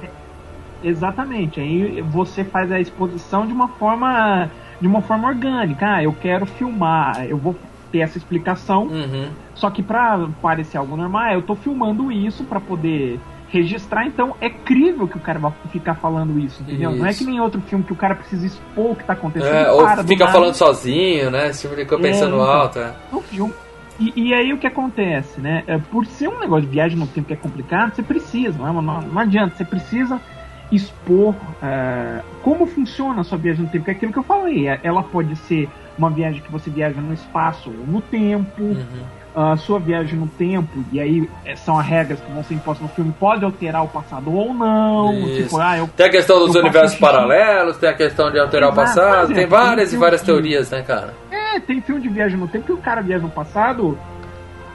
é- 0.83 0.87
exatamente. 0.89 1.59
Aí 1.59 2.01
você 2.01 2.43
faz 2.43 2.71
a 2.71 2.79
exposição 2.79 3.45
de 3.45 3.53
uma 3.53 3.67
forma 3.67 4.49
de 4.79 4.87
uma 4.87 5.01
forma 5.01 5.27
orgânica. 5.29 5.85
Ah, 5.95 6.03
eu 6.03 6.11
quero 6.13 6.45
filmar, 6.45 7.25
eu 7.27 7.37
vou 7.37 7.55
ter 7.91 7.99
essa 7.99 8.17
explicação. 8.17 8.83
Uhum. 8.87 9.29
Só 9.53 9.69
que 9.69 9.81
pra 9.81 10.27
parecer 10.41 10.77
algo 10.77 10.97
normal, 10.97 11.31
eu 11.33 11.41
tô 11.41 11.55
filmando 11.55 12.11
isso 12.11 12.43
pra 12.43 12.59
poder 12.59 13.19
registrar, 13.55 14.05
então 14.05 14.35
é 14.41 14.49
crível 14.49 15.07
que 15.07 15.17
o 15.17 15.19
cara 15.19 15.39
vai 15.39 15.51
ficar 15.71 15.95
falando 15.95 16.37
isso, 16.39 16.61
entendeu? 16.61 16.91
Não 16.91 17.05
é 17.05 17.09
Isso. 17.11 17.19
que 17.19 17.25
nem 17.25 17.39
outro 17.39 17.61
filme 17.61 17.83
que 17.83 17.93
o 17.93 17.95
cara 17.95 18.15
precisa 18.15 18.45
expor 18.45 18.91
o 18.91 18.95
que 18.95 19.03
tá 19.03 19.13
acontecendo. 19.13 19.53
É, 19.53 19.71
ou 19.71 19.87
fica 20.05 20.27
falando 20.27 20.53
sozinho, 20.53 21.31
né? 21.31 21.49
Esse 21.49 21.67
filme 21.67 21.83
fica 21.83 21.97
pensando 21.97 22.35
É, 22.35 22.39
então. 22.39 22.51
alto, 22.51 22.79
é. 22.79 22.93
filme. 23.29 23.53
E, 23.99 24.11
e 24.15 24.33
aí 24.33 24.51
o 24.51 24.57
que 24.57 24.67
acontece, 24.67 25.39
né? 25.39 25.63
É, 25.67 25.77
por 25.77 26.05
ser 26.05 26.27
um 26.27 26.39
negócio 26.39 26.65
de 26.65 26.71
viagem 26.71 26.97
no 26.97 27.07
tempo 27.07 27.27
que 27.27 27.33
é 27.33 27.37
complicado, 27.37 27.95
você 27.95 28.03
precisa, 28.03 28.57
não, 28.57 28.67
é? 28.67 28.81
não, 28.81 29.01
não 29.01 29.19
adianta, 29.19 29.55
você 29.55 29.63
precisa 29.63 30.19
expor 30.71 31.33
é, 31.63 32.21
como 32.41 32.65
funciona 32.65 33.21
a 33.21 33.23
sua 33.23 33.37
viagem 33.37 33.63
no 33.63 33.69
tempo, 33.69 33.85
que 33.85 33.91
é 33.91 33.93
aquilo 33.93 34.11
que 34.11 34.19
eu 34.19 34.23
falei. 34.23 34.67
Ela 34.83 35.01
pode 35.03 35.35
ser 35.35 35.69
uma 35.97 36.09
viagem 36.09 36.41
que 36.41 36.51
você 36.51 36.69
viaja 36.69 36.99
no 36.99 37.13
espaço 37.13 37.69
ou 37.69 37.87
no 37.87 38.01
tempo, 38.01 38.61
Uhum. 38.61 38.85
A 39.35 39.57
sua 39.57 39.79
viagem 39.79 40.17
no 40.17 40.27
tempo, 40.27 40.69
e 40.91 40.99
aí 40.99 41.29
é, 41.43 41.55
são 41.57 41.77
as 41.77 41.85
regras 41.85 42.19
que 42.21 42.31
vão 42.31 42.43
ser 42.43 42.53
impostas 42.53 42.87
no 42.87 42.93
filme, 42.95 43.13
pode 43.19 43.43
alterar 43.43 43.83
o 43.83 43.87
passado 43.87 44.33
ou 44.33 44.53
não. 44.53 45.13
Isso. 45.27 45.43
Tipo, 45.43 45.59
ah, 45.59 45.77
eu 45.77 45.89
Tem 45.95 46.05
a 46.05 46.09
questão 46.09 46.39
dos 46.39 46.55
universos 46.55 46.97
paralelos, 46.97 47.77
tem 47.77 47.89
a 47.89 47.93
questão 47.93 48.31
de 48.31 48.39
alterar 48.39 48.69
o 48.69 48.73
passado, 48.73 49.27
por 49.27 49.35
tem 49.35 49.45
várias 49.45 49.89
e 49.89 49.91
tem 49.91 49.99
várias 49.99 50.23
filme- 50.23 50.41
teorias, 50.41 50.69
né, 50.71 50.81
cara? 50.83 51.13
É, 51.29 51.59
tem 51.59 51.81
filme 51.81 52.01
de 52.01 52.07
viagem 52.09 52.37
no 52.37 52.47
tempo 52.47 52.65
que 52.65 52.71
o 52.71 52.77
cara 52.77 53.01
viaja 53.01 53.23
no 53.23 53.29
passado, 53.29 53.97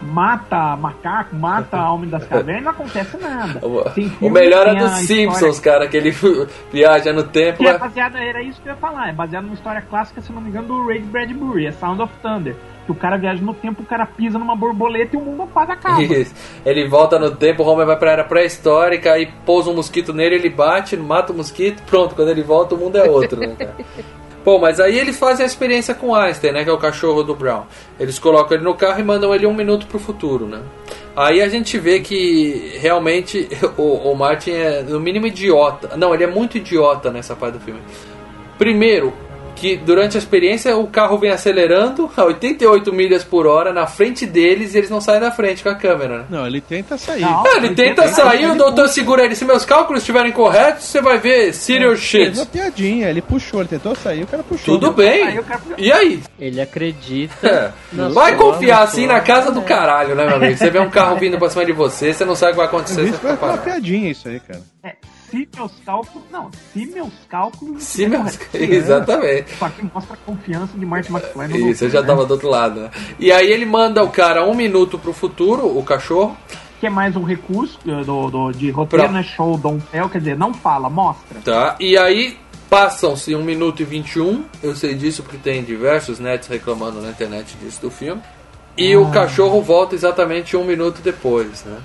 mata 0.02 0.76
macaco, 0.76 1.34
mata 1.36 1.76
homem 1.90 2.08
das 2.08 2.24
cavernas 2.26 2.62
e 2.62 2.64
não 2.64 2.70
acontece 2.72 3.16
nada. 3.18 3.60
O 4.20 4.30
melhor 4.30 4.64
que 4.64 4.70
é 4.70 4.74
dos 4.80 4.90
Simpsons, 5.06 5.56
história- 5.56 5.60
cara, 5.80 5.88
que 5.88 5.96
ele 5.96 6.10
viaja 6.72 7.12
no 7.12 7.22
tempo. 7.24 7.58
Que 7.58 7.66
é 7.66 7.78
baseado, 7.78 8.16
era 8.16 8.42
isso 8.42 8.60
que 8.62 8.68
eu 8.68 8.72
ia 8.72 8.78
falar, 8.78 9.08
é 9.08 9.12
baseado 9.12 9.44
numa 9.44 9.54
história 9.54 9.82
clássica, 9.82 10.20
se 10.20 10.32
não 10.32 10.40
me 10.40 10.48
engano, 10.50 10.68
do 10.68 10.86
Ray 10.86 11.00
Bradbury, 11.00 11.66
é 11.66 11.72
Sound 11.72 12.00
of 12.02 12.12
Thunder. 12.22 12.56
Que 12.90 12.98
o 12.98 13.00
cara 13.00 13.16
viaja 13.16 13.40
no 13.40 13.54
tempo, 13.54 13.82
o 13.82 13.86
cara 13.86 14.04
pisa 14.04 14.36
numa 14.36 14.56
borboleta 14.56 15.14
e 15.14 15.18
o 15.18 15.22
mundo 15.22 15.48
faz 15.54 15.70
acaba. 15.70 16.02
Isso. 16.02 16.34
Ele 16.66 16.88
volta 16.88 17.18
no 17.18 17.30
tempo, 17.30 17.62
o 17.62 17.66
Homer 17.66 17.86
vai 17.86 17.96
pra 17.96 18.10
era 18.10 18.24
pré-histórica, 18.24 19.12
aí 19.12 19.30
pousa 19.46 19.70
um 19.70 19.74
mosquito 19.74 20.12
nele, 20.12 20.34
ele 20.34 20.50
bate, 20.50 20.96
mata 20.96 21.32
o 21.32 21.36
mosquito, 21.36 21.82
pronto, 21.84 22.16
quando 22.16 22.30
ele 22.30 22.42
volta 22.42 22.74
o 22.74 22.78
mundo 22.78 22.96
é 22.96 23.08
outro, 23.08 23.38
né, 23.38 23.54
cara? 23.56 23.76
Pô, 24.42 24.58
mas 24.58 24.80
aí 24.80 24.98
eles 24.98 25.18
fazem 25.18 25.44
a 25.44 25.46
experiência 25.46 25.94
com 25.94 26.14
Einstein, 26.14 26.52
né, 26.52 26.64
que 26.64 26.70
é 26.70 26.72
o 26.72 26.78
cachorro 26.78 27.22
do 27.22 27.34
Brown. 27.34 27.64
Eles 27.98 28.18
colocam 28.18 28.56
ele 28.56 28.64
no 28.64 28.74
carro 28.74 28.98
e 28.98 29.04
mandam 29.04 29.34
ele 29.34 29.46
um 29.46 29.52
minuto 29.52 29.86
pro 29.86 29.98
futuro, 29.98 30.46
né? 30.46 30.62
Aí 31.14 31.42
a 31.42 31.48
gente 31.48 31.78
vê 31.78 32.00
que 32.00 32.78
realmente 32.80 33.46
o, 33.76 34.10
o 34.10 34.16
Martin 34.16 34.52
é 34.52 34.82
no 34.82 34.98
mínimo 34.98 35.26
idiota. 35.26 35.94
Não, 35.96 36.14
ele 36.14 36.24
é 36.24 36.26
muito 36.26 36.56
idiota 36.56 37.10
nessa 37.10 37.36
parte 37.36 37.58
do 37.58 37.60
filme. 37.60 37.80
Primeiro, 38.56 39.12
que 39.60 39.76
durante 39.76 40.16
a 40.16 40.18
experiência 40.18 40.76
o 40.76 40.86
carro 40.86 41.18
vem 41.18 41.30
acelerando 41.30 42.10
a 42.16 42.24
88 42.24 42.92
milhas 42.92 43.22
por 43.22 43.46
hora 43.46 43.72
na 43.72 43.86
frente 43.86 44.24
deles 44.26 44.74
e 44.74 44.78
eles 44.78 44.88
não 44.90 45.00
saem 45.00 45.20
da 45.20 45.30
frente 45.30 45.62
com 45.62 45.68
a 45.68 45.74
câmera, 45.74 46.18
né? 46.20 46.24
Não, 46.30 46.46
ele 46.46 46.60
tenta 46.60 46.96
sair. 46.96 47.20
Não. 47.20 47.44
Ah, 47.46 47.56
ele 47.58 47.74
tenta 47.74 48.08
sair, 48.08 48.46
o 48.50 48.54
doutor 48.56 48.88
segura 48.88 49.24
ele. 49.24 49.34
Se 49.34 49.44
meus 49.44 49.64
cálculos 49.64 50.02
estiverem 50.02 50.32
corretos, 50.32 50.84
você 50.84 51.00
vai 51.00 51.18
ver 51.18 51.52
serious 51.52 52.00
Fez 52.08 52.38
uma 52.38 52.44
shit. 52.44 52.50
piadinha, 52.52 53.08
ele 53.10 53.20
puxou, 53.20 53.60
ele 53.60 53.68
tentou 53.68 53.94
sair, 53.94 54.22
o 54.22 54.26
cara 54.26 54.42
puxou. 54.42 54.78
Tudo 54.78 54.92
bem. 54.92 55.42
cara- 55.42 55.60
E 55.78 55.92
aí? 55.92 56.20
Ele 56.38 56.60
acredita. 56.60 57.74
na 57.92 58.08
Vai 58.08 58.36
confiar 58.36 58.78
na 58.78 58.82
assim 58.84 59.06
na 59.06 59.20
casa 59.20 59.50
do 59.52 59.62
caralho, 59.62 60.14
né, 60.14 60.26
meu 60.26 60.36
amigo? 60.36 60.56
Você 60.56 60.70
vê 60.70 60.78
um 60.78 60.90
carro 60.90 61.16
vindo 61.16 61.38
pra 61.38 61.50
cima 61.50 61.64
de 61.66 61.72
você, 61.72 62.12
você 62.12 62.24
não 62.24 62.34
sabe 62.34 62.52
o 62.52 62.54
que 62.54 62.58
vai 62.58 62.66
acontecer. 62.66 63.02
Isso 63.02 63.12
Você 63.12 63.18
foi 63.18 63.32
fica 63.32 63.46
uma 63.46 63.58
piadinha 63.58 64.10
isso 64.10 64.28
aí, 64.28 64.40
cara. 64.40 64.60
É, 64.82 64.94
se 65.30 65.48
meus 65.56 65.72
cálculos. 65.84 66.24
Não, 66.30 66.50
se 66.72 66.86
meus 66.86 67.12
cálculos. 67.28 67.82
Se 67.82 68.06
meus... 68.06 68.36
corretos. 68.36 68.54
Exatamente. 68.76 69.56
Só 69.56 69.68
que 69.68 69.82
mostra 69.94 70.14
a 70.14 70.16
confiança 70.18 70.76
de 70.76 70.84
Martin 70.86 71.12
McFly 71.12 71.70
Isso, 71.70 71.84
eu 71.84 71.90
já 71.90 72.00
né? 72.00 72.06
tava 72.06 72.26
do 72.26 72.32
outro 72.32 72.48
lado. 72.48 72.80
Né? 72.80 72.90
E 73.18 73.30
aí 73.32 73.50
ele 73.50 73.64
manda 73.64 74.02
o 74.02 74.10
cara 74.10 74.44
um 74.44 74.54
minuto 74.54 74.98
pro 74.98 75.12
futuro, 75.12 75.66
o 75.78 75.82
cachorro. 75.82 76.36
Que 76.80 76.86
é 76.86 76.90
mais 76.90 77.14
um 77.14 77.22
recurso 77.22 77.78
uh, 77.86 78.04
do, 78.04 78.30
do- 78.30 78.52
de 78.52 78.70
roteiro, 78.70 79.04
Pra- 79.04 79.12
né? 79.12 79.22
Show, 79.22 79.56
don't 79.58 79.84
tell, 79.92 80.08
quer 80.08 80.18
dizer, 80.18 80.36
não 80.38 80.52
fala, 80.54 80.88
mostra. 80.88 81.38
Tá? 81.44 81.76
E 81.78 81.96
aí 81.96 82.38
passam-se 82.70 83.34
1 83.34 83.42
minuto 83.42 83.80
e 83.82 83.84
21. 83.84 84.44
Eu 84.62 84.74
sei 84.74 84.94
disso 84.94 85.22
porque 85.22 85.36
tem 85.36 85.62
diversos 85.62 86.18
nets 86.18 86.48
reclamando 86.48 87.00
na 87.02 87.10
internet 87.10 87.54
disso 87.62 87.82
do 87.82 87.90
filme. 87.90 88.22
E 88.76 88.96
o 88.96 89.10
cachorro 89.10 89.60
volta 89.60 89.94
exatamente 89.94 90.56
um 90.56 90.64
minuto 90.64 91.02
depois, 91.02 91.64
né? 91.64 91.78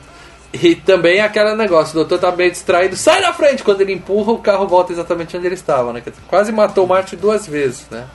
E 0.62 0.76
também 0.76 1.20
aquele 1.20 1.54
negócio, 1.56 1.92
o 1.92 2.06
doutor 2.06 2.20
tá 2.20 2.32
bem 2.32 2.50
distraído, 2.50 2.96
sai 2.96 3.22
da 3.22 3.34
frente! 3.34 3.64
Quando 3.64 3.82
ele 3.82 3.94
empurra, 3.94 4.32
o 4.32 4.40
carro 4.40 4.68
volta 4.68 4.94
exatamente 4.94 5.36
onde 5.36 5.46
ele 5.46 5.56
estava, 5.56 5.92
né? 5.92 6.02
Quase 6.28 6.52
matou 6.52 6.86
o 6.86 6.88
Martin 6.88 7.18
duas 7.18 7.46
vezes, 7.46 7.88
né? 7.90 8.06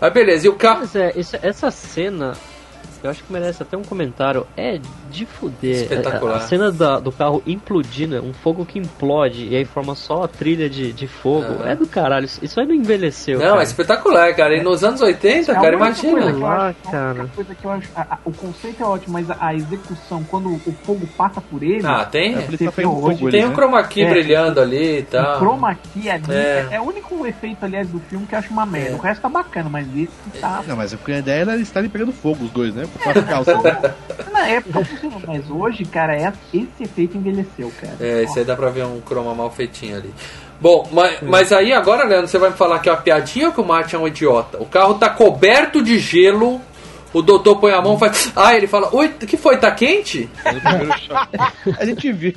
Mas 0.00 0.12
beleza, 0.12 0.46
e 0.46 0.48
o 0.48 0.54
carro. 0.54 0.80
Mas 0.80 0.96
é, 0.96 1.12
essa 1.42 1.70
cena, 1.70 2.32
eu 3.02 3.10
acho 3.10 3.22
que 3.24 3.32
merece 3.32 3.62
até 3.62 3.76
um 3.76 3.82
comentário. 3.82 4.46
É 4.56 4.78
de 5.10 5.26
fuder. 5.26 5.82
Espetacular. 5.82 6.34
A, 6.34 6.36
a 6.36 6.40
cena 6.40 6.70
da- 6.72 6.98
do 7.00 7.10
carro 7.10 7.42
implodindo, 7.46 8.22
um 8.24 8.32
fogo 8.32 8.64
que 8.64 8.78
implode 8.78 9.46
e 9.48 9.56
aí 9.56 9.64
forma 9.64 9.94
só 9.94 10.24
a 10.24 10.28
trilha 10.28 10.68
de, 10.68 10.92
de 10.92 11.06
fogo. 11.06 11.46
Ah. 11.64 11.70
É 11.70 11.76
do 11.76 11.86
caralho. 11.86 12.24
Isso, 12.26 12.44
isso 12.44 12.60
aí 12.60 12.66
não 12.66 12.74
envelheceu. 12.74 13.38
Não, 13.38 13.48
cara. 13.48 13.60
é 13.60 13.64
espetacular, 13.64 14.34
cara. 14.34 14.56
E 14.56 14.62
nos 14.62 14.84
anos 14.84 15.00
80, 15.00 15.52
É 15.52 15.54
cara, 15.54 15.74
imagina. 15.74 16.20
coisa 16.20 16.32
que 16.32 16.38
eu 16.40 16.46
acho- 16.46 16.54
a 16.54 16.64
única 16.66 16.90
cara. 16.90 17.30
coisa 17.34 17.54
que 17.54 17.64
eu 17.64 17.70
acho- 17.70 17.88
a- 17.96 18.06
a- 18.14 18.18
o 18.24 18.32
conceito 18.32 18.82
é 18.82 18.86
ótimo, 18.86 19.12
mas 19.14 19.30
a, 19.30 19.36
a 19.40 19.54
execução, 19.54 20.22
quando 20.24 20.48
o 20.54 20.58
fogo 20.84 21.06
passa 21.16 21.40
por 21.40 21.62
ele, 21.62 21.86
Ah, 21.86 22.04
tem? 22.04 22.34
É, 22.34 22.38
isso 22.40 22.58
Tem 22.58 22.66
tá 22.68 22.72
pegando 22.72 23.04
hoje, 23.04 23.18
fogo 23.18 23.30
Tem 23.30 23.46
um 23.46 23.52
chroma 23.54 23.82
key 23.84 24.02
É. 24.02 24.10
brilhando 24.10 24.60
ali 24.60 24.98
e 24.98 25.00
o 25.00 25.04
tal. 25.06 25.38
chroma 25.38 25.74
key 25.74 26.08
ali 26.10 26.24
É. 26.30 26.68
é. 26.70 26.74
é 26.76 26.80
o 26.80 26.84
único 26.84 27.26
efeito, 27.26 27.64
aliás, 27.64 27.88
do 27.88 27.98
filme 28.00 28.26
que 28.26 28.34
eu 28.34 28.38
acho 28.38 28.50
uma 28.52 28.66
merda. 28.66 28.96
O 28.96 29.00
resto 29.00 29.20
tá 29.22 29.28
bacana, 29.28 29.68
mas 29.70 29.86
esse 29.96 30.10
tá. 30.40 30.62
Não, 30.66 30.76
mas 30.76 30.92
a 30.94 31.10
ideia 31.18 31.40
era 31.40 31.54
eles 31.54 31.68
estarem 31.68 31.88
pegando 31.90 32.12
fogo, 32.12 32.44
os 32.44 32.50
dois, 32.50 32.74
né? 32.74 32.86
Na 34.32 34.46
época 34.48 34.84
funcionou, 34.84 35.20
mas 35.26 35.50
hoje, 35.50 35.84
cara, 35.84 36.14
é- 36.14 36.32
esse 36.52 36.82
efeito 36.82 37.16
envelheceu, 37.16 37.72
cara. 37.80 37.96
É, 38.00 38.22
esse 38.22 38.38
aí 38.38 38.44
dá 38.44 38.54
pra 38.56 38.70
ver 38.70 38.84
um 38.84 39.00
croma 39.00 39.34
mal 39.34 39.50
feitinho 39.50 39.96
ali. 39.96 40.12
Bom, 40.60 40.88
mas, 40.92 41.20
mas 41.22 41.52
aí 41.52 41.72
agora, 41.72 42.04
Leandro, 42.04 42.28
você 42.28 42.38
vai 42.38 42.50
me 42.50 42.56
falar 42.56 42.78
que 42.80 42.88
é 42.88 42.92
uma 42.92 43.00
piadinha 43.00 43.46
ou 43.46 43.52
que 43.52 43.60
o 43.60 43.64
Martin 43.64 43.96
é 43.96 43.98
um 43.98 44.06
idiota? 44.08 44.58
O 44.60 44.66
carro 44.66 44.94
tá 44.94 45.08
coberto 45.08 45.82
de 45.82 45.98
gelo, 45.98 46.60
o 47.14 47.22
doutor 47.22 47.56
põe 47.56 47.72
a 47.72 47.80
mão 47.80 47.94
e 47.96 47.98
faz. 47.98 48.30
Ah, 48.36 48.54
ele 48.54 48.66
fala: 48.66 48.94
Oi, 48.94 49.06
o 49.06 49.26
que 49.26 49.36
foi? 49.38 49.56
Tá 49.56 49.70
quente? 49.70 50.28
No 50.52 50.60
primeiro 50.60 50.98
choque. 51.00 51.36
A 51.78 51.84
gente 51.86 52.12
viu. 52.12 52.34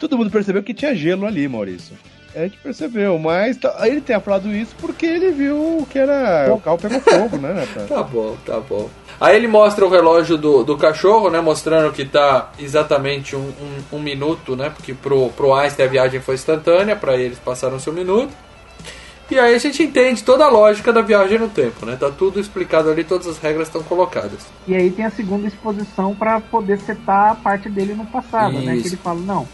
Todo 0.00 0.18
mundo 0.18 0.30
percebeu 0.30 0.62
que 0.64 0.74
tinha 0.74 0.94
gelo 0.96 1.26
ali, 1.26 1.46
Maurício. 1.46 1.96
A 2.34 2.40
gente 2.40 2.58
percebeu, 2.58 3.18
mas 3.18 3.56
tá- 3.56 3.76
ele 3.86 4.00
tenha 4.00 4.18
falado 4.20 4.50
isso 4.52 4.74
porque 4.80 5.06
ele 5.06 5.30
viu 5.30 5.86
que 5.90 5.98
era. 5.98 6.52
O 6.52 6.60
carro 6.60 6.78
pegou 6.78 7.00
fogo, 7.00 7.36
né, 7.38 7.52
Nathan? 7.52 7.86
Tá 7.94 8.02
bom, 8.02 8.36
tá 8.44 8.60
bom. 8.60 8.90
Aí 9.20 9.36
ele 9.36 9.46
mostra 9.46 9.86
o 9.86 9.88
relógio 9.88 10.36
do, 10.36 10.64
do 10.64 10.76
cachorro, 10.76 11.30
né? 11.30 11.40
Mostrando 11.40 11.92
que 11.92 12.04
tá 12.04 12.50
exatamente 12.58 13.36
um, 13.36 13.52
um, 13.92 13.96
um 13.96 13.98
minuto, 14.00 14.56
né? 14.56 14.70
Porque 14.70 14.92
pro, 14.92 15.28
pro 15.30 15.54
Einstein 15.54 15.86
a 15.86 15.90
viagem 15.90 16.20
foi 16.20 16.34
instantânea, 16.34 16.96
pra 16.96 17.16
eles 17.16 17.38
passaram 17.38 17.78
seu 17.78 17.92
minuto. 17.92 18.32
E 19.30 19.38
aí 19.38 19.54
a 19.54 19.58
gente 19.58 19.82
entende 19.82 20.22
toda 20.22 20.44
a 20.44 20.48
lógica 20.50 20.92
da 20.92 21.00
viagem 21.00 21.38
no 21.38 21.48
tempo, 21.48 21.86
né? 21.86 21.96
Tá 21.98 22.10
tudo 22.10 22.38
explicado 22.40 22.90
ali, 22.90 23.04
todas 23.04 23.26
as 23.26 23.38
regras 23.38 23.68
estão 23.68 23.82
colocadas. 23.82 24.40
E 24.66 24.74
aí 24.74 24.90
tem 24.90 25.04
a 25.04 25.10
segunda 25.10 25.46
exposição 25.46 26.14
pra 26.14 26.40
poder 26.40 26.78
setar 26.80 27.30
a 27.32 27.34
parte 27.34 27.68
dele 27.70 27.94
no 27.94 28.04
passado, 28.06 28.58
né? 28.60 28.74
Isso. 28.74 28.82
Que 28.82 28.88
ele 28.90 28.96
fala, 28.96 29.20
não, 29.20 29.48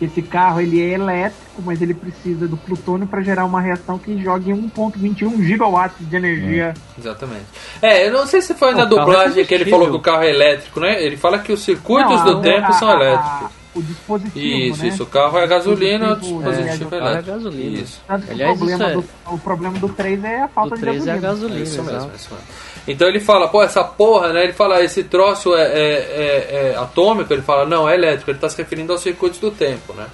que 0.00 0.06
esse 0.06 0.22
carro 0.22 0.62
ele 0.62 0.80
é 0.80 0.94
elétrico, 0.94 1.62
mas 1.62 1.80
ele 1.82 1.92
precisa 1.92 2.48
do 2.48 2.56
plutônio 2.56 3.06
pra 3.06 3.20
gerar 3.20 3.44
uma 3.44 3.60
reação 3.60 3.98
que 3.98 4.20
jogue 4.20 4.50
1.21 4.50 5.42
gigawatts 5.44 6.08
de 6.08 6.16
energia. 6.16 6.72
Exatamente. 6.98 7.44
É, 7.82 8.08
eu 8.08 8.12
não 8.12 8.26
sei 8.26 8.40
se 8.40 8.54
foi 8.54 8.72
na 8.74 8.82
é 8.84 8.86
dublagem 8.86 9.44
que 9.44 9.54
ele 9.54 9.66
falou 9.70 9.90
que 9.90 9.96
o 9.96 10.00
carro 10.00 10.22
é 10.22 10.30
elétrico, 10.30 10.80
né? 10.80 11.04
Ele 11.04 11.18
fala 11.18 11.38
que 11.38 11.52
os 11.52 11.60
circuitos 11.62 12.16
Não, 12.16 12.24
do 12.24 12.38
a- 12.38 12.40
tempo 12.40 12.66
a- 12.68 12.72
são 12.72 12.88
a- 12.88 12.94
elétricos. 12.94 13.48
o 13.74 13.82
dispositivo, 13.82 14.38
Isso, 14.72 14.82
né? 14.82 14.88
isso. 14.88 15.02
O 15.02 15.06
carro 15.06 15.38
é 15.38 15.46
gasolina, 15.46 16.12
o 16.12 16.16
Dispositivo, 16.16 16.42
dispositivo 16.50 16.70
é, 16.70 16.82
é 16.82 16.86
o 16.86 16.90
carro 16.90 17.04
é 17.04 17.10
elétrico. 17.12 17.36
gasolina. 17.38 17.78
Isso. 17.82 18.00
Tanto 18.08 18.26
que 18.26 18.32
Aliás, 18.32 18.52
o, 18.54 18.56
problema 18.58 18.90
isso 18.90 19.00
do, 19.00 19.34
o 19.34 19.38
problema 19.38 19.78
do 19.78 19.88
3 19.90 20.24
é 20.24 20.40
a 20.42 20.48
falta 20.48 20.74
O 20.74 20.76
de 20.76 20.80
3 20.80 21.06
é 21.06 21.10
a 21.12 21.16
gasolina. 21.18 21.28
gasolina, 21.28 21.62
Isso 21.62 21.82
mesmo, 21.84 22.10
isso 22.16 22.28
mesmo. 22.32 22.46
Então 22.92 23.08
ele 23.08 23.20
fala, 23.20 23.48
pô, 23.48 23.62
essa 23.62 23.84
porra, 23.84 24.32
né? 24.32 24.44
Ele 24.44 24.52
fala, 24.52 24.82
esse 24.82 25.04
troço 25.04 25.54
é, 25.54 25.62
é- 25.62 25.68
é- 25.72 26.72
é 26.72 26.76
atômico, 26.76 27.32
ele 27.32 27.42
fala, 27.42 27.64
não, 27.66 27.88
é 27.88 27.94
elétrico, 27.94 28.30
ele 28.30 28.38
tá 28.38 28.48
se 28.48 28.56
referindo 28.58 28.92
aos 28.92 29.00
circuitos 29.02 29.38
do 29.38 29.50
tempo, 29.50 29.92
né? 29.92 30.06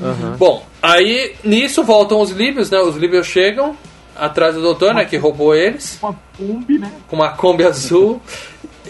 Aham. 0.00 0.36
Bom, 0.38 0.64
aí 0.82 1.34
nisso 1.42 1.82
voltam 1.82 2.20
os 2.20 2.30
líbios, 2.30 2.70
né? 2.70 2.78
Os 2.78 2.96
líbios 2.96 3.26
chegam 3.26 3.76
atrás 4.14 4.54
do 4.54 4.60
doutor, 4.62 4.94
né? 4.94 5.04
Que 5.04 5.16
roubou 5.16 5.54
eles, 5.54 5.98
Uma 6.02 6.16
Kombi, 6.36 6.78
né? 6.78 6.92
com 7.08 7.16
uma 7.16 7.30
Kombi 7.30 7.64
azul. 7.64 8.20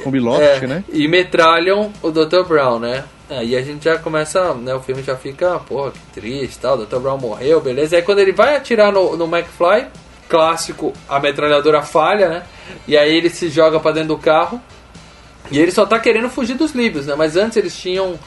Com 0.05 0.11
Biloft, 0.11 0.43
É, 0.43 0.67
né? 0.67 0.85
E 0.93 1.09
metralham 1.09 1.91
o 2.03 2.11
Dr. 2.11 2.45
Brown, 2.47 2.79
né? 2.79 3.05
Aí 3.31 3.57
a 3.57 3.63
gente 3.63 3.85
já 3.85 3.99
começa, 3.99 4.55
né? 4.55 4.75
O 4.75 4.81
filme 4.81 5.03
já 5.03 5.17
fica, 5.17 5.59
porra, 5.61 5.91
que 5.93 6.21
triste 6.21 6.57
e 6.57 6.61
tal. 6.61 6.79
O 6.79 6.85
Dr. 6.87 6.99
Brown 6.99 7.19
morreu, 7.19 7.61
beleza. 7.61 7.97
Aí 7.97 8.03
quando 8.03 8.21
ele 8.21 8.33
vai 8.33 8.57
atirar 8.57 8.93
no, 8.93 9.17
no 9.17 9.25
McFly, 9.25 9.87
clássico, 10.29 10.93
a 11.09 11.19
metralhadora 11.19 11.83
falha, 11.83 12.29
né? 12.29 12.43
E 12.87 12.97
aí 12.97 13.17
ele 13.17 13.31
se 13.31 13.49
joga 13.49 13.79
pra 13.81 13.93
dentro 13.93 14.09
do 14.09 14.19
carro. 14.19 14.61
E 15.51 15.59
ele 15.59 15.71
só 15.71 15.87
tá 15.87 15.99
querendo 15.99 16.29
fugir 16.29 16.55
dos 16.55 16.73
líbios, 16.73 17.07
né? 17.07 17.15
Mas 17.17 17.37
antes 17.37 17.57
eles 17.57 17.77
tinham 17.77 18.19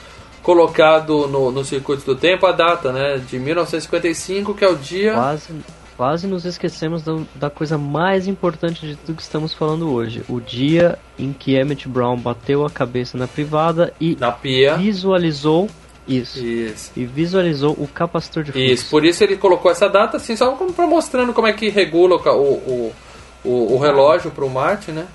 colocado 0.41 1.27
no, 1.27 1.51
no 1.51 1.63
circuito 1.63 2.03
do 2.03 2.15
tempo 2.15 2.45
a 2.45 2.51
data, 2.51 2.91
né? 2.91 3.21
De 3.29 3.37
1955, 3.39 4.53
que 4.55 4.63
é 4.63 4.67
o 4.69 4.75
dia. 4.75 5.13
Quase, 5.13 5.53
quase 5.95 6.27
nos 6.27 6.45
esquecemos 6.45 7.03
da, 7.03 7.19
da 7.35 7.49
coisa 7.49 7.77
mais 7.77 8.27
importante 8.27 8.85
de 8.87 8.95
tudo 8.95 9.15
que 9.15 9.21
estamos 9.21 9.53
falando 9.53 9.91
hoje. 9.91 10.23
O 10.27 10.39
dia 10.39 10.97
em 11.17 11.31
que 11.31 11.55
Emmett 11.55 11.87
Brown 11.87 12.17
bateu 12.17 12.65
a 12.65 12.69
cabeça 12.69 13.17
na 13.17 13.27
privada 13.27 13.93
e 14.01 14.17
Na 14.19 14.31
pia. 14.31 14.75
visualizou 14.77 15.69
isso. 16.07 16.43
Isso. 16.43 16.91
E 16.95 17.05
visualizou 17.05 17.73
o 17.73 17.87
capacitor 17.87 18.43
de 18.43 18.51
fluxo. 18.51 18.73
Isso, 18.73 18.89
por 18.89 19.05
isso 19.05 19.23
ele 19.23 19.37
colocou 19.37 19.71
essa 19.71 19.87
data, 19.87 20.17
assim, 20.17 20.35
só 20.35 20.51
como 20.53 20.73
pra 20.73 20.87
mostrando 20.87 21.31
como 21.33 21.47
é 21.47 21.53
que 21.53 21.69
regula 21.69 22.15
o, 22.15 22.39
o, 22.41 22.93
o, 23.43 23.49
o, 23.49 23.75
o 23.75 23.79
relógio 23.79 24.31
pro 24.31 24.49
Marte, 24.49 24.91
né? 24.91 25.07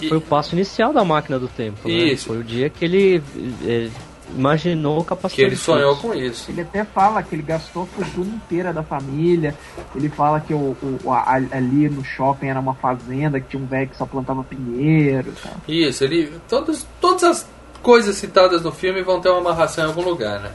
E- 0.00 0.08
Foi 0.08 0.18
o 0.18 0.20
passo 0.20 0.54
inicial 0.54 0.92
da 0.92 1.04
máquina 1.04 1.38
do 1.38 1.48
tempo. 1.48 1.86
né? 1.88 1.94
Isso. 1.94 2.26
Foi 2.28 2.38
o 2.38 2.44
dia 2.44 2.68
que 2.68 2.84
ele 2.84 3.22
eh, 3.64 3.88
imaginou 4.36 5.00
o 5.00 5.04
capacitor 5.04 5.36
que 5.36 5.42
ele 5.42 5.54
de 5.54 5.60
sonhou 5.60 5.96
com 5.96 6.14
isso. 6.14 6.50
Ele 6.50 6.62
até 6.62 6.84
fala 6.84 7.22
que 7.22 7.34
ele 7.34 7.42
gastou 7.42 7.82
a 7.84 7.86
fortuna 7.86 8.34
inteira 8.34 8.72
da 8.72 8.82
família. 8.82 9.54
Ele 9.94 10.08
fala 10.08 10.40
que 10.40 10.52
o, 10.54 10.76
o- 11.04 11.12
a- 11.12 11.34
ali 11.52 11.88
no 11.88 12.02
shopping 12.04 12.46
era 12.48 12.58
uma 12.60 12.74
fazenda, 12.74 13.38
que 13.40 13.48
tinha 13.50 13.62
um 13.62 13.66
velho 13.66 13.88
que 13.88 13.96
só 13.96 14.06
plantava 14.06 14.42
pinheiro. 14.42 15.30
e 15.36 15.40
tal. 15.42 15.52
Isso, 15.68 16.02
ele. 16.04 16.32
Todos, 16.48 16.86
todas 17.00 17.22
as 17.24 17.46
coisas 17.82 18.16
citadas 18.16 18.62
no 18.62 18.72
filme 18.72 19.02
vão 19.02 19.20
ter 19.20 19.28
uma 19.28 19.40
amarração 19.40 19.84
em 19.84 19.88
algum 19.88 20.02
lugar, 20.02 20.40
né? 20.40 20.50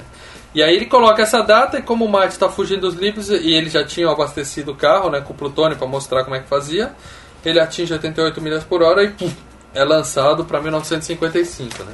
E 0.55 0.63
aí 0.63 0.75
ele 0.75 0.85
coloca 0.85 1.21
essa 1.21 1.41
data 1.41 1.77
e 1.77 1.81
como 1.81 2.05
o 2.05 2.09
Marte 2.09 2.31
está 2.33 2.49
fugindo 2.49 2.81
dos 2.81 2.95
livros 2.95 3.29
e 3.29 3.53
ele 3.53 3.69
já 3.69 3.83
tinha 3.85 4.09
abastecido 4.09 4.71
o 4.71 4.75
carro, 4.75 5.09
né, 5.09 5.21
com 5.21 5.33
plutônio 5.33 5.77
para 5.77 5.87
mostrar 5.87 6.23
como 6.23 6.35
é 6.35 6.39
que 6.39 6.47
fazia, 6.47 6.91
ele 7.45 7.59
atinge 7.59 7.93
88 7.93 8.41
milhas 8.41 8.63
por 8.63 8.81
hora 8.81 9.03
e 9.03 9.09
pum, 9.09 9.29
é 9.73 9.83
lançado 9.83 10.45
para 10.45 10.59
1955, 10.61 11.83
né? 11.83 11.93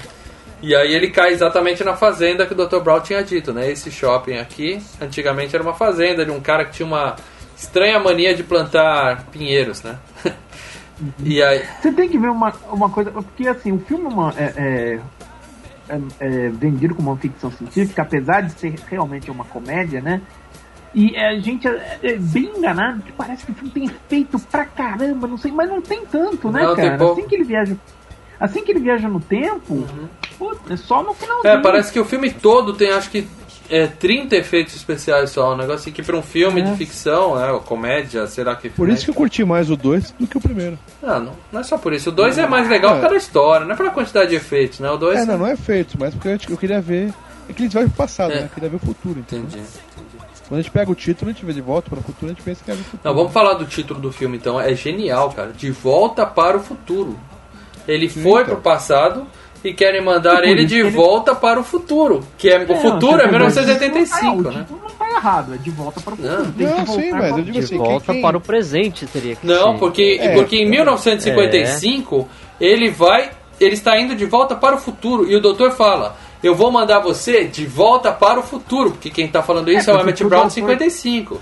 E 0.62 0.74
aí 0.74 0.94
ele 0.94 1.10
cai 1.10 1.34
exatamente 1.34 1.84
na 1.84 1.94
fazenda 1.94 2.46
que 2.46 2.54
o 2.54 2.56
Dr. 2.68 2.80
Brown 2.80 3.02
tinha 3.02 3.22
dito, 3.22 3.52
né? 3.52 3.70
Esse 3.70 3.92
shopping 3.92 4.38
aqui, 4.38 4.82
antigamente 5.02 5.54
era 5.54 5.62
uma 5.62 5.74
fazenda 5.74 6.24
de 6.24 6.32
um 6.32 6.40
cara 6.40 6.64
que 6.64 6.72
tinha 6.72 6.86
uma 6.86 7.18
estranha 7.58 8.00
mania 8.00 8.34
de 8.34 8.44
plantar 8.44 9.26
pinheiros, 9.30 9.84
né? 9.84 9.98
e 11.22 11.44
aí, 11.44 11.64
Você 11.82 11.92
tem 11.92 12.08
que 12.08 12.18
ver 12.18 12.30
uma, 12.30 12.54
uma 12.72 12.90
coisa, 12.90 13.12
porque 13.12 13.46
assim, 13.46 13.74
o 13.74 13.80
filme 13.80 14.06
é, 14.06 14.08
uma- 14.08 14.34
é- 14.38 15.00
é- 15.90 16.00
é- 16.20 16.50
vendido 16.50 16.96
como 16.96 17.12
uma 17.12 17.18
ficção 17.18 17.52
científica, 17.52 18.02
apesar 18.02 18.42
de 18.42 18.52
ser 18.54 18.76
realmente 18.90 19.30
uma 19.30 19.46
comédia, 19.46 20.02
né? 20.02 20.22
E 20.96 21.16
a 21.18 21.40
gente 21.40 21.68
é, 21.68 22.00
é 22.04 22.18
bem 22.18 22.52
enganado 22.56 23.02
que 23.02 23.12
parece 23.12 23.46
que 23.46 23.52
o 23.52 23.56
filme 23.56 23.72
tem 23.72 23.86
efeito 23.86 24.40
pra 24.40 24.64
caramba, 24.66 25.28
não 25.28 25.38
sei, 25.38 25.52
mas 25.52 25.68
não 25.68 25.82
tem 25.82 26.06
tanto, 26.06 26.52
né, 26.52 26.64
Não, 26.64 26.76
cara? 26.76 27.12
Assim 27.12 27.28
que 27.28 27.36
ele 27.36 27.44
viaja. 27.44 27.76
Assim 28.40 28.64
que 28.64 28.72
ele 28.72 28.80
viaja 28.80 29.08
no 29.08 29.20
tempo, 29.20 29.88
pô, 30.38 30.56
é 30.70 30.76
só 30.76 31.02
no 31.02 31.14
finalzinho. 31.14 31.54
É, 31.54 31.62
parece 31.62 31.92
que 31.92 32.00
o 32.00 32.06
filme 32.06 32.32
todo 32.32 32.74
tem 32.74 32.92
acho 32.92 33.10
que 33.10 33.28
é, 33.70 33.88
30 33.88 34.36
efeitos 34.36 34.76
especiais 34.76 35.30
só. 35.32 35.54
Um 35.54 35.58
negócio 35.58 35.82
assim 35.82 35.92
que 35.92 36.04
pra 36.04 36.18
um 36.18 36.22
filme 36.22 36.62
É. 36.62 36.64
de 36.66 36.76
ficção, 36.78 37.36
né? 37.36 37.52
Ou 37.52 37.60
comédia, 37.60 38.28
será 38.28 38.56
que. 38.56 38.70
Por 38.70 38.90
isso 38.90 39.06
que 39.06 39.12
eu 39.12 39.16
curti 39.16 39.44
mais 39.44 39.70
o 39.70 39.76
2 39.78 40.12
do 40.20 40.28
que 40.28 40.38
o 40.38 40.42
primeiro. 40.42 40.78
Não, 41.02 41.20
não, 41.20 41.34
não 41.52 41.60
é 41.62 41.64
só 41.64 41.78
por 41.78 41.94
isso. 41.94 42.10
O 42.10 42.12
2 42.14 42.38
é 42.38 42.48
mais 42.48 42.68
legal 42.70 42.92
causa 42.94 43.10
da 43.10 43.16
história, 43.16 43.66
não 43.66 43.74
é 43.74 43.78
pela 43.78 43.90
quantidade 43.92 44.30
de 44.30 44.36
efeitos, 44.36 44.80
né? 44.80 44.90
O 44.92 44.98
2. 44.98 45.20
É, 45.20 45.26
não, 45.26 45.38
não 45.40 45.48
é 45.48 45.56
feito, 45.56 45.98
mas 46.00 46.14
porque 46.14 46.28
eu, 46.30 46.38
eu 46.50 46.58
queria 46.58 46.82
ver. 46.82 47.14
É 47.50 47.54
que 47.54 47.64
eles 47.64 47.74
vão 47.74 47.84
pro 47.84 47.92
passado, 47.98 48.32
É. 48.32 48.36
né? 48.36 48.44
Eu 48.44 48.50
queria 48.50 48.70
ver 48.70 48.76
o 48.78 48.80
futuro, 48.80 49.20
entendeu? 49.20 49.46
Entendi. 49.48 49.64
Quando 50.48 50.60
a 50.60 50.62
gente 50.62 50.72
pega 50.72 50.92
o 50.92 50.96
título, 50.96 51.30
a 51.32 51.34
gente 51.34 51.46
vê 51.46 51.54
de 51.54 51.62
volta 51.62 51.90
para 51.90 52.00
o 52.00 52.04
futuro, 52.04 52.28
a 52.28 52.30
gente 52.36 52.44
pensa 52.44 52.62
que 52.64 52.70
é 52.70 52.74
o 52.74 52.78
futuro. 52.78 53.02
Não, 53.04 53.14
vamos 53.16 53.32
falar 53.34 53.54
do 53.54 53.66
título 53.66 54.00
do 54.00 54.12
filme 54.12 54.38
então. 54.38 54.60
É 54.60 54.76
genial, 54.76 55.32
cara. 55.32 55.52
De 55.52 55.72
volta 55.72 56.26
para 56.26 56.58
o 56.58 56.60
futuro. 56.60 57.18
Ele 57.88 58.08
foi 58.10 58.44
então. 58.44 58.54
pro 58.56 58.58
passado 58.62 59.26
e 59.64 59.74
querem 59.74 60.04
mandar 60.04 60.36
Por 60.38 60.44
ele 60.46 60.66
de 60.66 60.80
ele- 60.80 60.90
volta 60.90 61.34
para 61.34 61.60
o 61.60 61.64
futuro. 61.64 62.22
Que 62.38 62.50
é, 62.50 62.58
o 62.60 62.72
É, 62.72 62.76
futuro 62.76 63.12
você 63.18 63.20
é 63.20 63.22
tem- 63.24 63.32
1985, 63.32 64.26
Ah, 64.26 64.32
o 64.34 64.42
né? 64.42 64.60
título 64.60 64.82
não 64.84 64.90
tá 64.90 65.10
errado, 65.10 65.54
é 65.54 65.58
de 65.58 65.70
volta 65.70 66.02
para 66.02 66.14
o 66.14 66.18
futuro. 66.18 66.38
Não. 66.38 66.52
Tem 66.52 66.68
que 66.68 66.74
Não, 66.74 66.86
sim, 66.88 67.12
mas 67.12 67.30
eu 67.38 67.44
digo 67.44 67.52
De 67.52 67.60
assim, 67.60 67.78
volta 67.78 68.12
quem- 68.14 68.22
para 68.22 68.38
o 68.38 68.42
presente 68.42 69.06
teria 69.08 69.36
que 69.36 69.46
Não, 69.48 69.74
ser. 69.74 69.80
porque, 69.80 70.18
É. 70.22 70.34
porque 70.34 70.58
em 70.58 70.70
1955 70.70 72.28
ele 72.60 72.90
vai. 72.90 73.32
Ele 73.60 73.74
está 73.76 73.98
indo 74.00 74.16
de 74.16 74.26
volta 74.26 74.56
para 74.56 74.76
o 74.76 74.80
futuro. 74.80 75.30
E 75.30 75.36
o 75.36 75.40
doutor 75.42 75.72
fala: 75.72 76.16
Eu 76.42 76.54
vou 76.56 76.70
mandar 76.72 77.00
você 77.00 77.46
de 77.46 77.66
volta 77.66 78.12
para 78.12 78.40
o 78.40 78.44
futuro. 78.44 78.92
Porque 78.92 79.10
quem 79.10 79.28
está 79.28 79.42
falando 79.42 79.72
isso 79.72 79.90
é, 79.90 79.94
É, 79.94 79.96
o 79.98 80.02
Emmett 80.02 80.24
Brown 80.26 80.48
de 80.48 80.56
doutor- 80.60 80.74
55. 80.76 81.40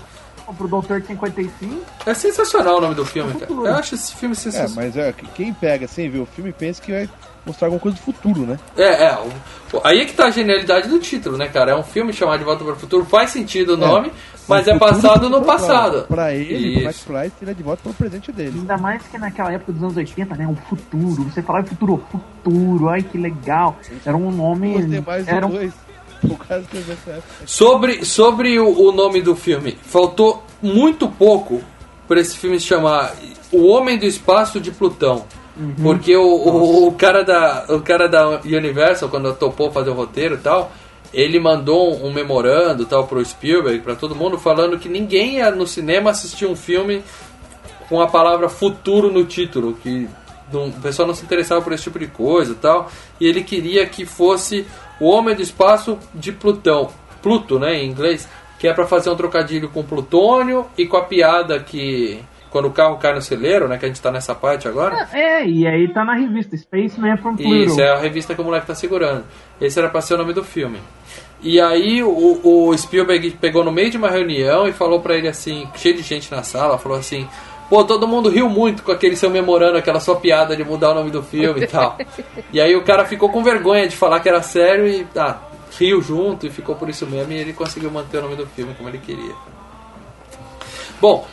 pro 0.56 0.68
Doutor 0.68 1.00
de 1.00 1.06
55. 1.08 1.80
É 2.06 2.12
sensacional 2.14 2.76
o 2.76 2.80
nome 2.82 2.94
do 2.94 3.04
filme, 3.06 3.32
cara. 3.32 3.46
Futuro. 3.46 3.66
Eu 3.66 3.74
acho 3.74 3.94
esse 3.94 4.14
filme 4.14 4.34
É, 4.34 4.38
sensacional. 4.38 4.74
mas 4.76 4.96
é, 4.96 5.12
quem 5.34 5.52
pega 5.52 5.88
sem 5.88 6.08
ver 6.10 6.18
o 6.20 6.26
filme 6.26 6.52
pensa 6.52 6.80
que 6.82 6.92
vai 6.92 7.08
mostrar 7.44 7.66
alguma 7.66 7.80
coisa 7.80 7.96
do 7.96 8.02
futuro, 8.02 8.42
né? 8.42 8.58
É, 8.76 9.04
é. 9.04 9.18
aí 9.84 10.00
é 10.00 10.04
que 10.04 10.14
tá 10.14 10.26
a 10.26 10.30
genialidade 10.30 10.88
do 10.88 10.98
título, 10.98 11.36
né, 11.36 11.48
cara? 11.48 11.72
É 11.72 11.76
um 11.76 11.82
filme 11.82 12.12
chamado 12.12 12.38
De 12.38 12.44
Volta 12.44 12.64
para 12.64 12.74
o 12.74 12.76
Futuro, 12.76 13.04
faz 13.04 13.30
sentido 13.30 13.74
o 13.74 13.76
nome, 13.76 14.12
mas 14.48 14.66
O 14.66 14.70
é 14.70 14.78
passado 14.78 15.28
do 15.28 15.40
no 15.40 15.44
passado. 15.44 16.06
Pra 16.08 16.34
ele, 16.34 16.74
pro 16.74 16.84
Max 16.84 16.96
Isso. 16.96 17.06
Price, 17.06 17.32
ele 17.40 17.50
é 17.50 17.54
de 17.54 17.62
volta 17.62 17.82
para 17.82 17.92
o 17.92 17.94
presente 17.94 18.32
dele. 18.32 18.58
Ainda 18.58 18.76
mais 18.76 19.02
que 19.02 19.18
naquela 19.18 19.52
época 19.52 19.72
dos 19.72 19.82
anos 19.82 19.96
80, 19.96 20.34
né? 20.36 20.46
O 20.46 20.54
futuro. 20.68 21.24
Você 21.24 21.42
falava 21.42 21.66
futuro, 21.66 22.04
futuro, 22.10 22.88
ai 22.88 23.02
que 23.02 23.18
legal. 23.18 23.76
Era 24.04 24.16
um 24.16 24.30
nome. 24.30 24.74
Era 25.26 25.46
um, 25.46 25.50
dois. 25.50 25.72
Por 26.20 26.38
causa 26.46 26.66
que 26.66 26.76
eu 26.76 26.82
vi 26.82 26.92
essa 26.92 27.10
época. 27.10 27.28
Sobre, 27.46 28.04
sobre 28.04 28.58
o, 28.60 28.88
o 28.88 28.92
nome 28.92 29.20
do 29.20 29.34
filme, 29.34 29.76
faltou 29.82 30.44
muito 30.60 31.08
pouco 31.08 31.60
para 32.06 32.20
esse 32.20 32.36
filme 32.36 32.60
se 32.60 32.66
chamar 32.66 33.14
O 33.50 33.66
Homem 33.66 33.98
do 33.98 34.04
Espaço 34.04 34.60
de 34.60 34.70
Plutão. 34.70 35.24
Porque 35.82 36.16
o, 36.16 36.22
o, 36.24 36.88
o 36.88 36.92
cara 36.92 37.22
da, 37.22 37.66
o 37.68 37.80
cara 37.80 38.08
da 38.08 38.40
Universal, 38.44 39.08
quando 39.08 39.34
topou 39.34 39.70
fazer 39.70 39.90
o 39.90 39.94
roteiro 39.94 40.36
e 40.36 40.38
tal, 40.38 40.72
ele 41.12 41.38
mandou 41.38 41.92
um, 41.94 42.06
um 42.06 42.12
memorando 42.12 42.86
tal 42.86 43.06
pro 43.06 43.22
Spielberg, 43.24 43.80
para 43.80 43.94
todo 43.94 44.14
mundo, 44.14 44.38
falando 44.38 44.78
que 44.78 44.88
ninguém 44.88 45.36
ia 45.36 45.50
no 45.50 45.66
cinema 45.66 46.10
assistir 46.10 46.46
um 46.46 46.56
filme 46.56 47.02
com 47.88 48.00
a 48.00 48.06
palavra 48.06 48.48
futuro 48.48 49.12
no 49.12 49.24
título, 49.24 49.74
que 49.82 50.08
não- 50.50 50.68
o 50.68 50.72
pessoal 50.80 51.06
não 51.06 51.14
se 51.14 51.24
interessava 51.24 51.60
por 51.60 51.72
esse 51.74 51.82
tipo 51.82 51.98
de 51.98 52.06
coisa 52.06 52.52
e 52.52 52.56
tal. 52.56 52.90
E 53.20 53.26
ele 53.26 53.42
queria 53.42 53.84
que 53.86 54.06
fosse 54.06 54.66
o 54.98 55.06
Homem 55.10 55.34
do 55.34 55.42
Espaço 55.42 55.98
de 56.14 56.32
Plutão. 56.32 56.88
Pluto, 57.22 57.58
né, 57.58 57.76
em 57.76 57.88
inglês. 57.90 58.26
Que 58.58 58.68
é 58.68 58.72
pra 58.72 58.86
fazer 58.86 59.10
um 59.10 59.16
trocadilho 59.16 59.68
com 59.70 59.82
plutônio 59.82 60.66
e 60.78 60.86
com 60.86 60.96
a 60.96 61.02
piada 61.02 61.58
que. 61.58 62.20
Quando 62.52 62.68
o 62.68 62.70
carro 62.70 62.98
cai 62.98 63.14
no 63.14 63.22
celeiro, 63.22 63.66
né? 63.66 63.78
Que 63.78 63.86
a 63.86 63.88
gente 63.88 64.00
tá 64.00 64.12
nessa 64.12 64.34
parte 64.34 64.68
agora. 64.68 65.08
É, 65.10 65.42
e 65.44 65.66
aí 65.66 65.88
tá 65.88 66.04
na 66.04 66.14
revista 66.14 66.54
Spaceman 66.54 67.16
from 67.16 67.34
Pluto. 67.34 67.54
Isso, 67.54 67.80
é 67.80 67.90
a 67.90 67.98
revista 67.98 68.34
que 68.34 68.40
o 68.42 68.44
moleque 68.44 68.66
tá 68.66 68.74
segurando. 68.74 69.24
Esse 69.58 69.78
era 69.78 69.88
pra 69.88 70.02
ser 70.02 70.14
o 70.14 70.18
nome 70.18 70.34
do 70.34 70.44
filme. 70.44 70.78
E 71.42 71.58
aí 71.58 72.02
o, 72.02 72.40
o 72.44 72.76
Spielberg 72.76 73.30
pegou 73.40 73.64
no 73.64 73.72
meio 73.72 73.90
de 73.90 73.96
uma 73.96 74.10
reunião 74.10 74.68
e 74.68 74.72
falou 74.72 75.00
pra 75.00 75.16
ele 75.16 75.28
assim, 75.28 75.66
cheio 75.74 75.96
de 75.96 76.02
gente 76.02 76.30
na 76.30 76.42
sala, 76.42 76.78
falou 76.78 76.98
assim, 76.98 77.26
pô, 77.70 77.82
todo 77.84 78.06
mundo 78.06 78.28
riu 78.28 78.48
muito 78.48 78.82
com 78.82 78.92
aquele 78.92 79.16
seu 79.16 79.30
memorando, 79.30 79.78
aquela 79.78 79.98
sua 79.98 80.16
piada 80.16 80.54
de 80.54 80.62
mudar 80.62 80.90
o 80.90 80.94
nome 80.94 81.10
do 81.10 81.22
filme 81.22 81.62
e 81.62 81.66
tal. 81.66 81.96
e 82.52 82.60
aí 82.60 82.76
o 82.76 82.84
cara 82.84 83.06
ficou 83.06 83.30
com 83.30 83.42
vergonha 83.42 83.88
de 83.88 83.96
falar 83.96 84.20
que 84.20 84.28
era 84.28 84.42
sério 84.42 84.86
e 84.86 85.06
ah, 85.16 85.38
riu 85.78 86.02
junto 86.02 86.46
e 86.46 86.50
ficou 86.50 86.76
por 86.76 86.90
isso 86.90 87.06
mesmo 87.06 87.32
e 87.32 87.38
ele 87.38 87.54
conseguiu 87.54 87.90
manter 87.90 88.18
o 88.18 88.22
nome 88.22 88.36
do 88.36 88.46
filme 88.46 88.74
como 88.74 88.90
ele 88.90 88.98
queria. 88.98 89.34
Bom, 91.00 91.26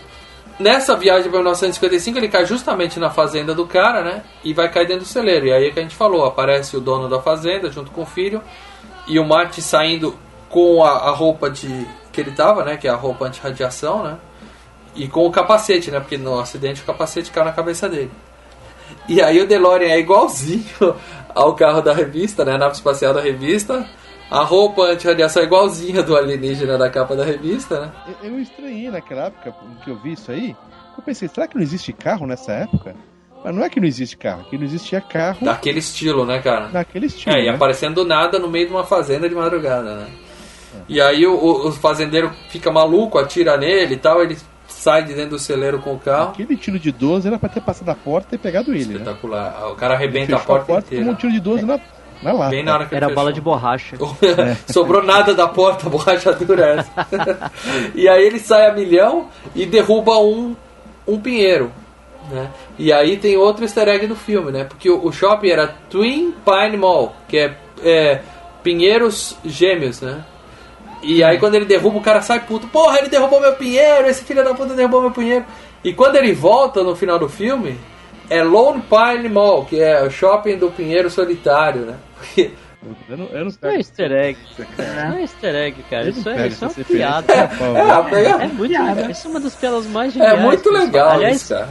Nessa 0.60 0.94
viagem 0.98 1.30
para 1.30 1.40
1955 1.40 2.18
ele 2.18 2.28
cai 2.28 2.46
justamente 2.46 3.00
na 3.00 3.10
fazenda 3.10 3.56
do 3.56 3.66
cara, 3.66 4.04
né? 4.04 4.24
E 4.44 4.54
vai 4.54 4.70
cair 4.70 4.88
dentro 4.88 5.04
do 5.04 5.08
celeiro. 5.08 5.48
E 5.48 5.54
aí 5.54 5.68
é 5.68 5.72
que 5.72 5.80
a 5.80 5.82
gente 5.82 5.96
falou, 5.96 6.26
aparece 6.26 6.76
o 6.76 6.82
dono 6.82 7.08
da 7.08 7.22
fazenda 7.22 7.72
junto 7.72 7.92
com 7.92 8.02
o 8.02 8.06
filho 8.06 8.42
e 9.08 9.18
o 9.18 9.26
Marty 9.26 9.62
saindo 9.62 10.18
com 10.50 10.84
a, 10.84 10.90
a 10.90 11.12
roupa 11.12 11.50
de 11.50 11.88
que 12.12 12.20
ele 12.20 12.32
tava, 12.32 12.66
né? 12.66 12.76
Que 12.76 12.90
é 12.90 12.92
a 12.92 12.96
roupa 12.96 13.26
anti-radiação, 13.26 14.04
né? 14.04 14.18
E 14.96 15.08
com 15.08 15.26
o 15.26 15.32
capacete, 15.32 15.92
né? 15.92 16.00
Porque 16.02 16.18
no 16.18 16.38
acidente 16.38 16.82
o 16.82 16.86
capacete 16.86 17.32
caiu 17.32 17.46
na 17.46 17.54
cabeça 17.54 17.88
dele. 17.88 18.12
E 19.08 19.22
aí 19.22 19.40
o 19.42 19.48
DeLorean 19.48 19.90
é 19.90 20.00
igualzinho 20.00 20.66
ao 21.34 21.56
carro 21.56 21.82
da 21.82 21.94
revista, 21.94 22.44
né? 22.44 22.56
A 22.56 22.58
nave 22.58 22.76
espacial 22.76 23.14
da 23.14 23.22
revista. 23.22 23.88
A 24.32 24.44
roupa 24.44 24.84
anti-radiação 24.84 25.42
é 25.42 25.46
igualzinha 25.46 26.04
do 26.04 26.16
alienígena 26.16 26.78
da 26.78 26.90
capa 26.90 27.16
da 27.16 27.24
revista, 27.26 27.80
né? 27.82 27.92
Eu, 28.24 28.32
eu 28.34 28.40
estranhei 28.40 28.90
naquela 28.92 29.24
época 29.26 29.54
que 29.84 29.90
eu 29.90 29.96
vi 29.98 30.14
isso 30.14 30.32
aí. 30.32 30.56
Eu 30.98 31.04
pensei, 31.04 31.28
será 31.28 31.48
que 31.48 31.56
não 31.56 31.64
existe 31.64 31.92
carro 31.94 32.28
nessa 32.28 32.52
época? 32.52 32.96
Mas 33.44 33.56
não 33.56 33.64
é 33.64 33.70
que 33.70 33.80
não 33.80 33.88
existe 33.88 34.18
carro, 34.18 34.44
que 34.50 34.58
não 34.58 34.66
existia 34.66 35.00
carro 35.02 35.38
Daquele 35.46 35.80
estilo, 35.80 36.26
né, 36.26 36.40
cara? 36.42 36.68
naquele 36.68 37.06
estilo. 37.08 37.36
É, 37.36 37.42
e 37.44 37.46
né? 37.48 37.56
aparecendo 37.56 37.96
do 37.96 38.06
nada 38.06 38.38
no 38.38 38.50
meio 38.50 38.68
de 38.68 38.74
uma 38.74 38.84
fazenda 38.84 39.28
de 39.30 39.34
madrugada, 39.34 39.96
né? 39.96 40.08
E 40.88 41.02
aí 41.02 41.26
o, 41.26 41.34
o- 41.68 41.72
fazendeiro 41.72 42.32
fica 42.50 42.70
maluco, 42.72 43.18
atira 43.18 43.58
nele 43.58 43.96
e 43.96 43.98
tal, 43.98 44.22
ele 44.22 44.38
sai 44.68 45.04
de 45.06 45.14
dentro 45.16 45.32
do 45.32 45.40
celeiro 45.40 45.80
com 45.80 45.94
o 45.96 46.00
carro. 46.00 46.32
Aquele 46.32 46.56
tiro 46.58 46.78
de 46.78 46.92
12 46.92 47.28
era 47.28 47.40
pra 47.40 47.50
ter 47.50 47.62
passado 47.62 47.90
a 47.90 47.96
porta 47.96 48.36
e 48.36 48.38
pegado 48.38 48.72
ele, 48.74 48.86
né? 48.86 48.92
Espetacular. 48.96 49.72
O 49.72 49.76
cara 49.76 49.96
arrebenta 49.96 50.36
a 50.36 50.40
Fechou 50.40 50.56
porta, 50.58 50.72
inteira. 50.86 51.04
tomou 51.04 51.14
um 51.14 51.18
tiro 51.18 51.32
de 51.32 51.40
12 51.40 51.66
na, 51.66 51.80
na 52.22 52.34
lata. 52.34 52.52
Bem 52.52 52.64
na 52.64 52.74
hora 52.74 52.86
que 52.86 52.96
Era 52.96 53.10
bala 53.10 53.32
de 53.32 53.42
borracha. 53.42 53.98
Sobrou 54.68 55.04
nada 55.04 55.34
da 55.34 55.48
porta, 55.48 55.88
a 55.88 55.90
borracha 55.90 56.34
dura 56.34 56.66
é 56.66 56.78
essa. 56.80 57.52
e 57.96 58.08
aí 58.08 58.26
ele 58.26 58.40
sai 58.40 58.68
a 58.70 58.74
milhão 58.74 59.28
e 59.56 59.66
derruba 59.66 60.18
um, 60.18 60.56
um 61.08 61.20
pinheiro. 61.20 61.72
Né? 62.30 62.50
E 62.78 62.92
aí 62.94 63.18
tem 63.18 63.38
outro 63.38 63.64
easter 63.64 63.88
egg 63.88 64.06
do 64.06 64.16
filme, 64.16 64.52
né? 64.52 64.64
Porque 64.64 64.90
o, 64.90 65.06
o 65.06 65.12
shopping 65.12 65.50
era 65.50 65.76
Twin 65.90 66.34
Pine 66.46 66.78
Mall, 66.78 67.16
que 67.28 67.38
é, 67.38 67.56
é 67.84 68.22
pinheiros 68.62 69.38
gêmeos, 69.44 70.02
né? 70.02 70.24
E 71.02 71.24
aí 71.24 71.40
quando 71.40 71.56
ele 71.56 71.66
derruba, 71.66 71.98
o 71.98 72.02
cara 72.02 72.22
sai 72.22 72.42
puto. 72.42 72.68
Porra, 72.68 73.00
ele 73.00 73.10
derrubou 73.10 73.40
meu 73.40 73.54
pinheiro, 73.54 74.08
esse 74.08 74.24
filho 74.24 74.44
da 74.44 74.54
puta 74.54 74.74
derrubou 74.74 75.02
meu 75.02 75.12
pinheiro. 75.12 75.46
E 75.84 75.94
quando 75.94 76.18
ele 76.18 76.34
volta 76.34 76.84
no 76.84 76.96
final 76.96 77.18
do 77.18 77.30
filme, 77.30 77.80
é 78.30 78.44
Lone 78.44 78.82
Pine 78.82 79.30
Mall, 79.30 79.66
que 79.66 79.82
é 79.82 80.04
o 80.04 80.12
shopping 80.12 80.58
do 80.58 80.70
pinheiro 80.70 81.10
solitário, 81.10 81.82
né? 81.82 81.96
Porque 82.20 82.52
Eu 83.10 83.18
não, 83.18 83.26
eu 83.28 83.40
não 83.42 83.48
Isso 83.48 83.60
não 83.62 83.70
é 83.72 83.76
easter 83.78 84.12
egg. 84.12 84.40
Isso 84.52 84.66
não 84.96 85.14
é 85.18 85.22
easter 85.22 85.56
egg, 85.56 85.84
cara. 85.90 86.04
Não 86.04 86.10
Isso 86.12 86.30
é, 86.30 86.34
pego 86.36 86.48
isso 86.48 86.66
é 86.66 86.68
uma 86.68 86.86
piada. 86.86 87.34
é, 87.34 87.92
a 87.92 88.04
pega- 88.04 88.44
É 88.44 88.48
muito 88.48 88.70
Piada. 88.70 89.12
Isso 89.12 89.28
é 89.28 89.30
uma 89.32 89.40
das 89.40 89.56
piadas 89.56 89.86
mais 89.88 90.16
é 90.16 90.20
geniais. 90.20 90.42
muito 90.42 90.64
que 90.64 90.70
eles 90.70 90.82
legal. 90.86 91.10
Aliás, 91.10 91.36
isso, 91.38 91.54
cara. 91.54 91.70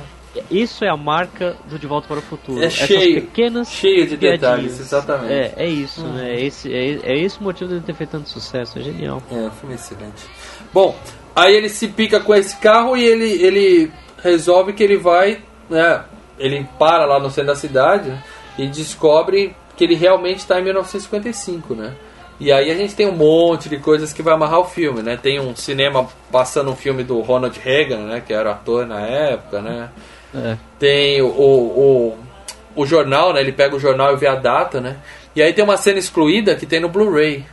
isso 0.51 0.85
é 0.85 0.89
a 0.91 0.97
marca 0.97 1.57
do 1.71 1.79
De 1.79 1.87
Volta 1.87 2.09
para 2.09 2.19
o 2.19 2.23
Futuro. 2.23 2.63
É 2.63 2.67
Essas 2.67 2.87
cheio, 2.87 3.23
pequenas 3.23 3.71
cheio 3.71 4.07
de 4.07 4.17
piadinhas. 4.19 4.41
detalhes, 4.41 4.81
exatamente. 4.81 5.33
É, 5.33 5.53
é 5.57 5.67
isso, 5.67 6.07
né? 6.07 6.41
Esse, 6.41 6.71
é, 6.73 6.99
é 7.03 7.19
esse 7.19 7.41
o 7.41 7.43
motivo 7.43 7.71
dele 7.71 7.83
ter 7.87 7.95
feito 7.95 8.11
tanto 8.11 8.29
sucesso. 8.29 8.79
É 8.79 8.83
genial. 8.83 9.23
É, 9.31 9.35
um 9.35 9.51
filme 9.51 9.75
excelente. 9.77 10.25
Bom, 10.75 10.95
aí 11.35 11.55
ele 11.55 11.71
se 11.71 11.89
pica 11.89 12.21
com 12.21 12.35
esse 12.35 12.57
carro 12.59 12.97
e 12.97 13.03
ele, 13.05 13.31
ele 13.43 13.93
resolve 14.23 14.75
que 14.75 14.83
ele 14.83 14.99
vai, 14.99 15.43
né? 15.71 16.05
Ele 16.39 16.69
para 16.79 17.07
lá 17.07 17.19
no 17.19 17.31
centro 17.31 17.47
da 17.49 17.57
cidade 17.57 18.11
né, 18.11 18.23
e 18.59 18.67
descobre 18.69 19.57
que 19.79 19.85
ele 19.85 19.95
realmente 19.95 20.41
está 20.41 20.59
em 20.59 20.65
1955, 20.65 21.73
né? 21.77 21.95
E 22.41 22.51
aí 22.51 22.69
a 22.69 22.75
gente 22.75 22.97
tem 22.97 23.07
um 23.07 23.13
monte 23.13 23.69
de 23.69 23.79
coisas 23.79 24.13
que 24.13 24.23
vai 24.23 24.35
amarrar 24.35 24.59
o 24.59 24.65
filme, 24.65 25.03
né? 25.03 25.17
Tem 25.17 25.39
um 25.39 25.55
cinema 25.55 26.09
passando 26.33 26.71
um 26.71 26.77
filme 26.77 27.05
do 27.05 27.21
Ronald 27.21 27.57
Reagan, 27.59 27.99
né? 27.99 28.23
Que 28.25 28.33
era 28.33 28.51
ator 28.51 28.85
na 28.85 29.01
época, 29.01 29.63
né? 29.63 29.89
É. 30.35 30.57
Tem 30.81 31.23
o, 31.23 31.29
o, 31.29 32.19
o 32.75 32.87
jornal, 32.87 33.33
né? 33.33 33.41
Ele 33.41 33.53
pega 33.53 33.77
o 33.77 33.81
jornal 33.81 34.13
e 34.13 34.17
vê 34.17 34.27
a 34.27 34.35
data, 34.35 34.81
né? 34.81 34.97
E 35.35 35.41
aí 35.41 35.53
tem 35.53 35.63
uma 35.63 35.77
cena 35.77 35.99
excluída 35.99 36.57
que 36.57 36.67
tem 36.67 36.81
no 36.81 36.89
Blu-ray. 36.89 37.45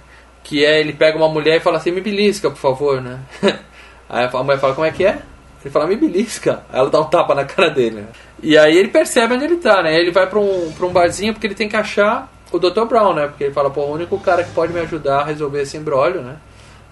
Que 0.43 0.65
é, 0.65 0.79
ele 0.79 0.93
pega 0.93 1.17
uma 1.17 1.29
mulher 1.29 1.57
e 1.57 1.59
fala 1.59 1.77
assim, 1.77 1.91
me 1.91 2.01
belisca, 2.01 2.49
por 2.49 2.57
favor, 2.57 3.01
né? 3.01 3.19
Aí 4.07 4.29
a 4.31 4.43
mulher 4.43 4.59
fala, 4.59 4.75
como 4.75 4.85
é 4.85 4.91
que 4.91 5.03
é? 5.03 5.19
Ele 5.65 5.71
fala, 5.71 5.87
me 5.87 5.95
belisca. 5.95 6.63
Aí 6.71 6.79
ela 6.79 6.91
dá 6.91 7.01
um 7.01 7.05
tapa 7.05 7.33
na 7.33 7.43
cara 7.43 7.71
dele, 7.71 8.01
né? 8.01 8.07
E 8.43 8.55
aí 8.55 8.77
ele 8.77 8.89
percebe 8.89 9.33
onde 9.33 9.45
ele 9.45 9.55
tá, 9.55 9.81
né? 9.81 9.99
Ele 9.99 10.11
vai 10.11 10.29
pra 10.29 10.39
um, 10.39 10.71
pra 10.71 10.85
um 10.85 10.91
barzinho 10.91 11.33
porque 11.33 11.47
ele 11.47 11.55
tem 11.55 11.67
que 11.67 11.75
achar 11.75 12.31
o 12.51 12.59
Dr. 12.59 12.85
Brown, 12.85 13.15
né? 13.15 13.27
Porque 13.27 13.45
ele 13.45 13.53
fala, 13.53 13.71
pô, 13.71 13.81
o 13.81 13.93
único 13.93 14.19
cara 14.19 14.43
que 14.43 14.51
pode 14.51 14.71
me 14.71 14.79
ajudar 14.81 15.21
a 15.21 15.23
resolver 15.23 15.63
esse 15.63 15.75
embrólio, 15.75 16.21
né? 16.21 16.35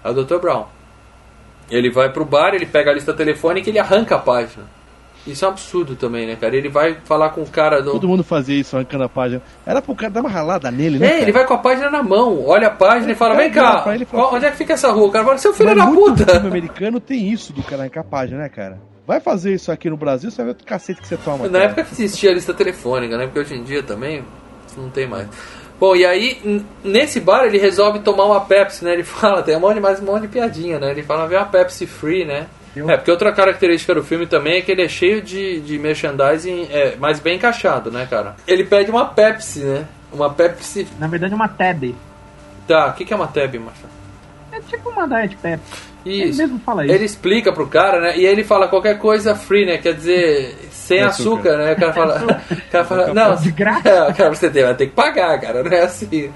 É 0.04 0.10
o 0.10 0.14
Dr. 0.14 0.40
Brown. 0.40 0.66
Ele 1.70 1.92
vai 1.92 2.12
pro 2.12 2.26
bar, 2.26 2.56
ele 2.56 2.66
pega 2.66 2.90
a 2.90 2.94
lista 2.96 3.14
telefônica 3.14 3.70
e 3.70 3.72
ele 3.72 3.78
arranca 3.78 4.16
a 4.16 4.20
página. 4.20 4.66
Isso 5.26 5.46
é 5.46 5.48
um 5.48 5.52
absurdo 5.52 5.96
também, 5.96 6.28
né, 6.28 6.36
cara? 6.36 6.54
Ele 6.56 6.68
vai 6.68 6.98
falar 7.06 7.30
com 7.30 7.42
o 7.42 7.48
cara 7.48 7.82
do. 7.82 7.92
Todo 7.92 8.08
mundo 8.10 8.24
fazia 8.26 8.60
isso 8.60 8.76
arrancando 8.76 9.06
a 9.06 9.10
página. 9.10 9.42
Era 9.66 9.82
pro 9.82 9.96
cara 9.96 10.12
dar 10.12 10.20
uma 10.20 10.30
ralada 10.30 10.70
nele, 10.70 11.00
né? 11.00 11.20
É, 11.20 11.22
ele 11.22 11.32
vai 11.32 11.46
com 11.46 11.54
a 11.54 11.58
página 11.60 11.90
na 11.90 12.04
mão, 12.04 12.46
olha 12.46 12.68
a 12.68 12.72
página 12.72 13.14
e 13.14 13.16
fala, 13.16 13.36
vem 13.36 13.50
vira 13.50 13.62
cá, 13.84 13.96
ele 13.96 14.04
fala, 14.06 14.24
qual- 14.24 14.36
onde 14.36 14.46
é 14.46 14.52
que 14.52 14.58
fica 14.58 14.74
essa 14.74 14.92
rua? 14.92 15.08
O 15.08 15.12
cara 15.12 15.24
fala, 15.24 15.38
seu 15.38 15.54
filho 15.54 15.74
da 15.74 15.88
puta! 15.88 16.26
filme 16.26 16.48
americano 16.48 17.00
tem 17.00 17.32
isso 17.32 17.54
do 17.54 17.64
cara 17.64 17.84
arrancar 17.84 18.02
a 18.02 18.04
página, 18.04 18.42
né, 18.42 18.50
cara? 18.50 18.82
Vai 19.08 19.22
fazer 19.22 19.54
isso 19.54 19.72
aqui 19.72 19.90
no 19.90 19.96
Brasil, 19.98 20.30
você 20.30 20.44
vai 20.44 20.54
ver 20.54 20.62
o 20.62 20.66
cacete 20.66 21.02
que 21.02 21.08
você 21.08 21.16
toma. 21.18 21.46
Na 21.46 21.52
cara. 21.52 21.64
época 21.66 21.84
que 21.84 21.94
existia 21.94 22.32
a 22.32 22.34
lista 22.34 22.54
telefônica, 22.54 23.18
né? 23.18 23.26
Porque 23.26 23.40
hoje 23.40 23.56
em 23.56 23.64
dia 23.64 23.82
também 23.82 24.24
não 24.78 24.90
tem 24.90 25.08
mais. 25.08 25.28
Bom, 25.80 25.96
e 25.96 26.06
aí, 26.06 26.62
nesse 26.84 27.20
bar 27.20 27.46
ele 27.46 27.58
resolve 27.58 28.00
tomar 28.00 28.26
uma 28.26 28.42
Pepsi, 28.42 28.84
né? 28.86 28.94
Ele 28.94 29.04
fala, 29.08 29.42
tem 29.42 29.56
um 29.56 29.60
monte, 29.62 29.80
mais 29.80 30.02
um 30.02 30.06
monte 30.06 30.24
de 30.24 30.28
piadinha, 30.30 30.80
né? 30.80 30.92
Ele 30.92 31.04
fala, 31.04 31.28
vê 31.28 31.36
uma 31.38 31.46
Pepsi 31.46 31.86
Free, 31.86 32.26
né? 32.26 32.48
É, 32.76 32.98
porque 32.98 33.12
outra 33.12 33.32
característica 33.32 33.94
do 33.94 34.04
filme 34.04 34.26
também 34.26 34.58
é 34.58 34.62
que 34.62 34.72
ele 34.72 34.84
é 34.84 34.88
cheio 34.88 35.22
de, 35.22 35.60
de 35.62 35.78
merchandising, 35.78 36.68
é, 36.72 36.96
mas 37.00 37.20
bem 37.20 37.36
encaixado, 37.36 37.92
né, 37.92 38.08
cara? 38.10 38.36
Ele 38.48 38.64
pede 38.64 38.90
uma 38.90 39.06
Pepsi, 39.06 39.60
né? 39.60 39.86
Uma 40.12 40.30
Pepsi... 40.34 40.88
Na 41.00 41.08
verdade 41.08 41.34
é 41.34 41.36
uma 41.36 41.48
Tab. 41.48 41.96
Tá, 42.68 42.88
o 42.88 42.94
que, 42.94 43.06
que 43.06 43.14
é 43.14 43.16
uma 43.16 43.28
Tab, 43.28 43.54
Marcelo? 43.56 43.90
É 44.52 44.60
tipo 44.62 44.90
uma 44.90 45.08
Diet 45.08 45.36
Pepsi. 45.38 45.94
Ele 46.06 46.26
Isso. 46.26 46.38
mesmo 46.38 46.60
fala 46.60 46.84
isso. 46.86 46.94
Ele 46.94 47.06
explica 47.06 47.54
pro 47.54 47.66
cara, 47.66 48.02
né? 48.02 48.18
E 48.18 48.26
aí 48.28 48.32
ele 48.34 48.44
fala 48.44 48.68
qualquer 48.68 49.00
coisa 49.00 49.36
free, 49.36 49.66
né? 49.66 49.78
Quer 49.78 49.94
dizer, 49.94 50.58
sem 50.70 50.98
Sem 50.98 51.02
açúcar, 51.02 51.52
açúcar. 51.52 51.58
né? 51.58 51.74
O 51.74 51.76
cara 51.80 51.94
fala. 51.94 52.44
O 52.52 52.72
cara 52.74 52.86
fala, 52.86 53.14
não, 53.14 53.36
De 53.36 53.52
graça? 53.52 53.88
É, 54.10 54.14
cara, 54.14 54.36
você 54.36 54.50
tem, 54.50 54.64
vai 54.64 54.76
ter 54.76 54.88
que 54.88 54.94
pagar, 54.94 55.40
cara. 55.40 55.64
Não 55.64 55.72
é 55.72 55.84
assim. 55.84 56.30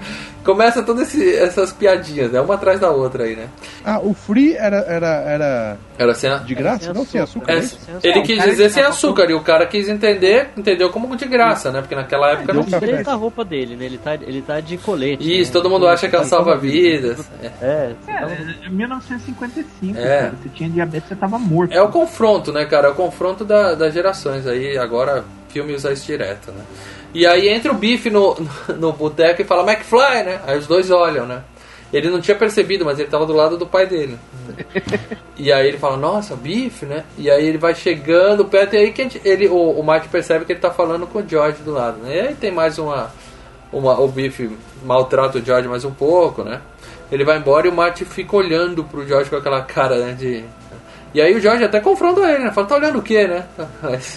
Começa 0.44 0.82
todas 0.82 1.08
esse- 1.14 1.36
essas 1.36 1.72
piadinhas, 1.72 2.32
né? 2.32 2.40
Uma 2.40 2.54
atrás 2.54 2.80
da 2.80 2.90
outra 2.90 3.24
aí, 3.24 3.36
né? 3.36 3.48
Ah, 3.84 4.00
o 4.00 4.14
free 4.14 4.54
era, 4.56 4.78
era, 4.78 5.06
era 5.06 5.76
Era 5.98 6.12
assim. 6.12 6.26
a- 6.26 6.36
de 6.38 6.54
graça? 6.54 6.84
sem 6.84 6.94
não 6.94 7.04
sem 7.04 7.20
açúcar. 7.20 7.52
é, 7.52 7.56
né? 7.60 7.68
ele 8.02 8.20
o 8.20 8.22
quis 8.22 8.42
dizer 8.42 8.70
sem 8.70 8.82
tava 8.82 8.94
açúcar, 8.94 9.30
e 9.30 9.34
o 9.34 9.40
cara 9.42 9.66
quis 9.66 9.88
entender, 9.88 10.48
entendeu 10.56 10.88
como 10.90 11.14
de 11.16 11.26
graça, 11.26 11.70
né? 11.70 11.80
Porque 11.80 11.94
naquela 11.94 12.30
época 12.32 12.52
não 12.54 12.64
tinha. 12.64 12.80
Desde 12.80 13.10
a 13.10 13.14
roupa 13.14 13.44
dele, 13.44 13.76
né? 13.76 13.84
Ele 13.84 13.98
tá, 13.98 14.14
ele 14.14 14.40
tá 14.40 14.60
de 14.60 14.78
colete. 14.78 15.40
Isso, 15.40 15.50
né? 15.50 15.52
todo 15.52 15.68
mundo 15.68 15.86
acha 15.86 16.08
que 16.08 16.14
ela 16.16 16.24
salva 16.24 16.56
vidas. 16.56 17.18
É. 17.42 17.50
É, 17.60 17.92
É, 18.06 18.66
é 18.66 18.70
1955, 18.70 19.98
É. 19.98 20.02
cara. 20.20 20.34
Você 20.42 20.48
tinha 20.50 20.70
diabetes, 20.70 21.08
você 21.08 21.16
tava 21.16 21.38
morto. 21.38 21.72
É 21.74 21.82
o 21.82 21.88
confronto, 21.88 22.52
né, 22.52 22.64
cara? 22.64 22.88
É 22.88 22.90
o 22.90 22.94
confronto 22.94 23.44
da, 23.44 23.74
das 23.74 23.92
gerações. 23.92 24.46
Aí 24.46 24.78
agora 24.78 25.24
filme 25.48 25.74
usa 25.74 25.92
isso 25.92 26.06
direto, 26.06 26.52
né? 26.52 26.62
E 27.14 27.26
aí 27.26 27.48
entra 27.48 27.72
o 27.72 27.74
bife 27.74 28.10
no, 28.10 28.36
no 28.78 28.92
boteco 28.92 29.42
e 29.42 29.44
fala 29.44 29.70
McFly, 29.70 30.24
né? 30.24 30.40
Aí 30.46 30.58
os 30.58 30.66
dois 30.66 30.90
olham, 30.90 31.26
né? 31.26 31.42
Ele 31.92 32.10
não 32.10 32.20
tinha 32.20 32.36
percebido, 32.36 32.84
mas 32.84 32.98
ele 32.98 33.08
tava 33.08 33.24
do 33.24 33.32
lado 33.32 33.56
do 33.56 33.66
pai 33.66 33.86
dele. 33.86 34.18
E 35.40 35.52
aí 35.52 35.68
ele 35.68 35.78
fala, 35.78 35.96
nossa, 35.96 36.34
bife, 36.34 36.84
né? 36.84 37.04
E 37.16 37.30
aí 37.30 37.46
ele 37.46 37.58
vai 37.58 37.72
chegando 37.72 38.44
perto, 38.44 38.74
e 38.74 38.78
aí 38.78 38.92
que 38.92 39.00
a 39.00 39.04
gente- 39.04 39.20
ele, 39.24 39.46
o, 39.46 39.54
o 39.70 39.86
Mike 39.88 40.08
percebe 40.08 40.44
que 40.44 40.50
ele 40.50 40.58
tá 40.58 40.68
falando 40.72 41.06
com 41.06 41.20
o 41.20 41.28
George 41.28 41.62
do 41.62 41.70
lado, 41.72 41.98
né? 41.98 42.16
E 42.16 42.20
aí 42.20 42.34
tem 42.34 42.50
mais 42.50 42.76
uma. 42.76 43.12
uma 43.72 44.00
o 44.00 44.08
bife 44.08 44.50
maltrata 44.84 45.38
o 45.38 45.44
George 45.44 45.68
mais 45.68 45.84
um 45.84 45.92
pouco, 45.92 46.42
né? 46.42 46.60
Ele 47.12 47.22
vai 47.24 47.38
embora 47.38 47.68
e 47.68 47.70
o 47.70 47.72
Marty 47.72 48.04
fica 48.04 48.34
olhando 48.34 48.82
pro 48.82 49.06
George 49.06 49.30
com 49.30 49.36
aquela 49.36 49.62
cara, 49.62 49.96
né? 50.04 50.12
De... 50.12 50.44
E 51.14 51.20
aí 51.20 51.32
o 51.36 51.40
George 51.40 51.62
até 51.62 51.78
confronta 51.78 52.20
ele, 52.22 52.42
né? 52.42 52.50
Fala, 52.50 52.66
tá 52.66 52.74
olhando 52.74 52.98
o 52.98 53.02
quê, 53.02 53.28
né? 53.28 53.46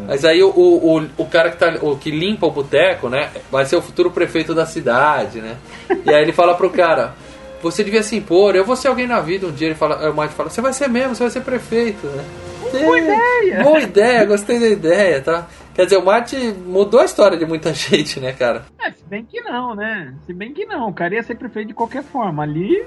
Mas, 0.00 0.08
Mas 0.08 0.24
aí 0.24 0.42
o, 0.42 0.48
o, 0.50 1.08
o 1.16 1.26
cara 1.26 1.50
que, 1.50 1.56
tá, 1.56 1.74
o 1.82 1.96
que 1.96 2.10
limpa 2.10 2.46
o 2.46 2.50
boteco, 2.50 3.08
né? 3.08 3.30
Vai 3.50 3.64
ser 3.64 3.76
o 3.76 3.82
futuro 3.82 4.10
prefeito 4.10 4.54
da 4.54 4.66
cidade, 4.66 5.40
né? 5.40 5.56
E 6.04 6.10
aí 6.12 6.22
ele 6.22 6.32
fala 6.32 6.54
pro 6.54 6.70
cara, 6.70 7.14
você 7.62 7.84
devia 7.84 8.02
se 8.02 8.16
impor, 8.16 8.56
eu 8.56 8.64
vou 8.64 8.76
ser 8.76 8.88
alguém 8.88 9.06
na 9.06 9.20
vida 9.20 9.46
um 9.46 9.52
dia. 9.52 9.68
Ele 9.68 9.74
fala, 9.74 10.10
o 10.10 10.20
Mike 10.20 10.34
fala, 10.34 10.50
você 10.50 10.60
vai 10.60 10.72
ser 10.72 10.88
mesmo, 10.88 11.14
você 11.14 11.22
vai 11.24 11.30
ser 11.30 11.40
prefeito, 11.42 12.06
né? 12.06 12.24
Boa 12.72 12.98
ideia! 12.98 13.62
Boa 13.62 13.80
ideia, 13.80 14.24
gostei 14.24 14.58
da 14.58 14.68
ideia, 14.68 15.20
tá? 15.20 15.46
Quer 15.74 15.84
dizer, 15.84 15.96
o 15.96 16.04
Martin 16.04 16.52
mudou 16.66 17.00
a 17.00 17.04
história 17.04 17.36
de 17.38 17.46
muita 17.46 17.72
gente, 17.74 18.20
né, 18.20 18.32
cara? 18.32 18.64
É, 18.80 18.90
se 18.90 19.02
bem 19.04 19.24
que 19.24 19.40
não, 19.40 19.74
né? 19.74 20.14
Se 20.26 20.32
bem 20.32 20.52
que 20.52 20.64
não, 20.66 20.88
o 20.88 20.92
cara 20.94 21.14
ia 21.14 21.22
ser 21.22 21.36
prefeito 21.36 21.68
de 21.68 21.74
qualquer 21.74 22.02
forma. 22.02 22.42
Ali, 22.42 22.84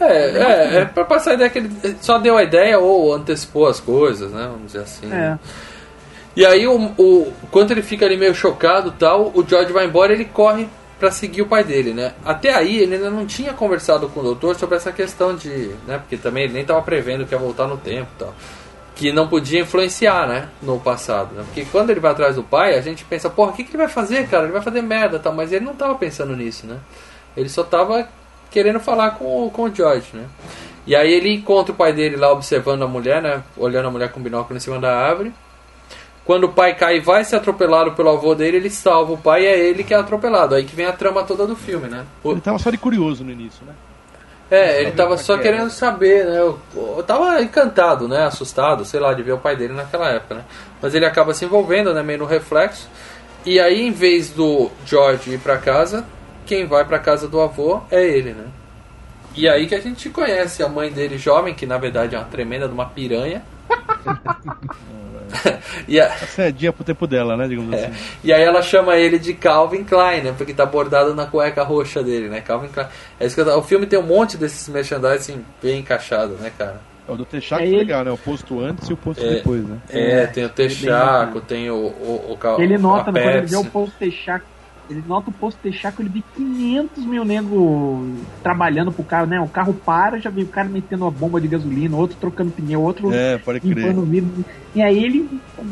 É, 0.00 0.06
é, 0.06 0.76
é 0.78 0.84
pra 0.86 1.04
passar 1.04 1.32
a 1.32 1.34
ideia 1.34 1.50
que 1.50 1.58
ele 1.58 1.70
só 2.00 2.18
deu 2.18 2.36
a 2.36 2.42
ideia 2.42 2.78
ou 2.78 3.12
antecipou 3.14 3.66
as 3.66 3.78
coisas, 3.80 4.32
né? 4.32 4.48
Vamos 4.50 4.66
dizer 4.72 4.80
assim. 4.80 5.12
é. 5.12 5.38
E 6.36 6.46
aí, 6.46 6.66
o, 6.66 6.76
o, 6.96 7.32
quando 7.50 7.72
ele 7.72 7.82
fica 7.82 8.06
ali 8.06 8.16
meio 8.16 8.34
chocado 8.34 8.92
tal, 8.92 9.32
o 9.34 9.44
George 9.46 9.72
vai 9.72 9.86
embora 9.86 10.12
ele 10.12 10.24
corre 10.24 10.68
pra 10.98 11.10
seguir 11.10 11.42
o 11.42 11.46
pai 11.46 11.64
dele, 11.64 11.92
né? 11.92 12.12
Até 12.24 12.54
aí, 12.54 12.78
ele 12.78 12.94
ainda 12.94 13.10
não 13.10 13.26
tinha 13.26 13.52
conversado 13.52 14.08
com 14.08 14.20
o 14.20 14.22
doutor 14.22 14.54
sobre 14.54 14.76
essa 14.76 14.92
questão 14.92 15.34
de. 15.34 15.74
né? 15.86 15.98
Porque 15.98 16.16
também 16.16 16.44
ele 16.44 16.52
nem 16.52 16.64
tava 16.64 16.82
prevendo 16.82 17.26
que 17.26 17.34
ia 17.34 17.38
voltar 17.38 17.66
no 17.66 17.78
tempo 17.78 18.10
tal. 18.18 18.34
Que 18.94 19.10
não 19.12 19.26
podia 19.26 19.60
influenciar, 19.60 20.28
né? 20.28 20.48
No 20.62 20.78
passado. 20.78 21.34
Né? 21.34 21.42
Porque 21.46 21.64
quando 21.72 21.90
ele 21.90 22.00
vai 22.00 22.12
atrás 22.12 22.36
do 22.36 22.42
pai, 22.42 22.78
a 22.78 22.82
gente 22.82 23.04
pensa, 23.04 23.30
porra, 23.30 23.50
o 23.50 23.54
que, 23.54 23.64
que 23.64 23.70
ele 23.70 23.78
vai 23.78 23.88
fazer, 23.88 24.28
cara? 24.28 24.44
Ele 24.44 24.52
vai 24.52 24.62
fazer 24.62 24.82
merda 24.82 25.18
tal. 25.18 25.32
Mas 25.32 25.52
ele 25.52 25.64
não 25.64 25.74
tava 25.74 25.94
pensando 25.94 26.36
nisso, 26.36 26.66
né? 26.66 26.76
Ele 27.34 27.48
só 27.48 27.64
tava 27.64 28.06
querendo 28.50 28.78
falar 28.78 29.12
com, 29.12 29.48
com 29.50 29.62
o 29.62 29.74
George, 29.74 30.08
né? 30.12 30.26
E 30.86 30.94
aí 30.94 31.12
ele 31.12 31.32
encontra 31.32 31.72
o 31.72 31.76
pai 31.76 31.92
dele 31.92 32.16
lá 32.16 32.30
observando 32.30 32.82
a 32.82 32.86
mulher, 32.86 33.22
né? 33.22 33.42
Olhando 33.56 33.88
a 33.88 33.90
mulher 33.90 34.12
com 34.12 34.20
binóculo 34.20 34.56
em 34.56 34.60
cima 34.60 34.78
da 34.78 34.94
árvore. 34.94 35.32
Quando 36.30 36.44
o 36.44 36.48
pai 36.48 36.76
cai 36.76 36.98
e 36.98 37.00
vai 37.00 37.24
ser 37.24 37.34
atropelado 37.34 37.90
pelo 37.90 38.08
avô 38.08 38.36
dele, 38.36 38.58
ele 38.58 38.70
salva 38.70 39.14
o 39.14 39.18
pai 39.18 39.42
e 39.42 39.46
é 39.46 39.58
ele 39.58 39.82
que 39.82 39.92
é 39.92 39.96
atropelado. 39.96 40.54
Aí 40.54 40.62
que 40.64 40.76
vem 40.76 40.86
a 40.86 40.92
trama 40.92 41.24
toda 41.24 41.44
do 41.44 41.56
filme, 41.56 41.88
né? 41.88 42.04
O- 42.22 42.30
Ele 42.30 42.40
tava 42.40 42.56
só 42.56 42.70
de 42.70 42.78
curioso 42.78 43.24
no 43.24 43.32
início, 43.32 43.66
né? 43.66 43.72
é, 44.48 44.80
ele 44.80 44.92
tava 44.92 45.16
só 45.16 45.34
é 45.34 45.38
que 45.38 45.48
era. 45.48 45.56
querendo 45.56 45.70
saber, 45.72 46.24
né? 46.26 46.38
Eu, 46.38 46.56
eu 46.96 47.02
tava 47.02 47.42
encantado, 47.42 48.06
né? 48.06 48.26
Assustado, 48.26 48.84
sei 48.84 49.00
lá, 49.00 49.12
de 49.12 49.24
ver 49.24 49.32
o 49.32 49.38
pai 49.38 49.56
dele 49.56 49.72
naquela 49.74 50.08
época, 50.08 50.36
né? 50.36 50.44
Mas 50.80 50.94
ele 50.94 51.04
acaba 51.04 51.34
se 51.34 51.44
envolvendo, 51.44 51.92
né? 51.92 52.00
Meio 52.00 52.20
no 52.20 52.26
reflexo. 52.26 52.88
E 53.44 53.58
aí, 53.58 53.84
em 53.84 53.90
vez 53.90 54.30
do 54.30 54.70
George 54.86 55.32
ir 55.34 55.40
pra 55.40 55.58
casa, 55.58 56.04
quem 56.46 56.64
vai 56.64 56.84
pra 56.84 57.00
casa 57.00 57.26
do 57.26 57.40
avô 57.40 57.80
é 57.90 58.04
ele, 58.06 58.34
né? 58.34 58.44
E 59.34 59.48
aí 59.48 59.66
que 59.66 59.74
a 59.74 59.80
gente 59.80 60.08
conhece 60.08 60.62
a 60.62 60.68
mãe 60.68 60.92
dele 60.92 61.18
jovem, 61.18 61.54
que 61.54 61.66
na 61.66 61.76
verdade 61.76 62.14
é 62.14 62.18
uma 62.20 62.24
tremenda 62.26 62.68
de 62.68 62.72
uma 62.74 62.86
piranha. 62.86 63.42
e, 65.88 66.00
a, 66.00 66.10
Cedinha 66.10 66.72
pro 66.72 66.84
tempo 66.84 67.06
dela, 67.06 67.36
né? 67.36 67.46
Digamos 67.48 67.72
é, 67.74 67.86
assim. 67.86 67.94
e 68.24 68.32
aí 68.32 68.42
ela 68.42 68.62
chama 68.62 68.96
ele 68.96 69.18
de 69.18 69.34
Calvin 69.34 69.84
Klein, 69.84 70.22
né? 70.22 70.34
Porque 70.36 70.52
tá 70.54 70.66
bordado 70.66 71.14
na 71.14 71.26
cueca 71.26 71.62
roxa 71.62 72.02
dele, 72.02 72.28
né? 72.28 72.40
Calvin 72.40 72.68
Klein. 72.68 72.86
É 73.18 73.26
isso 73.26 73.34
que 73.34 73.40
eu 73.40 73.58
o 73.58 73.62
filme 73.62 73.86
tem 73.86 73.98
um 73.98 74.02
monte 74.02 74.36
desses 74.36 74.68
merchandising 74.68 75.44
bem 75.62 75.80
encaixado, 75.80 76.34
né, 76.34 76.50
cara? 76.56 76.80
O 77.08 77.16
do 77.16 77.24
Texaco 77.24 77.62
É 77.62 77.64
é 77.64 77.68
ele- 77.68 77.76
legal, 77.78 78.04
né? 78.04 78.10
O 78.10 78.18
posto 78.18 78.60
antes 78.60 78.88
e 78.88 78.92
o 78.92 78.96
posto 78.96 79.24
É. 79.24 79.34
depois, 79.34 79.64
né? 79.64 79.78
É, 79.88 80.26
tem 80.26 80.44
o 80.44 80.48
Texaco, 80.48 81.40
tem 81.40 81.70
o, 81.70 81.74
o, 81.74 82.26
o, 82.30 82.36
ca- 82.36 82.56
ele 82.58 82.78
nota, 82.78 83.10
né, 83.10 83.22
quando 83.22 83.34
ele 83.36 83.46
vê 83.46 83.56
o 83.56 83.64
posto 83.64 83.94
Texaco, 83.98 84.44
ele 84.90 85.04
nota 85.06 85.30
o 85.30 85.32
posto 85.32 85.58
Texaco, 85.62 86.02
ele 86.02 86.08
vê 86.08 86.22
500 86.36 87.04
mil 87.06 87.24
negros 87.24 88.08
trabalhando 88.42 88.90
pro 88.92 89.04
carro, 89.04 89.26
né? 89.26 89.40
O 89.40 89.48
carro 89.48 89.72
para, 89.72 90.18
já 90.18 90.30
vê 90.30 90.42
o 90.42 90.46
cara 90.46 90.68
metendo 90.68 91.04
uma 91.04 91.10
bomba 91.10 91.40
de 91.40 91.48
gasolina, 91.48 91.96
outro 91.96 92.16
trocando 92.20 92.50
pneu, 92.50 92.82
outro 92.82 93.12
É, 93.12 93.38
pode 93.38 93.60
crer. 93.60 93.76
limpando 93.76 94.02
o 94.02 94.04
vidro. 94.04 94.44
E 94.74 94.82
aí 94.82 95.02
ele 95.02 95.28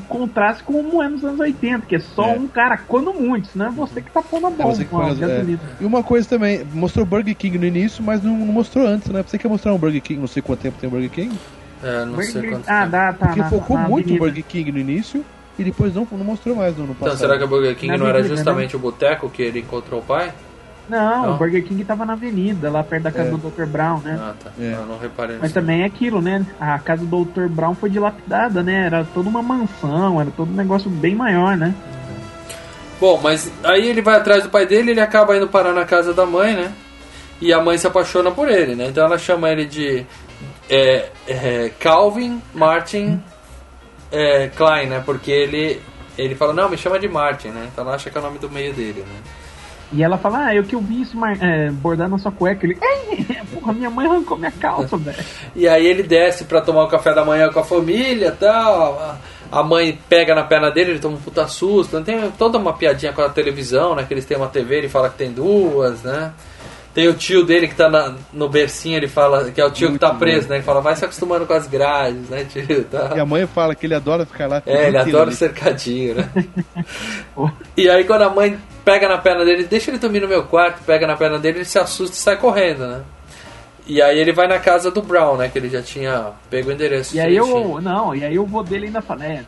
contrasta 0.08 0.62
com 0.64 0.72
como 0.82 1.02
é 1.02 1.08
nos 1.08 1.24
anos 1.24 1.38
80, 1.40 1.86
que 1.86 1.96
é 1.96 1.98
só 2.00 2.28
É. 2.30 2.38
um 2.38 2.46
cara, 2.48 2.76
quando 2.76 3.12
muito, 3.12 3.48
senão 3.48 3.66
é 3.66 3.70
você 3.70 4.00
que 4.00 4.10
tá 4.10 4.22
pondo 4.22 4.46
a 4.46 4.50
bomba 4.50 4.74
que 4.76 4.84
com 4.84 4.98
a 5.00 5.06
faz- 5.06 5.22
é. 5.22 5.26
gasolina. 5.26 5.60
E 5.80 5.84
uma 5.84 6.02
coisa 6.02 6.28
também, 6.28 6.64
mostrou 6.72 7.04
Burger 7.04 7.34
King 7.36 7.58
no 7.58 7.66
início, 7.66 8.02
mas 8.02 8.22
não, 8.22 8.36
não 8.36 8.46
mostrou 8.52 8.86
antes, 8.86 9.08
né? 9.08 9.22
Você 9.26 9.38
quer 9.38 9.48
mostrar 9.48 9.72
um 9.74 9.78
Burger 9.78 10.00
King, 10.02 10.20
não 10.20 10.26
sei 10.28 10.42
quanto 10.42 10.60
tempo 10.60 10.78
tem 10.80 10.88
o 10.88 10.90
Burger 10.90 11.10
King? 11.10 11.38
É, 11.82 12.04
não 12.04 12.16
sei 12.22 12.32
Burger- 12.34 12.50
quanto 12.52 12.68
ah, 12.68 12.80
tempo. 12.80 12.90
dá, 12.90 13.12
tá. 13.12 13.26
Porque 13.26 13.40
na- 13.40 13.50
focou 13.50 13.76
na 13.76 13.88
muito 13.88 14.06
avenida. 14.06 14.24
o 14.24 14.26
Burger 14.26 14.44
King 14.44 14.72
no 14.72 14.78
início 14.78 15.24
e 15.58 15.64
depois 15.64 15.94
não, 15.94 16.06
não 16.12 16.24
mostrou 16.24 16.54
mais 16.54 16.76
no, 16.76 16.84
Então, 16.84 16.94
passado. 16.96 17.18
será 17.18 17.36
que 17.38 17.44
o 17.44 17.48
Burger 17.48 17.74
King 17.76 17.92
Na 17.92 17.98
não 17.98 18.06
era 18.06 18.18
avenida, 18.18 18.36
justamente 18.36 18.76
o 18.76 18.78
boteco 18.78 19.28
que 19.28 19.42
ele 19.42 19.60
encontrou 19.60 20.00
o 20.00 20.02
pai? 20.04 20.32
Não, 20.88 21.26
Não? 21.26 21.34
o 21.34 21.36
Burger 21.36 21.62
King 21.64 21.84
tava 21.84 22.06
na 22.06 22.14
avenida, 22.14 22.70
lá 22.70 22.82
perto 22.82 23.02
da 23.02 23.10
casa 23.12 23.28
É. 23.28 23.30
do 23.32 23.36
Dr. 23.50 23.66
Brown, 23.66 23.98
né? 24.00 24.18
Ah, 24.18 24.34
tá. 24.42 24.50
É. 24.58 24.70
Não, 24.70 24.86
não 24.86 24.98
reparei 24.98 25.34
Mas 25.36 25.42
nisso. 25.44 25.54
também 25.54 25.82
é 25.82 25.84
aquilo, 25.84 26.22
né? 26.22 26.46
A 26.58 26.78
casa 26.78 27.04
do 27.04 27.24
Dr. 27.26 27.46
Brown 27.48 27.74
foi 27.74 27.90
dilapidada, 27.90 28.62
né? 28.62 28.86
Era 28.86 29.04
toda 29.12 29.28
uma 29.28 29.42
mansão, 29.42 30.20
era 30.20 30.30
todo 30.30 30.50
um 30.50 30.54
negócio 30.56 30.88
bem 30.88 31.14
maior, 31.14 31.56
né? 31.58 31.74
Bom, 33.00 33.20
mas 33.22 33.52
aí 33.62 33.86
ele 33.88 34.00
vai 34.02 34.16
atrás 34.16 34.42
do 34.42 34.48
pai 34.48 34.66
dele, 34.66 34.90
ele 34.92 35.00
acaba 35.00 35.36
indo 35.36 35.46
parar 35.46 35.72
na 35.72 35.84
casa 35.84 36.12
da 36.14 36.24
mãe, 36.26 36.54
né? 36.56 36.72
E 37.40 37.52
a 37.52 37.62
mãe 37.62 37.78
se 37.78 37.86
apaixona 37.86 38.30
por 38.30 38.48
ele, 38.48 38.74
né? 38.74 38.86
Então 38.88 39.04
ela 39.04 39.16
chama 39.18 39.50
ele 39.50 39.64
de 39.66 40.04
é, 40.68 41.10
é, 41.26 41.70
Calvin 41.78 42.42
Martin 42.54 43.22
é, 44.12 44.48
Klein, 44.48 44.86
né? 44.88 45.02
Porque 45.04 45.30
ele, 45.30 45.80
ele 46.16 46.34
fala, 46.34 46.52
não, 46.52 46.68
me 46.68 46.76
chama 46.76 46.98
de 46.98 47.08
Martin, 47.08 47.48
né? 47.48 47.68
Então 47.72 47.84
ela 47.84 47.94
acha 47.94 48.10
que 48.10 48.16
é 48.16 48.20
o 48.20 48.24
nome 48.24 48.38
do 48.38 48.50
meio 48.50 48.72
dele, 48.72 49.00
né? 49.00 49.20
E 49.90 50.02
ela 50.02 50.18
fala, 50.18 50.46
ah, 50.46 50.54
eu 50.54 50.64
que 50.64 50.74
eu 50.74 50.80
vi 50.82 51.00
isso 51.00 51.16
é, 51.40 51.70
bordar 51.70 52.10
na 52.10 52.18
sua 52.18 52.30
cueca. 52.30 52.66
Ele, 52.66 52.76
Ei, 52.82 53.24
porra, 53.54 53.72
minha 53.72 53.88
mãe 53.88 54.06
arrancou 54.06 54.36
minha 54.36 54.50
calça, 54.52 54.96
velho. 54.98 55.16
E 55.56 55.66
aí 55.66 55.86
ele 55.86 56.02
desce 56.02 56.44
pra 56.44 56.60
tomar 56.60 56.84
o 56.84 56.88
café 56.88 57.14
da 57.14 57.24
manhã 57.24 57.50
com 57.50 57.60
a 57.60 57.64
família 57.64 58.28
e 58.28 58.32
tal. 58.32 58.98
A- 59.00 59.16
A 59.50 59.62
mãe 59.62 59.98
pega 60.10 60.34
na 60.34 60.44
perna 60.44 60.70
dele, 60.70 60.90
ele 60.90 60.98
toma 60.98 61.16
um 61.16 61.20
puta 61.20 61.46
susto. 61.48 61.98
Tem 62.02 62.30
toda 62.32 62.58
uma 62.58 62.74
piadinha 62.74 63.14
com 63.14 63.22
a 63.22 63.30
televisão, 63.30 63.94
né? 63.94 64.04
Que 64.06 64.12
eles 64.12 64.26
têm 64.26 64.36
uma 64.36 64.48
TV, 64.48 64.76
ele 64.76 64.90
fala 64.90 65.08
que 65.08 65.16
tem 65.16 65.32
duas, 65.32 66.02
né? 66.02 66.34
Tem 66.98 67.06
o 67.06 67.14
tio 67.14 67.44
dele 67.44 67.68
que 67.68 67.76
tá 67.76 67.88
na- 67.88 68.16
no 68.32 68.48
bercinho, 68.48 68.96
ele 68.96 69.06
fala 69.06 69.52
que 69.52 69.60
é 69.60 69.64
o 69.64 69.70
tio 69.70 69.92
que 69.92 70.00
tá 70.00 70.08
Muito 70.08 70.18
preso, 70.18 70.42
bom. 70.42 70.48
né? 70.48 70.56
Ele 70.56 70.64
fala, 70.64 70.80
vai 70.80 70.96
se 70.96 71.04
acostumando 71.04 71.46
com 71.46 71.52
as 71.52 71.68
grades, 71.68 72.28
né, 72.28 72.44
tio? 72.44 72.82
Tá. 72.90 73.12
E 73.14 73.20
a 73.20 73.24
mãe 73.24 73.46
fala 73.46 73.72
que 73.72 73.86
ele 73.86 73.94
adora 73.94 74.26
ficar 74.26 74.48
lá. 74.48 74.60
É, 74.66 74.88
ele 74.88 74.98
adora 74.98 75.30
o 75.30 75.32
cercadinho, 75.32 76.16
né? 76.16 76.28
e 77.76 77.88
aí 77.88 78.02
quando 78.02 78.22
a 78.22 78.30
mãe 78.30 78.58
pega 78.84 79.08
na 79.08 79.16
perna 79.16 79.44
dele, 79.44 79.62
deixa 79.62 79.92
ele 79.92 79.98
dormir 79.98 80.18
no 80.22 80.26
meu 80.26 80.42
quarto, 80.42 80.82
pega 80.84 81.06
na 81.06 81.16
perna 81.16 81.38
dele, 81.38 81.58
ele 81.58 81.64
se 81.64 81.78
assusta 81.78 82.16
e 82.16 82.18
sai 82.18 82.36
correndo, 82.36 82.84
né? 82.84 83.02
E 83.86 84.02
aí 84.02 84.18
ele 84.18 84.32
vai 84.32 84.48
na 84.48 84.58
casa 84.58 84.90
do 84.90 85.00
Brown, 85.00 85.36
né? 85.36 85.48
Que 85.48 85.56
ele 85.56 85.70
já 85.70 85.80
tinha 85.80 86.32
pego 86.50 86.68
o 86.68 86.72
endereço. 86.72 87.14
E 87.14 87.20
aí 87.20 87.36
eu, 87.36 87.80
não, 87.80 88.12
e 88.12 88.24
aí 88.24 88.36
o 88.40 88.44
vô 88.44 88.64
dele 88.64 88.86
ainda 88.86 89.00
fala, 89.00 89.24
é, 89.24 89.44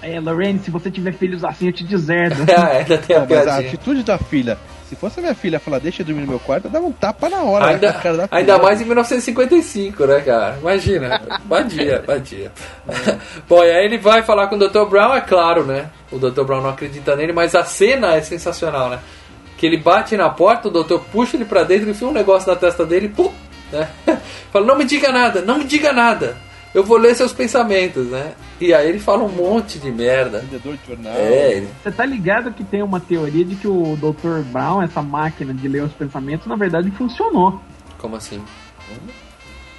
é, 0.00 0.18
Lorraine, 0.18 0.58
se 0.60 0.70
você 0.70 0.90
tiver 0.90 1.12
filhos 1.12 1.44
assim, 1.44 1.66
eu 1.66 1.72
te 1.74 1.84
deserdo. 1.84 2.42
ah, 2.56 2.68
ainda 2.78 2.96
tem 2.96 3.16
a 3.16 3.20
Não, 3.20 3.26
mas 3.28 3.46
a 3.48 3.58
atitude 3.58 4.02
da 4.02 4.16
filha, 4.16 4.56
se 4.88 4.96
fosse 4.96 5.18
a 5.18 5.22
minha 5.22 5.34
filha 5.34 5.58
falar, 5.58 5.78
deixa 5.78 6.02
eu 6.02 6.06
dormir 6.06 6.22
no 6.22 6.28
meu 6.28 6.40
quarto, 6.40 6.66
eu 6.66 6.70
dava 6.70 6.84
um 6.86 6.92
tapa 6.92 7.28
na 7.28 7.42
hora 7.42 7.66
Ainda, 7.66 7.86
na 7.88 7.92
cara 7.94 8.16
da 8.16 8.28
filha. 8.28 8.38
ainda 8.38 8.58
mais 8.58 8.80
em 8.80 8.84
1955, 8.84 10.06
né, 10.06 10.20
cara? 10.20 10.58
Imagina. 10.60 11.20
Badia, 11.44 12.04
badia. 12.06 12.52
Bom, 13.48 13.62
e 13.64 13.70
aí 13.70 13.84
ele 13.84 13.98
vai 13.98 14.22
falar 14.22 14.46
com 14.48 14.56
o 14.56 14.58
Dr. 14.58 14.84
Brown, 14.88 15.14
é 15.14 15.20
claro, 15.20 15.64
né? 15.64 15.90
O 16.12 16.18
Dr. 16.18 16.42
Brown 16.44 16.60
não 16.60 16.70
acredita 16.70 17.16
nele, 17.16 17.32
mas 17.32 17.54
a 17.54 17.64
cena 17.64 18.14
é 18.14 18.20
sensacional, 18.20 18.88
né? 18.90 18.98
Que 19.56 19.66
ele 19.66 19.78
bate 19.78 20.16
na 20.16 20.28
porta, 20.28 20.68
o 20.68 20.70
doutor 20.70 21.00
puxa 21.12 21.36
ele 21.36 21.44
pra 21.44 21.62
dentro, 21.62 21.88
enfia 21.88 22.08
um 22.08 22.12
negócio 22.12 22.48
na 22.50 22.56
testa 22.56 22.84
dele, 22.84 23.08
pum, 23.08 23.32
né? 23.72 23.88
Fala, 24.52 24.66
não 24.66 24.76
me 24.76 24.84
diga 24.84 25.10
nada, 25.10 25.40
não 25.40 25.58
me 25.58 25.64
diga 25.64 25.92
nada. 25.92 26.36
Eu 26.74 26.82
vou 26.82 26.96
ler 26.96 27.14
seus 27.14 27.32
pensamentos, 27.32 28.08
né? 28.08 28.32
E 28.60 28.74
aí 28.74 28.88
ele 28.88 28.98
fala 28.98 29.22
um 29.22 29.28
monte 29.28 29.78
de 29.78 29.90
merda. 29.92 30.40
Vendedor 30.40 30.76
de 30.76 30.86
jornal. 30.88 31.12
É, 31.14 31.52
ele- 31.58 31.68
Você 31.82 31.92
tá 31.92 32.04
ligado 32.04 32.52
que 32.52 32.64
tem 32.64 32.82
uma 32.82 32.98
teoria 32.98 33.44
de 33.44 33.54
que 33.54 33.68
o 33.68 33.96
Dr. 33.96 34.40
Brown, 34.50 34.82
essa 34.82 35.00
máquina 35.00 35.54
de 35.54 35.68
ler 35.68 35.84
os 35.84 35.92
pensamentos, 35.92 36.46
na 36.48 36.56
verdade 36.56 36.90
funcionou. 36.90 37.60
como 37.98 38.16
assim? 38.16 38.42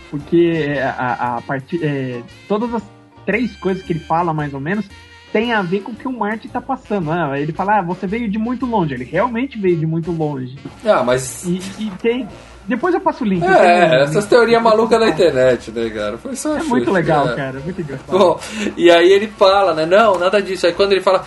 Porque 0.10 0.80
a, 0.82 1.38
a 1.38 1.42
partir. 1.42 1.84
é, 1.84 2.22
todas 2.48 2.74
as 2.74 2.84
três 3.26 3.56
coisas 3.58 3.84
que 3.84 3.92
ele 3.94 4.00
fala, 4.00 4.34
mais 4.34 4.54
ou 4.54 4.60
menos, 4.60 4.86
tem 5.34 5.52
a 5.52 5.62
ver 5.62 5.82
com 5.82 5.92
o 5.92 5.96
que 5.96 6.08
o 6.08 6.12
Marty 6.18 6.48
tá 6.48 6.62
passando. 6.62 7.12
né? 7.12 7.42
Ele 7.42 7.52
fala, 7.52 7.80
ah, 7.80 7.82
você 7.82 8.08
veio 8.08 8.30
de 8.30 8.38
muito 8.38 8.66
longe. 8.66 8.94
Ele 8.94 9.04
realmente 9.04 9.58
veio 9.60 9.76
de 9.78 9.86
muito 9.86 10.12
longe. 10.12 10.56
Ah, 10.86 11.04
mas 11.04 11.44
E, 11.44 11.60
e 11.80 11.92
tem. 12.02 12.28
Depois 12.68 12.94
eu 12.94 13.02
passo 13.02 13.24
o 13.24 13.28
link. 13.28 13.44
É, 13.44 14.04
essas 14.04 14.26
teorias 14.26 14.62
malucas 14.62 15.00
da 15.00 15.10
internet, 15.10 15.72
né, 15.72 15.90
cara? 15.90 16.18
Foi 16.18 16.36
só 16.36 16.56
É 16.56 16.60
chute, 16.60 16.70
muito 16.70 16.92
legal, 16.92 17.26
cara. 17.36 17.60
é 17.60 17.64
Muito 17.64 17.82
engraçado. 17.82 18.18
Bom, 18.18 18.40
e 18.76 18.90
aí 18.90 19.12
ele 19.12 19.28
fala, 19.28 19.74
né? 19.74 19.86
Não, 19.86 20.18
nada 20.18 20.42
disso. 20.42 20.66
Aí 20.66 20.74
quando 20.74 20.94
ele 20.94 21.02
fala, 21.02 21.26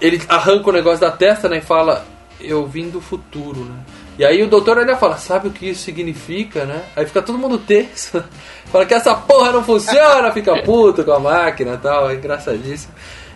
ele 0.00 0.20
arranca 0.28 0.68
o 0.68 0.72
negócio 0.72 1.00
da 1.00 1.10
testa, 1.10 1.48
né? 1.48 1.58
E 1.58 1.62
fala, 1.62 2.04
eu 2.40 2.66
vim 2.66 2.90
do 2.90 3.00
futuro, 3.00 3.60
né? 3.60 3.76
E 4.18 4.24
aí 4.24 4.42
o 4.42 4.48
doutor 4.48 4.78
ainda 4.78 4.96
fala, 4.96 5.18
sabe 5.18 5.48
o 5.48 5.50
que 5.50 5.68
isso 5.68 5.82
significa, 5.82 6.64
né? 6.64 6.82
Aí 6.94 7.04
fica 7.04 7.20
todo 7.20 7.38
mundo 7.38 7.58
tenso. 7.58 8.22
Fala 8.72 8.86
que 8.86 8.94
essa 8.94 9.14
porra 9.14 9.52
não 9.52 9.62
funciona, 9.62 10.32
fica 10.32 10.62
puto 10.62 11.04
com 11.04 11.12
a 11.12 11.20
máquina 11.20 11.74
e 11.74 11.78
tal, 11.78 12.10
é 12.10 12.14
engraçadíssimo. 12.14 12.94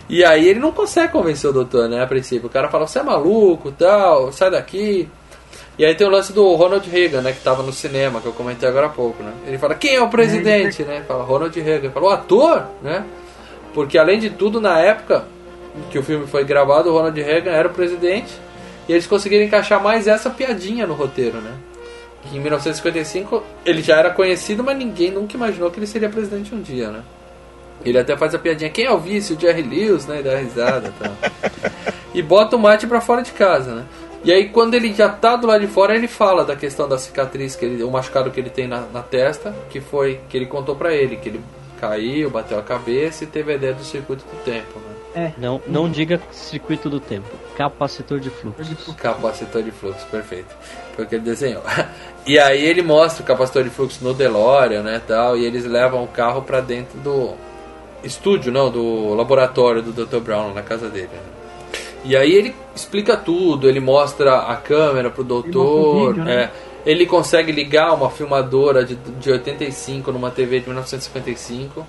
E 0.08 0.24
aí 0.24 0.48
ele 0.48 0.58
não 0.58 0.72
consegue 0.72 1.12
convencer 1.12 1.48
o 1.48 1.52
doutor, 1.52 1.88
né, 1.88 2.02
a 2.02 2.06
princípio. 2.06 2.48
O 2.48 2.50
cara 2.50 2.68
fala, 2.68 2.86
você 2.86 2.98
é 2.98 3.02
maluco 3.02 3.70
tal, 3.72 4.32
sai 4.32 4.50
daqui. 4.50 5.08
E 5.81 5.85
aí 5.86 5.94
tem 5.94 6.07
o 6.07 6.11
lance 6.11 6.31
do 6.35 6.55
Ronald 6.57 6.86
Reagan, 6.90 7.23
né, 7.23 7.32
que 7.32 7.40
tava 7.40 7.62
no 7.62 7.73
cinema, 7.73 8.20
que 8.20 8.27
eu 8.27 8.35
comentei 8.35 8.69
agora 8.69 8.85
há 8.85 8.90
pouco, 8.90 9.23
né? 9.23 9.32
Ele 9.47 9.57
fala, 9.57 9.74
quem 9.74 9.94
é 9.94 10.02
o 10.02 10.11
presidente, 10.11 10.82
né? 10.85 11.02
Fala, 11.09 11.24
Ronald 11.24 11.59
Reagan. 11.59 11.90
Fala, 11.90 12.07
o 12.07 12.11
ator, 12.11 12.66
né? 12.82 13.02
Porque 13.73 13.97
além 13.97 14.19
de 14.19 14.28
tudo, 14.28 14.61
na 14.61 14.78
época 14.78 15.24
que 15.90 15.98
o 15.98 16.02
filme 16.02 16.27
foi 16.27 16.44
gravado, 16.44 16.90
o 16.90 16.93
Ronald 16.93 17.19
Reagan 17.19 17.52
era 17.52 17.66
o 17.66 17.73
presidente 17.73 18.31
e 18.86 18.93
eles 18.93 19.07
conseguiram 19.07 19.43
encaixar 19.43 19.82
mais 19.82 20.07
essa 20.07 20.28
piadinha 20.28 20.86
no 20.86 20.93
roteiro, 20.93 21.40
né? 21.40 21.55
Que 22.24 22.36
em 22.36 22.40
1955 22.40 23.43
ele 23.65 23.81
já 23.81 23.97
era 23.97 24.11
conhecido, 24.11 24.62
mas 24.62 24.77
ninguém 24.77 25.11
nunca 25.11 25.35
imaginou 25.35 25.70
que 25.70 25.78
ele 25.78 25.86
seria 25.86 26.11
presidente 26.11 26.55
um 26.55 26.61
dia, 26.61 26.90
né? 26.90 27.02
Ele 27.82 27.98
até 27.98 28.15
faz 28.19 28.35
a 28.35 28.39
piadinha, 28.39 28.69
quem 28.69 28.85
é 28.85 28.93
o 28.93 28.98
vice? 28.98 29.32
O 29.32 29.40
Jerry 29.40 29.62
Lewis, 29.62 30.05
né? 30.07 30.20
E 30.20 30.23
dá 30.23 30.36
risada 30.36 30.89
e 30.89 31.02
tal. 31.02 31.16
e 32.12 32.20
bota 32.20 32.57
o 32.57 32.59
Mate 32.59 32.86
pra 32.86 33.01
fora 33.01 33.23
de 33.23 33.32
casa, 33.32 33.77
né? 33.77 33.85
E 34.22 34.32
aí 34.32 34.48
quando 34.48 34.74
ele 34.74 34.92
já 34.92 35.09
tá 35.09 35.36
do 35.36 35.47
lado 35.47 35.60
de 35.60 35.66
fora, 35.66 35.94
ele 35.94 36.09
fala 36.09 36.44
da 36.44 36.55
questão 36.55 36.88
da 36.88 36.98
cicatriz, 36.98 37.56
que 37.56 37.64
ele, 37.64 37.82
o 37.82 37.90
machucado 37.90 38.30
que 38.30 38.38
ele 38.38 38.51
tem 38.51 38.68
na, 38.68 38.80
na 38.92 39.02
testa, 39.02 39.55
que 39.70 39.80
foi 39.80 40.20
que 40.28 40.36
ele 40.36 40.47
contou 40.47 40.76
pra 40.76 40.94
ele, 40.94 41.16
que 41.16 41.28
ele 41.28 41.40
caiu, 41.80 42.28
bateu 42.30 42.59
a 42.59 42.62
cabeça 42.62 43.24
e 43.24 43.26
teve 43.26 43.52
a 43.52 43.55
ideia 43.55 43.72
do 43.72 43.82
circuito 43.82 44.22
do 44.24 44.44
tempo, 44.44 44.78
né? 45.14 45.32
Não, 45.38 45.60
não 45.66 45.90
diga 45.90 46.20
circuito 46.30 46.88
do 46.90 47.01
tempo, 47.01 47.28
capacitor 47.56 48.20
de 48.20 48.30
fluxo. 48.30 48.94
Capacitor 48.94 49.62
de 49.62 49.70
fluxo, 49.70 50.06
perfeito. 50.06 50.55
Foi 50.94 51.05
o 51.05 51.09
que 51.09 51.14
ele 51.16 51.24
desenhou. 51.24 51.62
E 52.26 52.38
aí 52.38 52.62
ele 52.62 52.82
mostra 52.82 53.22
o 53.22 53.26
capacitor 53.26 53.64
de 53.64 53.70
fluxo 53.70 54.05
no 54.05 54.12
DeLorean, 54.12 54.82
né, 54.82 55.01
tal, 55.09 55.38
e 55.38 55.47
eles 55.47 55.64
levam 55.64 56.05
o 56.05 56.06
carro 56.06 56.42
pra 56.42 56.60
dentro 56.60 56.98
do 56.98 57.34
estúdio, 58.05 58.52
não, 58.52 58.70
do 58.70 59.14
laboratório 59.14 59.80
do 59.80 59.92
Dr. 59.92 60.18
Brown 60.18 60.52
na 60.52 60.60
casa 60.62 60.90
dele. 60.90 61.09
né. 61.10 61.20
E 62.05 62.16
aí 62.16 62.32
ele 62.32 62.55
explica 62.74 63.16
tudo, 63.16 63.68
ele 63.68 63.81
mostra 63.81 64.39
a 64.39 64.56
câmera 64.56 65.10
pro 65.10 65.22
doutor, 65.22 66.09
vídeo, 66.09 66.24
né? 66.24 66.44
é, 66.44 66.51
ele 66.86 67.05
consegue 67.05 67.52
ligar 67.52 67.93
uma 67.93 68.10
filmadora 68.10 68.85
de, 68.85 68.94
de 68.94 69.31
85 69.31 70.10
numa 70.10 70.31
TV 70.31 70.60
de 70.60 70.66
1955. 70.66 71.86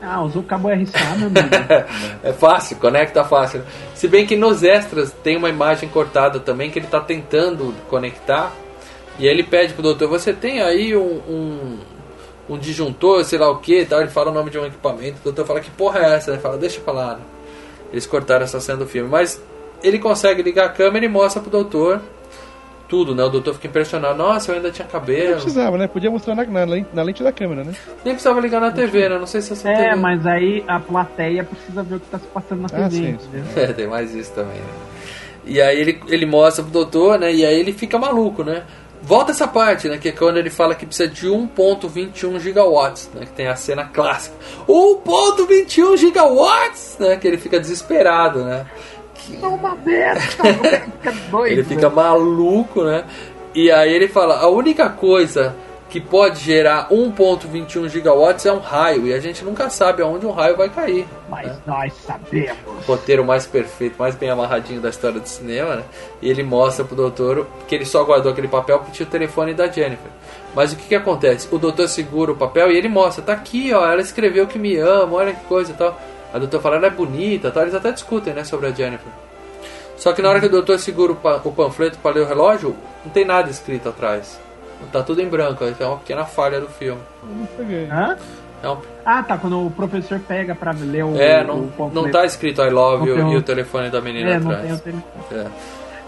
Ah, 0.00 0.22
usou 0.22 0.42
o 0.42 0.44
cabo 0.44 0.68
RCA, 0.68 1.16
meu 1.16 1.28
amigo. 1.28 1.48
É 2.22 2.32
fácil, 2.32 2.76
conecta 2.76 3.24
fácil. 3.24 3.62
Se 3.94 4.06
bem 4.06 4.26
que 4.26 4.36
nos 4.36 4.62
extras 4.62 5.10
tem 5.22 5.36
uma 5.36 5.48
imagem 5.48 5.88
cortada 5.88 6.38
também 6.38 6.70
que 6.70 6.78
ele 6.78 6.86
tá 6.86 7.00
tentando 7.00 7.74
conectar. 7.88 8.52
E 9.18 9.26
aí 9.26 9.32
ele 9.32 9.42
pede 9.42 9.72
pro 9.72 9.82
doutor, 9.82 10.08
você 10.08 10.32
tem 10.32 10.60
aí 10.60 10.94
um, 10.96 11.22
um, 11.28 11.78
um 12.50 12.58
disjuntor, 12.58 13.24
sei 13.24 13.38
lá 13.38 13.50
o 13.50 13.58
que 13.58 13.84
tal. 13.84 14.00
Ele 14.00 14.10
fala 14.10 14.30
o 14.30 14.34
nome 14.34 14.50
de 14.50 14.58
um 14.58 14.66
equipamento. 14.66 15.20
O 15.20 15.24
doutor 15.24 15.46
fala, 15.46 15.60
que 15.60 15.70
porra 15.70 16.00
é 16.00 16.14
essa? 16.16 16.32
Ele 16.32 16.40
fala, 16.40 16.58
deixa 16.58 16.80
pra 16.80 16.92
lá. 16.92 17.20
Eles 17.94 18.06
cortaram 18.08 18.42
essa 18.42 18.58
cena 18.58 18.78
do 18.78 18.86
filme. 18.86 19.08
Mas 19.08 19.40
ele 19.80 20.00
consegue 20.00 20.42
ligar 20.42 20.66
a 20.66 20.68
câmera 20.68 21.04
e 21.04 21.08
mostra 21.08 21.40
pro 21.40 21.48
doutor 21.48 22.00
tudo, 22.88 23.14
né? 23.14 23.22
O 23.22 23.28
doutor 23.28 23.54
fica 23.54 23.68
impressionado. 23.68 24.16
Nossa, 24.18 24.50
eu 24.50 24.56
ainda 24.56 24.70
tinha 24.72 24.84
Não 24.84 24.90
cabelo. 24.92 25.34
precisava, 25.34 25.78
né? 25.78 25.86
Podia 25.86 26.10
mostrar 26.10 26.34
na, 26.34 26.44
na, 26.44 26.64
lente- 26.64 26.88
na 26.92 27.02
lente 27.04 27.22
da 27.22 27.30
câmera, 27.30 27.62
né? 27.62 27.72
Nem 28.04 28.14
precisava 28.14 28.40
ligar 28.40 28.60
na 28.60 28.72
TV, 28.72 29.08
né? 29.08 29.16
Não 29.18 29.26
sei 29.28 29.40
se 29.40 29.52
essa 29.52 29.68
É, 29.70 29.90
TV... 29.90 29.94
mas 29.96 30.26
aí 30.26 30.64
a 30.66 30.80
plateia 30.80 31.44
precisa 31.44 31.82
ver 31.84 31.94
o 31.94 32.00
que 32.00 32.08
tá 32.08 32.18
se 32.18 32.26
passando 32.26 32.60
na 32.62 32.66
Ah, 32.66 32.88
TV, 32.88 32.90
sim, 32.96 33.08
entendeu? 33.10 33.44
É, 33.56 33.72
tem 33.72 33.86
mais 33.86 34.12
isso 34.12 34.32
também, 34.32 34.58
né? 34.58 34.66
E 35.46 35.60
aí 35.62 35.78
ele, 35.80 36.00
ele 36.08 36.26
mostra 36.26 36.64
pro 36.64 36.72
doutor, 36.72 37.16
né? 37.18 37.32
E 37.32 37.44
aí 37.46 37.58
ele 37.60 37.72
fica 37.72 37.96
maluco, 37.98 38.42
né? 38.42 38.64
Volta 39.04 39.32
essa 39.32 39.46
parte, 39.46 39.86
né? 39.88 39.98
Que 39.98 40.08
é 40.08 40.12
quando 40.12 40.38
ele 40.38 40.48
fala 40.48 40.74
que 40.74 40.86
precisa 40.86 41.08
de 41.08 41.28
1.21 41.28 42.40
gigawatts, 42.40 43.10
né? 43.14 43.26
Que 43.26 43.32
tem 43.32 43.46
a 43.46 43.54
cena 43.54 43.84
clássica. 43.84 44.34
1.21 44.66 45.96
gigawatts, 45.98 46.96
né? 46.98 47.16
Que 47.16 47.28
ele 47.28 47.36
fica 47.36 47.60
desesperado, 47.60 48.42
né? 48.42 48.66
É 49.42 49.46
uma 49.46 49.74
merda, 49.74 50.20
fica 50.20 51.12
doido. 51.30 51.52
Ele 51.52 51.64
fica 51.64 51.90
maluco, 51.90 52.82
né? 52.82 53.04
E 53.54 53.70
aí 53.70 53.92
ele 53.92 54.08
fala, 54.08 54.38
a 54.38 54.48
única 54.48 54.88
coisa 54.88 55.54
que 55.94 56.00
pode 56.00 56.40
gerar 56.40 56.88
1.21 56.90 57.88
gigawatts 57.88 58.44
é 58.44 58.52
um 58.52 58.58
raio. 58.58 59.06
E 59.06 59.14
a 59.14 59.20
gente 59.20 59.44
nunca 59.44 59.70
sabe 59.70 60.02
aonde 60.02 60.26
um 60.26 60.32
raio 60.32 60.56
vai 60.56 60.68
cair. 60.68 61.06
Mas 61.28 61.46
né? 61.46 61.56
nós 61.64 61.92
sabemos. 62.04 62.58
roteiro 62.84 63.24
mais 63.24 63.46
perfeito, 63.46 63.94
mais 63.96 64.16
bem 64.16 64.28
amarradinho 64.28 64.80
da 64.80 64.88
história 64.88 65.20
do 65.20 65.28
cinema, 65.28 65.76
né? 65.76 65.84
E 66.20 66.28
ele 66.28 66.42
mostra 66.42 66.84
pro 66.84 66.96
doutor 66.96 67.46
que 67.68 67.76
ele 67.76 67.84
só 67.84 68.02
guardou 68.02 68.32
aquele 68.32 68.48
papel 68.48 68.80
porque 68.80 68.90
tinha 68.90 69.06
o 69.06 69.08
telefone 69.08 69.54
da 69.54 69.68
Jennifer. 69.68 70.10
Mas 70.52 70.72
o 70.72 70.76
que 70.76 70.88
que 70.88 70.94
acontece? 70.96 71.46
O 71.54 71.58
doutor 71.58 71.86
segura 71.88 72.32
o 72.32 72.36
papel 72.36 72.72
e 72.72 72.76
ele 72.76 72.88
mostra, 72.88 73.22
tá 73.22 73.32
aqui, 73.32 73.72
ó, 73.72 73.88
ela 73.88 74.00
escreveu 74.00 74.48
que 74.48 74.58
me 74.58 74.76
ama, 74.76 75.14
olha 75.14 75.32
que 75.32 75.44
coisa 75.44 75.70
e 75.70 75.74
tal. 75.76 75.96
Aí 76.32 76.38
o 76.38 76.40
doutor 76.40 76.60
fala, 76.60 76.74
ela 76.74 76.88
é 76.88 76.90
bonita, 76.90 77.52
tal. 77.52 77.62
Eles 77.62 77.74
até 77.76 77.92
discutem, 77.92 78.34
né, 78.34 78.42
sobre 78.42 78.66
a 78.66 78.72
Jennifer. 78.72 79.12
Só 79.96 80.12
que 80.12 80.20
na 80.20 80.28
hora 80.28 80.40
que 80.40 80.46
o 80.46 80.50
doutor 80.50 80.76
segura 80.80 81.12
o, 81.12 81.14
pa- 81.16 81.40
o 81.44 81.52
panfleto 81.52 81.98
para 81.98 82.16
ler 82.16 82.22
o 82.22 82.26
relógio, 82.26 82.74
não 83.04 83.12
tem 83.12 83.24
nada 83.24 83.48
escrito 83.48 83.88
atrás. 83.88 84.42
Tá 84.92 85.02
tudo 85.02 85.20
em 85.20 85.28
branco, 85.28 85.64
é 85.64 85.84
uma 85.86 85.98
pequena 85.98 86.24
falha 86.24 86.60
do 86.60 86.68
filme. 86.68 87.00
Não 87.22 87.46
peguei. 87.56 87.88
Hã? 87.90 88.16
É, 88.62 88.76
Ah, 89.04 89.22
tá, 89.22 89.36
quando 89.36 89.66
o 89.66 89.70
professor 89.70 90.18
pega 90.20 90.54
pra 90.54 90.72
ler 90.72 91.04
o. 91.04 91.16
é 91.20 91.42
o 91.42 91.46
não, 91.46 91.66
panfleto. 91.68 91.94
não 91.94 92.10
tá 92.10 92.24
escrito 92.24 92.62
I 92.62 92.70
love 92.70 93.06
you 93.08 93.16
Não 93.18 93.32
e 93.32 93.36
o 93.36 93.42
telefone 93.42 93.90
da 93.90 94.00
menina 94.00 94.30
É, 94.30 94.38
não 94.38 94.50
atrás. 94.50 94.80
tem 94.80 94.94
o 94.96 95.02
telefone. 95.02 95.04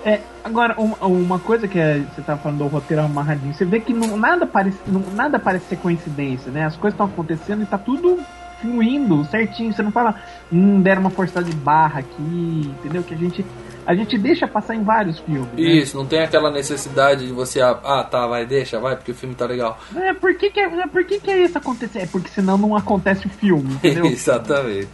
É. 0.04 0.08
É, 0.08 0.20
agora, 0.44 0.74
uma, 0.78 0.96
uma 1.04 1.38
coisa 1.38 1.66
que 1.66 1.78
é- 1.78 2.00
você 2.14 2.22
tá 2.22 2.36
falando 2.36 2.58
do 2.58 2.66
roteiro 2.68 3.02
amarradinho, 3.02 3.52
você 3.52 3.64
vê 3.64 3.80
que 3.80 3.92
não, 3.92 4.16
nada, 4.16 4.46
parece, 4.46 4.78
não, 4.86 5.00
nada 5.14 5.36
parece 5.38 5.66
ser 5.66 5.76
coincidência, 5.76 6.50
né? 6.52 6.64
As 6.64 6.76
coisas 6.76 6.94
estão 6.94 7.06
acontecendo 7.06 7.62
e 7.62 7.66
tá 7.66 7.76
tudo 7.76 8.18
fluindo 8.62 9.24
certinho. 9.26 9.72
Você 9.72 9.82
não 9.82 9.90
fala, 9.90 10.14
hum, 10.52 10.80
deram 10.80 11.00
uma 11.02 11.10
forçada 11.10 11.44
de 11.44 11.54
barra 11.56 12.00
aqui, 12.00 12.72
entendeu? 12.78 13.02
Que 13.02 13.14
a 13.14 13.16
gente, 13.18 13.44
a 13.86 13.94
gente 13.94 14.18
deixa 14.18 14.48
passar 14.48 14.74
em 14.74 14.82
vários 14.82 15.18
filmes. 15.20 15.46
né? 15.52 15.60
Isso, 15.62 15.96
não 15.96 16.04
tem 16.04 16.20
aquela 16.20 16.50
necessidade 16.50 17.26
de 17.26 17.32
você, 17.32 17.60
ah, 17.60 17.78
ah, 17.84 18.02
tá, 18.02 18.26
vai, 18.26 18.44
deixa, 18.44 18.80
vai, 18.80 18.96
porque 18.96 19.12
o 19.12 19.14
filme 19.14 19.34
tá 19.34 19.46
legal. 19.46 19.78
É, 19.94 20.12
por 20.12 20.34
que 20.34 20.50
que, 20.50 20.58
é, 20.58 20.86
por 20.88 21.04
que 21.04 21.20
que 21.20 21.30
é 21.30 21.44
isso 21.44 21.56
acontecer? 21.56 22.00
É 22.00 22.06
porque 22.06 22.28
senão 22.28 22.58
não 22.58 22.76
acontece 22.76 23.26
o 23.26 23.30
filme, 23.30 23.74
entendeu? 23.74 24.06
Exatamente. 24.10 24.88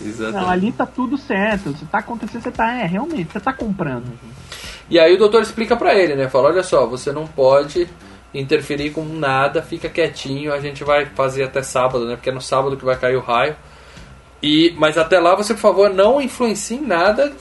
Exatamente. 0.00 0.42
Não, 0.42 0.50
ali 0.50 0.72
tá 0.72 0.86
tudo 0.86 1.18
certo. 1.18 1.76
Se 1.76 1.84
tá 1.84 1.98
acontecendo, 1.98 2.42
você 2.42 2.50
tá, 2.50 2.72
é, 2.74 2.86
realmente, 2.86 3.32
você 3.32 3.40
tá 3.40 3.52
comprando. 3.52 4.06
E 4.88 4.98
aí 4.98 5.14
o 5.14 5.18
doutor 5.18 5.42
explica 5.42 5.76
pra 5.76 5.94
ele, 5.94 6.14
né? 6.14 6.28
Fala, 6.28 6.48
olha 6.48 6.62
só, 6.62 6.86
você 6.86 7.12
não 7.12 7.26
pode 7.26 7.86
interferir 8.32 8.90
com 8.90 9.04
nada, 9.04 9.62
fica 9.62 9.88
quietinho, 9.88 10.52
a 10.52 10.60
gente 10.60 10.84
vai 10.84 11.06
fazer 11.06 11.44
até 11.44 11.62
sábado, 11.62 12.06
né? 12.06 12.16
Porque 12.16 12.30
é 12.30 12.32
no 12.32 12.40
sábado 12.40 12.76
que 12.76 12.84
vai 12.84 12.96
cair 12.96 13.16
o 13.16 13.20
raio. 13.20 13.54
E, 14.42 14.74
mas 14.78 14.96
até 14.96 15.18
lá 15.18 15.34
você, 15.34 15.52
por 15.52 15.60
favor, 15.60 15.90
não 15.90 16.20
influencie 16.20 16.78
em 16.78 16.86
nada. 16.86 17.32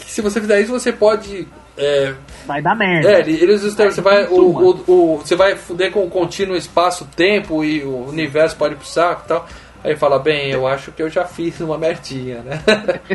Que 0.00 0.10
se 0.10 0.20
você 0.20 0.40
fizer 0.40 0.60
isso, 0.60 0.72
você 0.72 0.92
pode. 0.92 1.46
É, 1.78 2.14
Vai 2.46 2.60
dar 2.60 2.74
merda. 2.76 3.10
é, 3.10 3.20
eles 3.20 3.74
termos, 3.74 3.94
você 3.94 4.00
vai, 4.00 4.26
o, 4.26 4.34
o, 4.34 4.84
o- 5.14 5.16
você 5.18 5.34
vai 5.36 5.56
fuder 5.56 5.90
com 5.92 6.04
o 6.04 6.10
contínuo 6.10 6.56
espaço-tempo 6.56 7.64
e 7.64 7.82
o 7.84 8.06
universo 8.08 8.56
pode 8.56 8.74
ir 8.74 8.76
pro 8.76 8.86
saco 8.86 9.22
e 9.24 9.28
tal. 9.28 9.46
Aí 9.82 9.92
ele 9.92 9.98
fala, 9.98 10.18
bem, 10.18 10.50
eu 10.50 10.66
acho 10.66 10.92
que 10.92 11.02
eu 11.02 11.08
já 11.08 11.24
fiz 11.24 11.58
uma 11.60 11.78
merdinha, 11.78 12.40
né? 12.42 12.60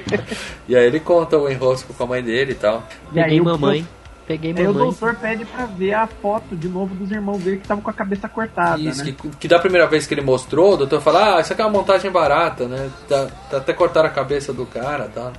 e 0.68 0.76
aí 0.76 0.86
ele 0.86 1.00
conta 1.00 1.38
o 1.38 1.50
enrosco 1.50 1.94
com 1.94 2.04
a 2.04 2.08
mãe 2.08 2.24
dele 2.24 2.54
e 2.54 2.56
tal. 2.56 2.84
E 3.14 3.20
aí 3.20 3.26
Peguei 3.26 3.42
o- 3.42 3.44
mamãe. 3.46 3.88
Peguei 4.28 4.56
Aí 4.58 4.64
o 4.64 4.74
mamãe. 4.74 4.84
doutor 4.88 5.16
pede 5.18 5.46
pra 5.46 5.66
ver 5.68 5.94
a 5.94 6.08
foto 6.08 6.56
de 6.56 6.68
novo 6.68 6.96
dos 6.96 7.12
irmãos 7.12 7.38
dele 7.44 7.58
que 7.58 7.62
estavam 7.62 7.84
com 7.84 7.92
a 7.92 7.94
cabeça 7.94 8.28
cortada, 8.28 8.82
Isso, 8.82 9.06
né? 9.06 9.14
que, 9.16 9.30
que 9.30 9.48
da 9.48 9.60
primeira 9.60 9.86
vez 9.86 10.08
que 10.08 10.16
ele 10.16 10.22
mostrou, 10.24 10.74
o 10.74 10.78
doutor 10.78 11.00
fala, 11.02 11.38
ah, 11.38 11.42
isso 11.42 11.54
aqui 11.54 11.62
é 11.62 11.66
uma 11.66 11.72
montagem 11.72 12.10
barata, 12.10 12.68
né? 12.68 12.90
Tá, 13.08 13.28
tá 13.52 13.58
até 13.58 13.72
cortaram 13.74 14.08
a 14.08 14.12
cabeça 14.12 14.52
do 14.52 14.66
cara 14.66 15.06
e 15.06 15.14
tal. 15.14 15.32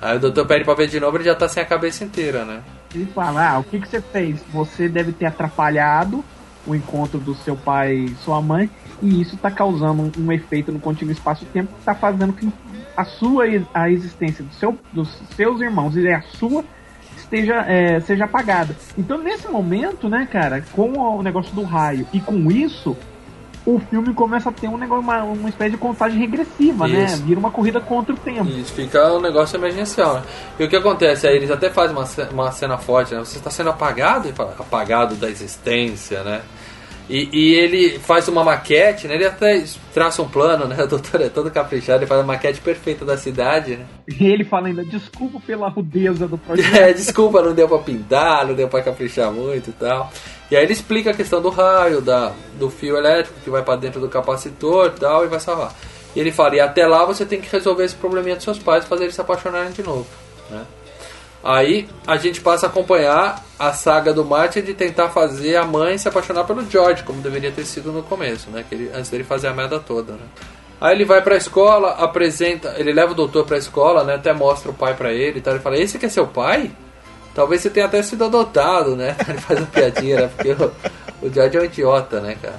Aí 0.00 0.16
o 0.16 0.20
doutor 0.20 0.46
pede 0.46 0.64
pra 0.64 0.74
ver 0.74 0.88
de 0.88 1.00
novo, 1.00 1.16
ele 1.16 1.24
já 1.24 1.34
tá 1.34 1.48
sem 1.48 1.62
a 1.62 1.66
cabeça 1.66 2.04
inteira, 2.04 2.44
né? 2.44 2.62
Ele 2.94 3.06
fala, 3.06 3.52
ah, 3.52 3.58
o 3.58 3.64
que, 3.64 3.80
que 3.80 3.88
você 3.88 4.00
fez? 4.00 4.40
Você 4.52 4.88
deve 4.88 5.12
ter 5.12 5.26
atrapalhado 5.26 6.24
o 6.66 6.74
encontro 6.74 7.18
do 7.18 7.34
seu 7.34 7.56
pai 7.56 7.94
e 7.94 8.14
sua 8.16 8.42
mãe, 8.42 8.68
e 9.00 9.20
isso 9.20 9.36
tá 9.36 9.50
causando 9.50 10.02
um, 10.02 10.24
um 10.24 10.32
efeito 10.32 10.72
no 10.72 10.80
contínuo 10.80 11.12
espaço-tempo 11.12 11.72
que 11.72 11.84
tá 11.84 11.94
fazendo 11.94 12.32
que 12.32 12.50
a 12.96 13.04
sua 13.04 13.44
a 13.72 13.90
existência 13.90 14.42
do 14.42 14.52
seu, 14.54 14.78
dos 14.92 15.08
seus 15.36 15.60
irmãos 15.60 15.96
e 15.96 16.08
a 16.08 16.22
sua 16.22 16.64
esteja 17.16 17.64
é, 17.66 18.00
seja 18.00 18.24
apagada. 18.24 18.74
Então 18.96 19.18
nesse 19.18 19.48
momento, 19.48 20.08
né, 20.08 20.26
cara, 20.30 20.64
com 20.72 20.92
o 20.92 21.22
negócio 21.22 21.54
do 21.54 21.62
raio 21.62 22.06
e 22.12 22.20
com 22.20 22.50
isso 22.50 22.96
o 23.66 23.80
filme 23.80 24.14
começa 24.14 24.48
a 24.48 24.52
ter 24.52 24.68
um 24.68 24.78
negócio, 24.78 25.02
uma, 25.02 25.24
uma 25.24 25.48
espécie 25.48 25.72
de 25.72 25.76
contagem 25.76 26.20
regressiva, 26.20 26.86
né? 26.86 27.04
Isso. 27.04 27.22
Vira 27.24 27.40
uma 27.40 27.50
corrida 27.50 27.80
contra 27.80 28.14
o 28.14 28.16
tempo. 28.16 28.48
Isso 28.48 28.72
fica 28.72 29.12
um 29.12 29.20
negócio 29.20 29.56
emergencial, 29.56 30.14
né? 30.14 30.22
E 30.60 30.64
o 30.64 30.68
que 30.68 30.76
acontece? 30.76 31.26
Aí 31.26 31.34
eles 31.34 31.50
até 31.50 31.68
fazem 31.68 31.96
uma, 31.96 32.06
uma 32.30 32.52
cena 32.52 32.78
forte, 32.78 33.12
né? 33.12 33.18
Você 33.18 33.38
está 33.38 33.50
sendo 33.50 33.70
apagado, 33.70 34.32
fala, 34.32 34.54
apagado 34.56 35.16
da 35.16 35.28
existência, 35.28 36.22
né? 36.22 36.42
E, 37.08 37.28
e 37.32 37.54
ele 37.54 37.98
faz 38.00 38.26
uma 38.26 38.42
maquete, 38.42 39.06
né? 39.06 39.14
Ele 39.14 39.26
até 39.26 39.64
traça 39.94 40.22
um 40.22 40.28
plano, 40.28 40.66
né? 40.66 40.76
O 40.82 40.86
doutor 40.86 41.20
é 41.20 41.28
todo 41.28 41.50
caprichado, 41.50 42.00
ele 42.00 42.06
faz 42.06 42.20
a 42.20 42.24
maquete 42.24 42.60
perfeita 42.60 43.04
da 43.04 43.16
cidade, 43.16 43.76
né? 43.76 43.86
E 44.08 44.26
ele 44.26 44.44
fala 44.44 44.66
ainda, 44.66 44.84
desculpa 44.84 45.40
pela 45.46 45.68
rudeza 45.68 46.26
do 46.26 46.36
projeto. 46.38 46.74
É, 46.74 46.92
desculpa, 46.92 47.42
não 47.42 47.54
deu 47.54 47.68
pra 47.68 47.78
pintar, 47.78 48.46
não 48.46 48.54
deu 48.54 48.68
pra 48.68 48.82
caprichar 48.82 49.32
muito 49.32 49.70
e 49.70 49.72
tal. 49.72 50.10
E 50.50 50.56
aí 50.56 50.64
ele 50.64 50.72
explica 50.72 51.10
a 51.10 51.14
questão 51.14 51.40
do 51.40 51.48
raio, 51.48 52.00
da, 52.00 52.32
do 52.58 52.70
fio 52.70 52.96
elétrico 52.96 53.38
que 53.42 53.50
vai 53.50 53.62
pra 53.62 53.76
dentro 53.76 54.00
do 54.00 54.08
capacitor 54.08 54.92
e 54.96 55.00
tal, 55.00 55.24
e 55.24 55.28
vai 55.28 55.40
salvar. 55.40 55.74
E 56.14 56.20
ele 56.20 56.32
fala, 56.32 56.56
e 56.56 56.60
até 56.60 56.86
lá 56.86 57.04
você 57.04 57.26
tem 57.26 57.40
que 57.40 57.50
resolver 57.50 57.84
esse 57.84 57.94
probleminha 57.94 58.36
dos 58.36 58.44
seus 58.44 58.58
pais, 58.58 58.84
fazer 58.84 59.04
eles 59.04 59.14
se 59.14 59.20
apaixonarem 59.20 59.72
de 59.72 59.82
novo. 59.82 60.06
Né? 60.50 60.64
Aí 61.46 61.88
a 62.04 62.16
gente 62.16 62.40
passa 62.40 62.66
a 62.66 62.68
acompanhar 62.68 63.44
a 63.56 63.72
saga 63.72 64.12
do 64.12 64.24
Martin 64.24 64.62
de 64.62 64.74
tentar 64.74 65.10
fazer 65.10 65.54
a 65.54 65.64
mãe 65.64 65.96
se 65.96 66.08
apaixonar 66.08 66.42
pelo 66.42 66.68
George, 66.68 67.04
como 67.04 67.22
deveria 67.22 67.52
ter 67.52 67.64
sido 67.64 67.92
no 67.92 68.02
começo, 68.02 68.50
né? 68.50 68.64
Que 68.68 68.74
ele, 68.74 68.90
antes 68.92 69.10
dele 69.10 69.22
fazer 69.22 69.46
a 69.46 69.54
merda 69.54 69.78
toda, 69.78 70.14
né? 70.14 70.26
Aí 70.80 70.94
ele 70.94 71.04
vai 71.04 71.22
pra 71.22 71.36
escola, 71.36 71.90
apresenta, 71.92 72.74
ele 72.76 72.92
leva 72.92 73.12
o 73.12 73.14
doutor 73.14 73.46
pra 73.46 73.56
escola, 73.56 74.02
né? 74.02 74.16
Até 74.16 74.32
mostra 74.32 74.72
o 74.72 74.74
pai 74.74 74.94
pra 74.94 75.12
ele 75.12 75.38
e 75.38 75.40
tal. 75.40 75.54
Ele 75.54 75.62
fala, 75.62 75.78
esse 75.78 75.98
que 75.98 76.06
é 76.06 76.08
seu 76.08 76.26
pai? 76.26 76.70
Talvez 77.32 77.62
você 77.62 77.70
tenha 77.70 77.86
até 77.86 78.02
sido 78.02 78.24
adotado, 78.24 78.96
né? 78.96 79.14
Ele 79.28 79.38
faz 79.38 79.60
uma 79.60 79.66
piadinha, 79.66 80.22
né? 80.22 80.30
Porque 80.34 80.50
o, 80.52 80.72
o 81.26 81.32
George 81.32 81.56
é 81.58 81.60
um 81.60 81.64
idiota, 81.64 82.18
né, 82.18 82.36
cara? 82.40 82.56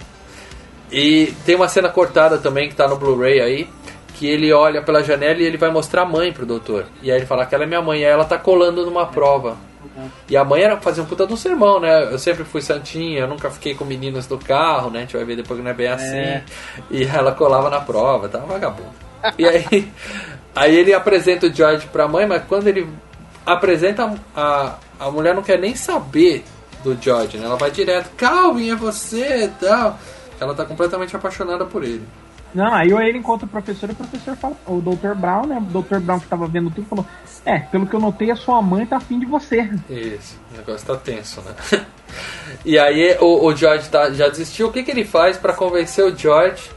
E 0.92 1.34
tem 1.46 1.56
uma 1.56 1.68
cena 1.68 1.90
cortada 1.90 2.38
também 2.38 2.70
que 2.70 2.76
tá 2.76 2.88
no 2.88 2.96
Blu-ray 2.96 3.42
aí, 3.42 3.70
que 4.18 4.28
ele 4.28 4.52
olha 4.52 4.82
pela 4.82 5.04
janela 5.04 5.40
e 5.40 5.44
ele 5.44 5.58
vai 5.58 5.70
mostrar 5.70 6.02
a 6.02 6.06
mãe 6.06 6.34
pro 6.34 6.46
doutor. 6.46 6.86
E 7.04 7.12
aí 7.12 7.18
ele 7.20 7.26
fala 7.26 7.46
que 7.46 7.54
ela 7.54 7.66
é 7.66 7.68
minha 7.68 7.82
mãe, 7.82 8.02
e 8.02 8.06
aí 8.06 8.12
ela 8.12 8.26
tá 8.26 8.38
colando 8.38 8.84
numa 8.84 9.06
prova. 9.06 9.58
E 10.30 10.36
a 10.36 10.44
mãe 10.44 10.62
era 10.62 10.78
fazer 10.78 11.02
um 11.02 11.06
puta 11.06 11.26
de 11.26 11.34
um 11.34 11.38
sermão, 11.38 11.80
né? 11.80 12.12
Eu 12.12 12.20
sempre 12.20 12.44
fui 12.44 12.62
santinha, 12.62 13.22
eu 13.22 13.28
nunca 13.28 13.50
fiquei 13.50 13.76
com 13.76 13.86
meninos 13.86 14.28
do 14.28 14.38
carro, 14.38 14.90
né? 14.90 15.00
A 15.00 15.02
gente 15.04 15.16
vai 15.16 15.26
ver 15.26 15.36
depois 15.36 15.60
que 15.60 15.64
não 15.64 15.72
é 15.72 15.74
bem 15.74 15.88
assim. 15.88 16.44
E 16.92 17.04
ela 17.04 17.32
colava 17.32 17.70
na 17.70 17.80
prova, 17.80 18.28
tava 18.28 18.46
vagabundo. 18.46 18.92
E 19.38 19.46
aí, 19.46 19.92
aí 20.56 20.76
ele 20.76 20.94
apresenta 20.94 21.48
o 21.48 21.54
George 21.54 21.88
pra 21.88 22.08
mãe, 22.08 22.26
mas 22.26 22.44
quando 22.48 22.68
ele 22.68 22.88
apresenta 23.46 24.14
a, 24.36 24.76
a 25.00 25.12
mulher 25.12 25.34
não 25.34 25.44
quer 25.44 25.58
nem 25.58 25.76
saber 25.76 26.44
do 26.84 26.98
George, 27.00 27.38
né? 27.38 27.46
Ela 27.46 27.56
vai 27.56 27.72
direto, 27.72 28.10
Calvin, 28.18 28.72
é 28.72 28.76
você 28.76 29.46
e 29.46 29.48
tal. 29.48 29.98
Ela 30.40 30.54
tá 30.54 30.66
completamente 30.66 31.16
apaixonada 31.16 31.66
por 31.66 31.84
ele. 31.84 32.04
Não, 32.54 32.74
aí 32.74 32.92
ele 32.92 33.18
encontra 33.18 33.46
o 33.46 33.50
professor 33.50 33.90
e 33.90 33.92
o 33.92 33.96
professor 33.96 34.36
fala, 34.36 34.56
o 34.66 34.82
Dr. 34.82 35.14
Brown, 35.16 35.46
né? 35.46 35.58
O 35.58 35.82
Dr. 35.82 36.00
Brown 36.00 36.20
que 36.20 36.28
tava 36.28 36.48
vendo 36.48 36.72
tudo 36.72 36.88
falou: 36.88 37.06
É, 37.46 37.60
pelo 37.60 37.86
que 37.86 37.94
eu 37.94 38.00
notei, 38.00 38.32
a 38.32 38.36
sua 38.36 38.62
mãe 38.62 38.86
tá 38.86 38.98
afim 38.98 39.20
de 39.20 39.26
você. 39.26 39.70
Isso, 39.90 40.40
o 40.54 40.58
negócio 40.58 40.88
tá 40.88 40.96
tenso, 40.96 41.42
né? 41.42 41.54
e 42.66 42.80
aí 42.80 43.18
o, 43.20 43.46
o 43.46 43.56
George 43.56 43.90
tá, 43.90 44.12
já 44.12 44.28
desistiu. 44.30 44.68
O 44.68 44.72
que, 44.72 44.84
que 44.84 44.92
ele 44.92 45.06
faz 45.06 45.38
pra 45.38 45.54
convencer 45.54 46.06
o 46.06 46.16
George 46.16 46.72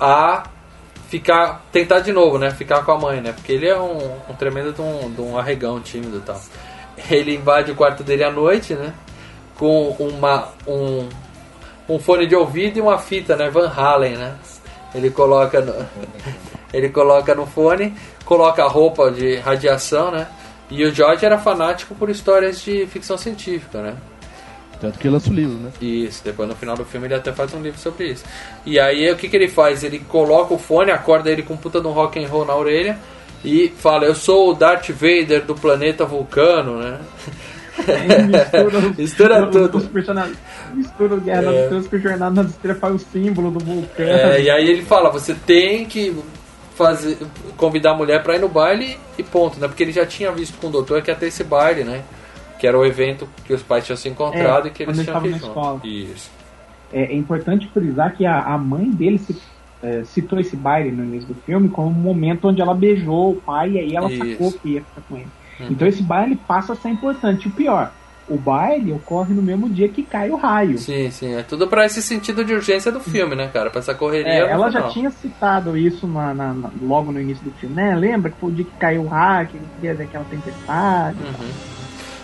a 0.00 0.44
ficar. 1.08 1.64
tentar 1.72 2.00
de 2.00 2.12
novo, 2.12 2.38
né? 2.38 2.50
Ficar 2.50 2.84
com 2.84 2.92
a 2.92 2.98
mãe, 2.98 3.20
né? 3.20 3.32
Porque 3.32 3.52
ele 3.52 3.66
é 3.66 3.78
um, 3.78 4.16
um 4.28 4.34
tremendo 4.34 4.72
de 4.72 4.80
um, 4.80 5.10
de 5.10 5.20
um 5.20 5.36
arregão 5.36 5.80
tímido 5.80 6.18
e 6.18 6.20
tal. 6.20 6.40
Ele 7.10 7.34
invade 7.34 7.70
o 7.70 7.74
quarto 7.74 8.02
dele 8.02 8.24
à 8.24 8.30
noite, 8.30 8.74
né? 8.74 8.92
Com 9.56 9.90
uma, 9.98 10.48
um, 10.66 11.08
um 11.88 11.98
fone 11.98 12.26
de 12.26 12.36
ouvido 12.36 12.78
e 12.78 12.80
uma 12.80 12.98
fita, 12.98 13.36
né? 13.36 13.50
Van 13.50 13.68
Halen, 13.68 14.16
né? 14.16 14.34
Ele 14.94 15.10
coloca 15.10 15.60
no, 15.60 15.74
ele 16.72 16.88
coloca 16.88 17.34
no 17.34 17.46
fone, 17.46 17.94
coloca 18.24 18.62
a 18.64 18.68
roupa 18.68 19.10
de 19.10 19.36
radiação, 19.36 20.10
né? 20.10 20.26
E 20.70 20.84
o 20.84 20.94
George 20.94 21.24
era 21.24 21.38
fanático 21.38 21.94
por 21.94 22.10
histórias 22.10 22.60
de 22.62 22.86
ficção 22.86 23.16
científica, 23.16 23.80
né? 23.80 23.96
Tanto 24.80 24.98
que 24.98 25.08
lança 25.08 25.30
o 25.30 25.32
livro, 25.32 25.58
né? 25.58 25.70
Isso, 25.80 26.22
depois 26.24 26.48
no 26.48 26.54
final 26.54 26.76
do 26.76 26.84
filme 26.84 27.06
ele 27.06 27.14
até 27.14 27.32
faz 27.32 27.52
um 27.52 27.60
livro 27.60 27.80
sobre 27.80 28.12
isso. 28.12 28.24
E 28.64 28.78
aí 28.78 29.10
o 29.10 29.16
que, 29.16 29.28
que 29.28 29.36
ele 29.36 29.48
faz? 29.48 29.82
Ele 29.82 29.98
coloca 29.98 30.54
o 30.54 30.58
fone, 30.58 30.90
acorda 30.90 31.30
ele 31.30 31.42
com 31.42 31.56
puta 31.56 31.80
de 31.80 31.86
um 31.86 31.92
rock 31.92 32.22
and 32.22 32.28
roll 32.28 32.44
na 32.44 32.54
orelha 32.54 32.98
e 33.44 33.68
fala, 33.68 34.04
eu 34.04 34.14
sou 34.14 34.50
o 34.50 34.54
Darth 34.54 34.90
Vader 34.90 35.44
do 35.44 35.54
planeta 35.54 36.04
Vulcano, 36.04 36.78
né? 36.78 37.00
Mistura, 37.78 38.78
os- 38.90 38.96
Mistura 38.96 39.44
os- 39.46 39.50
tudo. 39.50 39.78
Os 39.78 39.86
personagens, 39.86 40.36
mistura 40.74 41.14
o 41.14 41.20
Guerra 41.20 41.42
É. 41.52 41.70
nas 41.70 41.84
Estrelas 41.84 42.02
Jornada 42.02 42.42
Estrelas, 42.42 42.78
faz 42.80 42.94
o 42.94 42.98
símbolo 42.98 43.50
do 43.50 43.58
vulcano. 43.64 44.08
É, 44.10 44.42
e 44.42 44.50
aí 44.50 44.68
ele 44.68 44.82
fala, 44.82 45.10
você 45.10 45.34
tem 45.34 45.84
que 45.84 46.14
fazer, 46.74 47.18
convidar 47.56 47.92
a 47.92 47.96
mulher 47.96 48.22
pra 48.22 48.36
ir 48.36 48.40
no 48.40 48.48
baile 48.48 48.96
e 49.18 49.22
ponto, 49.22 49.58
né? 49.58 49.66
Porque 49.68 49.82
ele 49.82 49.92
já 49.92 50.06
tinha 50.06 50.30
visto 50.32 50.58
com 50.60 50.68
o 50.68 50.70
doutor 50.70 51.02
que 51.02 51.10
ia 51.10 51.16
ter 51.16 51.26
esse 51.26 51.42
baile, 51.44 51.84
né? 51.84 52.02
Que 52.58 52.66
era 52.66 52.78
o 52.78 52.84
evento 52.84 53.28
que 53.44 53.52
os 53.52 53.62
pais 53.62 53.84
tinham 53.84 53.96
se 53.96 54.08
encontrado 54.08 54.66
É, 54.66 54.68
e 54.68 54.72
que 54.72 54.82
eles 54.82 54.98
tinham 55.04 55.26
escola. 55.26 55.80
Isso. 55.84 56.30
É, 56.92 57.12
é 57.12 57.14
importante 57.16 57.68
frisar 57.72 58.16
que 58.16 58.24
a, 58.26 58.40
a 58.40 58.56
mãe 58.58 58.90
dele 58.90 59.18
se- 59.18 59.36
é, 59.82 60.02
citou 60.04 60.40
esse 60.40 60.56
baile 60.56 60.90
no 60.90 61.04
início 61.04 61.28
do 61.28 61.34
filme 61.42 61.68
como 61.68 61.88
um 61.88 61.92
momento 61.92 62.48
onde 62.48 62.60
ela 62.60 62.74
beijou 62.74 63.32
o 63.32 63.36
pai 63.36 63.70
e 63.72 63.78
aí 63.78 63.94
ela 63.94 64.10
Isso. 64.10 64.18
sacou 64.26 64.52
que 64.52 64.68
ia 64.70 64.80
ficar 64.82 65.02
com 65.08 65.16
ele. 65.16 65.28
Uhum. 65.60 65.66
Então 65.70 65.86
esse 65.88 66.02
baile 66.02 66.36
passa 66.36 66.72
a 66.72 66.76
ser 66.76 66.88
importante. 66.88 67.46
E 67.46 67.48
o 67.48 67.52
pior, 67.52 67.90
o 68.28 68.36
baile 68.36 68.92
ocorre 68.92 69.32
no 69.34 69.42
mesmo 69.42 69.68
dia 69.68 69.88
que 69.88 70.02
cai 70.02 70.30
o 70.30 70.36
raio. 70.36 70.78
Sim, 70.78 71.10
sim. 71.10 71.34
É 71.34 71.42
tudo 71.42 71.66
pra 71.66 71.86
esse 71.86 72.02
sentido 72.02 72.44
de 72.44 72.52
urgência 72.52 72.92
do 72.92 73.00
filme, 73.00 73.34
né, 73.34 73.48
cara? 73.52 73.70
Pra 73.70 73.78
essa 73.80 73.94
correria. 73.94 74.30
É, 74.30 74.50
ela 74.50 74.70
já 74.70 74.82
tinha 74.88 75.10
citado 75.10 75.76
isso 75.76 76.06
na- 76.06 76.34
na- 76.34 76.52
na- 76.54 76.70
logo 76.82 77.10
no 77.10 77.20
início 77.20 77.42
do 77.44 77.50
filme, 77.52 77.74
né? 77.74 77.94
Lembra 77.96 78.30
que 78.30 78.38
foi 78.38 78.50
o 78.50 78.52
dia 78.54 78.64
que 78.64 78.70
caiu 78.78 79.02
o 79.02 79.06
raio, 79.08 79.48
que 79.48 79.58
queria 79.76 79.94
ver 79.94 80.04
aquela 80.04 80.24
tempestade. 80.24 81.16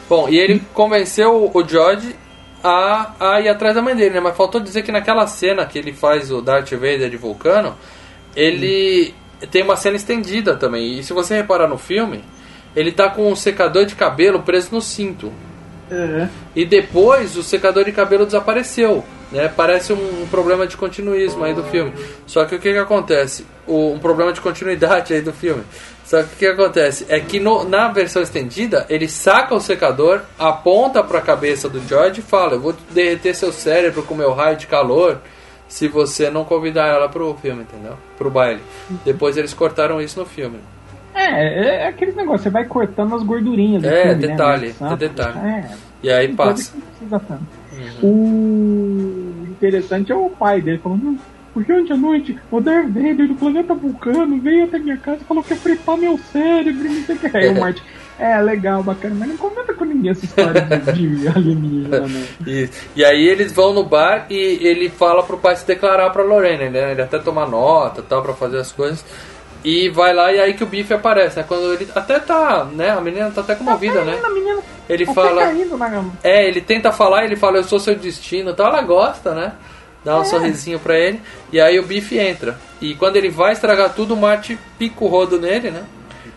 Bom, 0.08 0.28
e 0.28 0.38
ele 0.38 0.62
convenceu 0.74 1.50
o 1.52 1.66
George 1.68 2.14
a, 2.62 3.12
a 3.18 3.40
ir 3.40 3.48
atrás 3.48 3.74
da 3.74 3.80
mãe 3.82 3.96
dele, 3.96 4.14
né? 4.14 4.20
Mas 4.20 4.36
faltou 4.36 4.60
dizer 4.60 4.82
que 4.82 4.92
naquela 4.92 5.26
cena 5.26 5.64
que 5.66 5.78
ele 5.78 5.92
faz 5.92 6.30
o 6.30 6.40
Darth 6.42 6.70
Vader 6.72 7.08
de 7.10 7.16
Vulcano, 7.16 7.74
ele 8.36 9.14
tem 9.50 9.62
uma 9.62 9.76
cena 9.76 9.96
estendida 9.96 10.54
também. 10.56 10.98
E 10.98 11.02
se 11.02 11.12
você 11.12 11.34
reparar 11.36 11.68
no 11.68 11.78
filme, 11.78 12.22
ele 12.74 12.92
tá 12.92 13.08
com 13.08 13.30
um 13.30 13.36
secador 13.36 13.84
de 13.86 13.94
cabelo 13.94 14.42
preso 14.42 14.68
no 14.72 14.80
cinto. 14.80 15.32
E 16.56 16.64
depois 16.64 17.36
o 17.36 17.42
secador 17.42 17.84
de 17.84 17.92
cabelo 17.92 18.24
desapareceu. 18.24 19.04
Né? 19.30 19.48
Parece 19.54 19.92
um, 19.92 20.22
um 20.22 20.26
problema 20.26 20.66
de 20.66 20.76
continuismo 20.76 21.44
aí 21.44 21.52
do 21.54 21.64
filme. 21.64 21.92
Só 22.26 22.44
que 22.44 22.54
o 22.54 22.58
que, 22.58 22.72
que 22.72 22.78
acontece? 22.78 23.46
O, 23.66 23.92
um 23.92 23.98
problema 23.98 24.32
de 24.32 24.40
continuidade 24.40 25.12
aí 25.12 25.20
do 25.20 25.32
filme. 25.32 25.62
Só 26.04 26.22
que 26.22 26.34
o 26.34 26.36
que 26.38 26.46
acontece? 26.46 27.06
É 27.08 27.18
que 27.20 27.40
no- 27.40 27.64
na 27.68 27.88
versão 27.88 28.22
estendida, 28.22 28.86
ele 28.88 29.08
saca 29.08 29.54
o 29.54 29.60
secador, 29.60 30.20
aponta 30.38 31.02
pra 31.02 31.20
cabeça 31.20 31.68
do 31.68 31.80
George 31.88 32.20
e 32.20 32.22
fala: 32.22 32.54
Eu 32.54 32.60
vou 32.60 32.74
derreter 32.90 33.34
seu 33.34 33.52
cérebro 33.52 34.02
com 34.02 34.14
meu 34.14 34.32
raio 34.32 34.56
de 34.56 34.66
calor 34.66 35.18
se 35.68 35.88
você 35.88 36.30
não 36.30 36.44
convidar 36.44 36.86
ela 36.88 37.08
pro 37.08 37.34
filme, 37.42 37.62
entendeu? 37.62 37.94
Pro 38.16 38.30
baile. 38.30 38.60
Depois 39.04 39.36
eles 39.36 39.52
cortaram 39.54 40.00
isso 40.00 40.20
no 40.20 40.26
filme. 40.26 40.58
É, 41.14 41.84
é 41.84 41.86
aquele 41.88 42.12
negócio, 42.12 42.42
você 42.44 42.50
vai 42.50 42.64
cortando 42.64 43.14
as 43.14 43.22
gordurinhas 43.22 43.84
É, 43.84 44.08
filme, 44.08 44.26
detalhe, 44.26 44.74
né? 44.80 44.92
é 44.92 44.96
detalhe. 44.96 45.38
É, 45.38 45.70
E 46.02 46.10
aí 46.10 46.34
passa. 46.34 46.72
tanto. 47.08 47.40
O 48.02 49.46
interessante 49.50 50.12
é 50.12 50.14
o 50.14 50.28
pai 50.30 50.60
dele 50.60 50.78
falando, 50.78 51.18
porque 51.52 51.72
ontem 51.72 51.92
à 51.92 51.96
noite 51.96 52.38
o 52.50 52.60
Darth 52.60 52.88
Vader 52.88 53.28
do 53.28 53.34
planeta 53.34 53.74
Vulcano 53.74 54.40
veio 54.40 54.64
até 54.64 54.78
minha 54.78 54.96
casa 54.96 55.18
e 55.22 55.24
falou 55.24 55.42
que 55.42 55.52
ia 55.52 55.56
fritar 55.58 55.96
meu 55.96 56.18
cérebro, 56.18 56.86
e 56.86 56.88
não 56.88 57.02
sei 57.04 57.14
o 57.16 57.18
que. 57.18 57.36
Aí 57.36 57.48
o 57.48 57.54
Martin, 57.60 57.82
é 58.18 58.40
legal, 58.40 58.82
bacana, 58.82 59.14
mas 59.18 59.28
não 59.28 59.36
comenta 59.36 59.74
com 59.74 59.84
ninguém 59.84 60.10
essa 60.12 60.24
história 60.24 60.60
de, 60.92 61.16
de 61.16 61.28
alienígena, 61.34 62.00
né? 62.06 62.24
E, 62.46 62.68
e 62.96 63.04
aí 63.04 63.26
eles 63.28 63.50
vão 63.52 63.72
no 63.72 63.84
bar 63.84 64.26
e 64.30 64.36
ele 64.36 64.88
fala 64.88 65.22
pro 65.22 65.36
pai 65.38 65.56
se 65.56 65.66
declarar 65.66 66.10
pra 66.10 66.22
Lorena, 66.22 66.70
né? 66.70 66.92
Ele 66.92 67.02
até 67.02 67.18
toma 67.18 67.46
nota 67.46 68.02
tal 68.02 68.22
pra 68.22 68.34
fazer 68.34 68.58
as 68.58 68.70
coisas. 68.70 69.04
E 69.64 69.88
vai 69.88 70.12
lá 70.12 70.30
e 70.30 70.38
aí 70.38 70.52
que 70.52 70.62
o 70.62 70.66
bife 70.66 70.92
aparece, 70.92 71.38
né? 71.38 71.44
Quando 71.48 71.72
ele 71.72 71.88
até 71.94 72.20
tá, 72.20 72.66
né? 72.66 72.90
A 72.90 73.00
menina 73.00 73.30
tá 73.30 73.40
até 73.40 73.54
comovida, 73.54 74.04
né? 74.04 74.20
A 74.22 74.28
menina 74.28 74.60
Ele 74.86 75.06
tá 75.06 75.14
fala. 75.14 75.42
caindo 75.42 75.78
na 75.78 76.04
É, 76.22 76.46
ele 76.46 76.60
tenta 76.60 76.92
falar, 76.92 77.24
ele 77.24 77.34
fala, 77.34 77.56
eu 77.56 77.64
sou 77.64 77.80
seu 77.80 77.96
destino 77.96 78.50
e 78.50 78.54
tal, 78.54 78.66
ela 78.66 78.82
gosta, 78.82 79.34
né? 79.34 79.54
Dá 80.04 80.20
um 80.20 80.24
sorrisinho 80.24 80.78
pra 80.78 80.98
ele, 80.98 81.18
e 81.50 81.58
aí 81.58 81.78
o 81.78 81.82
bife 81.82 82.18
entra. 82.18 82.58
E 82.78 82.94
quando 82.94 83.16
ele 83.16 83.30
vai 83.30 83.54
estragar 83.54 83.94
tudo, 83.94 84.12
o 84.12 84.16
Marty 84.18 84.58
pica 84.78 85.02
o 85.02 85.08
rodo 85.08 85.40
nele, 85.40 85.70
né? 85.70 85.82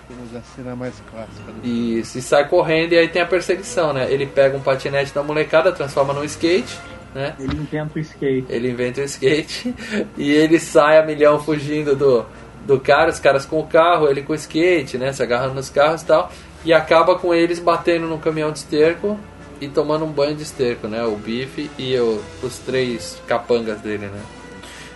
Temos 0.07 0.33
a 0.33 0.41
cena 0.55 0.73
mais 0.73 0.93
clássica 1.11 1.51
do 1.51 1.67
E 1.67 2.05
se 2.05 2.21
sai 2.21 2.47
correndo 2.47 2.93
e 2.93 2.97
aí 2.97 3.09
tem 3.09 3.21
a 3.21 3.25
perseguição, 3.25 3.91
né? 3.91 4.09
Ele 4.09 4.25
pega 4.25 4.55
um 4.55 4.61
patinete 4.61 5.13
da 5.13 5.21
molecada, 5.21 5.73
transforma 5.73 6.13
num 6.13 6.23
skate, 6.23 6.79
né? 7.13 7.35
Ele 7.37 7.57
inventa 7.57 7.91
o 7.93 7.99
skate. 7.99 8.45
Ele 8.47 8.71
inventa 8.71 9.01
o 9.01 9.03
skate 9.03 9.75
e 10.17 10.31
ele 10.31 10.59
sai 10.59 10.97
a 10.97 11.05
milhão 11.05 11.37
fugindo 11.37 11.93
do, 11.93 12.25
do 12.67 12.79
cara, 12.79 13.09
os 13.09 13.19
caras 13.19 13.45
com 13.45 13.59
o 13.59 13.65
carro, 13.65 14.07
ele 14.09 14.21
com 14.21 14.33
o 14.33 14.35
skate, 14.35 14.97
né? 14.97 15.11
Se 15.13 15.23
agarrando 15.23 15.55
nos 15.55 15.69
carros 15.69 16.01
e 16.01 16.05
tal. 16.05 16.31
E 16.65 16.73
acaba 16.73 17.17
com 17.17 17.33
eles 17.33 17.59
batendo 17.59 18.07
no 18.07 18.17
caminhão 18.19 18.51
de 18.51 18.59
esterco 18.59 19.17
e 19.61 19.67
tomando 19.67 20.03
um 20.05 20.11
banho 20.11 20.35
de 20.35 20.43
esterco, 20.43 20.87
né? 20.87 21.03
O 21.03 21.15
Bife 21.15 21.71
e 21.77 21.97
o- 21.97 22.21
os 22.43 22.57
três 22.59 23.17
capangas 23.25 23.79
dele, 23.79 24.07
né? 24.07 24.19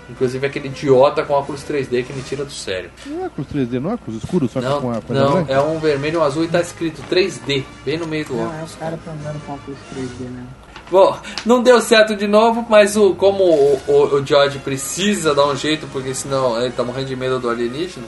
Inclusive 0.09 0.45
aquele 0.45 0.67
idiota 0.67 1.23
com 1.23 1.33
óculos 1.33 1.63
3D 1.63 2.03
que 2.03 2.11
me 2.11 2.21
tira 2.21 2.43
do 2.43 2.51
sério. 2.51 2.89
Não 3.05 3.23
é 3.23 3.25
óculos 3.27 3.47
3D, 3.49 3.79
não 3.79 3.91
é 3.91 3.93
óculos 3.93 4.21
escuro, 4.21 4.49
só 4.49 4.59
que 4.59 4.65
Não, 4.65 4.81
com 4.81 4.91
a 4.91 5.01
coisa 5.01 5.23
não 5.23 5.33
branca? 5.35 5.53
é 5.53 5.61
um 5.61 5.79
vermelho 5.79 6.15
e 6.15 6.17
um 6.17 6.23
azul 6.23 6.43
e 6.43 6.47
tá 6.49 6.59
escrito 6.59 7.01
3D, 7.09 7.63
bem 7.85 7.97
no 7.97 8.05
meio 8.05 8.25
do 8.25 8.33
Não, 8.35 8.43
é 8.43 8.47
óculos. 8.55 8.73
o 8.73 8.77
cara 8.77 8.99
tá 9.05 9.11
andando 9.11 9.45
com 9.45 9.53
óculos 9.53 9.79
3D, 9.93 10.25
né? 10.25 10.43
Bom, 10.91 11.17
não 11.45 11.63
deu 11.63 11.79
certo 11.79 12.15
de 12.17 12.27
novo, 12.27 12.65
mas 12.69 12.97
o, 12.97 13.15
como 13.15 13.45
o, 13.45 13.81
o, 13.87 14.15
o 14.15 14.25
George 14.25 14.59
precisa 14.59 15.33
dar 15.33 15.47
um 15.47 15.55
jeito, 15.55 15.87
porque 15.87 16.13
senão 16.13 16.61
ele 16.61 16.73
tá 16.73 16.83
morrendo 16.83 17.07
de 17.07 17.15
medo 17.15 17.39
do 17.39 17.49
alienígena, 17.49 18.05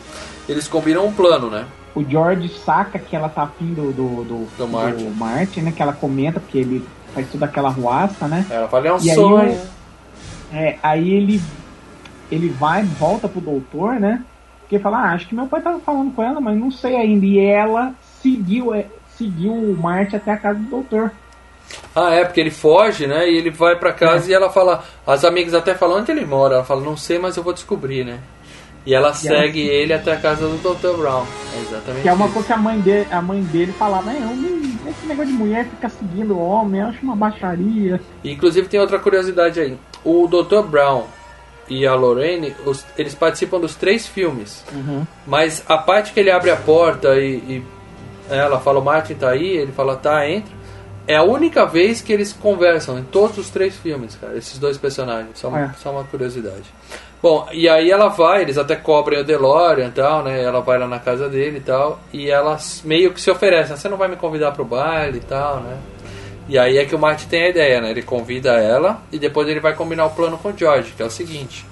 eles 0.49 0.67
combinam 0.67 1.05
um 1.05 1.13
plano, 1.13 1.49
né? 1.49 1.65
O 1.95 2.03
George 2.03 2.49
saca 2.49 2.99
que 2.99 3.15
ela 3.15 3.29
tá 3.29 3.43
afim 3.43 3.73
do, 3.73 3.93
do, 3.93 4.23
do, 4.23 4.47
Do 4.57 4.67
Martin. 4.67 5.09
Martin, 5.11 5.61
né? 5.61 5.71
Que 5.71 5.81
ela 5.81 5.93
comenta, 5.93 6.41
porque 6.41 6.57
ele 6.57 6.85
faz 7.13 7.25
toda 7.31 7.45
aquela 7.45 7.69
ruaça, 7.69 8.27
né? 8.27 8.45
Ela 8.49 8.67
fala, 8.67 8.87
é 8.87 8.93
um 8.93 9.01
E 9.01 9.09
aí, 9.09 9.15
sonho. 9.15 9.61
É, 10.51 10.77
aí 10.83 11.09
ele 11.09 11.41
ele 12.31 12.49
vai, 12.49 12.83
volta 12.83 13.29
pro 13.29 13.39
doutor, 13.39 13.99
né? 13.99 14.23
Porque 14.61 14.79
fala, 14.79 14.97
ah, 14.97 15.13
acho 15.13 15.27
que 15.27 15.35
meu 15.35 15.45
pai 15.45 15.61
tava 15.61 15.79
falando 15.79 16.13
com 16.13 16.23
ela, 16.23 16.41
mas 16.41 16.57
não 16.57 16.71
sei 16.71 16.95
ainda. 16.95 17.25
E 17.25 17.39
ela 17.39 17.93
seguiu, 18.21 18.73
é, 18.73 18.87
seguiu 19.15 19.53
o 19.53 19.77
Marte 19.77 20.15
até 20.15 20.31
a 20.31 20.37
casa 20.37 20.59
do 20.59 20.69
doutor. 20.69 21.11
Ah, 21.95 22.13
é, 22.13 22.23
porque 22.25 22.39
ele 22.41 22.51
foge, 22.51 23.07
né? 23.07 23.29
E 23.29 23.37
ele 23.37 23.49
vai 23.49 23.75
pra 23.75 23.93
casa 23.93 24.29
e 24.29 24.33
ela 24.33 24.49
fala, 24.49 24.83
as 25.05 25.23
amigas 25.23 25.53
até 25.53 25.73
falam 25.75 25.99
onde 25.99 26.11
ele 26.11 26.25
mora. 26.25 26.55
Ela 26.55 26.63
fala, 26.63 26.81
não 26.81 26.97
sei, 26.97 27.17
mas 27.19 27.35
eu 27.37 27.43
vou 27.43 27.53
descobrir, 27.53 28.03
né? 28.03 28.19
E 28.85 28.93
ela 28.93 29.13
segue 29.13 29.61
ele 29.61 29.93
até 29.93 30.11
a 30.11 30.19
casa 30.19 30.45
do 30.47 30.57
Dr. 30.57 30.97
Brown. 30.97 31.25
É 31.55 31.61
exatamente 31.61 32.01
Que 32.01 32.09
é 32.09 32.13
uma 32.13 32.25
isso. 32.25 32.33
coisa 32.33 32.47
que 32.47 32.53
a 32.53 32.57
mãe 32.57 32.79
dele, 32.81 33.07
a 33.11 33.21
mãe 33.21 33.41
dele 33.43 33.71
falava, 33.73 34.11
é, 34.11 34.17
eu 34.17 34.35
não- 34.35 34.89
esse 34.89 35.05
negócio 35.07 35.31
de 35.31 35.37
mulher 35.37 35.65
ficar 35.65 35.89
seguindo 35.89 36.33
o 36.35 36.39
homem, 36.45 36.81
eu 36.81 36.87
acho 36.87 36.99
uma 37.01 37.15
baixaria. 37.15 38.01
E, 38.23 38.31
Inclusive 38.33 38.67
tem 38.67 38.79
outra 38.79 38.99
curiosidade 38.99 39.59
aí. 39.61 39.77
O 40.03 40.27
Dr. 40.27 40.63
Brown 40.67 41.05
e 41.69 41.87
a 41.87 41.95
Lorraine, 41.95 42.53
os- 42.65 42.85
eles 42.97 43.15
participam 43.15 43.59
dos 43.61 43.75
três 43.75 44.05
filmes. 44.05 44.65
Mas 45.25 45.63
a 45.67 45.77
parte 45.77 46.11
que 46.11 46.19
ele 46.19 46.29
abre 46.31 46.51
a 46.51 46.57
porta 46.57 47.15
e, 47.17 47.35
e 47.37 47.63
ela 48.29 48.59
fala, 48.59 48.79
o 48.79 48.83
Martin 48.83 49.13
tá 49.13 49.29
aí, 49.29 49.47
ele 49.47 49.71
fala, 49.71 49.95
tá, 49.95 50.29
entra. 50.29 50.51
É 51.07 51.17
a 51.17 51.23
única 51.23 51.65
vez 51.65 52.01
que 52.01 52.13
eles 52.13 52.31
conversam 52.31 52.97
em 52.97 53.03
todos 53.03 53.37
os 53.37 53.49
três 53.49 53.75
filmes, 53.75 54.15
cara, 54.15 54.37
esses 54.37 54.57
dois 54.57 54.77
personagens. 54.77 55.37
Só 55.37 55.49
uma, 55.49 55.59
É. 55.59 55.69
só 55.81 55.91
uma 55.91 56.03
curiosidade. 56.05 56.63
Bom, 57.21 57.47
e 57.51 57.67
aí 57.69 57.89
ela 57.91 58.07
vai, 58.09 58.41
eles 58.41 58.57
até 58.57 58.75
cobrem 58.75 59.19
o 59.19 59.23
DeLorean 59.23 59.87
e 59.87 59.91
tal, 59.91 60.23
né? 60.23 60.41
Ela 60.41 60.61
vai 60.61 60.77
lá 60.77 60.87
na 60.87 60.99
casa 60.99 61.27
dele 61.29 61.57
e 61.57 61.61
tal. 61.61 61.99
E 62.11 62.29
ela 62.29 62.57
meio 62.83 63.13
que 63.13 63.19
se 63.21 63.29
oferece, 63.31 63.71
"Ah, 63.73 63.77
você 63.77 63.87
não 63.89 63.97
vai 63.97 64.07
me 64.09 64.15
convidar 64.17 64.51
pro 64.51 64.65
baile 64.65 65.17
e 65.17 65.21
tal, 65.21 65.61
né? 65.61 65.77
E 66.49 66.57
aí 66.57 66.77
é 66.77 66.85
que 66.85 66.93
o 66.95 66.99
Marty 66.99 67.25
tem 67.27 67.43
a 67.43 67.49
ideia, 67.49 67.79
né? 67.81 67.91
Ele 67.91 68.01
convida 68.01 68.51
ela 68.59 69.01
e 69.11 69.17
depois 69.17 69.47
ele 69.47 69.61
vai 69.61 69.73
combinar 69.73 70.05
o 70.05 70.09
plano 70.09 70.37
com 70.37 70.49
o 70.49 70.57
George, 70.57 70.91
que 70.95 71.01
é 71.01 71.05
o 71.05 71.09
seguinte: 71.09 71.65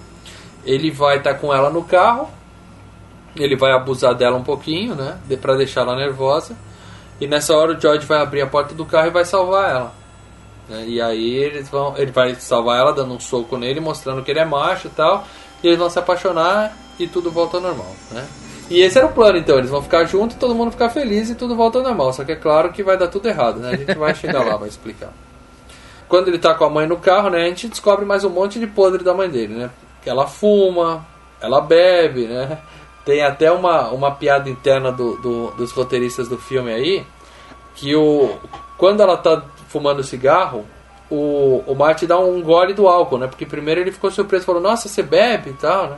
ele 0.66 0.90
vai 0.92 1.18
estar 1.18 1.34
com 1.36 1.54
ela 1.54 1.70
no 1.70 1.84
carro, 1.84 2.30
ele 3.36 3.56
vai 3.58 3.72
abusar 3.74 4.14
dela 4.16 4.38
um 4.38 4.44
pouquinho, 4.44 4.96
né? 4.96 5.18
Pra 5.42 5.56
deixar 5.56 5.82
ela 5.82 5.96
nervosa. 5.98 6.56
E 7.22 7.28
nessa 7.28 7.56
hora 7.56 7.78
o 7.78 7.80
George 7.80 8.06
vai 8.06 8.20
abrir 8.20 8.42
a 8.42 8.48
porta 8.48 8.74
do 8.74 8.84
carro 8.86 9.08
e 9.08 9.12
vai 9.12 9.24
salvar 9.24 9.70
ela. 9.70 9.94
né? 10.68 10.86
E 10.88 11.00
aí 11.00 11.36
eles 11.36 11.70
vão, 11.70 11.96
ele 11.96 12.12
vai 12.12 12.34
salvar 12.36 12.80
ela 12.80 12.92
dando 12.92 13.14
um 13.14 13.20
soco 13.20 13.58
nele, 13.58 13.80
mostrando 13.80 14.24
que 14.24 14.32
ele 14.32 14.40
é 14.40 14.46
macho 14.46 14.88
e 14.88 14.92
tal. 14.92 15.26
E 15.64 15.68
eles 15.68 15.78
vão 15.80 15.90
se 15.90 16.00
apaixonar 16.00 16.76
e 17.00 17.08
tudo 17.08 17.30
volta 17.32 17.58
ao 17.58 17.64
normal, 17.64 17.96
né? 18.12 18.28
E 18.70 18.82
esse 18.82 18.98
era 18.98 19.06
o 19.06 19.12
plano, 19.12 19.38
então. 19.38 19.58
Eles 19.58 19.70
vão 19.70 19.84
ficar 19.84 20.06
juntos, 20.06 20.36
todo 20.38 20.56
mundo 20.56 20.72
ficar 20.72 20.90
feliz 20.90 21.30
e 21.30 21.36
tudo 21.36 21.56
volta 21.56 21.78
ao 21.78 21.84
normal. 21.84 22.12
Só 22.14 22.24
que 22.24 22.32
é 22.32 22.36
claro 22.36 22.72
que 22.72 22.82
vai 22.82 22.98
dar 22.98 23.08
tudo 23.10 23.28
errado, 23.28 23.60
né? 23.60 23.70
A 23.72 23.76
gente 23.78 23.94
vai 23.98 24.16
chegar 24.16 24.44
lá, 24.46 24.56
vai 24.58 24.70
explicar. 24.70 25.10
Quando 26.08 26.30
ele 26.30 26.40
tá 26.40 26.54
com 26.56 26.66
a 26.66 26.70
mãe 26.70 26.88
no 26.88 26.98
carro, 26.98 27.30
né? 27.30 27.44
A 27.44 27.48
gente 27.48 27.68
descobre 27.68 28.06
mais 28.06 28.24
um 28.24 28.30
monte 28.30 28.60
de 28.60 28.68
podre 28.68 29.04
da 29.04 29.14
mãe 29.14 29.30
dele, 29.30 29.54
né? 29.56 29.70
Que 30.02 30.10
ela 30.10 30.26
fuma, 30.26 31.06
ela 31.40 31.62
bebe, 31.62 32.26
né? 32.28 32.58
Tem 33.06 33.24
até 33.24 33.52
uma, 33.52 33.90
uma 33.90 34.12
piada 34.12 34.50
interna 34.50 34.92
do, 34.92 35.16
do- 35.18 35.52
dos 35.52 35.72
roteiristas 35.72 36.28
do 36.28 36.38
filme 36.38 36.72
aí, 36.72 37.06
que 37.76 37.96
o 37.96 38.38
quando 38.78 39.02
ela 39.02 39.16
tá 39.18 39.44
fumando 39.70 40.04
cigarro, 40.04 40.66
o, 41.10 41.64
o 41.68 41.76
Marty 41.76 42.08
dá 42.08 42.18
um 42.18 42.42
gole 42.42 42.74
do 42.74 42.88
álcool, 42.88 43.18
né? 43.20 43.28
Porque 43.28 43.46
primeiro 43.46 43.80
ele 43.82 43.92
ficou 43.92 44.10
surpreso, 44.10 44.46
falou, 44.46 44.62
nossa, 44.62 44.88
você 44.88 45.04
bebe 45.04 45.52
e 45.52 45.54
tal, 45.54 45.88
né? 45.88 45.98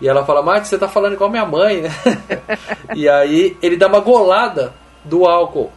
E 0.00 0.08
ela 0.08 0.24
fala, 0.24 0.42
Marty, 0.42 0.68
você 0.68 0.78
tá 0.78 0.88
falando 0.88 1.14
igual 1.14 1.28
minha 1.28 1.44
mãe, 1.44 1.82
né? 1.82 1.90
e 2.94 3.08
aí 3.08 3.56
ele 3.60 3.76
dá 3.76 3.88
uma 3.88 4.00
golada 4.00 4.72
do 5.04 5.26
álcool, 5.26 5.70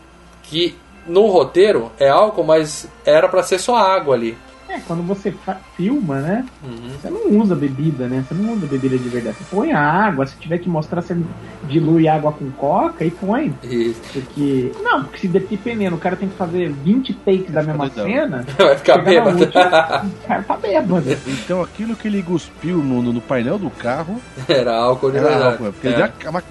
que 0.44 0.78
no 1.08 1.26
roteiro 1.28 1.92
é 2.00 2.08
álcool, 2.08 2.44
mas 2.44 2.88
era 3.06 3.28
pra 3.28 3.44
ser 3.44 3.60
só 3.60 3.76
água 3.76 4.16
ali. 4.16 4.38
É, 4.74 4.80
quando 4.88 5.04
você 5.04 5.32
filma, 5.76 6.20
né? 6.22 6.46
Uhum. 6.64 6.92
Você 7.02 7.10
não 7.10 7.40
usa 7.42 7.56
bebida, 7.56 8.08
né? 8.08 8.24
Você 8.28 8.34
não 8.34 8.54
usa 8.54 8.66
bebida 8.66 8.98
de 8.98 9.10
verdade. 9.10 9.36
Você 9.38 9.44
põe 9.56 9.72
a 9.74 9.80
água, 9.80 10.26
se 10.26 10.36
tiver 10.38 10.60
que 10.60 10.70
mostrar, 10.70 11.02
você 11.02 11.18
dilui 11.68 12.08
água 12.08 12.32
com 12.32 12.50
coca 12.52 13.04
e 13.04 13.12
põe. 13.12 13.54
Isso. 13.64 14.00
Porque. 14.14 14.72
Não, 14.82 15.04
porque 15.04 15.20
se 15.20 15.28
dependendo, 15.28 15.96
o 15.96 16.00
cara 16.00 16.16
tem 16.16 16.30
que 16.30 16.36
fazer 16.38 16.70
20 16.72 17.14
takes 17.16 17.52
da 17.52 17.64
mesma 17.64 17.88
doidão. 17.90 18.06
cena. 18.06 18.46
Vai 18.58 18.78
ficar 18.78 18.98
bêbado. 19.00 19.40
última, 19.40 20.06
o 20.06 20.28
cara 20.28 20.44
tá 20.44 20.56
bêbado. 20.58 21.04
Então 21.28 21.62
aquilo 21.62 21.96
que 21.96 22.08
ele 22.08 22.24
cuspiu 22.24 22.78
no, 22.78 23.02
no- 23.02 23.22
painel 23.22 23.58
do 23.60 23.70
carro 23.70 24.20
Era 24.48 24.76
álcool 24.78 25.12
de 25.12 25.18
era 25.18 25.28
verdade. 25.30 25.52
álcool, 25.52 25.72
porque 25.74 25.88
É. 25.88 25.92
ele 25.92 26.12
deu 26.20 26.30
uma 26.32 26.44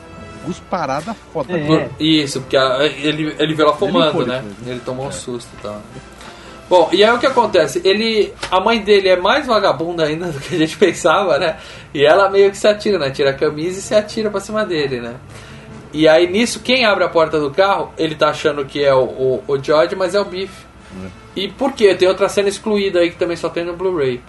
cusparada 0.44 1.14
foda. 1.32 1.52
É. 1.58 1.88
Isso, 1.98 2.40
porque 2.40 2.56
a- 2.56 2.84
ele, 2.84 3.34
ele 3.38 3.54
viu 3.54 3.66
ela 3.66 3.76
fumando, 3.76 4.06
ficou 4.10 4.26
né? 4.26 4.42
Ele 4.66 4.80
tomou 4.80 5.06
um 5.06 5.12
susto 5.12 5.48
e 5.58 5.62
tal. 5.62 5.80
Bom, 6.70 6.88
e 6.92 7.02
aí 7.02 7.10
o 7.10 7.18
que 7.18 7.26
acontece? 7.26 7.82
Ele, 7.84 8.32
a 8.48 8.60
mãe 8.60 8.80
dele 8.80 9.08
é 9.08 9.16
mais 9.16 9.44
vagabunda 9.44 10.04
ainda 10.04 10.26
do 10.30 10.38
que 10.38 10.54
a 10.54 10.58
gente 10.58 10.76
pensava, 10.76 11.36
né? 11.36 11.56
E 11.92 12.06
ela 12.06 12.30
meio 12.30 12.48
que 12.48 12.56
se 12.56 12.68
atira, 12.68 12.96
né? 12.96 13.10
Tira 13.10 13.30
a 13.30 13.34
camisa 13.34 13.80
e 13.80 13.82
se 13.82 13.92
atira 13.92 14.30
pra 14.30 14.38
cima 14.38 14.64
dele, 14.64 15.00
né? 15.00 15.16
E 15.92 16.06
aí 16.06 16.30
nisso, 16.30 16.60
quem 16.60 16.84
abre 16.84 17.02
a 17.02 17.08
porta 17.08 17.40
do 17.40 17.50
carro, 17.50 17.92
ele 17.98 18.14
tá 18.14 18.28
achando 18.28 18.64
que 18.64 18.84
é 18.84 18.94
o, 18.94 19.02
o, 19.02 19.44
o 19.48 19.60
George, 19.60 19.96
mas 19.96 20.14
é 20.14 20.20
o 20.20 20.24
Biff. 20.24 20.64
E 21.34 21.48
por 21.48 21.72
quê? 21.72 21.92
Tem 21.92 22.06
outra 22.06 22.28
cena 22.28 22.48
excluída 22.48 23.00
aí 23.00 23.10
que 23.10 23.16
também 23.16 23.36
só 23.36 23.48
tem 23.48 23.64
no 23.64 23.74
Blu-ray. 23.74 24.20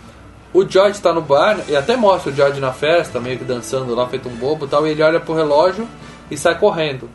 O 0.51 0.67
George 0.67 0.99
tá 0.99 1.13
no 1.13 1.21
bar, 1.21 1.59
e 1.69 1.75
até 1.75 1.95
mostra 1.95 2.31
o 2.31 2.35
George 2.35 2.59
na 2.59 2.73
festa, 2.73 3.19
meio 3.19 3.37
que 3.37 3.43
dançando 3.43 3.93
lá, 3.93 4.07
feito 4.07 4.27
um 4.27 4.35
bobo 4.35 4.65
e 4.65 4.67
tal, 4.67 4.85
e 4.87 4.91
ele 4.91 5.03
olha 5.03 5.19
pro 5.19 5.35
relógio 5.35 5.87
e 6.29 6.35
sai 6.35 6.57
correndo. 6.57 7.07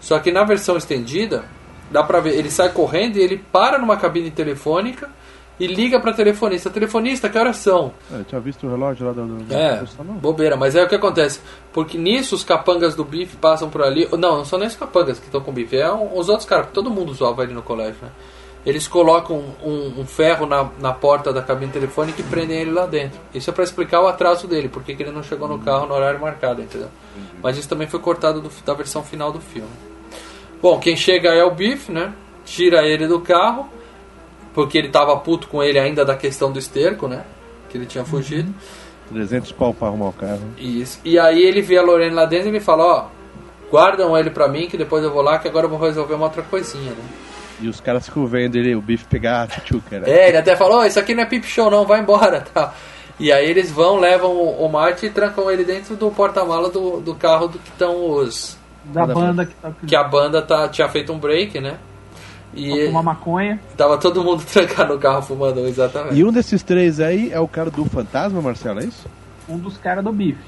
Só 0.00 0.18
que 0.18 0.32
na 0.32 0.42
versão 0.42 0.76
estendida, 0.76 1.44
dá 1.90 2.02
pra 2.02 2.20
ver, 2.20 2.34
ele 2.36 2.50
sai 2.50 2.70
correndo 2.70 3.16
e 3.16 3.20
ele 3.22 3.38
para 3.52 3.78
numa 3.78 3.96
cabine 3.96 4.30
telefônica 4.30 5.08
e 5.58 5.66
liga 5.66 6.00
pra 6.00 6.12
telefonista. 6.14 6.70
Telefonista, 6.70 7.28
que 7.28 7.36
horas 7.36 7.56
são? 7.58 7.92
É, 8.12 8.22
tinha 8.22 8.40
visto 8.40 8.66
o 8.66 8.70
relógio 8.70 9.06
lá 9.06 9.12
do. 9.12 9.26
do 9.26 9.54
É, 9.54 9.82
bobeira, 10.20 10.56
mas 10.56 10.74
é 10.74 10.82
o 10.82 10.88
que 10.88 10.94
acontece. 10.94 11.40
Porque 11.72 11.98
nisso 11.98 12.34
os 12.34 12.42
capangas 12.42 12.94
do 12.94 13.04
bife 13.04 13.36
passam 13.36 13.68
por 13.68 13.82
ali. 13.82 14.08
Não, 14.12 14.38
não 14.38 14.44
são 14.44 14.58
nem 14.58 14.68
os 14.68 14.76
capangas 14.76 15.18
que 15.18 15.26
estão 15.26 15.40
com 15.42 15.50
o 15.50 15.54
bife, 15.54 15.76
é 15.76 15.92
um- 15.92 16.16
os 16.18 16.28
outros 16.30 16.48
caras, 16.48 16.66
porque 16.66 16.74
todo 16.80 16.90
mundo 16.90 17.12
zoava 17.12 17.42
ele 17.42 17.52
no 17.52 17.62
colégio, 17.62 17.96
né? 18.02 18.08
Eles 18.64 18.86
colocam 18.86 19.42
um, 19.64 20.00
um 20.00 20.06
ferro 20.06 20.44
na, 20.44 20.68
na 20.78 20.92
porta 20.92 21.32
da 21.32 21.40
cabine 21.40 21.72
telefônica 21.72 22.20
e 22.20 22.24
prendem 22.24 22.58
ele 22.60 22.70
lá 22.70 22.84
dentro. 22.84 23.18
Isso 23.34 23.48
é 23.48 23.52
pra 23.54 23.64
explicar 23.64 24.02
o 24.02 24.06
atraso 24.06 24.46
dele, 24.46 24.68
porque 24.68 24.94
que 24.94 25.02
ele 25.02 25.10
não 25.12 25.22
chegou 25.22 25.48
no 25.48 25.58
carro 25.58 25.86
no 25.86 25.94
horário 25.94 26.20
marcado, 26.20 26.60
entendeu? 26.60 26.88
Mas 27.42 27.56
isso 27.56 27.66
também 27.68 27.88
foi 27.88 28.00
cortado 28.00 28.38
do- 28.40 28.50
da 28.64 28.74
versão 28.74 29.02
final 29.02 29.32
do 29.32 29.40
filme. 29.40 29.68
Bom, 30.62 30.78
quem 30.78 30.96
chega 30.96 31.30
é 31.30 31.42
o 31.42 31.50
Biff, 31.50 31.90
né? 31.90 32.12
Tira 32.44 32.86
ele 32.86 33.06
do 33.06 33.20
carro, 33.20 33.68
porque 34.52 34.76
ele 34.76 34.88
tava 34.88 35.16
puto 35.16 35.48
com 35.48 35.62
ele 35.62 35.78
ainda 35.78 36.04
da 36.04 36.16
questão 36.16 36.52
do 36.52 36.58
esterco, 36.58 37.08
né? 37.08 37.24
Que 37.68 37.78
ele 37.78 37.86
tinha 37.86 38.04
fugido. 38.04 38.52
300 39.12 39.52
pau 39.52 39.74
pra 39.74 39.88
arrumar 39.88 40.08
o 40.08 40.12
carro. 40.12 40.42
Isso. 40.58 41.00
E 41.04 41.18
aí 41.18 41.42
ele 41.42 41.62
vê 41.62 41.78
a 41.78 41.82
Lorena 41.82 42.14
lá 42.14 42.24
dentro 42.26 42.48
e 42.48 42.52
me 42.52 42.60
fala, 42.60 42.84
ó, 42.84 43.06
guardam 43.70 44.16
ele 44.16 44.30
pra 44.30 44.48
mim 44.48 44.68
que 44.68 44.76
depois 44.76 45.02
eu 45.02 45.10
vou 45.10 45.22
lá 45.22 45.38
que 45.38 45.48
agora 45.48 45.66
eu 45.66 45.70
vou 45.70 45.78
resolver 45.78 46.14
uma 46.14 46.26
outra 46.26 46.42
coisinha, 46.42 46.90
né? 46.92 47.04
E 47.60 47.68
os 47.68 47.80
caras 47.80 48.06
ficam 48.06 48.26
vendo 48.26 48.56
ele, 48.56 48.74
o 48.74 48.80
bife 48.80 49.04
pegar 49.04 49.42
a 49.42 49.46
tchutchuca, 49.46 50.00
né? 50.00 50.10
É, 50.10 50.28
ele 50.28 50.38
até 50.38 50.56
falou, 50.56 50.80
"Ô, 50.80 50.84
isso 50.84 50.98
aqui 50.98 51.14
não 51.14 51.22
é 51.22 51.26
pip 51.26 51.46
show 51.46 51.70
não, 51.70 51.84
vai 51.84 52.00
embora, 52.00 52.40
tal. 52.52 52.74
E 53.18 53.30
aí 53.30 53.48
eles 53.48 53.70
vão, 53.70 53.98
levam 53.98 54.30
o, 54.30 54.64
o 54.64 54.68
Marty 54.72 55.06
e 55.06 55.10
trancam 55.10 55.50
ele 55.50 55.62
dentro 55.62 55.94
do 55.94 56.10
porta-mala 56.10 56.70
do, 56.70 57.00
do 57.00 57.14
carro 57.14 57.48
do 57.48 57.58
que 57.58 57.68
estão 57.68 58.10
os... 58.10 58.56
Da 58.84 59.06
banda 59.06 59.44
que 59.46 59.54
tá 59.54 59.72
Que 59.86 59.96
a 59.96 60.04
banda 60.04 60.42
tá, 60.42 60.68
tinha 60.68 60.88
feito 60.88 61.12
um 61.12 61.18
break, 61.18 61.60
né? 61.60 61.78
E 62.54 62.86
fumar 62.86 63.02
maconha. 63.02 63.60
tava 63.76 63.96
todo 63.96 64.24
mundo 64.24 64.42
trancado 64.50 64.94
no 64.94 65.00
carro 65.00 65.22
fumando, 65.22 65.60
exatamente. 65.66 66.16
E 66.16 66.24
um 66.24 66.32
desses 66.32 66.62
três 66.62 66.98
aí 66.98 67.30
é 67.32 67.38
o 67.38 67.46
cara 67.46 67.70
do 67.70 67.84
fantasma, 67.84 68.40
Marcelo, 68.40 68.80
é 68.80 68.84
isso? 68.84 69.06
Um 69.48 69.56
dos 69.56 69.76
caras 69.76 70.02
do 70.02 70.12
bife. 70.12 70.38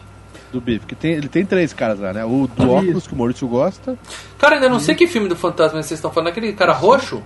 Do 0.52 0.60
bife, 0.60 0.84
que 0.84 0.94
tem, 0.94 1.12
ele 1.12 1.28
tem 1.28 1.46
três 1.46 1.72
caras 1.72 2.00
lá, 2.00 2.12
né? 2.12 2.24
O 2.24 2.46
do 2.46 2.64
Isso. 2.64 2.72
óculos, 2.72 3.06
que 3.06 3.14
o 3.14 3.16
Maurício 3.16 3.48
gosta. 3.48 3.96
Cara, 4.38 4.56
ainda 4.56 4.68
não 4.68 4.80
sei 4.80 4.94
que 4.94 5.06
filme 5.06 5.28
do 5.28 5.36
fantasma 5.36 5.82
vocês 5.82 5.98
estão 5.98 6.10
falando, 6.10 6.28
aquele 6.28 6.52
cara 6.52 6.72
roxo? 6.72 7.22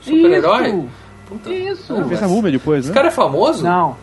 Super-herói? 0.00 0.68
Isso! 0.68 0.88
Puta. 1.28 1.52
Isso! 1.52 1.94
Ele 1.94 2.04
fez 2.04 2.22
a 2.22 2.28
múmia 2.28 2.52
depois, 2.52 2.80
Esse 2.80 2.88
né? 2.88 2.94
cara 2.94 3.08
é 3.08 3.10
famoso? 3.10 3.64
Não. 3.64 3.96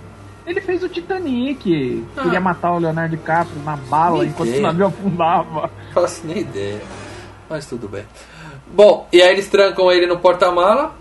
Ele 0.45 0.61
fez 0.61 0.83
o 0.83 0.89
Titanic. 0.89 2.05
Ah. 2.17 2.23
Queria 2.23 2.39
matar 2.39 2.73
o 2.73 2.79
Leonardo 2.79 3.15
DiCaprio 3.15 3.61
na 3.63 3.75
bala 3.75 4.19
Nem 4.19 4.27
enquanto 4.27 4.55
o 4.55 4.61
navio 4.61 4.87
afundava. 4.87 5.71
Faço 5.95 6.27
nem 6.27 6.39
ideia. 6.39 6.81
Mas 7.49 7.65
tudo 7.65 7.87
bem. 7.87 8.05
Bom, 8.67 9.07
e 9.11 9.21
aí 9.21 9.31
eles 9.31 9.47
trancam 9.47 9.91
ele 9.91 10.05
no 10.05 10.19
porta-mala. 10.19 10.93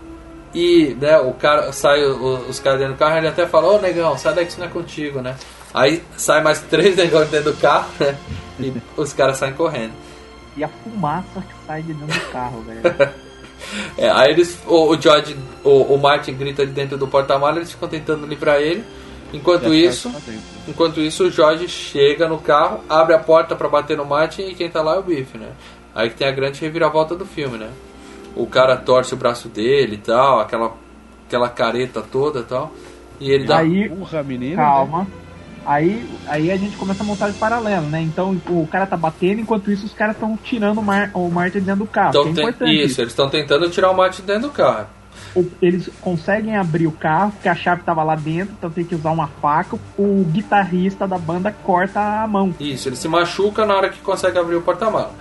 E 0.53 0.95
né, 1.01 1.17
o 1.19 1.33
cara 1.33 1.73
sai 1.73 2.03
o- 2.05 2.47
os 2.49 2.59
caras 2.61 2.79
dentro 2.79 2.93
do 2.95 2.97
carro, 2.97 3.17
ele 3.17 3.27
até 3.27 3.45
fala, 3.45 3.67
ô 3.73 3.77
negão, 3.77 4.17
sai 4.17 4.33
daqui 4.33 4.51
isso 4.51 4.59
não 4.59 4.67
é 4.67 4.69
contigo, 4.69 5.19
né? 5.21 5.35
Aí 5.73 6.01
sai 6.15 6.41
mais 6.41 6.61
três 6.61 6.95
negões 6.97 7.29
dentro 7.29 7.51
do 7.51 7.59
carro, 7.59 7.89
né? 7.99 8.17
E 8.57 8.73
os 8.95 9.11
caras 9.11 9.35
saem 9.37 9.53
correndo. 9.53 9.91
E 10.55 10.63
a 10.63 10.69
fumaça 10.69 11.41
que 11.41 11.53
sai 11.67 11.81
de 11.81 11.93
dentro 11.93 12.17
do 12.19 12.31
carro, 12.31 12.61
velho. 12.61 12.81
É, 13.97 14.09
aí 14.09 14.31
eles. 14.31 14.59
O, 14.67 14.89
o 14.93 15.01
George, 15.01 15.35
o, 15.63 15.93
o 15.93 15.97
Martin 15.97 16.33
grita 16.33 16.65
de 16.65 16.71
dentro 16.73 16.97
do 16.97 17.07
porta-mala, 17.07 17.57
eles 17.57 17.71
ficam 17.71 17.87
tentando 17.89 18.27
livrar 18.27 18.57
ele. 18.57 18.83
Enquanto 19.33 19.65
as 19.65 19.73
isso, 19.73 20.11
enquanto 20.67 20.99
isso, 21.01 21.25
o 21.25 21.31
Jorge 21.31 21.67
chega 21.67 22.27
no 22.27 22.37
carro, 22.37 22.81
abre 22.89 23.15
a 23.15 23.19
porta 23.19 23.55
pra 23.55 23.67
bater 23.67 23.97
no 23.97 24.05
Martin 24.05 24.43
e 24.43 24.55
quem 24.55 24.69
tá 24.69 24.81
lá 24.81 24.95
é 24.95 24.99
o 24.99 25.03
Biff, 25.03 25.37
né? 25.37 25.49
Aí 25.93 26.09
que 26.09 26.15
tem 26.15 26.27
a 26.27 26.31
grande 26.31 26.61
reviravolta 26.61 27.15
do 27.15 27.25
filme, 27.25 27.57
né? 27.57 27.69
O 28.35 28.45
cara 28.45 28.75
torce 28.77 29.13
o 29.13 29.17
braço 29.17 29.47
dele 29.49 29.95
e 29.95 29.99
tal, 29.99 30.39
aquela, 30.39 30.73
aquela 31.27 31.49
careta 31.49 32.01
toda 32.01 32.39
e 32.39 32.43
tal. 32.43 32.71
E 33.19 33.31
ele 33.31 33.45
dá. 33.45 33.59
Aí, 33.59 33.89
Urra, 33.89 34.23
menino. 34.23 34.57
calma. 34.57 35.07
Aí, 35.65 36.07
aí 36.27 36.51
a 36.51 36.57
gente 36.57 36.77
começa 36.77 37.01
a 37.01 37.05
montar 37.05 37.29
de 37.29 37.37
paralelo, 37.39 37.87
né? 37.87 37.99
Então 38.01 38.39
o 38.49 38.67
cara 38.67 38.85
tá 38.85 38.95
batendo, 38.95 39.41
enquanto 39.41 39.71
isso 39.71 39.85
os 39.85 39.93
caras 39.93 40.15
estão 40.15 40.37
tirando 40.43 40.77
o, 40.77 40.83
Mar 40.83 41.09
o 41.13 41.27
Martin 41.29 41.59
dentro 41.59 41.85
do 41.85 41.87
carro. 41.87 42.09
Então 42.09 42.23
que 42.25 42.29
é 42.29 42.33
tem- 42.33 42.43
importante. 42.43 42.83
isso, 42.83 43.01
eles 43.01 43.11
estão 43.13 43.29
tentando 43.29 43.69
tirar 43.69 43.89
o 43.89 43.95
Martin 43.97 44.21
dentro 44.21 44.43
do 44.43 44.51
carro. 44.51 44.87
Eles 45.61 45.89
conseguem 46.01 46.55
abrir 46.55 46.87
o 46.87 46.91
carro, 46.91 47.31
porque 47.31 47.49
a 47.49 47.55
chave 47.55 47.81
tava 47.83 48.03
lá 48.03 48.15
dentro, 48.15 48.53
então 48.57 48.69
tem 48.69 48.83
que 48.85 48.95
usar 48.95 49.11
uma 49.11 49.27
faca. 49.27 49.77
O 49.97 50.23
guitarrista 50.31 51.07
da 51.07 51.17
banda 51.17 51.51
corta 51.63 51.99
a 52.23 52.27
mão. 52.27 52.53
Isso, 52.59 52.89
ele 52.89 52.95
se 52.95 53.07
machuca 53.07 53.65
na 53.65 53.75
hora 53.75 53.89
que 53.89 53.99
consegue 53.99 54.37
abrir 54.37 54.55
o 54.55 54.61
porta-mala. 54.61 55.13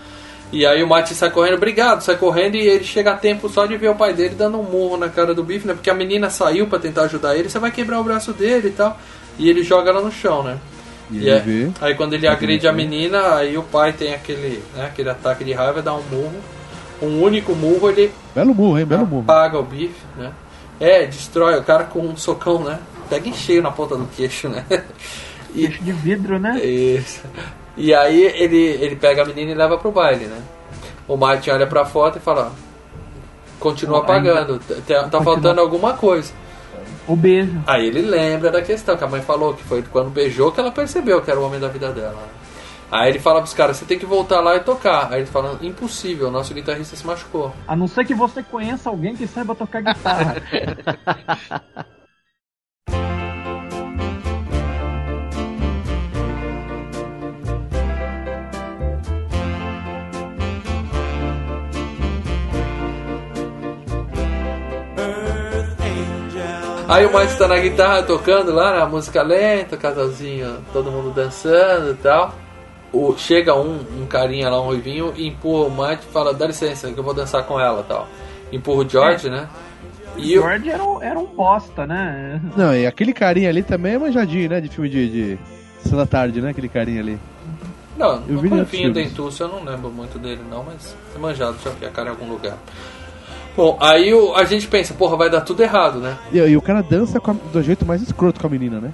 E 0.52 0.64
aí 0.64 0.82
o 0.82 0.86
Mate 0.88 1.14
sai 1.14 1.30
correndo, 1.30 1.54
obrigado, 1.56 2.00
sai 2.02 2.16
correndo 2.16 2.54
e 2.54 2.60
ele 2.60 2.84
chega 2.84 3.12
a 3.12 3.16
tempo 3.16 3.48
só 3.48 3.66
de 3.66 3.76
ver 3.76 3.88
o 3.90 3.94
pai 3.96 4.12
dele 4.12 4.34
dando 4.36 4.58
um 4.60 4.62
murro 4.62 4.96
na 4.96 5.08
cara 5.08 5.34
do 5.34 5.42
bife, 5.42 5.66
né? 5.66 5.74
Porque 5.74 5.90
a 5.90 5.94
menina 5.94 6.30
saiu 6.30 6.66
pra 6.68 6.78
tentar 6.78 7.02
ajudar 7.04 7.34
ele, 7.36 7.48
você 7.48 7.58
vai 7.58 7.72
quebrar 7.72 7.98
o 8.00 8.04
braço 8.04 8.32
dele 8.32 8.68
e 8.68 8.72
tal. 8.72 8.96
E 9.36 9.48
ele 9.50 9.64
joga 9.64 9.90
ela 9.90 10.00
no 10.00 10.12
chão, 10.12 10.44
né? 10.44 10.58
E 11.10 11.16
E 11.16 11.18
ele 11.18 11.30
é- 11.30 11.38
vê. 11.40 11.70
aí 11.80 11.94
quando 11.96 12.12
ele 12.12 12.28
agride 12.28 12.68
a 12.68 12.72
menina, 12.72 13.34
aí 13.34 13.58
o 13.58 13.62
pai 13.64 13.92
tem 13.92 14.14
aquele, 14.14 14.62
né, 14.76 14.86
aquele 14.86 15.10
ataque 15.10 15.42
de 15.42 15.52
raiva, 15.52 15.82
dá 15.82 15.92
um 15.92 16.02
murro. 16.10 16.36
Um 17.02 17.22
único 17.22 17.54
murro, 17.54 17.90
ele 17.90 18.12
Belo 18.34 18.54
murro, 18.54 18.78
hein? 18.78 18.84
Belo 18.86 19.06
murro. 19.06 19.22
apaga 19.26 19.58
o 19.58 19.62
bife, 19.62 19.94
né? 20.16 20.32
É, 20.80 21.06
destrói 21.06 21.58
o 21.58 21.62
cara 21.62 21.84
com 21.84 22.00
um 22.00 22.16
socão, 22.16 22.62
né? 22.64 22.78
Pega 23.08 23.28
em 23.28 23.32
cheio 23.32 23.62
na 23.62 23.70
ponta 23.70 23.96
do 23.96 24.06
queixo, 24.06 24.48
né? 24.48 24.64
E, 25.54 25.66
Queixo 25.68 25.82
de 25.84 25.92
vidro, 25.92 26.38
né? 26.38 26.58
isso. 26.64 27.20
E 27.76 27.92
aí 27.94 28.22
ele, 28.24 28.56
ele 28.56 28.96
pega 28.96 29.22
a 29.22 29.24
menina 29.24 29.50
e 29.50 29.54
leva 29.54 29.76
pro 29.78 29.90
baile, 29.90 30.26
né? 30.26 30.40
O 31.06 31.16
Martin 31.16 31.50
olha 31.50 31.66
pra 31.66 31.84
foto 31.84 32.18
e 32.18 32.20
fala: 32.20 32.52
ó, 32.52 33.54
continua 33.60 33.98
Ainda- 34.00 34.12
apagando, 34.12 34.58
tá, 34.58 34.74
tá 34.74 35.02
Continua. 35.02 35.22
faltando 35.24 35.60
alguma 35.60 35.92
coisa. 35.94 36.32
O 37.06 37.14
beijo. 37.14 37.60
Aí 37.66 37.86
ele 37.86 38.00
lembra 38.00 38.50
da 38.50 38.62
questão 38.62 38.96
que 38.96 39.04
a 39.04 39.06
mãe 39.06 39.20
falou, 39.20 39.52
que 39.54 39.62
foi 39.64 39.82
quando 39.82 40.08
beijou 40.10 40.50
que 40.50 40.58
ela 40.60 40.70
percebeu 40.72 41.20
que 41.20 41.30
era 41.30 41.38
o 41.38 41.44
homem 41.44 41.60
da 41.60 41.68
vida 41.68 41.92
dela. 41.92 42.16
Né? 42.94 43.00
Aí 43.00 43.10
ele 43.10 43.18
fala 43.18 43.40
pros 43.40 43.52
caras, 43.52 43.76
você 43.76 43.84
tem 43.84 43.98
que 43.98 44.06
voltar 44.06 44.40
lá 44.40 44.56
e 44.56 44.60
tocar. 44.60 45.12
Aí 45.12 45.20
ele 45.20 45.26
fala, 45.26 45.58
impossível, 45.60 46.30
nosso 46.30 46.54
guitarrista 46.54 46.94
se 46.94 47.04
machucou. 47.06 47.52
A 47.66 47.74
não 47.74 47.88
ser 47.88 48.04
que 48.04 48.14
você 48.14 48.42
conheça 48.42 48.88
alguém 48.88 49.16
que 49.16 49.26
saiba 49.26 49.54
tocar 49.54 49.82
guitarra. 49.82 50.36
Aí 66.86 67.06
o 67.06 67.18
Mike 67.18 67.36
tá 67.36 67.48
na 67.48 67.58
guitarra 67.58 68.02
tocando 68.04 68.52
lá, 68.52 68.78
na 68.78 68.86
música 68.86 69.20
lenta, 69.20 69.76
casalzinho, 69.76 70.64
todo 70.72 70.92
mundo 70.92 71.10
dançando 71.10 71.90
e 71.90 71.94
tal. 71.94 72.43
O, 72.94 73.14
chega 73.18 73.54
um, 73.54 73.80
um 74.00 74.06
carinha 74.06 74.48
lá, 74.48 74.60
um 74.60 74.66
ruivinho, 74.66 75.12
e 75.16 75.26
empurra 75.26 75.66
o 75.66 75.70
Mike 75.70 76.04
e 76.08 76.12
fala, 76.12 76.32
dá 76.32 76.46
licença, 76.46 76.90
que 76.92 76.98
eu 76.98 77.02
vou 77.04 77.12
dançar 77.12 77.42
com 77.44 77.58
ela 77.58 77.80
e 77.80 77.84
tal. 77.84 78.08
Empurra 78.52 78.84
o 78.84 78.88
George, 78.88 79.28
né? 79.28 79.48
E 80.16 80.38
o, 80.38 80.42
George 80.42 80.70
era 80.70 80.84
um, 80.84 81.02
era 81.02 81.18
um 81.18 81.26
bosta, 81.26 81.86
né? 81.86 82.40
Não, 82.56 82.72
e 82.74 82.86
aquele 82.86 83.12
carinha 83.12 83.48
ali 83.48 83.62
também 83.64 83.94
é 83.94 83.98
manjadinho, 83.98 84.48
né? 84.48 84.60
De 84.60 84.68
filme 84.68 84.88
de, 84.88 85.08
de 85.10 85.38
Sessão 85.80 85.98
da 85.98 86.06
Tarde, 86.06 86.40
né? 86.40 86.50
Aquele 86.50 86.68
carinha 86.68 87.00
ali. 87.00 87.18
Não, 87.98 88.22
Eu 88.28 88.38
o 88.38 88.40
vi 88.40 88.64
filmes. 88.66 88.92
Dentuço 88.94 89.42
eu 89.42 89.48
não 89.48 89.64
lembro 89.64 89.90
muito 89.90 90.18
dele 90.18 90.40
não, 90.50 90.64
mas 90.64 90.96
é 91.14 91.18
manjado, 91.18 91.56
já 91.64 91.70
vi 91.70 91.86
a 91.86 91.90
cara 91.90 92.08
em 92.08 92.10
algum 92.10 92.28
lugar. 92.28 92.56
Bom, 93.56 93.76
aí 93.80 94.12
o- 94.12 94.34
a 94.34 94.44
gente 94.44 94.66
pensa, 94.66 94.94
porra, 94.94 95.16
vai 95.16 95.30
dar 95.30 95.40
tudo 95.42 95.62
errado, 95.62 96.00
né? 96.00 96.16
E, 96.32 96.38
e 96.38 96.56
o 96.56 96.62
cara 96.62 96.82
dança 96.82 97.20
com 97.20 97.30
a- 97.30 97.36
do 97.52 97.62
jeito 97.62 97.86
mais 97.86 98.02
escroto 98.02 98.40
com 98.40 98.46
a 98.48 98.50
menina, 98.50 98.80
né? 98.80 98.90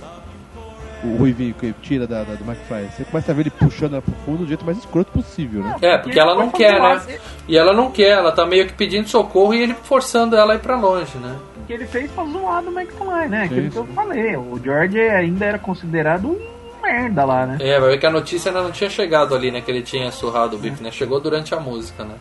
O 1.02 1.16
Ruivinho 1.16 1.54
que 1.54 1.72
tira 1.80 2.06
da, 2.06 2.22
da- 2.22 2.34
do 2.34 2.44
McFly. 2.44 2.88
Você 2.94 3.04
começa 3.04 3.32
a 3.32 3.34
ver 3.34 3.42
ele 3.42 3.50
puxando 3.50 3.92
ela 3.94 4.02
pro 4.02 4.12
fundo 4.24 4.38
do 4.38 4.46
jeito 4.46 4.64
mais 4.64 4.76
escroto 4.78 5.10
possível, 5.12 5.62
né? 5.62 5.76
É, 5.80 5.96
porque 5.98 6.18
ela 6.20 6.34
não 6.34 6.50
quer, 6.50 6.78
né? 6.80 7.18
E 7.48 7.56
ela 7.56 7.72
não 7.72 7.90
quer, 7.90 8.10
ela 8.10 8.30
tá 8.32 8.44
meio 8.44 8.66
que 8.66 8.74
pedindo 8.74 9.08
socorro 9.08 9.54
e 9.54 9.62
ele 9.62 9.74
forçando 9.82 10.36
ela 10.36 10.52
a 10.52 10.56
ir 10.56 10.60
pra 10.60 10.76
longe, 10.76 11.16
né? 11.18 11.36
que 11.66 11.74
ele 11.74 11.86
fez 11.86 12.10
pra 12.10 12.24
zoar 12.24 12.62
do 12.64 12.70
McFly, 12.76 13.28
né? 13.28 13.42
Aquilo 13.44 13.70
que 13.70 13.76
eu 13.76 13.86
falei. 13.94 14.36
O 14.36 14.60
George 14.62 14.98
ainda 14.98 15.44
era 15.46 15.58
considerado 15.58 16.26
um 16.26 16.38
merda 16.82 17.24
lá, 17.24 17.46
né? 17.46 17.58
É, 17.60 17.78
vai 17.78 17.90
ver 17.90 17.98
que 17.98 18.06
a 18.06 18.10
notícia 18.10 18.50
ainda 18.50 18.60
não 18.62 18.72
tinha 18.72 18.90
chegado 18.90 19.36
ali, 19.36 19.52
né? 19.52 19.60
Que 19.60 19.70
ele 19.70 19.82
tinha 19.82 20.10
surrado 20.10 20.56
o 20.56 20.58
bife, 20.58 20.82
né? 20.82 20.90
Chegou 20.90 21.20
durante 21.20 21.54
a 21.54 21.60
música, 21.60 22.04
né? 22.04 22.14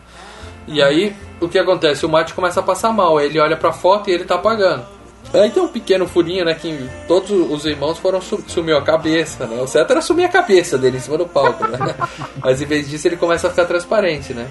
E 0.68 0.80
aí, 0.80 1.12
o 1.40 1.48
que 1.48 1.58
acontece? 1.58 2.06
O 2.06 2.08
Mate 2.08 2.32
começa 2.32 2.60
a 2.60 2.62
passar 2.62 2.92
mal, 2.92 3.20
ele 3.20 3.40
olha 3.40 3.56
pra 3.56 3.72
foto 3.72 4.08
e 4.08 4.12
ele 4.12 4.24
tá 4.24 4.36
apagando. 4.36 4.84
Aí 5.32 5.50
tem 5.50 5.62
um 5.62 5.68
pequeno 5.68 6.06
furinho, 6.08 6.44
né? 6.44 6.54
Que 6.54 6.88
todos 7.06 7.30
os 7.30 7.64
irmãos 7.64 7.98
foram 7.98 8.20
su 8.20 8.42
sumiu 8.48 8.76
a 8.76 8.82
cabeça, 8.82 9.46
né? 9.46 9.60
O 9.62 9.66
certo 9.66 9.90
era 9.92 10.00
sumir 10.02 10.24
a 10.24 10.28
cabeça 10.28 10.76
dele 10.76 10.96
em 10.96 11.00
cima 11.00 11.16
do 11.18 11.26
palco, 11.26 11.66
né? 11.68 11.78
Mas 12.42 12.60
em 12.60 12.66
vez 12.66 12.88
disso 12.88 13.06
ele 13.06 13.16
começa 13.16 13.46
a 13.46 13.50
ficar 13.50 13.64
transparente, 13.66 14.34
né? 14.34 14.48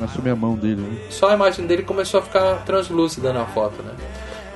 Assumir 0.00 0.30
a 0.30 0.36
mão 0.36 0.54
dele, 0.54 0.80
né? 0.80 0.96
Só 1.10 1.28
a 1.30 1.34
imagem 1.34 1.66
dele 1.66 1.82
começou 1.82 2.20
a 2.20 2.22
ficar 2.22 2.64
translúcida 2.64 3.32
na 3.32 3.44
foto, 3.46 3.82
né? 3.82 3.92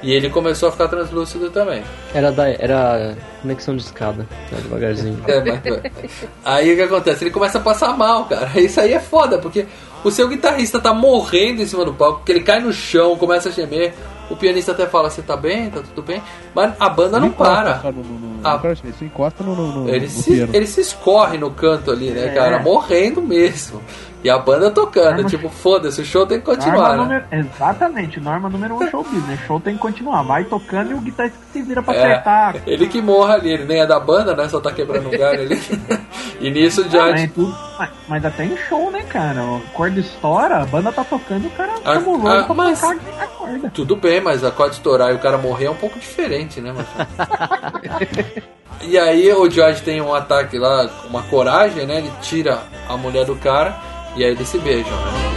E 0.03 0.13
ele 0.13 0.29
começou 0.29 0.69
a 0.69 0.73
ficar 0.73 0.89
translúcido 0.89 1.51
também. 1.51 1.83
Era, 2.15 2.31
da, 2.31 2.49
era 2.49 3.17
conexão 3.41 3.75
de 3.77 3.83
escada, 3.83 4.27
né, 4.53 4.59
devagarzinho. 4.63 5.23
É, 5.27 5.41
mas- 5.43 6.27
Aí 6.45 6.73
o 6.73 6.77
que 6.77 6.83
acontece? 6.83 7.25
Ele 7.25 7.31
começa 7.31 7.59
a 7.59 7.61
passar 7.61 7.97
mal, 7.97 8.27
cara. 8.27 8.51
Isso 8.61 8.81
aí 8.81 8.93
é 8.93 9.01
foda, 9.01 9.39
porque 9.39 9.67
o 10.05 10.11
seu 10.11 10.29
guitarrista 10.29 10.79
tá 10.79 10.93
morrendo 10.93 11.63
em 11.63 11.67
cima 11.67 11.85
do 11.85 11.95
palco, 11.95 12.19
porque 12.19 12.33
ele 12.33 12.43
cai 12.43 12.61
no 12.61 12.73
chão, 12.73 13.17
começa 13.17 13.49
a 13.49 13.53
gemer. 13.53 13.95
O 14.29 14.37
pianista 14.37 14.73
até 14.73 14.87
fala: 14.87 15.09
Você 15.11 15.23
tá 15.23 15.37
bem? 15.37 15.71
Tá 15.71 15.81
tudo 15.81 16.03
bem? 16.03 16.23
Mas 16.55 16.73
a 16.81 16.89
banda 16.89 17.21
não 17.21 17.31
para. 17.31 17.81
No, 17.93 18.03
no, 18.03 18.41
Ah. 18.43 18.55
no 18.55 18.59
cara, 18.61 18.75
Isso 18.75 19.05
encosta 19.05 19.45
no, 19.45 19.55
no, 19.55 19.73
no, 19.85 19.89
Ele 19.89 20.01
no 20.07 20.11
se, 20.11 20.31
piano. 20.33 20.51
ele 20.55 20.67
se 20.67 20.81
escorre 20.81 21.39
no 21.39 21.51
canto 21.51 21.91
ali, 21.91 22.11
né, 22.11 22.27
É. 22.27 22.35
cara? 22.35 22.59
Morrendo 22.59 23.23
mesmo. 23.23 23.81
E 24.25 24.31
a 24.31 24.39
banda 24.39 24.71
tocando, 24.73 25.15
Norma- 25.17 25.29
tipo, 25.29 25.49
foda-se, 25.49 26.01
o 26.01 26.05
show 26.05 26.27
tem 26.27 26.41
que 26.41 26.47
continuar, 26.47 26.97
Norma 26.97 27.05
né? 27.07 27.25
número- 27.31 27.47
Exatamente, 27.55 28.19
norma 28.19 28.49
número 28.49 28.75
um 28.75 28.91
show 28.91 29.05
business. 29.05 29.39
Show 29.47 29.61
tem 29.61 29.75
que 29.75 29.81
continuar. 29.81 30.23
Vai 30.23 30.43
tocando 30.45 30.91
e 30.91 30.95
o 30.95 30.99
guitarrista 31.01 31.39
que 31.47 31.53
se 31.53 31.63
vira 31.63 31.81
pra 31.83 31.95
É, 31.95 32.05
acertar. 32.05 32.57
ele 32.67 32.89
que 32.89 33.01
morra 33.01 33.35
ali, 33.35 33.51
ele 33.51 33.65
nem 33.67 33.81
é 33.81 33.87
da 33.87 34.01
banda, 34.01 34.35
né? 34.35 34.49
Só 34.49 34.59
tá 34.59 34.73
quebrando 34.73 35.07
um 35.09 35.17
galho 35.17 35.43
ali. 35.43 35.61
e 36.41 36.51
nisso 36.51 36.83
o 36.83 36.87
Ah, 36.87 36.89
George. 36.89 37.13
mas, 37.23 37.33
tudo, 37.33 37.57
mas, 37.79 37.91
mas 38.09 38.25
até 38.25 38.45
em 38.47 38.57
show, 38.57 38.91
né, 38.91 39.03
cara? 39.05 39.43
O 39.45 39.61
corda 39.75 40.01
estoura, 40.01 40.63
a 40.63 40.67
banda 40.67 40.91
tá 40.91 41.05
tocando 41.05 41.45
e 41.45 41.47
o 41.47 41.51
cara 41.51 41.75
Ah, 41.85 41.95
chama 41.95 42.09
o 42.09 42.29
ah, 42.29 42.43
pra 42.45 42.55
mas- 42.55 42.83
a 42.83 43.27
corda. 43.29 43.71
Tudo 43.73 43.95
bem, 43.95 44.21
mas 44.21 44.43
a 44.43 44.51
corda 44.51 44.73
estourar 44.75 45.13
e 45.13 45.15
o 45.15 45.19
cara 45.21 45.39
morrer 45.39 45.67
é 45.67 45.71
um 45.71 45.75
pouco 45.77 45.99
diferente, 46.01 46.61
né, 46.61 46.73
mano? 46.73 46.89
e 48.83 48.99
aí 48.99 49.33
o 49.33 49.49
George 49.49 49.83
tem 49.83 50.01
um 50.01 50.13
ataque 50.15 50.59
lá, 50.59 50.89
uma 51.09 51.23
coragem, 51.23 51.87
né? 51.87 51.99
Ele 51.99 52.11
tira 52.23 52.61
a 52.89 52.97
mulher 52.97 53.25
do 53.25 53.37
cara 53.37 53.95
e 54.17 54.25
aí 54.25 54.31
eles 54.31 54.49
se 54.49 54.59
beijam, 54.59 54.91
né? 54.91 55.37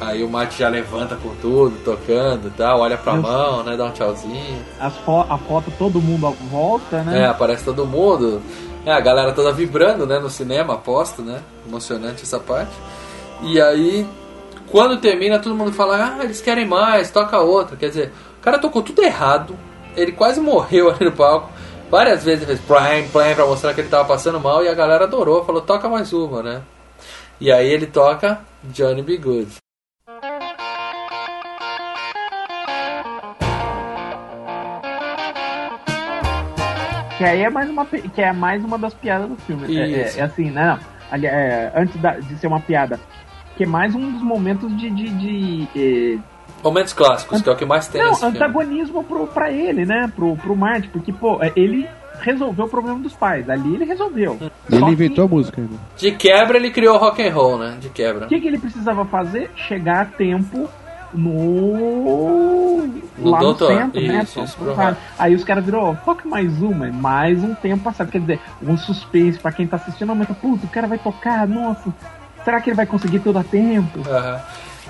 Aí 0.00 0.22
o 0.22 0.30
Mate 0.30 0.60
já 0.60 0.68
levanta 0.68 1.16
com 1.16 1.34
tudo, 1.42 1.76
tocando 1.84 2.48
e 2.48 2.50
tal, 2.52 2.80
olha 2.80 2.96
pra 2.96 3.14
mão, 3.14 3.62
né? 3.62 3.76
Dá 3.76 3.84
um 3.84 3.90
tchauzinho. 3.90 4.64
As 4.80 4.96
fo 4.98 5.26
a 5.28 5.36
foto 5.36 5.70
todo 5.76 6.00
mundo 6.00 6.34
volta, 6.50 7.02
né? 7.02 7.22
É, 7.22 7.26
aparece 7.26 7.64
todo 7.64 7.84
mundo. 7.84 8.40
É, 8.86 8.92
a 8.92 9.00
galera 9.00 9.32
toda 9.32 9.52
vibrando, 9.52 10.06
né, 10.06 10.18
no 10.18 10.30
cinema, 10.30 10.74
aposto, 10.74 11.20
né? 11.20 11.42
Emocionante 11.66 12.22
essa 12.22 12.38
parte. 12.38 12.70
E 13.42 13.60
aí, 13.60 14.06
quando 14.70 15.00
termina, 15.00 15.38
todo 15.38 15.54
mundo 15.54 15.72
fala, 15.72 16.16
ah, 16.18 16.24
eles 16.24 16.40
querem 16.40 16.64
mais, 16.64 17.10
toca 17.10 17.38
outra. 17.40 17.76
Quer 17.76 17.88
dizer, 17.88 18.12
o 18.38 18.40
cara 18.40 18.58
tocou 18.58 18.82
tudo 18.82 19.02
errado, 19.02 19.54
ele 19.96 20.12
quase 20.12 20.40
morreu 20.40 20.90
ali 20.94 21.04
no 21.04 21.12
palco. 21.12 21.50
Várias 21.90 22.24
vezes 22.24 22.42
ele 22.42 22.56
fez 22.56 22.60
plam, 22.66 23.08
plam 23.12 23.34
pra 23.34 23.46
mostrar 23.46 23.72
que 23.72 23.80
ele 23.80 23.88
tava 23.88 24.04
passando 24.06 24.40
mal 24.40 24.62
e 24.64 24.68
a 24.68 24.74
galera 24.74 25.04
adorou, 25.04 25.44
falou, 25.44 25.60
toca 25.62 25.88
mais 25.88 26.12
uma, 26.12 26.42
né? 26.42 26.62
E 27.40 27.50
aí 27.52 27.68
ele 27.68 27.86
toca 27.86 28.40
Johnny 28.64 29.02
B. 29.02 29.16
Good. 29.18 29.48
Que 37.18 37.24
aí 37.24 37.42
é 37.42 37.50
mais 37.50 37.70
uma, 37.70 37.86
que 37.86 38.20
é 38.20 38.32
mais 38.32 38.62
uma 38.62 38.76
das 38.78 38.92
piadas 38.92 39.28
do 39.28 39.36
filme. 39.36 39.74
É, 39.74 39.90
é- 40.02 40.18
é 40.18 40.22
assim, 40.22 40.50
né? 40.50 40.78
Ali- 41.10 41.26
é, 41.26 41.72
antes 41.74 41.96
da- 42.00 42.18
de 42.18 42.36
ser 42.36 42.46
uma 42.46 42.60
piada, 42.60 43.00
que 43.56 43.62
é 43.64 43.66
mais 43.66 43.94
um 43.94 44.10
dos 44.12 44.20
momentos 44.22 44.74
de. 44.76 44.90
de, 44.90 45.08
de, 45.08 45.68
eh, 45.74 46.18
Momentos 46.66 46.92
clássicos, 46.92 47.40
que 47.42 47.48
é 47.48 47.52
o 47.52 47.56
que 47.56 47.64
mais 47.64 47.86
tem 47.86 48.00
não, 48.02 48.08
nesse 48.10 48.20
filme. 48.22 48.36
antagonismo 48.36 49.04
pro, 49.04 49.26
pra 49.28 49.52
ele, 49.52 49.86
né? 49.86 50.10
Pro, 50.14 50.36
pro 50.36 50.56
Marty, 50.56 50.88
porque, 50.88 51.12
pô, 51.12 51.38
é, 51.42 51.52
ele 51.54 51.88
resolveu 52.20 52.64
o 52.64 52.68
problema 52.68 52.98
dos 52.98 53.12
pais. 53.12 53.48
Ali 53.48 53.74
ele 53.74 53.84
resolveu. 53.84 54.36
E 54.40 54.44
ele 54.74 54.80
Só 54.80 54.86
que- 54.86 54.92
inventou 54.92 55.24
a 55.26 55.28
música 55.28 55.60
ainda. 55.60 55.74
De 55.96 56.10
quebra 56.12 56.56
ele 56.56 56.70
criou 56.70 56.98
rock 56.98 57.22
and 57.26 57.32
roll, 57.32 57.56
né? 57.58 57.76
De 57.80 57.88
quebra. 57.88 58.24
O 58.26 58.28
que, 58.28 58.40
que 58.40 58.48
ele 58.48 58.58
precisava 58.58 59.04
fazer? 59.04 59.50
Chegar 59.54 60.00
a 60.00 60.04
tempo 60.06 60.68
no. 61.14 62.86
No 63.18 63.30
lá 63.30 63.38
doutor, 63.38 63.70
no 63.72 63.78
centro, 63.78 64.00
né? 64.00 64.22
isso, 64.22 64.40
isso. 64.42 64.58
Aí 65.18 65.34
os 65.34 65.44
caras 65.44 65.64
virou, 65.64 65.96
toca 66.04 66.28
mais 66.28 66.60
uma, 66.60 66.90
mais 66.92 67.42
um 67.42 67.54
tempo 67.54 67.82
passado. 67.84 68.10
Quer 68.10 68.20
dizer, 68.20 68.40
um 68.62 68.76
suspense 68.76 69.38
pra 69.38 69.52
quem 69.52 69.66
tá 69.66 69.76
assistindo, 69.76 70.10
aumenta, 70.10 70.34
puta, 70.34 70.66
o 70.66 70.68
cara 70.68 70.86
vai 70.86 70.98
tocar, 70.98 71.46
nossa, 71.46 71.92
será 72.44 72.60
que 72.60 72.70
ele 72.70 72.76
vai 72.76 72.86
conseguir 72.86 73.20
tudo 73.20 73.38
a 73.38 73.44
tempo? 73.44 74.00
Aham. 74.08 74.40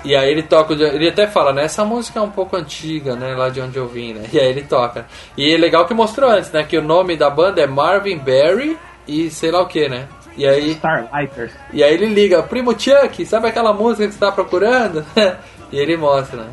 E 0.05 0.15
aí 0.15 0.29
ele 0.31 0.43
toca, 0.43 0.73
ele 0.73 1.09
até 1.09 1.27
fala, 1.27 1.51
né? 1.51 1.63
Essa 1.63 1.83
música 1.83 2.19
é 2.19 2.21
um 2.21 2.29
pouco 2.29 2.55
antiga, 2.55 3.15
né? 3.15 3.33
Lá 3.35 3.49
de 3.49 3.59
onde 3.59 3.77
eu 3.77 3.87
vim, 3.87 4.13
né? 4.13 4.25
E 4.31 4.39
aí 4.39 4.47
ele 4.49 4.63
toca. 4.63 5.05
E 5.35 5.53
é 5.53 5.57
legal 5.57 5.85
que 5.85 5.93
mostrou 5.93 6.29
antes, 6.29 6.51
né? 6.51 6.63
Que 6.63 6.77
o 6.77 6.81
nome 6.81 7.17
da 7.17 7.29
banda 7.29 7.61
é 7.61 7.67
Marvin 7.67 8.17
Berry 8.17 8.77
e 9.07 9.29
sei 9.29 9.51
lá 9.51 9.61
o 9.61 9.65
que, 9.67 9.89
né? 9.89 10.07
E 10.37 10.45
aí, 10.47 10.71
Starlighters. 10.73 11.51
e 11.73 11.83
aí 11.83 11.91
ele 11.93 12.05
liga, 12.05 12.43
primo 12.43 12.79
Chuck, 12.79 13.25
sabe 13.25 13.47
aquela 13.47 13.73
música 13.73 14.05
que 14.07 14.13
você 14.13 14.19
tá 14.19 14.31
procurando? 14.31 15.03
e 15.71 15.77
ele 15.79 15.97
mostra, 15.97 16.43
né? 16.43 16.49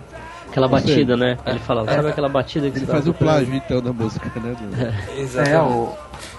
Aquela 0.49 0.69
batida, 0.69 1.17
né? 1.17 1.37
Ele 1.47 1.59
fala, 1.59 1.85
sabe 1.85 2.09
aquela 2.09 2.29
batida 2.29 2.71
que 2.71 2.79
Ele 2.79 2.87
você 2.87 2.93
faz 2.93 3.05
tá 3.05 3.11
o 3.11 3.15
plágio, 3.15 3.53
então, 3.55 3.83
da 3.83 3.93
música, 3.93 4.31
né? 4.41 4.55
do- 4.59 5.41
É, 5.51 5.61
o, 5.61 5.93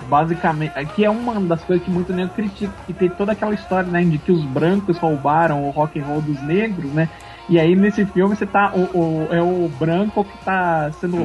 basicamente, 0.08 0.72
aqui 0.78 1.04
é 1.06 1.10
uma 1.10 1.40
das 1.42 1.62
coisas 1.64 1.84
que 1.86 1.92
muito 1.92 2.12
nego 2.14 2.30
critica, 2.34 2.72
que 2.86 2.94
tem 2.94 3.10
toda 3.10 3.32
aquela 3.32 3.54
história, 3.54 3.90
né, 3.90 4.04
de 4.04 4.18
que 4.18 4.32
os 4.32 4.44
brancos 4.44 4.98
roubaram 4.98 5.64
o 5.68 5.70
rock 5.72 6.00
and 6.00 6.04
roll 6.06 6.22
dos 6.22 6.42
negros, 6.44 6.92
né? 6.94 7.10
E 7.50 7.60
aí 7.60 7.76
nesse 7.76 8.06
filme 8.06 8.36
você 8.36 8.46
tá 8.46 8.72
o, 8.74 8.82
o- 8.98 9.28
é 9.32 9.42
o 9.42 9.70
branco 9.80 10.24
que 10.24 10.38
tá 10.44 10.92
sendo 11.00 11.18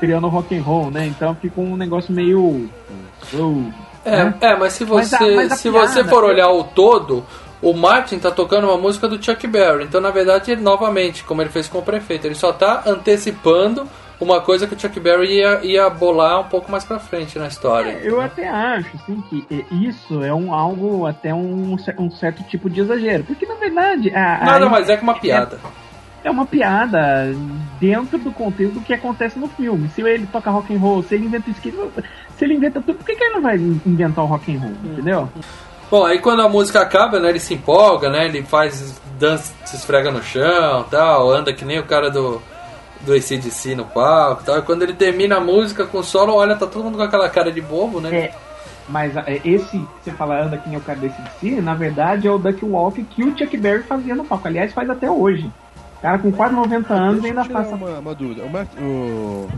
criando 0.00 0.26
o 0.26 0.30
rock 0.30 0.56
and 0.56 0.62
roll, 0.62 0.90
né? 0.90 1.06
Então 1.06 1.34
fica 1.34 1.60
um 1.60 1.76
negócio 1.76 2.12
meio 2.12 2.68
oh, 3.34 3.62
É, 4.04 4.24
né? 4.24 4.34
é, 4.40 4.56
mas 4.56 4.72
se 4.72 4.84
Mas 4.84 5.08
você, 5.08 5.16
a- 5.16 5.36
mas 5.36 5.52
a 5.52 5.56
se 5.56 5.70
piada- 5.70 5.86
você 5.86 6.04
for 6.04 6.24
olhar 6.24 6.48
o 6.50 6.64
todo, 6.64 7.24
o 7.62 7.74
Martin 7.74 8.18
tá 8.18 8.30
tocando 8.30 8.66
uma 8.66 8.78
música 8.78 9.06
do 9.06 9.22
Chuck 9.22 9.46
Berry. 9.46 9.84
Então, 9.84 10.00
na 10.00 10.10
verdade, 10.10 10.50
ele, 10.50 10.62
novamente, 10.62 11.22
como 11.22 11.42
ele 11.42 11.50
fez 11.50 11.68
com 11.68 11.78
o 11.78 11.82
prefeito, 11.82 12.26
ele 12.26 12.34
só 12.34 12.52
tá 12.52 12.82
antecipando 12.86 13.86
uma 14.20 14.40
coisa 14.40 14.66
que 14.66 14.74
o 14.74 14.78
Chuck 14.78 15.00
Berry 15.00 15.38
ia, 15.38 15.60
ia 15.64 15.88
bolar 15.90 16.40
um 16.40 16.44
pouco 16.44 16.70
mais 16.70 16.84
pra 16.84 16.98
frente 16.98 17.38
na 17.38 17.46
história. 17.48 17.90
É, 17.92 18.00
Eu 18.08 18.20
até 18.20 18.48
acho, 18.48 18.90
assim, 18.96 19.20
que 19.28 19.44
é, 19.50 19.64
isso 19.74 20.22
é 20.22 20.32
um 20.34 20.52
algo, 20.54 21.06
até 21.06 21.32
um, 21.34 21.76
um 21.98 22.10
certo 22.10 22.42
tipo 22.44 22.68
de 22.68 22.80
exagero. 22.80 23.24
Porque, 23.24 23.46
na 23.46 23.54
verdade, 23.54 24.14
a, 24.14 24.42
a- 24.42 24.44
Nada 24.44 24.68
mais 24.68 24.88
é 24.88 24.96
que 24.96 25.02
uma 25.02 25.14
piada. 25.18 25.58
é 26.22 26.30
uma 26.30 26.44
piada 26.46 27.34
dentro 27.80 28.18
do 28.18 28.30
contexto 28.30 28.74
do 28.74 28.80
que 28.82 28.92
acontece 28.92 29.38
no 29.38 29.48
filme. 29.48 29.88
Se 29.88 30.02
ele 30.02 30.26
toca 30.26 30.50
rock 30.50 30.74
and 30.74 30.78
roll, 30.78 31.02
se 31.02 31.14
ele 31.14 31.24
inventa 31.26 31.50
skate, 31.50 31.76
se 32.36 32.44
ele 32.44 32.54
inventa 32.54 32.80
tudo, 32.80 32.96
por 32.98 33.06
que, 33.06 33.16
que 33.16 33.24
ele 33.24 33.34
não 33.34 33.42
vai 33.42 33.56
inventar 33.56 34.24
o 34.24 34.26
rock 34.28 34.54
and 34.54 34.60
roll? 34.60 34.72
Entendeu? 34.84 35.28
Bom, 35.90 36.04
aí 36.04 36.18
quando 36.20 36.42
a 36.42 36.48
música 36.48 36.80
acaba, 36.80 37.18
né, 37.18 37.30
ele 37.30 37.40
se 37.40 37.54
empolga, 37.54 38.08
né, 38.10 38.26
ele 38.26 38.42
faz 38.42 39.00
dança, 39.18 39.52
se 39.64 39.74
esfrega 39.76 40.10
no 40.12 40.22
chão, 40.22 40.84
tal, 40.90 41.30
anda 41.30 41.52
que 41.52 41.64
nem 41.64 41.78
o 41.80 41.84
cara 41.84 42.10
do 42.10 42.40
do 43.02 43.12
ACDC 43.14 43.74
no 43.74 43.84
palco, 43.84 44.42
tal. 44.44 44.58
E 44.58 44.62
quando 44.62 44.82
ele 44.82 44.92
termina 44.94 45.36
a 45.36 45.40
música 45.40 45.86
com 45.86 45.98
o 45.98 46.04
solo, 46.04 46.34
olha, 46.34 46.56
tá 46.56 46.66
todo 46.66 46.84
mundo 46.84 46.96
com 46.98 47.02
aquela 47.04 47.28
cara 47.30 47.50
de 47.50 47.60
bobo, 47.60 48.00
né? 48.00 48.14
É, 48.14 48.34
mas 48.88 49.16
é, 49.16 49.40
esse 49.44 49.78
que 49.78 49.86
você 50.04 50.10
fala, 50.12 50.42
anda 50.42 50.58
quem 50.58 50.74
é 50.74 50.78
o 50.78 50.80
cara 50.80 50.98
desse 50.98 51.16
DC, 51.40 51.60
na 51.60 51.74
verdade 51.74 52.26
é 52.26 52.30
o 52.30 52.38
Duck 52.38 52.64
Walk 52.64 53.02
que 53.04 53.22
o 53.24 53.36
Chuck 53.38 53.56
Berry 53.56 53.82
fazia 53.84 54.14
no 54.14 54.24
palco. 54.24 54.46
Aliás, 54.48 54.72
faz 54.72 54.88
até 54.90 55.10
hoje. 55.10 55.50
O 55.98 56.02
cara 56.02 56.18
com 56.18 56.32
quase 56.32 56.54
90 56.54 56.94
anos 56.94 57.22
Deixa 57.22 57.36
eu 57.36 57.40
ainda 57.42 57.52
faz. 57.54 57.72
uma, 57.72 57.98
uma 57.98 58.14
dúvida. 58.14 58.42
O, 58.44 58.50
Matt- 58.50 58.78
o, 58.80 59.48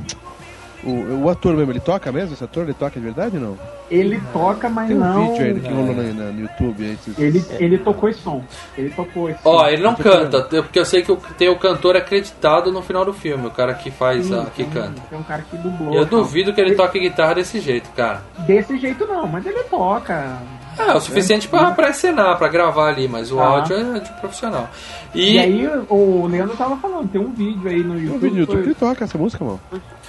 o, 0.84 1.24
o 1.24 1.28
ator 1.30 1.54
mesmo, 1.54 1.72
ele 1.72 1.80
toca 1.80 2.10
mesmo? 2.12 2.34
Esse 2.34 2.44
ator, 2.44 2.64
ele 2.64 2.74
toca 2.74 2.98
de 2.98 3.04
verdade 3.04 3.36
ou 3.36 3.42
não? 3.42 3.58
Ele 3.90 4.20
toca, 4.32 4.68
mas 4.68 4.88
Tem 4.88 4.96
um 4.96 5.00
não. 5.00 5.32
vídeo 5.32 5.46
aí 5.46 5.60
que 5.60 5.68
rolou 5.72 5.94
no, 5.94 6.32
no 6.32 6.40
YouTube 6.40 6.84
aí. 6.84 6.92
esses- 6.92 7.18
Ele, 7.18 7.44
ele 7.58 7.78
tocou 7.78 8.08
esse 8.08 8.20
som. 8.20 8.42
Ele 8.76 8.90
tocou 8.90 9.28
esse 9.28 9.38
Ó, 9.44 9.58
som. 9.60 9.68
ele 9.68 9.82
não 9.82 9.94
canta, 9.94 10.42
porque 10.42 10.78
eu 10.78 10.84
sei 10.84 11.02
que 11.02 11.14
tem 11.36 11.48
o 11.48 11.58
cantor 11.58 11.96
acreditado 11.96 12.72
no 12.72 12.80
final 12.82 13.04
do 13.04 13.12
filme, 13.12 13.46
o 13.46 13.50
cara 13.50 13.74
que 13.74 13.90
faz, 13.90 14.26
Sim, 14.26 14.40
a, 14.40 14.44
que 14.46 14.64
tem- 14.64 14.70
canta. 14.70 15.00
Tem 15.10 15.18
um 15.18 15.22
cara 15.22 15.42
que 15.48 15.56
dublou. 15.56 15.94
Eu 15.94 16.06
duvido 16.06 16.52
que 16.54 16.60
ele 16.60 16.74
toque 16.74 16.98
guitarra 16.98 17.34
desse 17.34 17.60
jeito, 17.60 17.90
cara. 17.90 18.22
Desse 18.46 18.78
jeito 18.78 19.06
não, 19.06 19.26
mas 19.26 19.44
ele 19.46 19.62
toca. 19.64 20.38
É, 20.78 20.94
o 20.94 21.00
suficiente 21.00 21.48
pra, 21.48 21.70
pra 21.72 21.90
encenar, 21.90 22.36
pra 22.38 22.48
gravar 22.48 22.88
ali, 22.88 23.06
mas 23.08 23.30
o 23.30 23.38
Ah. 23.40 23.44
áudio 23.46 23.76
é 23.76 23.98
de 24.00 24.10
profissional. 24.20 24.68
E, 25.14 25.34
E, 25.34 25.38
aí 25.38 25.70
o 25.88 26.26
Leandro 26.26 26.56
tava 26.56 26.76
falando, 26.76 27.08
tem 27.10 27.20
um 27.20 27.30
vídeo 27.32 27.68
aí 27.70 27.82
no 27.84 27.94
Tem 27.94 28.02
um 28.02 28.04
YouTube, 28.04 28.18
vídeo 28.20 28.34
no 28.34 28.40
YouTube 28.40 28.62
que 28.62 28.74
foi 28.74 28.88
toca 28.88 29.04
essa 29.04 29.18
música, 29.18 29.44
mano. 29.44 29.60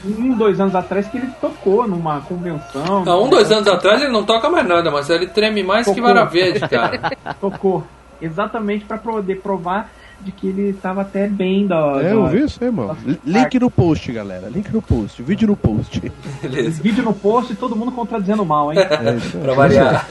um, 0.06 0.36
dois 0.38 0.60
anos 0.60 0.74
atrás 0.76 1.08
que 1.08 1.18
ele 1.18 1.28
tocou 1.42 1.88
numa 1.88 2.22
convenção. 2.22 3.04
há 3.06 3.18
um, 3.22 3.30
dois 3.30 3.52
anos 3.52 3.68
atrás 3.68 4.02
ele 4.02 4.12
não 4.12 4.24
toca 4.24 4.50
mais 4.50 4.68
nada, 4.68 4.90
mas 4.92 5.10
ele 5.10 5.28
treme 5.28 5.64
mais 5.64 5.86
que 5.86 5.96
Tocou. 5.96 6.04
vara 6.14 6.26
verde, 6.26 6.60
cara. 6.68 7.12
Tocou. 7.42 7.84
Exatamente 8.22 8.86
pra 8.86 8.98
poder 8.98 9.42
provar 9.42 9.90
de 10.24 10.32
que 10.32 10.48
ele 10.48 10.70
estava 10.70 11.02
até 11.02 11.28
bem 11.28 11.68
da. 11.68 11.76
É, 12.00 12.04
da- 12.04 12.10
eu 12.10 12.26
vi 12.28 12.44
isso 12.44 12.64
aí, 12.64 12.72
mano. 12.72 12.98
Link 13.26 13.60
no 13.60 13.70
post, 13.70 14.12
galera. 14.12 14.48
Link 14.50 14.72
no 14.72 14.82
post. 14.82 15.22
Vídeo 15.22 15.48
no 15.48 15.56
post. 15.56 16.02
Beleza. 16.42 16.82
Vídeo 16.82 17.04
no 17.04 17.14
post 17.14 17.54
e 17.54 17.56
todo 17.56 17.76
mundo 17.76 17.92
contradizendo 17.92 18.46
mal, 18.46 18.72
hein? 18.72 18.80
É 19.04 19.14
isso. 19.16 19.38
Pra 19.38 19.54
variar. 19.54 20.08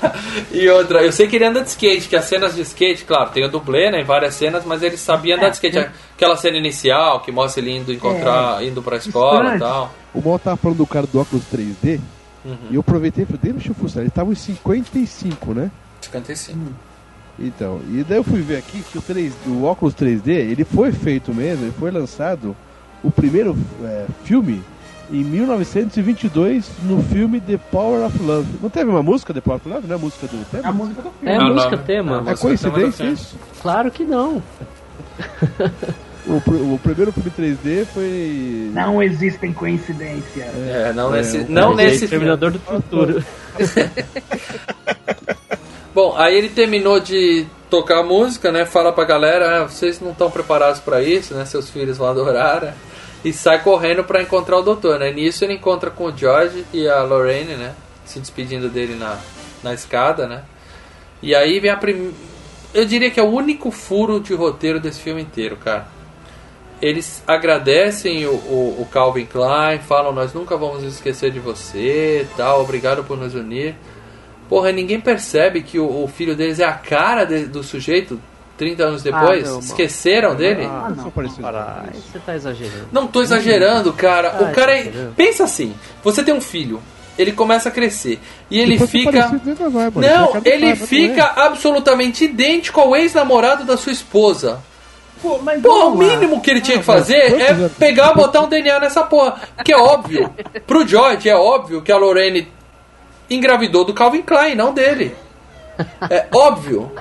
E 0.52 0.68
outra, 0.68 1.02
eu 1.02 1.12
sei 1.12 1.26
que 1.26 1.36
ele 1.36 1.44
anda 1.46 1.62
de 1.62 1.68
skate, 1.68 2.08
que 2.08 2.16
as 2.16 2.24
cenas 2.26 2.54
de 2.54 2.60
skate, 2.62 3.04
claro, 3.04 3.30
tem 3.30 3.44
o 3.44 3.48
dublê, 3.48 3.90
né, 3.90 4.00
em 4.00 4.04
várias 4.04 4.34
cenas, 4.34 4.64
mas 4.66 4.82
ele 4.82 4.96
sabia 4.96 5.36
andar 5.36 5.48
de 5.48 5.54
skate. 5.56 5.78
Aquela 6.14 6.36
cena 6.36 6.56
inicial, 6.56 7.20
que 7.20 7.32
mostra 7.32 7.60
ele 7.62 7.76
indo 7.78 7.92
encontrar, 7.92 8.62
indo 8.64 8.82
pra 8.82 8.96
escola 8.96 9.56
e 9.56 9.58
tal. 9.58 9.92
O 10.14 10.20
Mal 10.20 10.38
tava 10.38 10.56
falando 10.56 10.78
do 10.78 10.86
cara 10.86 11.06
do 11.06 11.18
óculos 11.20 11.44
3D. 11.52 11.98
Uhum. 12.44 12.56
E 12.70 12.74
eu 12.74 12.80
aproveitei 12.80 13.22
e 13.24 13.26
falei, 13.26 13.52
deixa 13.52 13.70
eu 13.70 13.74
fuçar. 13.74 14.02
Ele 14.02 14.10
tava 14.10 14.30
em 14.32 14.34
55, 14.34 15.54
né? 15.54 15.70
55. 16.00 16.58
Então, 17.38 17.80
e 17.90 18.04
daí 18.06 18.18
eu 18.18 18.24
fui 18.24 18.40
ver 18.42 18.58
aqui 18.58 18.82
que 18.82 18.98
o, 18.98 19.02
3, 19.02 19.32
o 19.46 19.64
óculos 19.64 19.94
3D, 19.94 20.28
ele 20.28 20.64
foi 20.64 20.92
feito 20.92 21.34
mesmo, 21.34 21.64
ele 21.64 21.74
foi 21.78 21.90
lançado, 21.90 22.54
o 23.02 23.10
primeiro 23.10 23.56
é, 23.82 24.04
filme, 24.22 24.62
em 25.10 25.24
1922, 25.24 26.70
no 26.84 27.02
filme 27.02 27.40
The 27.40 27.56
Power 27.70 28.04
of 28.06 28.22
Love. 28.22 28.46
Não 28.62 28.70
teve 28.70 28.88
uma 28.90 29.02
música, 29.02 29.32
The 29.34 29.40
Power 29.40 29.56
of 29.60 29.68
Love? 29.68 29.86
Não 29.86 29.94
é 29.94 29.98
a 29.98 30.00
música 30.00 30.26
do 30.26 30.36
É 30.36 30.58
a 30.58 30.62
tema? 30.62 30.72
música 30.72 31.02
do 31.02 31.08
É 31.08 31.12
filme. 31.20 31.34
a 31.34 31.38
Não, 31.48 31.54
música 31.54 31.76
não. 31.76 31.82
tema. 31.84 32.24
É 32.26 32.32
É 32.32 32.36
coincidência 32.36 32.92
tema 32.98 33.12
isso? 33.12 33.36
Claro 33.60 33.90
que 33.90 34.04
não. 34.04 34.42
O, 36.24 36.40
pr- 36.40 36.54
o 36.54 36.78
primeiro 36.82 37.10
filme 37.12 37.30
3D 37.30 37.84
foi... 37.86 38.70
Não 38.72 39.02
existem 39.02 39.52
coincidências. 39.52 40.46
É, 40.54 40.92
não 40.94 41.10
nesse, 41.10 41.38
o- 41.38 41.50
não 41.50 41.72
é 41.72 41.76
nesse 41.84 42.06
filme. 42.06 42.10
Terminador 42.10 42.52
do 42.52 42.58
Futuro. 42.60 43.24
Bom, 45.94 46.14
aí 46.16 46.36
ele 46.36 46.48
terminou 46.48 46.98
de 46.98 47.46
tocar 47.68 47.98
a 47.98 48.02
música, 48.02 48.50
né? 48.50 48.64
Fala 48.64 48.92
pra 48.92 49.04
galera, 49.04 49.62
ah, 49.62 49.64
vocês 49.68 50.00
não 50.00 50.12
estão 50.12 50.30
preparados 50.30 50.80
pra 50.80 51.02
isso, 51.02 51.34
né? 51.34 51.44
Seus 51.44 51.68
filhos 51.68 51.98
vão 51.98 52.08
adorar. 52.08 52.62
né? 52.62 52.74
E 53.22 53.32
sai 53.32 53.62
correndo 53.62 54.02
pra 54.02 54.22
encontrar 54.22 54.58
o 54.58 54.62
doutor, 54.62 54.98
né? 54.98 55.12
Nisso 55.12 55.44
ele 55.44 55.52
encontra 55.52 55.90
com 55.90 56.04
o 56.04 56.16
George 56.16 56.64
e 56.72 56.88
a 56.88 57.02
Lorraine, 57.02 57.56
né? 57.56 57.74
Se 58.06 58.18
despedindo 58.18 58.68
dele 58.68 58.94
na, 58.94 59.18
na 59.62 59.74
escada, 59.74 60.26
né? 60.26 60.42
E 61.22 61.34
aí 61.34 61.60
vem 61.60 61.70
a 61.70 61.76
primeira. 61.76 62.12
Eu 62.72 62.86
diria 62.86 63.10
que 63.10 63.20
é 63.20 63.22
o 63.22 63.30
único 63.30 63.70
furo 63.70 64.18
de 64.18 64.34
roteiro 64.34 64.80
desse 64.80 65.00
filme 65.00 65.20
inteiro, 65.20 65.56
cara. 65.56 65.86
Eles 66.80 67.22
agradecem 67.28 68.26
o, 68.26 68.32
o, 68.32 68.76
o 68.80 68.88
Calvin 68.90 69.26
Klein, 69.26 69.78
falam: 69.86 70.12
Nós 70.12 70.32
nunca 70.32 70.56
vamos 70.56 70.82
esquecer 70.82 71.30
de 71.30 71.38
você, 71.38 72.26
tal, 72.36 72.62
obrigado 72.62 73.04
por 73.04 73.16
nos 73.18 73.34
unir. 73.34 73.76
Porra, 74.52 74.70
ninguém 74.70 75.00
percebe 75.00 75.62
que 75.62 75.78
o, 75.78 76.04
o 76.04 76.06
filho 76.06 76.36
deles 76.36 76.60
é 76.60 76.64
a 76.66 76.74
cara 76.74 77.24
de- 77.24 77.46
do 77.46 77.62
sujeito 77.62 78.20
30 78.58 78.82
anos 78.84 79.02
depois? 79.02 79.44
meu, 79.44 79.54
mano. 79.54 79.60
Esqueceram 79.60 80.34
dele? 80.34 80.66
Ah, 80.66 80.92
não. 80.94 81.04
Aí 81.06 81.98
você 81.98 82.18
tá 82.18 82.34
exagerando. 82.36 82.88
Não 82.92 83.06
tô 83.06 83.22
exagerando, 83.22 83.90
cara. 83.94 84.36
Ah, 84.38 84.42
o 84.42 84.52
cara 84.52 84.76
é... 84.78 84.92
Pensa 85.16 85.44
assim, 85.44 85.74
você 86.04 86.22
tem 86.22 86.34
um 86.34 86.40
filho, 86.42 86.82
ele 87.18 87.32
começa 87.32 87.70
a 87.70 87.72
crescer 87.72 88.20
e 88.50 88.60
ele 88.60 88.72
Depois 88.72 88.90
fica... 88.90 89.28
vai. 89.70 89.90
Não, 89.90 90.36
ele 90.44 90.50
cara, 90.50 90.58
não 90.60 90.68
é? 90.68 90.76
fica 90.76 91.24
absolutamente 91.34 92.24
idêntico 92.26 92.78
ao 92.78 92.94
ex-namorado 92.94 93.64
da 93.64 93.78
sua 93.78 93.92
esposa. 93.92 94.60
Pô, 95.22 95.38
mas 95.38 95.62
Pô, 95.62 95.86
o 95.86 95.96
mínimo 95.96 96.42
que 96.42 96.50
ele 96.50 96.60
tinha 96.60 96.78
que 96.78 96.86
mas 96.86 96.98
fazer 96.98 97.40
é 97.40 97.68
pegar, 97.78 98.12
botar 98.12 98.42
um 98.42 98.48
DNA 98.50 98.80
nessa 98.80 99.02
porra. 99.02 99.40
Que 99.64 99.72
é 99.72 99.78
óbvio. 99.78 100.30
Pro 100.66 100.86
George 100.86 101.26
é 101.30 101.34
óbvio 101.34 101.80
que 101.80 101.90
a 101.90 101.96
Lorraine 101.96 102.48
engravidou 103.34 103.84
do 103.84 103.94
Calvin 103.94 104.22
Klein, 104.22 104.54
não 104.54 104.72
dele. 104.72 105.14
É 106.10 106.26
óbvio. 106.32 106.92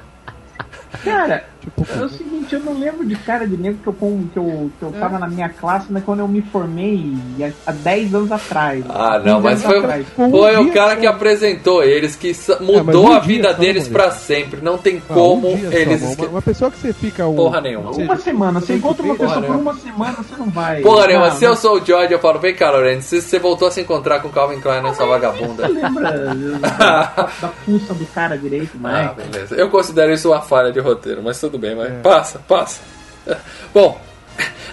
Cara, 1.04 1.46
Tipo, 1.62 1.86
é 1.96 2.04
o 2.04 2.10
seguinte, 2.10 2.54
eu 2.56 2.60
não 2.62 2.74
lembro 2.80 3.06
de 3.06 3.16
cara 3.16 3.48
de 3.48 3.56
negro 3.56 3.80
que 3.84 3.88
eu, 3.88 3.94
com- 3.94 4.28
que 4.34 4.38
eu, 4.40 4.72
que 4.80 4.84
eu 4.84 4.92
tava 4.94 5.20
na 5.20 5.28
minha 5.28 5.48
classe, 5.48 5.94
né, 5.94 6.02
quando 6.04 6.20
eu 6.22 6.28
me 6.28 6.42
formei 6.42 7.14
há, 7.40 7.70
há 7.70 7.72
10 7.72 8.16
anos 8.16 8.32
atrás. 8.32 8.84
Ah, 8.90 9.14
15 9.20 9.26
não, 9.30 9.42
mas 9.42 9.62
foi, 9.64 9.78
atrás. 9.78 10.08
foi 10.16 10.26
Um 10.58 10.70
o 10.70 10.74
cara 10.74 10.96
só. 10.96 11.00
que 11.02 11.06
apresentou 11.08 11.84
eles, 11.84 12.16
que 12.16 12.34
sa- 12.34 12.58
mudou 12.60 13.10
um 13.10 13.14
a 13.14 13.20
vida 13.20 13.54
deles 13.54 13.88
pra 13.88 14.10
sempre. 14.10 14.60
Não 14.62 14.78
tem 14.78 14.98
ah, 15.08 15.14
como 15.14 15.54
um 15.54 15.58
só, 15.62 15.68
eles. 15.72 16.02
uma, 16.02 16.10
esque- 16.12 16.26
uma 16.26 16.42
pessoa 16.42 16.72
que 16.72 16.78
você 16.80 16.94
fica 16.94 17.28
um... 17.28 17.36
Porra 17.36 17.62
nenhuma. 17.62 17.92
Uma 17.92 18.18
semana, 18.18 18.60
você 18.60 18.74
encontra 18.76 19.04
uma 19.06 19.16
pessoa 19.16 19.42
por 19.44 19.56
uma 19.56 19.74
semana, 19.76 20.14
você 20.18 20.36
não 20.38 20.50
vai. 20.50 20.82
Porra 20.82 21.08
nenhuma, 21.08 21.32
se 21.32 21.46
eu 21.46 21.56
sou 21.56 21.80
o 21.80 21.86
George, 21.86 22.12
eu 22.12 22.20
falo, 22.20 22.40
vem 22.40 22.56
cá, 22.56 22.72
Lorraine, 22.72 23.02
se 23.04 23.22
você 23.22 23.38
voltou 23.38 23.68
a 23.68 23.72
se 23.72 23.82
encontrar 23.82 24.20
com 24.22 24.30
o 24.30 24.32
Calvin 24.32 24.60
Klein 24.60 24.82
nessa 24.82 25.06
vagabunda. 25.06 25.68
Você 25.68 25.74
lembra 25.74 26.12
da, 26.60 27.30
da 27.40 27.48
fuça 27.50 27.94
do 27.94 28.06
cara 28.08 28.36
direito, 28.36 28.72
mas. 28.80 29.10
Ah, 29.12 29.14
beleza. 29.14 29.56
Eu 29.56 29.70
considero 29.70 30.12
isso 30.12 30.30
uma 30.32 30.42
falha 30.42 30.72
de 30.72 30.80
roteiro, 30.80 31.22
mas 31.24 31.40
tudo 31.40 31.51
bem, 31.58 31.72
É. 31.72 31.76
mas 31.76 32.02
passa, 32.02 32.40
passa. 32.48 32.82
Bom, 33.74 34.00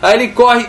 aí 0.01 0.15
ele 0.15 0.29
corre, 0.29 0.67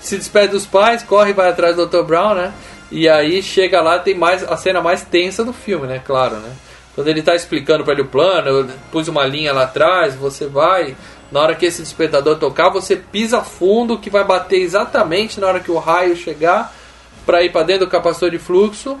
se 0.00 0.16
despede 0.16 0.52
dos 0.52 0.66
pais, 0.66 1.02
corre 1.02 1.32
vai 1.32 1.48
atrás 1.50 1.76
do 1.76 1.86
Dr. 1.86 2.02
Brown, 2.02 2.34
né? 2.34 2.52
E 2.90 3.08
aí 3.08 3.42
chega 3.42 3.80
lá, 3.80 3.98
tem 3.98 4.14
mais 4.14 4.42
a 4.42 4.56
cena 4.56 4.80
mais 4.82 5.02
tensa 5.02 5.44
do 5.44 5.52
filme, 5.52 5.86
né? 5.86 6.00
Claro, 6.04 6.36
né? 6.36 6.52
Quando 6.94 7.08
ele 7.08 7.22
tá 7.22 7.34
explicando 7.34 7.84
pra 7.84 7.94
ele 7.94 8.02
o 8.02 8.06
plano, 8.06 8.48
eu 8.48 8.68
pus 8.90 9.08
uma 9.08 9.24
linha 9.24 9.52
lá 9.52 9.62
atrás, 9.62 10.14
você 10.14 10.46
vai. 10.46 10.94
Na 11.30 11.40
hora 11.40 11.54
que 11.54 11.64
esse 11.64 11.80
despertador 11.80 12.36
tocar, 12.36 12.68
você 12.68 12.94
pisa 12.94 13.40
fundo 13.40 13.96
que 13.98 14.10
vai 14.10 14.22
bater 14.22 14.60
exatamente 14.60 15.40
na 15.40 15.46
hora 15.46 15.60
que 15.60 15.70
o 15.70 15.78
raio 15.78 16.14
chegar 16.14 16.70
pra 17.24 17.42
ir 17.42 17.50
pra 17.50 17.62
dentro 17.62 17.86
do 17.86 17.90
capacitor 17.90 18.30
de 18.30 18.38
fluxo 18.38 18.98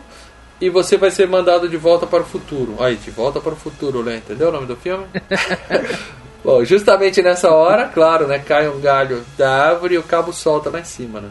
e 0.58 0.70
você 0.70 0.96
vai 0.96 1.10
ser 1.10 1.28
mandado 1.28 1.68
de 1.68 1.76
volta 1.76 2.06
para 2.06 2.22
o 2.22 2.24
futuro. 2.24 2.76
Aí, 2.80 2.96
de 2.96 3.10
volta 3.10 3.38
para 3.40 3.52
o 3.52 3.56
futuro, 3.56 4.02
né? 4.02 4.16
Entendeu 4.16 4.48
o 4.48 4.52
nome 4.52 4.66
do 4.66 4.76
filme? 4.76 5.04
Bom, 6.44 6.64
justamente 6.64 7.22
nessa 7.22 7.50
hora, 7.50 7.86
claro, 7.86 8.26
né? 8.26 8.38
Cai 8.40 8.68
um 8.68 8.80
galho 8.80 9.24
da 9.38 9.68
árvore 9.68 9.94
e 9.94 9.98
o 9.98 10.02
cabo 10.02 10.32
solta 10.32 10.70
lá 10.70 10.80
em 10.80 10.84
cima, 10.84 11.20
né? 11.20 11.30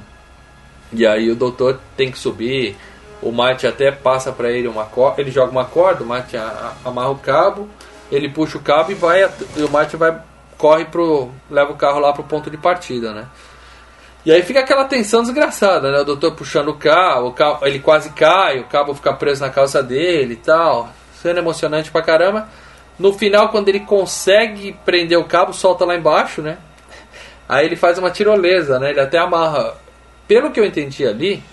E 0.93 1.05
aí 1.05 1.29
o 1.29 1.35
doutor 1.35 1.79
tem 1.97 2.11
que 2.11 2.17
subir. 2.17 2.77
O 3.21 3.31
Mate 3.31 3.67
até 3.67 3.91
passa 3.91 4.31
para 4.31 4.49
ele 4.49 4.67
uma 4.67 4.85
corda. 4.85 5.21
Ele 5.21 5.29
joga 5.29 5.51
uma 5.51 5.65
corda, 5.65 6.03
o 6.03 6.07
Mate 6.07 6.37
amarra 6.83 7.09
o 7.09 7.17
cabo. 7.17 7.67
Ele 8.11 8.29
puxa 8.29 8.57
o 8.57 8.61
cabo 8.61 8.91
e 8.91 8.95
vai. 8.95 9.29
E 9.57 9.63
o 9.63 9.69
Mate 9.69 9.97
vai. 9.97 10.17
Corre 10.57 10.85
pro. 10.85 11.29
leva 11.49 11.71
o 11.71 11.77
carro 11.77 11.99
lá 11.99 12.13
pro 12.13 12.23
ponto 12.23 12.49
de 12.49 12.57
partida, 12.57 13.13
né? 13.13 13.27
E 14.25 14.31
aí 14.31 14.43
fica 14.43 14.59
aquela 14.59 14.85
tensão 14.85 15.23
desgraçada, 15.23 15.91
né? 15.91 15.99
O 15.99 16.05
doutor 16.05 16.33
puxando 16.33 16.69
o 16.69 16.75
carro, 16.75 17.29
o 17.29 17.33
carro 17.33 17.65
ele 17.65 17.79
quase 17.79 18.11
cai, 18.11 18.59
o 18.59 18.65
cabo 18.65 18.93
fica 18.93 19.11
preso 19.13 19.41
na 19.41 19.49
calça 19.49 19.81
dele 19.81 20.33
e 20.33 20.37
tal. 20.37 20.89
Sendo 21.21 21.39
emocionante 21.39 21.91
pra 21.91 22.01
caramba. 22.01 22.47
No 23.01 23.13
final, 23.13 23.49
quando 23.49 23.67
ele 23.69 23.79
consegue 23.81 24.75
prender 24.85 25.17
o 25.17 25.23
cabo, 25.25 25.53
solta 25.53 25.83
lá 25.85 25.95
embaixo, 25.95 26.41
né? 26.41 26.57
Aí 27.49 27.65
ele 27.65 27.75
faz 27.75 27.97
uma 27.97 28.11
tirolesa, 28.11 28.79
né? 28.79 28.91
Ele 28.91 28.99
até 28.99 29.17
amarra. 29.17 29.73
Pelo 30.27 30.51
que 30.51 30.59
eu 30.59 30.65
entendi 30.65 31.05
ali, 31.05 31.43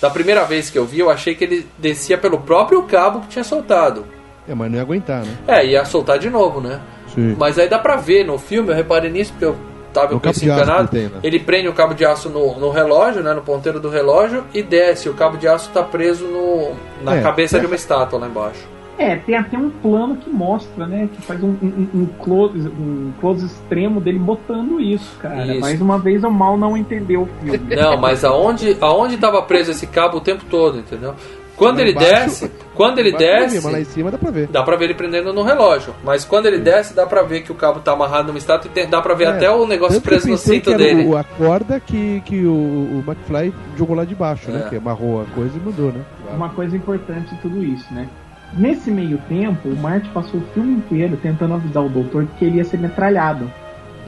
da 0.00 0.10
primeira 0.10 0.44
vez 0.44 0.68
que 0.68 0.78
eu 0.78 0.84
vi, 0.84 0.98
eu 1.00 1.08
achei 1.08 1.34
que 1.34 1.44
ele 1.44 1.66
descia 1.78 2.18
pelo 2.18 2.38
próprio 2.40 2.82
cabo 2.82 3.20
que 3.20 3.28
tinha 3.28 3.44
soltado. 3.44 4.04
É, 4.48 4.54
mas 4.54 4.68
não 4.70 4.76
ia 4.76 4.82
aguentar, 4.82 5.24
né? 5.24 5.36
É, 5.46 5.64
ia 5.64 5.84
soltar 5.84 6.18
de 6.18 6.28
novo, 6.28 6.60
né? 6.60 6.80
Sim. 7.14 7.34
Mas 7.38 7.58
aí 7.58 7.68
dá 7.68 7.78
pra 7.78 7.96
ver 7.96 8.24
no 8.24 8.36
filme, 8.38 8.70
eu 8.70 8.74
reparei 8.74 9.10
nisso 9.10 9.32
porque 9.32 9.44
eu 9.44 9.56
tava 9.92 10.12
É 10.12 10.16
o 10.16 10.20
com 10.20 10.28
aço 10.28 10.44
encanado. 10.44 10.88
tem, 10.88 11.04
né? 11.08 11.18
Ele 11.22 11.38
prende 11.38 11.68
o 11.68 11.72
cabo 11.72 11.94
de 11.94 12.04
aço 12.04 12.28
no, 12.28 12.58
no 12.58 12.70
relógio, 12.70 13.22
né? 13.22 13.32
No 13.32 13.42
ponteiro 13.42 13.78
do 13.80 13.88
relógio 13.88 14.44
e 14.52 14.62
desce. 14.62 15.08
O 15.08 15.14
cabo 15.14 15.36
de 15.38 15.46
aço 15.48 15.70
tá 15.72 15.82
preso 15.82 16.26
no, 16.26 16.72
na 17.02 17.16
É. 17.16 17.22
cabeça 17.22 17.58
de 17.60 17.66
uma 17.66 17.76
estátua 17.76 18.18
lá 18.18 18.26
embaixo. 18.26 18.60
É, 19.02 19.16
tem 19.16 19.34
até 19.34 19.56
um 19.56 19.70
plano 19.70 20.16
que 20.16 20.28
mostra, 20.28 20.86
né? 20.86 21.08
Que 21.10 21.22
faz 21.22 21.42
um, 21.42 21.48
um, 21.62 21.88
um 21.94 22.06
close, 22.22 22.68
um 22.68 23.12
close 23.18 23.46
extremo 23.46 23.98
dele 23.98 24.18
botando 24.18 24.78
isso, 24.78 25.16
cara. 25.18 25.46
Isso. 25.46 25.60
Mais 25.60 25.80
uma 25.80 25.98
vez 25.98 26.22
o 26.22 26.30
mal 26.30 26.58
não 26.58 26.76
entendeu 26.76 27.22
o 27.22 27.26
filme. 27.42 27.74
Não, 27.74 27.96
mas 27.96 28.24
aonde, 28.26 28.76
aonde 28.78 29.16
tava 29.16 29.40
preso 29.42 29.70
esse 29.70 29.86
cabo 29.86 30.18
o 30.18 30.20
tempo 30.20 30.44
todo, 30.50 30.80
entendeu? 30.80 31.14
Quando 31.56 31.76
Lá 31.76 31.82
ele 31.82 31.90
embaixo- 31.92 32.10
desce, 32.14 32.50
quando 32.74 32.98
ele 32.98 33.12
desce, 33.12 33.58
vi, 33.58 33.64
Mas 33.64 33.72
lá 33.72 33.80
em 33.80 33.84
cima 33.84 34.10
dá 34.10 34.18
pra 34.18 34.30
ver. 34.30 34.46
dá 34.48 34.62
pra 34.62 34.76
ver 34.76 34.84
ele 34.86 34.94
prendendo 34.94 35.32
no 35.32 35.42
relógio. 35.42 35.94
Mas 36.04 36.24
quando 36.24 36.46
ele 36.46 36.58
desce, 36.58 36.94
dá 36.94 37.06
pra 37.06 37.22
ver 37.22 37.42
que 37.42 37.52
o 37.52 37.54
cabo 37.54 37.80
tá 37.80 37.92
amarrado 37.92 38.28
numa 38.28 38.38
estátua 38.38 38.70
e 38.70 38.72
tem- 38.74 38.88
dá 38.88 39.00
pra 39.02 39.14
ver 39.14 39.24
É, 39.24 39.28
até 39.28 39.50
o 39.50 39.66
negócio 39.66 40.00
preso 40.00 40.28
no 40.28 40.38
cinto 40.38 40.64
que 40.64 40.70
era 40.70 40.78
dele. 40.78 41.04
o- 41.06 41.16
a 41.16 41.24
corda 41.24 41.78
que, 41.80 42.22
que 42.24 42.44
o, 42.46 42.52
o 42.52 43.04
McFly 43.06 43.52
jogou 43.76 43.94
lá 43.96 44.04
de 44.06 44.14
baixo, 44.14 44.50
né? 44.50 44.62
É. 44.66 44.68
Que 44.70 44.76
amarrou 44.76 45.20
a 45.22 45.24
coisa 45.34 45.52
e 45.56 45.60
mandou, 45.60 45.92
né? 45.92 46.00
Uma 46.34 46.48
coisa 46.50 46.74
importante 46.76 47.34
de 47.34 47.40
tudo 47.42 47.62
isso, 47.62 47.92
né? 47.92 48.08
Nesse 48.56 48.90
meio 48.90 49.18
tempo, 49.28 49.68
o 49.68 49.76
Marty 49.76 50.08
passou 50.10 50.40
o 50.40 50.44
filme 50.52 50.74
inteiro 50.74 51.16
tentando 51.22 51.54
avisar 51.54 51.84
o 51.84 51.88
doutor 51.88 52.26
que 52.38 52.44
ele 52.44 52.56
ia 52.56 52.64
ser 52.64 52.78
metralhado. 52.78 53.50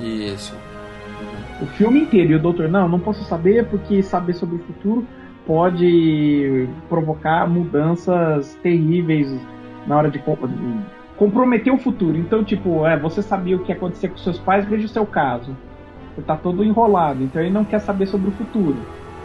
Isso. 0.00 0.54
O 1.60 1.66
filme 1.66 2.00
inteiro. 2.02 2.32
E 2.32 2.34
o 2.34 2.38
doutor, 2.40 2.68
não, 2.68 2.88
não 2.88 2.98
posso 2.98 3.22
saber 3.24 3.66
porque 3.66 4.02
saber 4.02 4.32
sobre 4.34 4.56
o 4.56 4.58
futuro 4.60 5.06
pode 5.46 6.68
provocar 6.88 7.48
mudanças 7.48 8.54
terríveis 8.62 9.32
na 9.86 9.96
hora 9.96 10.10
de 10.10 10.18
co- 10.18 10.38
comprometer 11.16 11.72
o 11.72 11.78
futuro. 11.78 12.16
Então, 12.16 12.42
tipo, 12.42 12.84
é, 12.86 12.96
você 12.98 13.22
sabia 13.22 13.56
o 13.56 13.60
que 13.60 13.70
ia 13.70 13.76
acontecer 13.76 14.08
com 14.08 14.16
seus 14.18 14.38
pais, 14.38 14.64
veja 14.64 14.86
o 14.86 14.88
seu 14.88 15.06
caso. 15.06 15.56
Você 16.14 16.22
tá 16.22 16.36
todo 16.36 16.62
enrolado, 16.64 17.22
então 17.22 17.40
ele 17.40 17.50
não 17.50 17.64
quer 17.64 17.78
saber 17.78 18.06
sobre 18.06 18.28
o 18.28 18.32
futuro. 18.32 18.76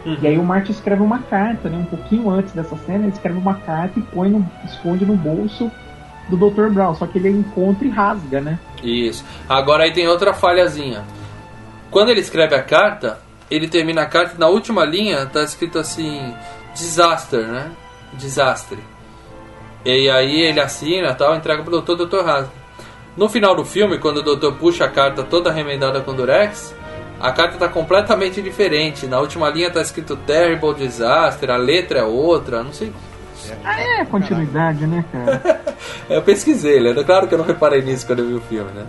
E 0.04 0.26
aí 0.26 0.38
o 0.38 0.44
Martin 0.44 0.72
escreve 0.72 1.02
uma 1.02 1.18
carta, 1.18 1.68
né? 1.68 1.76
Um 1.76 1.84
pouquinho 1.84 2.30
antes 2.30 2.52
dessa 2.52 2.76
cena, 2.76 3.04
ele 3.04 3.12
escreve 3.12 3.38
uma 3.38 3.54
carta 3.54 3.98
e 3.98 4.02
põe 4.02 4.30
no, 4.30 4.48
esconde 4.64 5.04
no 5.04 5.16
bolso 5.16 5.70
do 6.28 6.36
Dr. 6.36 6.70
Brown. 6.70 6.94
Só 6.94 7.06
que 7.06 7.18
ele 7.18 7.30
encontra 7.30 7.86
e 7.86 7.90
rasga, 7.90 8.40
né? 8.40 8.58
Isso. 8.82 9.24
Agora 9.48 9.84
aí 9.84 9.92
tem 9.92 10.06
outra 10.06 10.32
falhazinha. 10.32 11.04
Quando 11.90 12.10
ele 12.10 12.20
escreve 12.20 12.54
a 12.54 12.62
carta, 12.62 13.18
ele 13.50 13.68
termina 13.68 14.02
a 14.02 14.06
carta 14.06 14.36
na 14.38 14.48
última 14.48 14.84
linha 14.84 15.26
tá 15.26 15.42
escrito 15.42 15.78
assim: 15.78 16.34
disaster, 16.74 17.46
né? 17.46 17.70
Desastre. 18.14 18.78
E 19.84 20.08
aí 20.10 20.40
ele 20.42 20.60
assina 20.60 21.14
tal, 21.14 21.36
entrega 21.36 21.62
pro 21.62 21.70
doutor, 21.70 21.96
doutor 21.96 22.24
rasga. 22.24 22.52
No 23.16 23.28
final 23.28 23.54
do 23.54 23.64
filme, 23.64 23.98
quando 23.98 24.18
o 24.18 24.22
doutor 24.22 24.54
puxa 24.54 24.84
a 24.84 24.88
carta 24.88 25.24
toda 25.24 25.50
remendada 25.50 26.00
com 26.00 26.14
durex, 26.14 26.74
a 27.20 27.32
carta 27.32 27.58
tá 27.58 27.68
completamente 27.68 28.40
diferente. 28.42 29.06
Na 29.06 29.20
última 29.20 29.48
linha 29.50 29.70
tá 29.70 29.80
escrito 29.80 30.16
terrible 30.16 30.74
disaster, 30.74 31.50
a 31.50 31.56
letra 31.56 32.00
é 32.00 32.04
outra, 32.04 32.62
não 32.62 32.72
sei. 32.72 32.92
É 33.64 34.04
continuidade, 34.04 34.86
né, 34.86 35.04
cara? 35.10 35.60
Eu 36.10 36.20
pesquisei, 36.22 36.78
Leandro. 36.80 37.04
Claro 37.04 37.26
que 37.28 37.34
eu 37.34 37.38
não 37.38 37.44
reparei 37.46 37.80
nisso 37.82 38.06
quando 38.06 38.18
eu 38.18 38.26
vi 38.26 38.34
o 38.34 38.40
filme, 38.40 38.70
né? 38.72 38.84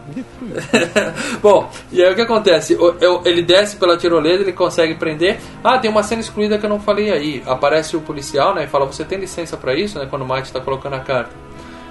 Bom, 1.41 1.69
e 1.91 2.01
aí 2.03 2.11
o 2.11 2.15
que 2.15 2.21
acontece? 2.21 2.75
O- 2.75 2.95
eu- 2.99 3.21
ele 3.25 3.41
desce 3.41 3.77
pela 3.77 3.95
tirolesa, 3.97 4.41
ele 4.43 4.51
consegue 4.53 4.95
prender. 4.95 5.39
Ah, 5.63 5.77
tem 5.77 5.89
uma 5.89 6.03
cena 6.03 6.21
excluída 6.21 6.57
que 6.57 6.65
eu 6.65 6.69
não 6.69 6.79
falei 6.79 7.11
aí. 7.11 7.43
Aparece 7.45 7.95
o 7.95 8.01
policial, 8.01 8.53
né? 8.55 8.63
E 8.63 8.67
fala: 8.67 8.85
Você 8.85 9.03
tem 9.05 9.19
licença 9.19 9.55
pra 9.55 9.73
isso, 9.75 9.99
né? 9.99 10.07
Quando 10.09 10.23
o 10.23 10.27
Mike 10.33 10.51
tá 10.51 10.59
colocando 10.59 10.95
a 10.95 10.99
carta. 10.99 11.29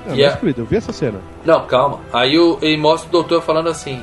Não, 0.06 0.14
E 0.14 0.18
não 0.22 0.24
é 0.24 0.28
excluído, 0.32 0.62
eu 0.62 0.66
vi 0.66 0.76
essa 0.76 0.92
cena. 0.92 1.20
Não, 1.44 1.64
calma. 1.66 2.00
Aí 2.12 2.38
o, 2.38 2.58
ele 2.60 2.76
mostra 2.76 3.08
o 3.08 3.12
doutor 3.12 3.40
falando 3.42 3.68
assim: 3.68 4.02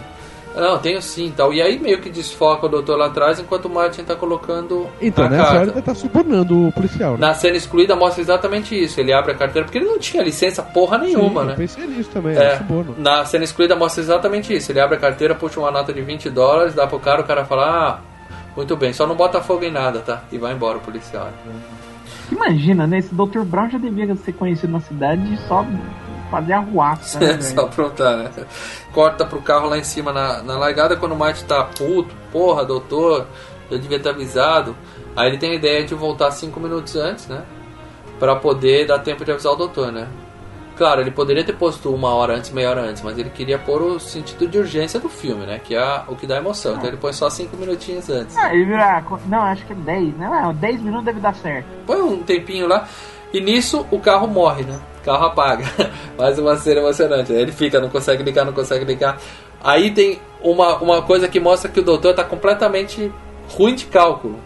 Não, 0.56 0.78
tenho 0.80 1.02
sim 1.02 1.34
tal. 1.36 1.54
E 1.54 1.62
aí 1.62 1.78
meio 1.80 2.00
que 2.00 2.10
desfoca 2.10 2.66
o 2.66 2.70
doutor 2.70 2.98
lá 2.98 3.08
atrás 3.08 3.40
enquanto 3.40 3.66
o 3.66 3.70
Martin 3.70 4.04
tá 4.04 4.16
colocando 4.16 4.88
Então, 5.02 5.26
a 5.26 5.30
nessa 5.30 5.44
carta. 5.44 5.60
hora 5.60 5.72
ele 5.72 5.82
tá 5.82 5.94
subornando 5.96 6.68
o 6.68 6.72
policial, 6.72 7.14
né? 7.14 7.18
Na 7.20 7.34
cena 7.34 7.58
excluída 7.58 7.96
mostra 7.96 8.22
exatamente 8.22 8.74
isso. 8.82 9.00
Ele 9.00 9.12
abre 9.14 9.34
a 9.34 9.36
carteira 9.36 9.66
porque 9.66 9.78
ele 9.78 9.86
não 9.88 10.00
tinha 10.00 10.24
licença 10.24 10.64
porra 10.64 10.98
nenhuma, 10.98 11.42
Sim, 11.42 11.48
né? 11.48 11.54
Eu 11.54 11.58
pensei 11.58 11.88
nisso 11.88 12.10
também, 12.12 12.38
É, 12.38 12.44
é. 12.54 12.58
suborno. 12.58 12.96
na 12.98 13.26
cena 13.26 13.44
excluída 13.44 13.76
mostra 13.76 14.02
exatamente 14.02 14.56
isso. 14.56 14.72
Ele 14.72 14.80
abre 14.80 14.96
a 14.96 15.00
carteira, 15.00 15.36
puxa 15.36 15.60
uma 15.60 15.72
nota 15.72 15.92
de 15.94 16.02
20 16.02 16.30
dólares, 16.30 16.74
dá 16.74 16.88
pro 16.88 17.00
cara, 17.00 17.22
o 17.22 17.26
cara 17.26 17.44
fala: 17.46 17.66
Ah, 17.66 18.00
muito 18.56 18.76
bem, 18.78 18.94
só 18.94 19.06
não 19.06 19.16
bota 19.16 19.42
fogo 19.42 19.66
em 19.66 19.72
nada, 19.72 20.00
tá? 20.00 20.24
E 20.32 20.38
vai 20.38 20.54
embora 20.54 20.78
o 20.78 20.82
policial. 20.82 21.30
Imagina, 22.32 22.88
né? 22.88 23.00
Esse 23.00 23.14
Dr. 23.14 23.42
Brown 23.44 23.70
já 23.70 23.78
devia 23.78 24.16
ser 24.16 24.34
conhecido 24.34 24.72
na 24.74 24.80
cidade 24.80 25.22
de 25.24 25.38
só 25.48 25.66
fazer 26.36 26.54
arruaça, 26.54 27.20
né, 27.20 27.40
Só 27.42 27.56
velho? 27.56 27.62
aprontar, 27.68 28.18
né? 28.18 28.32
Corta 28.92 29.26
pro 29.26 29.42
carro 29.42 29.70
lá 29.70 29.78
em 29.78 29.84
cima 29.84 30.12
na, 30.12 30.42
na 30.44 30.58
largada 30.58 30.96
quando 30.96 31.14
o 31.14 31.18
Marty 31.18 31.46
tá 31.46 31.64
puto. 31.64 32.14
Porra, 32.32 32.66
doutor, 32.66 33.28
eu 33.70 33.78
devia 33.80 34.00
ter 34.00 34.10
avisado. 34.10 34.76
Aí 35.16 35.30
ele 35.30 35.38
tem 35.38 35.52
a 35.52 35.56
ideia 35.56 35.84
de 35.86 35.96
voltar 35.96 36.30
5 36.32 36.60
minutos 36.60 36.96
antes, 36.96 37.28
né? 37.28 37.44
Pra 38.20 38.36
poder 38.36 38.86
dar 38.86 39.00
tempo 39.00 39.24
de 39.24 39.32
avisar 39.32 39.54
o 39.54 39.56
doutor, 39.56 39.92
né? 39.92 40.08
Claro, 40.78 41.00
ele 41.00 41.12
poderia 41.12 41.42
ter 41.44 41.54
posto 41.54 41.90
uma 41.94 42.10
hora 42.14 42.36
antes, 42.36 42.52
meia 42.52 42.70
hora 42.70 42.82
antes, 42.82 43.02
mas 43.02 43.18
ele 43.18 43.30
queria 43.30 43.58
pôr 43.58 43.82
o 43.82 43.98
sentido 43.98 44.46
de 44.46 44.58
urgência 44.58 45.00
do 45.00 45.08
filme, 45.08 45.46
né? 45.46 45.58
Que 45.58 45.74
é 45.74 46.02
o 46.08 46.18
que 46.18 46.28
dá 46.28 46.36
emoção. 46.36 46.74
Então 46.76 46.88
ele 46.88 46.98
põe 46.98 47.14
só 47.14 47.30
5 47.30 47.56
minutinhos 47.56 48.10
antes. 48.10 48.36
Ah, 48.36 48.54
ele 48.54 48.66
vira. 48.66 49.02
Não, 49.28 49.42
acho 49.42 49.66
que 49.66 49.72
é 49.72 49.76
10, 49.76 50.18
né? 50.18 50.28
Não, 50.30 50.54
10 50.54 50.82
minutos 50.82 51.06
deve 51.06 51.22
dar 51.22 51.34
certo. 51.36 51.66
Põe 51.88 52.02
um 52.02 52.22
tempinho 52.24 52.68
lá. 52.68 52.88
E 53.34 53.40
nisso 53.40 53.86
o 53.90 54.00
carro 54.00 54.28
morre, 54.28 54.64
né? 54.64 54.78
Carro 55.06 55.28
apaga. 55.28 55.66
Mais 56.18 56.40
uma 56.40 56.58
cena 56.58 56.80
emocionante. 56.80 57.32
Ele 57.32 57.52
fica, 57.52 57.80
não 57.80 57.90
consegue 57.90 58.24
ligar, 58.24 58.44
não 58.44 58.54
consegue 58.54 58.84
ligar. 58.84 59.22
Aí 59.64 59.92
tem 59.92 60.20
uma, 60.42 60.78
uma 60.78 61.02
coisa 61.04 61.28
que 61.28 61.40
mostra 61.40 61.70
que 61.70 61.80
o 61.80 61.84
doutor 61.84 62.16
tá 62.16 62.24
completamente 62.24 63.14
ruim 63.48 63.76
de 63.76 63.86
cálculo. 63.86 64.40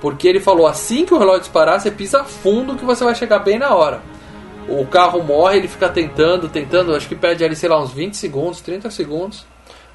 Porque 0.00 0.26
ele 0.26 0.40
falou, 0.40 0.66
assim 0.66 1.06
que 1.06 1.14
o 1.14 1.18
relógio 1.18 1.42
disparar, 1.42 1.80
você 1.80 1.88
pisa 1.88 2.24
fundo 2.24 2.74
que 2.74 2.84
você 2.84 3.04
vai 3.04 3.14
chegar 3.14 3.38
bem 3.38 3.60
na 3.60 3.72
hora. 3.72 4.02
O 4.68 4.84
carro 4.84 5.22
morre, 5.22 5.58
ele 5.58 5.68
fica 5.68 5.88
tentando, 5.88 6.48
tentando, 6.48 6.94
acho 6.94 7.08
que 7.08 7.14
perde 7.14 7.44
ali, 7.44 7.54
sei 7.54 7.68
lá, 7.68 7.80
uns 7.80 7.92
20 7.92 8.16
segundos, 8.16 8.60
30 8.60 8.90
segundos. 8.90 9.46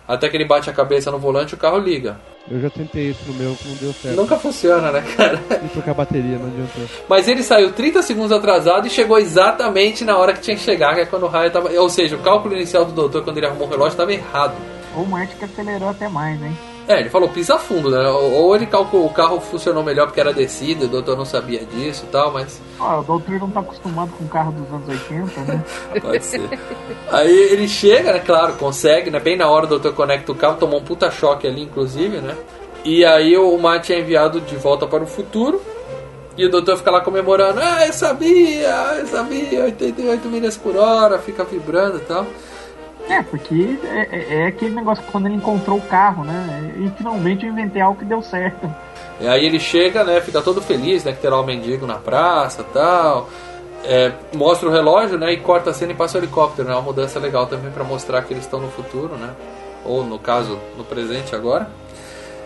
Até 0.07 0.29
que 0.29 0.37
ele 0.37 0.45
bate 0.45 0.69
a 0.69 0.73
cabeça 0.73 1.11
no 1.11 1.19
volante 1.19 1.51
e 1.51 1.55
o 1.55 1.57
carro 1.57 1.77
liga. 1.77 2.17
Eu 2.49 2.61
já 2.61 2.69
tentei 2.69 3.09
isso 3.09 3.19
no 3.27 3.33
meu, 3.33 3.55
que 3.55 3.67
não 3.67 3.75
deu 3.75 3.91
certo. 3.91 4.15
Nunca 4.15 4.37
funciona, 4.37 4.89
né, 4.89 5.01
cara? 5.17 5.41
E 5.65 5.67
trocar 5.67 5.93
bateria, 5.93 6.37
não 6.37 6.47
adiantou. 6.47 6.83
Mas 7.09 7.27
ele 7.27 7.43
saiu 7.43 7.73
30 7.73 8.01
segundos 8.01 8.31
atrasado 8.31 8.87
e 8.87 8.89
chegou 8.89 9.17
exatamente 9.19 10.05
na 10.05 10.17
hora 10.17 10.31
que 10.33 10.41
tinha 10.41 10.55
que 10.55 10.63
chegar, 10.63 10.95
que 10.95 11.01
é 11.01 11.05
quando 11.05 11.23
o 11.23 11.27
raio 11.27 11.51
tava. 11.51 11.69
Ou 11.73 11.89
seja, 11.89 12.15
o 12.15 12.19
cálculo 12.19 12.55
inicial 12.55 12.85
do 12.85 12.93
doutor 12.93 13.23
quando 13.23 13.37
ele 13.37 13.47
arrumou 13.47 13.67
o 13.67 13.69
relógio 13.69 13.91
estava 13.91 14.13
errado. 14.13 14.55
Ou 14.95 15.03
o 15.03 15.07
Martin 15.07 15.35
que 15.35 15.45
acelerou 15.45 15.89
até 15.89 16.07
mais, 16.07 16.41
hein? 16.41 16.57
É, 16.87 17.01
ele 17.01 17.09
falou 17.09 17.27
pisa 17.27 17.57
fundo, 17.57 17.89
né? 17.91 18.07
Ou 18.07 18.55
ele 18.55 18.65
calculou, 18.65 19.07
o 19.07 19.13
carro 19.13 19.41
funcionou 19.41 19.83
melhor 19.83 20.05
porque 20.05 20.21
era 20.21 20.31
descido, 20.31 20.85
o 20.85 20.87
doutor 20.87 21.17
não 21.17 21.25
sabia 21.25 21.65
disso 21.65 22.05
e 22.07 22.11
tal, 22.11 22.31
mas 22.31 22.61
Ó, 22.79 22.99
o 22.99 23.03
doutor 23.03 23.39
não 23.39 23.49
tá 23.49 23.59
acostumado 23.59 24.11
com 24.11 24.25
carro 24.27 24.53
dos 24.53 24.67
anos 24.71 24.87
80, 24.87 25.41
né? 25.41 25.63
pode 26.01 26.23
ser. 26.23 26.59
Aí 27.11 27.31
ele 27.51 27.67
chega, 27.67 28.13
né? 28.13 28.19
Claro, 28.19 28.53
consegue, 28.53 29.09
né? 29.09 29.19
Bem 29.19 29.35
na 29.35 29.49
hora 29.49 29.65
o 29.65 29.69
doutor 29.69 29.93
conecta 29.93 30.31
o 30.31 30.35
carro, 30.35 30.57
tomou 30.57 30.79
um 30.79 30.83
puta 30.83 31.11
choque 31.11 31.45
ali, 31.45 31.61
inclusive, 31.63 32.19
né? 32.21 32.37
E 32.85 33.03
aí 33.03 33.37
o 33.37 33.57
Martin 33.57 33.93
é 33.93 33.99
enviado 33.99 34.39
de 34.39 34.55
volta 34.55 34.87
para 34.87 35.03
o 35.03 35.07
futuro. 35.07 35.61
E 36.37 36.45
o 36.45 36.51
doutor 36.51 36.77
fica 36.77 36.91
lá 36.91 37.01
comemorando, 37.01 37.59
ah, 37.61 37.85
eu 37.87 37.91
sabia, 37.91 38.69
eu 38.99 39.07
sabia, 39.07 39.63
88 39.63 40.27
milhas 40.29 40.55
por 40.55 40.77
hora, 40.77 41.17
fica 41.17 41.43
vibrando 41.43 41.97
e 41.97 42.01
tal. 42.01 42.27
É, 43.09 43.21
porque 43.23 43.77
é, 43.85 44.07
é- 44.11 44.41
é 44.43 44.47
aquele 44.47 44.75
negócio 44.75 45.03
que 45.03 45.11
quando 45.11 45.27
ele 45.27 45.35
encontrou 45.35 45.77
o 45.77 45.81
carro, 45.81 46.23
né? 46.23 46.73
E 46.77 46.89
finalmente 46.97 47.45
eu 47.45 47.51
inventei 47.51 47.81
algo 47.81 47.97
que 47.99 48.05
deu 48.05 48.21
certo. 48.21 48.69
E 49.19 49.27
aí 49.27 49.45
ele 49.45 49.59
chega, 49.59 50.03
né, 50.03 50.21
fica 50.21 50.41
todo 50.41 50.61
feliz, 50.61 51.03
né, 51.03 51.11
que 51.11 51.19
terá 51.21 51.39
o 51.39 51.43
mendigo 51.45 51.87
na 51.87 51.95
praça 51.95 52.63
tal. 52.73 53.29
é, 53.85 54.11
mostra 54.35 54.67
o 54.67 54.71
relógio, 54.71 55.17
né? 55.17 55.31
E 55.31 55.37
corta 55.37 55.69
a 55.69 55.73
cena 55.73 55.93
e 55.93 55.95
passa 55.95 56.17
o 56.17 56.21
helicóptero, 56.21 56.67
né? 56.67 56.73
Uma 56.75 56.81
mudança 56.81 57.19
legal 57.19 57.45
também 57.45 57.71
pra 57.71 57.83
mostrar 57.85 58.21
que 58.23 58.33
eles 58.33 58.43
estão 58.43 58.59
no 58.59 58.67
futuro, 58.69 59.15
né? 59.15 59.29
Ou 59.85 60.03
no 60.03 60.19
caso, 60.19 60.59
no 60.77 60.83
presente 60.83 61.33
agora. 61.35 61.69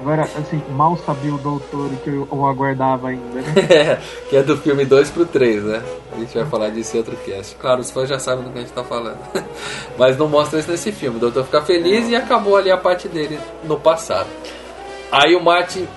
Agora, 0.02 0.24
assim, 0.24 0.60
mal 0.72 0.98
sabia 0.98 1.32
o 1.32 1.38
doutor 1.38 1.92
que 2.04 2.10
eu, 2.10 2.46
aguardava 2.48 3.10
ainda, 3.10 3.36
né? 3.36 4.02
que 4.28 4.36
é 4.36 4.42
do 4.42 4.58
filme 4.58 4.84
2 4.84 5.12
pro 5.12 5.28
3, 5.28 5.64
né? 5.64 5.84
A 6.12 6.20
gente 6.20 6.34
vai 6.34 6.46
falar 6.48 6.70
disso 6.70 6.96
em 6.96 7.00
outro 7.00 7.16
cast. 7.18 7.56
Claro, 7.58 7.82
os 7.82 7.92
fãs 7.92 8.10
já 8.10 8.18
sabem 8.18 8.44
do 8.44 8.50
que 8.50 8.58
a 8.58 8.62
gente 8.62 8.74
tá 8.74 8.84
falando. 8.84 9.20
Mas 10.00 10.18
não 10.18 10.28
mostra 10.28 10.60
isso 10.60 10.72
nesse 10.72 10.92
filme. 10.92 11.18
O 11.18 11.20
doutor 11.20 11.46
fica 11.46 11.62
feliz 11.62 12.10
e 12.10 12.16
acabou 12.16 12.58
ali 12.58 12.72
a 12.72 12.78
parte 12.78 13.08
dele 13.08 13.40
no 13.64 13.80
passado. 13.80 14.28
Aí 15.12 15.36
o 15.36 15.44
Martin 15.44 15.88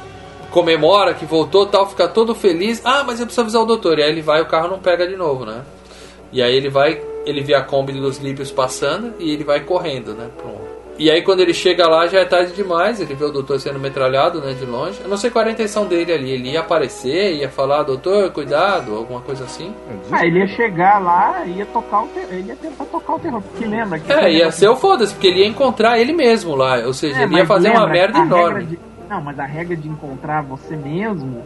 comemora 0.50 1.14
que 1.14 1.24
voltou 1.24 1.64
tal, 1.64 1.88
fica 1.88 2.06
todo 2.06 2.34
feliz. 2.34 2.82
Ah, 2.84 3.02
mas 3.04 3.20
eu 3.20 3.26
preciso 3.26 3.40
avisar 3.40 3.62
o 3.62 3.66
doutor. 3.66 3.98
E 3.98 4.02
aí 4.02 4.10
ele 4.10 4.20
vai 4.20 4.42
o 4.42 4.46
carro 4.46 4.68
não 4.68 4.80
pega 4.80 5.08
de 5.08 5.16
novo, 5.16 5.46
né? 5.46 5.64
E 6.30 6.42
aí 6.42 6.54
ele 6.54 6.68
vai, 6.68 7.00
ele 7.24 7.40
vê 7.40 7.54
a 7.54 7.62
Kombi 7.62 7.94
dos 7.94 8.18
Líbios 8.18 8.50
passando 8.50 9.14
e 9.18 9.30
ele 9.30 9.44
vai 9.44 9.60
correndo, 9.60 10.12
né? 10.12 10.28
Pronto. 10.36 10.73
E 10.96 11.10
aí 11.10 11.22
quando 11.22 11.40
ele 11.40 11.52
chega 11.52 11.88
lá 11.88 12.06
já 12.06 12.20
é 12.20 12.24
tarde 12.24 12.52
demais, 12.52 13.00
ele 13.00 13.14
vê 13.14 13.24
o 13.24 13.30
doutor 13.32 13.58
sendo 13.58 13.80
metralhado, 13.80 14.40
né, 14.40 14.52
de 14.52 14.64
longe. 14.64 15.00
Eu 15.02 15.08
não 15.08 15.16
sei 15.16 15.28
qual 15.28 15.40
era 15.42 15.50
a 15.50 15.52
intenção 15.52 15.86
dele 15.86 16.12
ali, 16.12 16.30
ele 16.30 16.50
ia 16.52 16.60
aparecer, 16.60 17.34
ia 17.34 17.48
falar, 17.48 17.82
doutor, 17.82 18.30
cuidado, 18.30 18.94
alguma 18.94 19.20
coisa 19.20 19.42
assim. 19.44 19.74
Ah, 20.12 20.24
ele 20.24 20.38
ia 20.38 20.46
chegar 20.46 21.00
lá 21.00 21.44
e 21.46 21.58
ia 21.58 21.66
tocar 21.66 22.02
o 22.02 22.08
ele 22.30 22.48
ia 22.48 22.56
tentar 22.56 22.84
tocar 22.84 23.14
o 23.14 23.18
terror, 23.18 23.42
porque 23.42 23.64
lembra 23.66 23.98
que... 23.98 24.12
É, 24.12 24.32
ia 24.32 24.50
ser 24.52 24.68
o 24.68 24.76
foda-se, 24.76 25.12
porque 25.14 25.26
ele 25.26 25.40
ia 25.40 25.46
encontrar 25.48 25.98
ele 25.98 26.12
mesmo 26.12 26.54
lá, 26.54 26.78
ou 26.86 26.92
seja, 26.92 27.18
É, 27.20 27.22
ele 27.24 27.36
ia 27.36 27.46
fazer 27.46 27.70
uma 27.70 27.86
merda 27.88 28.18
enorme. 28.20 28.64
de- 28.64 28.78
não, 29.10 29.20
mas 29.20 29.38
a 29.38 29.44
regra 29.44 29.76
de 29.76 29.88
encontrar 29.88 30.42
você 30.42 30.76
mesmo 30.76 31.42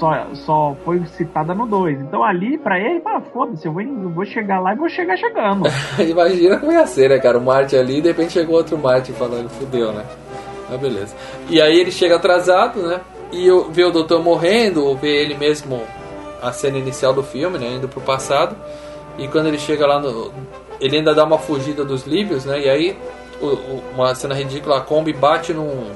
só, 0.00 0.26
só 0.34 0.76
foi 0.84 1.04
citada 1.16 1.54
no 1.54 1.66
2. 1.66 2.00
Então 2.00 2.24
ali, 2.24 2.58
pra 2.58 2.78
ele, 2.80 3.00
ah, 3.06 3.20
foda-se, 3.32 3.66
eu 3.66 3.72
vou, 3.72 3.82
eu 3.82 4.08
vou 4.10 4.24
chegar 4.24 4.58
lá 4.58 4.72
e 4.72 4.76
vou 4.76 4.88
chegar 4.88 5.16
chegando. 5.16 5.68
Imagina 6.02 6.58
como 6.58 6.72
ia 6.72 6.86
ser, 6.86 7.10
né, 7.10 7.18
cara? 7.18 7.38
O 7.38 7.42
Martin 7.44 7.76
ali 7.76 8.00
de 8.00 8.08
repente 8.08 8.32
chegou 8.32 8.56
outro 8.56 8.76
Martin 8.78 9.12
falando, 9.12 9.48
fudeu, 9.50 9.92
né? 9.92 10.04
Mas 10.68 10.80
beleza. 10.80 11.14
E 11.48 11.60
aí 11.60 11.78
ele 11.78 11.92
chega 11.92 12.16
atrasado, 12.16 12.80
né? 12.82 13.00
E 13.30 13.46
eu- 13.46 13.70
vê 13.70 13.84
o 13.84 13.90
doutor 13.92 14.22
morrendo, 14.24 14.84
ou 14.84 14.96
vê 14.96 15.22
ele 15.22 15.34
mesmo, 15.36 15.82
a 16.42 16.50
cena 16.52 16.78
inicial 16.78 17.12
do 17.12 17.22
filme, 17.22 17.58
né? 17.58 17.68
Indo 17.74 17.86
pro 17.88 18.00
passado. 18.00 18.56
E 19.18 19.28
quando 19.28 19.46
ele 19.48 19.58
chega 19.58 19.86
lá 19.86 20.00
no. 20.00 20.32
Ele 20.80 20.96
ainda 20.96 21.14
dá 21.14 21.24
uma 21.24 21.38
fugida 21.38 21.84
dos 21.84 22.06
líbios, 22.06 22.44
né? 22.46 22.58
E 22.60 22.68
aí, 22.70 22.96
o- 23.40 23.46
o- 23.46 23.82
uma 23.94 24.14
cena 24.14 24.34
ridícula, 24.34 24.78
a 24.78 24.80
Kombi 24.80 25.12
bate 25.12 25.52
num. 25.52 25.90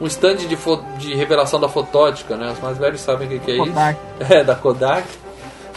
Um 0.00 0.06
stand 0.06 0.36
de, 0.36 0.56
de 0.98 1.14
revelação 1.14 1.60
da 1.60 1.68
fotótica, 1.68 2.36
né? 2.36 2.50
Os 2.52 2.60
mais 2.60 2.78
velhos 2.78 3.00
sabem 3.00 3.26
o 3.26 3.30
que, 3.30 3.38
que 3.38 3.52
é 3.52 3.56
Kodak. 3.58 3.98
isso. 4.20 4.32
É, 4.34 4.44
da 4.44 4.54
Kodak. 4.54 5.06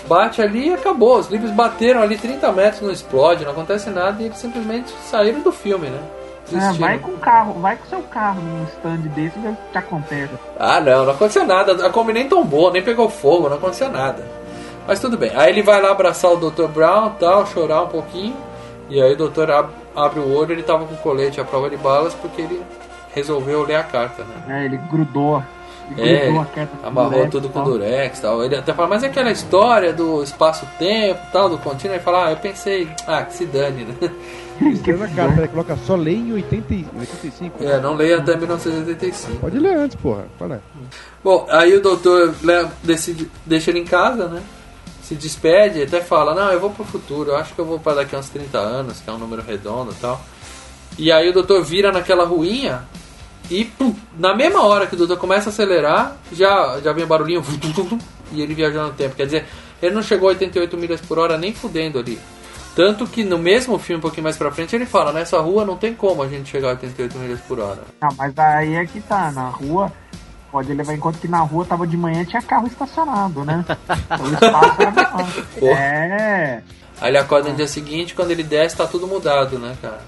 Bate 0.08 0.41
ali 0.41 0.70
e 0.70 0.74
acabou. 0.74 1.18
Os 1.18 1.30
livros 1.30 1.52
bateram 1.52 2.02
ali 2.02 2.18
30 2.18 2.52
metros, 2.52 2.82
não 2.82 2.91
explode, 2.91 3.44
não 3.45 3.52
acontece 3.52 3.90
nada 3.90 4.22
e 4.22 4.26
eles 4.26 4.38
simplesmente 4.38 4.91
saíram 5.10 5.41
do 5.41 5.52
filme, 5.52 5.88
né? 5.90 6.00
Desistiram. 6.50 6.88
vai 6.88 7.00
com 7.00 7.12
o 7.12 7.18
carro, 7.18 7.54
vai 7.62 7.78
com 7.78 7.86
o 7.86 7.90
seu 7.90 8.02
carro 8.04 8.41
num 8.41 8.64
stand 8.66 8.98
desse 9.16 9.38
e 9.40 9.41
vê 9.41 9.48
o 9.50 9.58
que 9.72 9.78
acontece. 9.78 10.34
Ah, 10.60 10.82
não, 10.82 11.06
não 11.06 11.14
aconteceu 11.14 11.45
nada. 11.45 11.86
A 11.86 11.90
Kombi 11.90 12.12
nem 12.12 12.28
tombou, 12.28 12.70
nem 12.72 12.82
pegou 12.84 13.10
fogo, 13.10 13.48
não 13.48 13.56
aconteceu 13.58 13.90
nada. 13.90 14.26
Mas 14.86 15.00
tudo 15.00 15.18
bem. 15.18 15.32
Aí 15.36 15.50
ele 15.52 15.62
vai 15.64 15.82
lá 15.82 15.91
abraçar 15.91 16.32
o 16.34 16.36
Dr. 16.52 16.68
Brown 16.68 17.12
tal, 17.18 17.48
chorar 17.48 17.84
um 17.84 17.88
pouquinho. 17.88 18.36
E 18.90 19.02
aí 19.02 19.14
o 19.14 19.18
doutor 19.18 19.50
ab- 19.50 19.72
abre 19.95 20.20
o 20.20 20.36
olho 20.36 20.52
ele 20.52 20.64
tava 20.64 20.86
com 20.86 20.95
colete 20.98 21.40
à 21.40 21.45
prova 21.45 21.70
de 21.70 21.78
balas 21.78 22.14
porque 22.16 22.41
ele 22.41 22.62
resolveu 23.14 23.64
ler 23.64 23.76
a 23.76 23.84
carta, 23.84 24.23
né? 24.23 24.61
É, 24.61 24.65
ele 24.65 24.77
grudou. 24.91 25.44
Ele 25.98 26.10
É, 26.10 26.26
grudou 26.26 26.41
a 26.41 26.45
carta 26.45 26.77
com 26.77 26.88
amarrou 26.88 27.11
durex 27.11 27.31
tudo 27.31 27.49
com 27.49 27.64
durex 27.64 28.19
e 28.19 28.22
tal. 28.22 28.44
Ele 28.44 28.56
até 28.56 28.73
fala, 28.73 28.88
mas 28.88 29.03
é 29.03 29.07
aquela 29.07 29.31
história 29.31 29.91
do 29.94 30.23
espaço-tempo 30.23 31.19
tal, 31.31 31.49
do 31.49 31.57
contínuo. 31.57 31.95
Ele 31.95 32.03
fala, 32.03 32.27
ah, 32.27 32.31
eu 32.31 32.38
pensei, 32.38 32.88
ah, 33.07 33.23
que 33.23 33.34
se 33.34 33.45
dane, 33.45 33.85
né? 33.85 34.11
Escreve 34.61 34.99
na 34.99 35.10
cara, 35.10 35.31
peraí, 35.34 35.48
coloca 35.49 35.76
só 35.85 35.95
lei 35.95 36.15
em 36.15 36.31
80, 36.34 36.73
e- 36.73 36.85
85. 36.99 37.64
É, 37.64 37.80
não 37.81 37.95
leia 37.95 38.18
até 38.19 38.35
1985. 38.38 39.40
Pode 39.40 39.57
ler 39.60 39.76
antes, 39.76 39.95
porra. 39.98 40.26
Fala. 40.40 40.61
Bom, 41.23 41.45
aí 41.49 41.76
o 41.76 41.81
doutor 41.81 42.34
decide, 42.84 43.30
deixa 43.45 43.72
ele 43.72 43.80
em 43.80 43.85
casa, 43.85 44.27
né? 44.27 44.41
Se 45.02 45.15
despede 45.15 45.80
e 45.80 45.84
até 45.84 45.99
fala, 46.02 46.34
não, 46.34 46.52
eu 46.52 46.60
vou 46.61 46.69
pro 46.69 46.85
futuro, 46.85 47.31
eu 47.31 47.35
acho 47.35 47.53
que 47.53 47.60
eu 47.60 47.65
vou 47.65 47.77
para 47.80 47.95
daqui 47.95 48.15
a 48.15 48.19
uns 48.19 48.30
30 48.30 48.57
anos, 48.57 49.02
que 49.02 49.10
é 49.10 49.14
um 49.14 49.18
número 49.18 49.41
redondo 49.41 49.91
e 49.91 49.95
tal. 49.95 50.22
E 50.98 51.11
aí 51.11 51.27
o 51.27 51.34
doutor 51.34 51.61
vira 51.64 51.91
naquela 51.91 52.23
ruinha 52.23 52.84
e 53.54 53.66
pum, 53.66 53.96
na 54.18 54.36
mesma 54.36 54.64
hora 54.64 54.88
que 54.88 54.96
o 54.96 54.98
doutor 54.98 55.18
começa 55.18 55.50
a 55.50 55.54
acelerar, 55.54 56.18
já, 56.32 56.80
já 56.84 56.92
vem 56.92 57.04
o 57.04 57.08
barulhinho 57.08 57.44
e 58.32 58.42
ele 58.42 58.56
viajando 58.56 58.88
no 58.88 58.94
tempo. 58.94 59.16
Quer 59.16 59.26
dizer, 59.26 59.46
ele 59.80 59.94
não 59.94 60.02
chegou 60.02 60.28
a 60.28 60.32
88 60.32 60.76
milhas 60.76 61.02
por 61.02 61.20
hora 61.20 61.38
nem 61.38 61.54
fudendo 61.54 62.00
ali. 62.00 62.20
Tanto 62.76 63.06
que 63.06 63.24
no 63.24 63.38
mesmo 63.38 63.78
filme, 63.78 64.00
um 64.00 64.02
pouquinho 64.02 64.24
mais 64.24 64.38
pra 64.38 64.52
frente, 64.52 64.76
ele 64.76 64.88
fala, 64.88 65.14
nessa 65.14 65.40
rua 65.40 65.64
não 65.64 65.78
tem 65.78 65.94
como 65.94 66.24
a 66.24 66.28
gente 66.28 66.50
chegar 66.50 66.70
a 66.70 66.72
88 66.72 67.18
milhas 67.20 67.40
por 67.42 67.60
hora. 67.60 67.84
Não, 68.02 68.10
mas 68.18 68.36
aí 68.40 68.74
é 68.74 68.86
que 68.88 69.00
tá, 69.00 69.32
na 69.32 69.50
rua, 69.50 69.94
pode 70.52 70.74
levar 70.74 70.96
em 70.96 71.00
conta 71.00 71.20
que 71.20 71.28
na 71.28 71.42
rua 71.42 71.64
tava 71.64 71.86
de 71.86 71.96
manhã 71.96 72.26
tinha 72.26 72.42
carro 72.42 72.66
estacionado, 72.66 73.46
né? 73.46 73.64
o 74.20 74.34
espaço 74.34 74.82
era 74.82 74.92
menor. 74.92 75.46
Porra. 75.60 75.80
É, 75.80 76.64
Aí 77.00 77.12
ele 77.12 77.18
acorda 77.20 77.50
no 77.50 77.56
dia 77.56 77.68
seguinte, 77.68 78.16
quando 78.16 78.32
ele 78.32 78.44
desce, 78.44 78.78
tá 78.78 78.88
tudo 78.88 79.06
mudado, 79.06 79.60
né, 79.60 79.76
cara? 79.80 80.02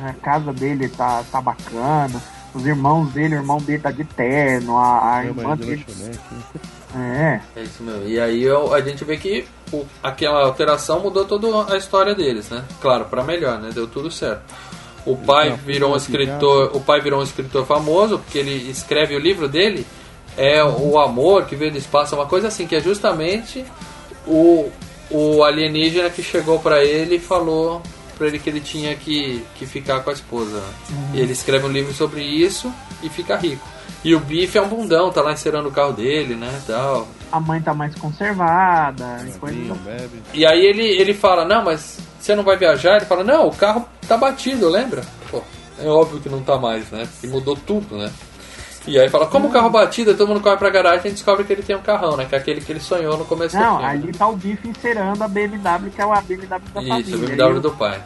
a 0.00 0.12
casa 0.12 0.52
dele 0.52 0.88
tá, 0.88 1.24
tá 1.32 1.40
bacana, 1.40 2.22
os 2.56 2.66
irmãos 2.66 3.10
dele, 3.12 3.34
o 3.36 3.38
irmão 3.38 3.58
dele 3.58 3.78
tá 3.80 3.90
de 3.90 4.04
terno, 4.04 4.76
a, 4.78 5.16
a 5.18 5.24
irmã 5.24 5.42
marido 5.44 5.66
dele. 5.66 5.84
lanchonete. 5.88 6.20
É, 6.94 7.40
É 7.56 7.62
isso 7.62 7.82
mesmo. 7.82 8.08
E 8.08 8.18
aí 8.18 8.42
eu- 8.42 8.72
a 8.72 8.80
gente 8.80 9.04
vê 9.04 9.16
que 9.16 9.44
o- 9.72 9.84
aquela 10.02 10.44
alteração 10.44 11.00
mudou 11.00 11.24
toda 11.24 11.72
a 11.72 11.76
história 11.76 12.14
deles, 12.14 12.48
né? 12.48 12.64
Claro, 12.80 13.04
pra 13.06 13.22
melhor, 13.22 13.58
né? 13.58 13.70
Deu 13.74 13.86
tudo 13.86 14.10
certo. 14.10 14.42
O 15.04 15.16
pai 15.16 15.50
virou 15.64 15.92
um 15.92 15.96
escritor, 15.96 16.70
o 16.74 16.80
pai 16.80 17.00
virou 17.00 17.20
um 17.20 17.22
escritor 17.22 17.64
famoso 17.66 18.18
porque 18.18 18.38
ele 18.38 18.70
escreve 18.70 19.14
o 19.14 19.18
livro 19.20 19.46
dele 19.48 19.86
é 20.36 20.62
o 20.64 20.98
amor 20.98 21.44
que 21.46 21.54
veio 21.54 21.70
do 21.70 21.78
espaço, 21.78 22.14
é 22.14 22.18
uma 22.18 22.26
coisa 22.26 22.48
assim 22.48 22.66
que 22.66 22.74
é 22.76 22.80
justamente 22.80 23.64
o, 24.26 24.68
o 25.10 25.44
alienígena 25.44 26.10
que 26.10 26.22
chegou 26.22 26.58
pra 26.58 26.84
ele 26.84 27.16
e 27.16 27.20
falou 27.20 27.80
pra 28.16 28.26
ele 28.26 28.38
que 28.38 28.48
ele 28.48 28.60
tinha 28.60 28.94
que, 28.96 29.44
que 29.54 29.66
ficar 29.66 30.00
com 30.00 30.10
a 30.10 30.12
esposa. 30.12 30.62
E 31.14 31.20
ele 31.20 31.32
escreve 31.32 31.66
um 31.66 31.70
livro 31.70 31.92
sobre 31.92 32.22
isso 32.22 32.72
e 33.02 33.08
fica 33.08 33.36
rico. 33.36 33.66
E 34.04 34.14
o 34.14 34.20
Biff 34.20 34.56
é 34.56 34.62
um 34.62 34.68
bundão, 34.68 35.10
tá 35.10 35.20
lá 35.20 35.32
encerando 35.32 35.68
o 35.68 35.72
carro 35.72 35.92
dele, 35.92 36.34
né, 36.34 36.60
tal. 36.66 37.08
a 37.30 37.40
mãe 37.40 37.60
tá 37.60 37.74
mais 37.74 37.94
conservada, 37.96 39.24
e 39.26 39.38
coisa 39.38 39.74
bebe. 39.84 40.22
E 40.32 40.46
aí 40.46 40.64
ele, 40.64 40.84
ele 40.84 41.12
fala, 41.12 41.44
não, 41.44 41.64
mas 41.64 41.98
você 42.18 42.34
não 42.34 42.44
vai 42.44 42.56
viajar? 42.56 42.96
Ele 42.96 43.06
fala, 43.06 43.24
não, 43.24 43.48
o 43.48 43.54
carro 43.54 43.86
tá 44.06 44.16
batido, 44.16 44.68
lembra? 44.68 45.02
Pô, 45.30 45.42
é 45.78 45.88
óbvio 45.88 46.20
que 46.20 46.28
não 46.28 46.40
tá 46.42 46.56
mais, 46.58 46.90
né? 46.90 47.06
Porque 47.06 47.26
mudou 47.26 47.56
tudo, 47.56 47.96
né? 47.96 48.10
E 48.86 48.98
aí 48.98 49.08
fala, 49.08 49.26
como 49.26 49.48
o 49.48 49.50
carro 49.50 49.68
batido, 49.70 50.14
todo 50.14 50.28
mundo 50.28 50.40
corre 50.40 50.56
pra 50.56 50.70
garagem 50.70 51.10
e 51.10 51.14
descobre 51.14 51.44
que 51.44 51.52
ele 51.52 51.62
tem 51.62 51.74
um 51.74 51.80
carrão, 51.82 52.16
né? 52.16 52.24
Que 52.24 52.34
é 52.34 52.38
aquele 52.38 52.60
que 52.60 52.70
ele 52.70 52.78
sonhou 52.80 53.16
no 53.18 53.24
começo 53.24 53.56
Não, 53.56 53.78
do 53.78 53.78
filme. 53.80 53.92
ali 54.04 54.12
tá 54.12 54.28
o 54.28 54.36
Biff 54.36 54.68
encerando 54.68 55.24
a 55.24 55.28
BMW, 55.28 55.90
que 55.94 56.00
é 56.00 56.04
a 56.04 56.20
BMW 56.20 56.46
da 56.48 56.60
família. 56.60 57.00
Isso, 57.00 57.14
Aí 57.16 57.26
BMW 57.36 57.58
o- 57.58 57.60
do 57.60 57.70
pai. 57.72 58.00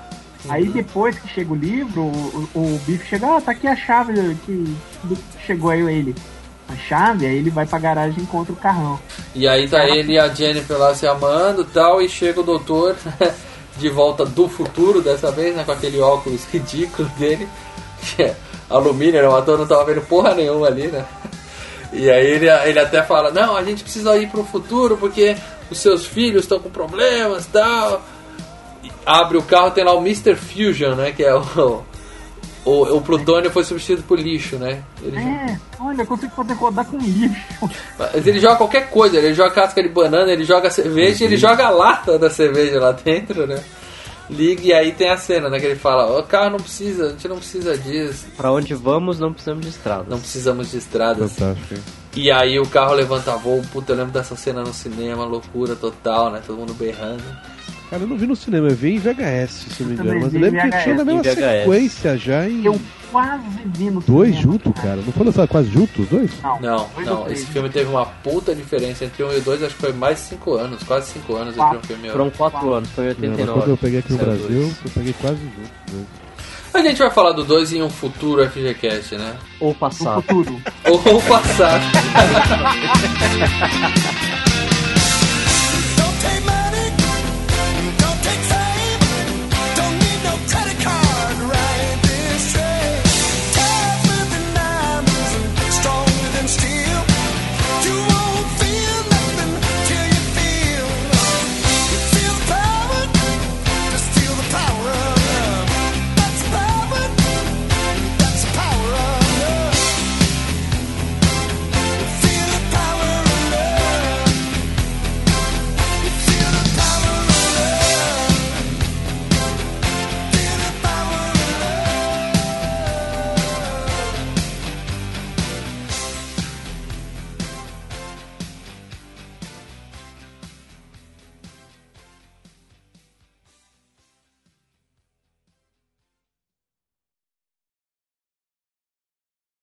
Aí 0.49 0.67
depois 0.69 1.19
que 1.19 1.29
chega 1.29 1.53
o 1.53 1.55
livro, 1.55 2.01
o, 2.01 2.49
o, 2.55 2.81
Biff 2.87 3.07
chega, 3.07 3.37
ah, 3.37 3.41
tá 3.43 3.53
aqui 3.53 3.67
a 3.67 3.77
chave 3.77 4.15
que, 4.47 4.75
chegou 5.47 5.71
aí 5.71 5.81
ele. 5.83 6.15
A 6.67 6.75
chave, 6.77 7.27
aí 7.27 7.37
ele 7.37 7.51
vai 7.51 7.67
pra 7.67 7.79
garagem 7.79 8.21
e 8.21 8.23
encontra 8.23 8.53
o 8.53 8.57
carrão. 8.57 8.99
E 9.35 9.47
aí 9.47 9.69
tá 9.69 9.85
ele 9.87 10.15
e 10.15 10.19
a 10.19 10.29
Jennifer 10.29 10.79
lá 10.79 10.95
se 10.95 11.07
amando 11.07 11.61
e 11.63 11.65
tal, 11.67 12.01
e 12.01 12.09
chega 12.09 12.41
o 12.41 12.45
doutor 12.45 12.97
de 13.77 13.89
volta 13.91 14.25
do 14.25 14.49
futuro 14.49 15.03
dessa 15.03 15.31
vez, 15.31 15.55
né? 15.55 15.63
Com 15.65 15.73
aquele 15.73 16.01
óculos 16.01 16.45
ridículo 16.51 17.07
dele, 17.19 17.47
que 18.01 18.23
é 18.23 18.37
alumínio, 18.71 19.21
né? 19.21 19.29
O 19.29 19.37
ator 19.37 19.59
não 19.59 19.67
tava 19.67 19.85
vendo 19.85 20.01
porra 20.03 20.35
nenhuma 20.35 20.69
ali, 20.69 20.87
né? 20.87 21.05
E 21.93 22.09
aí 22.09 22.27
ele, 22.27 22.49
ele 22.49 22.79
até 22.79 23.03
fala, 23.03 23.31
não, 23.33 23.57
a 23.57 23.65
gente 23.65 23.83
precisa 23.83 24.17
ir 24.17 24.29
pro 24.29 24.45
futuro 24.45 24.97
porque 24.97 25.37
os 25.71 25.79
seus 25.79 26.07
filhos 26.07 26.45
estão 26.45 26.61
com 26.61 26.71
problemas 26.71 27.47
e 27.47 27.49
tal. 27.49 28.03
E 28.85 28.91
abre 29.05 29.37
o 29.37 29.43
carro, 29.43 29.73
tem 29.73 29.85
lá 29.85 29.93
o 29.93 30.01
Mr. 30.01 30.37
Fusion, 30.37 30.95
né? 30.95 31.13
Que 31.13 31.25
é 31.25 31.35
o. 31.35 31.83
O, 32.63 32.99
o 32.99 33.01
plutônio 33.01 33.51
foi 33.51 33.65
substituído 33.65 34.03
por 34.03 34.19
lixo, 34.21 34.57
né? 34.57 34.83
Ele, 35.03 35.17
É, 35.17 35.59
olha, 35.81 36.03
eu 36.03 36.07
consigo 36.07 36.31
fazer 36.37 36.53
rodar 36.53 36.85
com 36.85 36.99
lixo. 36.99 37.35
mas 37.99 38.27
ele 38.27 38.39
joga 38.39 38.57
qualquer 38.57 38.91
coisa, 38.91 39.17
ele 39.17 39.33
joga 39.33 39.51
casca 39.51 39.83
de 39.83 39.89
banana, 39.89 40.31
ele 40.31 40.45
joga 40.45 40.69
cerveja, 40.69 41.25
ele 41.25 41.39
joga 41.39 41.67
a 41.67 41.71
lata 41.71 42.19
da 42.19 42.29
cerveja 42.29 42.79
lá 42.79 42.93
dentro, 42.93 43.47
né? 43.47 43.63
Liga 44.31 44.63
e 44.63 44.73
aí 44.73 44.93
tem 44.93 45.09
a 45.11 45.17
cena, 45.17 45.49
né? 45.51 45.59
Que 45.59 45.67
ele 45.67 45.77
fala, 45.77 46.19
o 46.19 46.23
carro 46.23 46.51
não 46.51 46.59
precisa, 46.61 47.07
a 47.07 47.09
gente 47.11 47.27
não 47.29 47.37
precisa 47.37 47.77
disso, 47.77 48.27
Pra 48.37 48.53
onde 48.53 48.75
vamos, 48.75 49.19
não 49.19 49.33
precisamos 49.33 49.65
de 49.65 49.71
estradas. 49.71 50.07
não 50.09 50.19
precisamos 50.21 50.71
de 50.71 50.77
estradas. 50.79 51.33
Fantástico. 51.33 51.81
E 52.17 52.31
aí 52.31 52.59
o 52.59 52.67
carro 52.67 52.95
levanta 52.95 53.37
voo, 53.37 53.63
puta, 53.73 53.93
eu 53.93 53.97
lembro 53.97 54.13
dessa 54.13 54.37
cena 54.37 54.63
no 54.63 54.73
cinema, 54.73 55.25
loucura 55.25 55.75
total, 55.77 56.31
né? 56.31 56.41
Todo 56.47 56.59
mundo 56.59 56.75
berrando. 56.75 57.23
Cara, 57.89 58.03
eu 58.05 58.07
não 58.09 58.17
vi 58.17 58.27
no 58.27 58.37
cinema, 58.37 58.69
eu 58.69 58.75
vi 58.77 58.95
em 58.95 58.99
VHS, 58.99 59.51
se 59.77 59.83
não 59.83 59.91
me 59.91 59.95
engano. 59.97 60.21
Mas 60.21 60.35
eu 60.35 60.41
lembro 60.41 60.61
que 60.61 60.69
VHS. 60.69 60.83
tinha 60.85 60.95
na 60.95 61.05
mesma 61.05 61.25
sequência 61.25 62.17
já 62.17 62.49
em. 62.49 62.65
Eu, 62.65 62.81
quase 63.11 63.43
vi 63.67 63.91
no 63.91 64.01
Dois 64.01 64.35
cinema, 64.37 64.53
juntos, 64.53 64.73
cara? 64.83 64.97
Não 64.97 65.13
foi 65.13 65.27
lançado 65.27 65.49
quase 65.49 65.71
juntos 65.71 65.99
os 65.99 66.09
dois? 66.09 66.31
Não, 66.43 66.61
Não, 66.61 66.89
dois 66.95 67.07
não, 67.07 67.19
ou 67.19 67.25
três. 67.25 67.41
esse 67.41 67.51
filme 67.51 67.69
teve 67.69 67.91
uma 67.91 68.07
puta 68.07 68.55
diferença 68.55 69.05
entre 69.05 69.23
um 69.25 69.33
e 69.33 69.39
o 69.39 69.43
dois, 69.43 69.63
acho 69.63 69.75
que 69.75 69.81
foi 69.81 69.93
mais 69.93 70.19
de 70.19 70.23
5 70.25 70.55
anos, 70.55 70.83
quase 70.83 71.13
5 71.13 71.35
anos 71.37 71.57
entre 71.57 71.77
um 71.77 71.83
filme 71.83 72.07
e 72.07 72.11
outro. 72.11 72.25
Foram 72.25 72.31
quatro 72.31 72.73
anos, 72.75 72.89
foi 72.91 73.05
em 73.05 73.09
Não, 73.09 73.15
mas 73.15 73.31
89. 73.31 73.61
quando 73.61 73.71
eu 73.71 73.77
peguei 73.77 73.99
aqui 74.01 74.13
no 74.13 74.19
Brasil, 74.19 74.49
dois. 74.49 74.77
eu 74.85 74.91
peguei 74.95 75.13
quase 75.21 75.39
juntos. 75.39 75.71
Né? 75.93 76.05
A 76.73 76.81
gente 76.83 76.99
vai 76.99 77.11
falar 77.11 77.33
do 77.33 77.43
2 77.45 77.73
em 77.73 77.83
um 77.83 77.91
futuro 77.91 78.49
FGCast, 78.49 79.17
né? 79.17 79.35
Ou 79.59 79.75
passado. 79.75 80.23
futuro. 80.23 80.61
Ou 80.89 81.17
o 81.17 81.23
passado. 81.23 81.83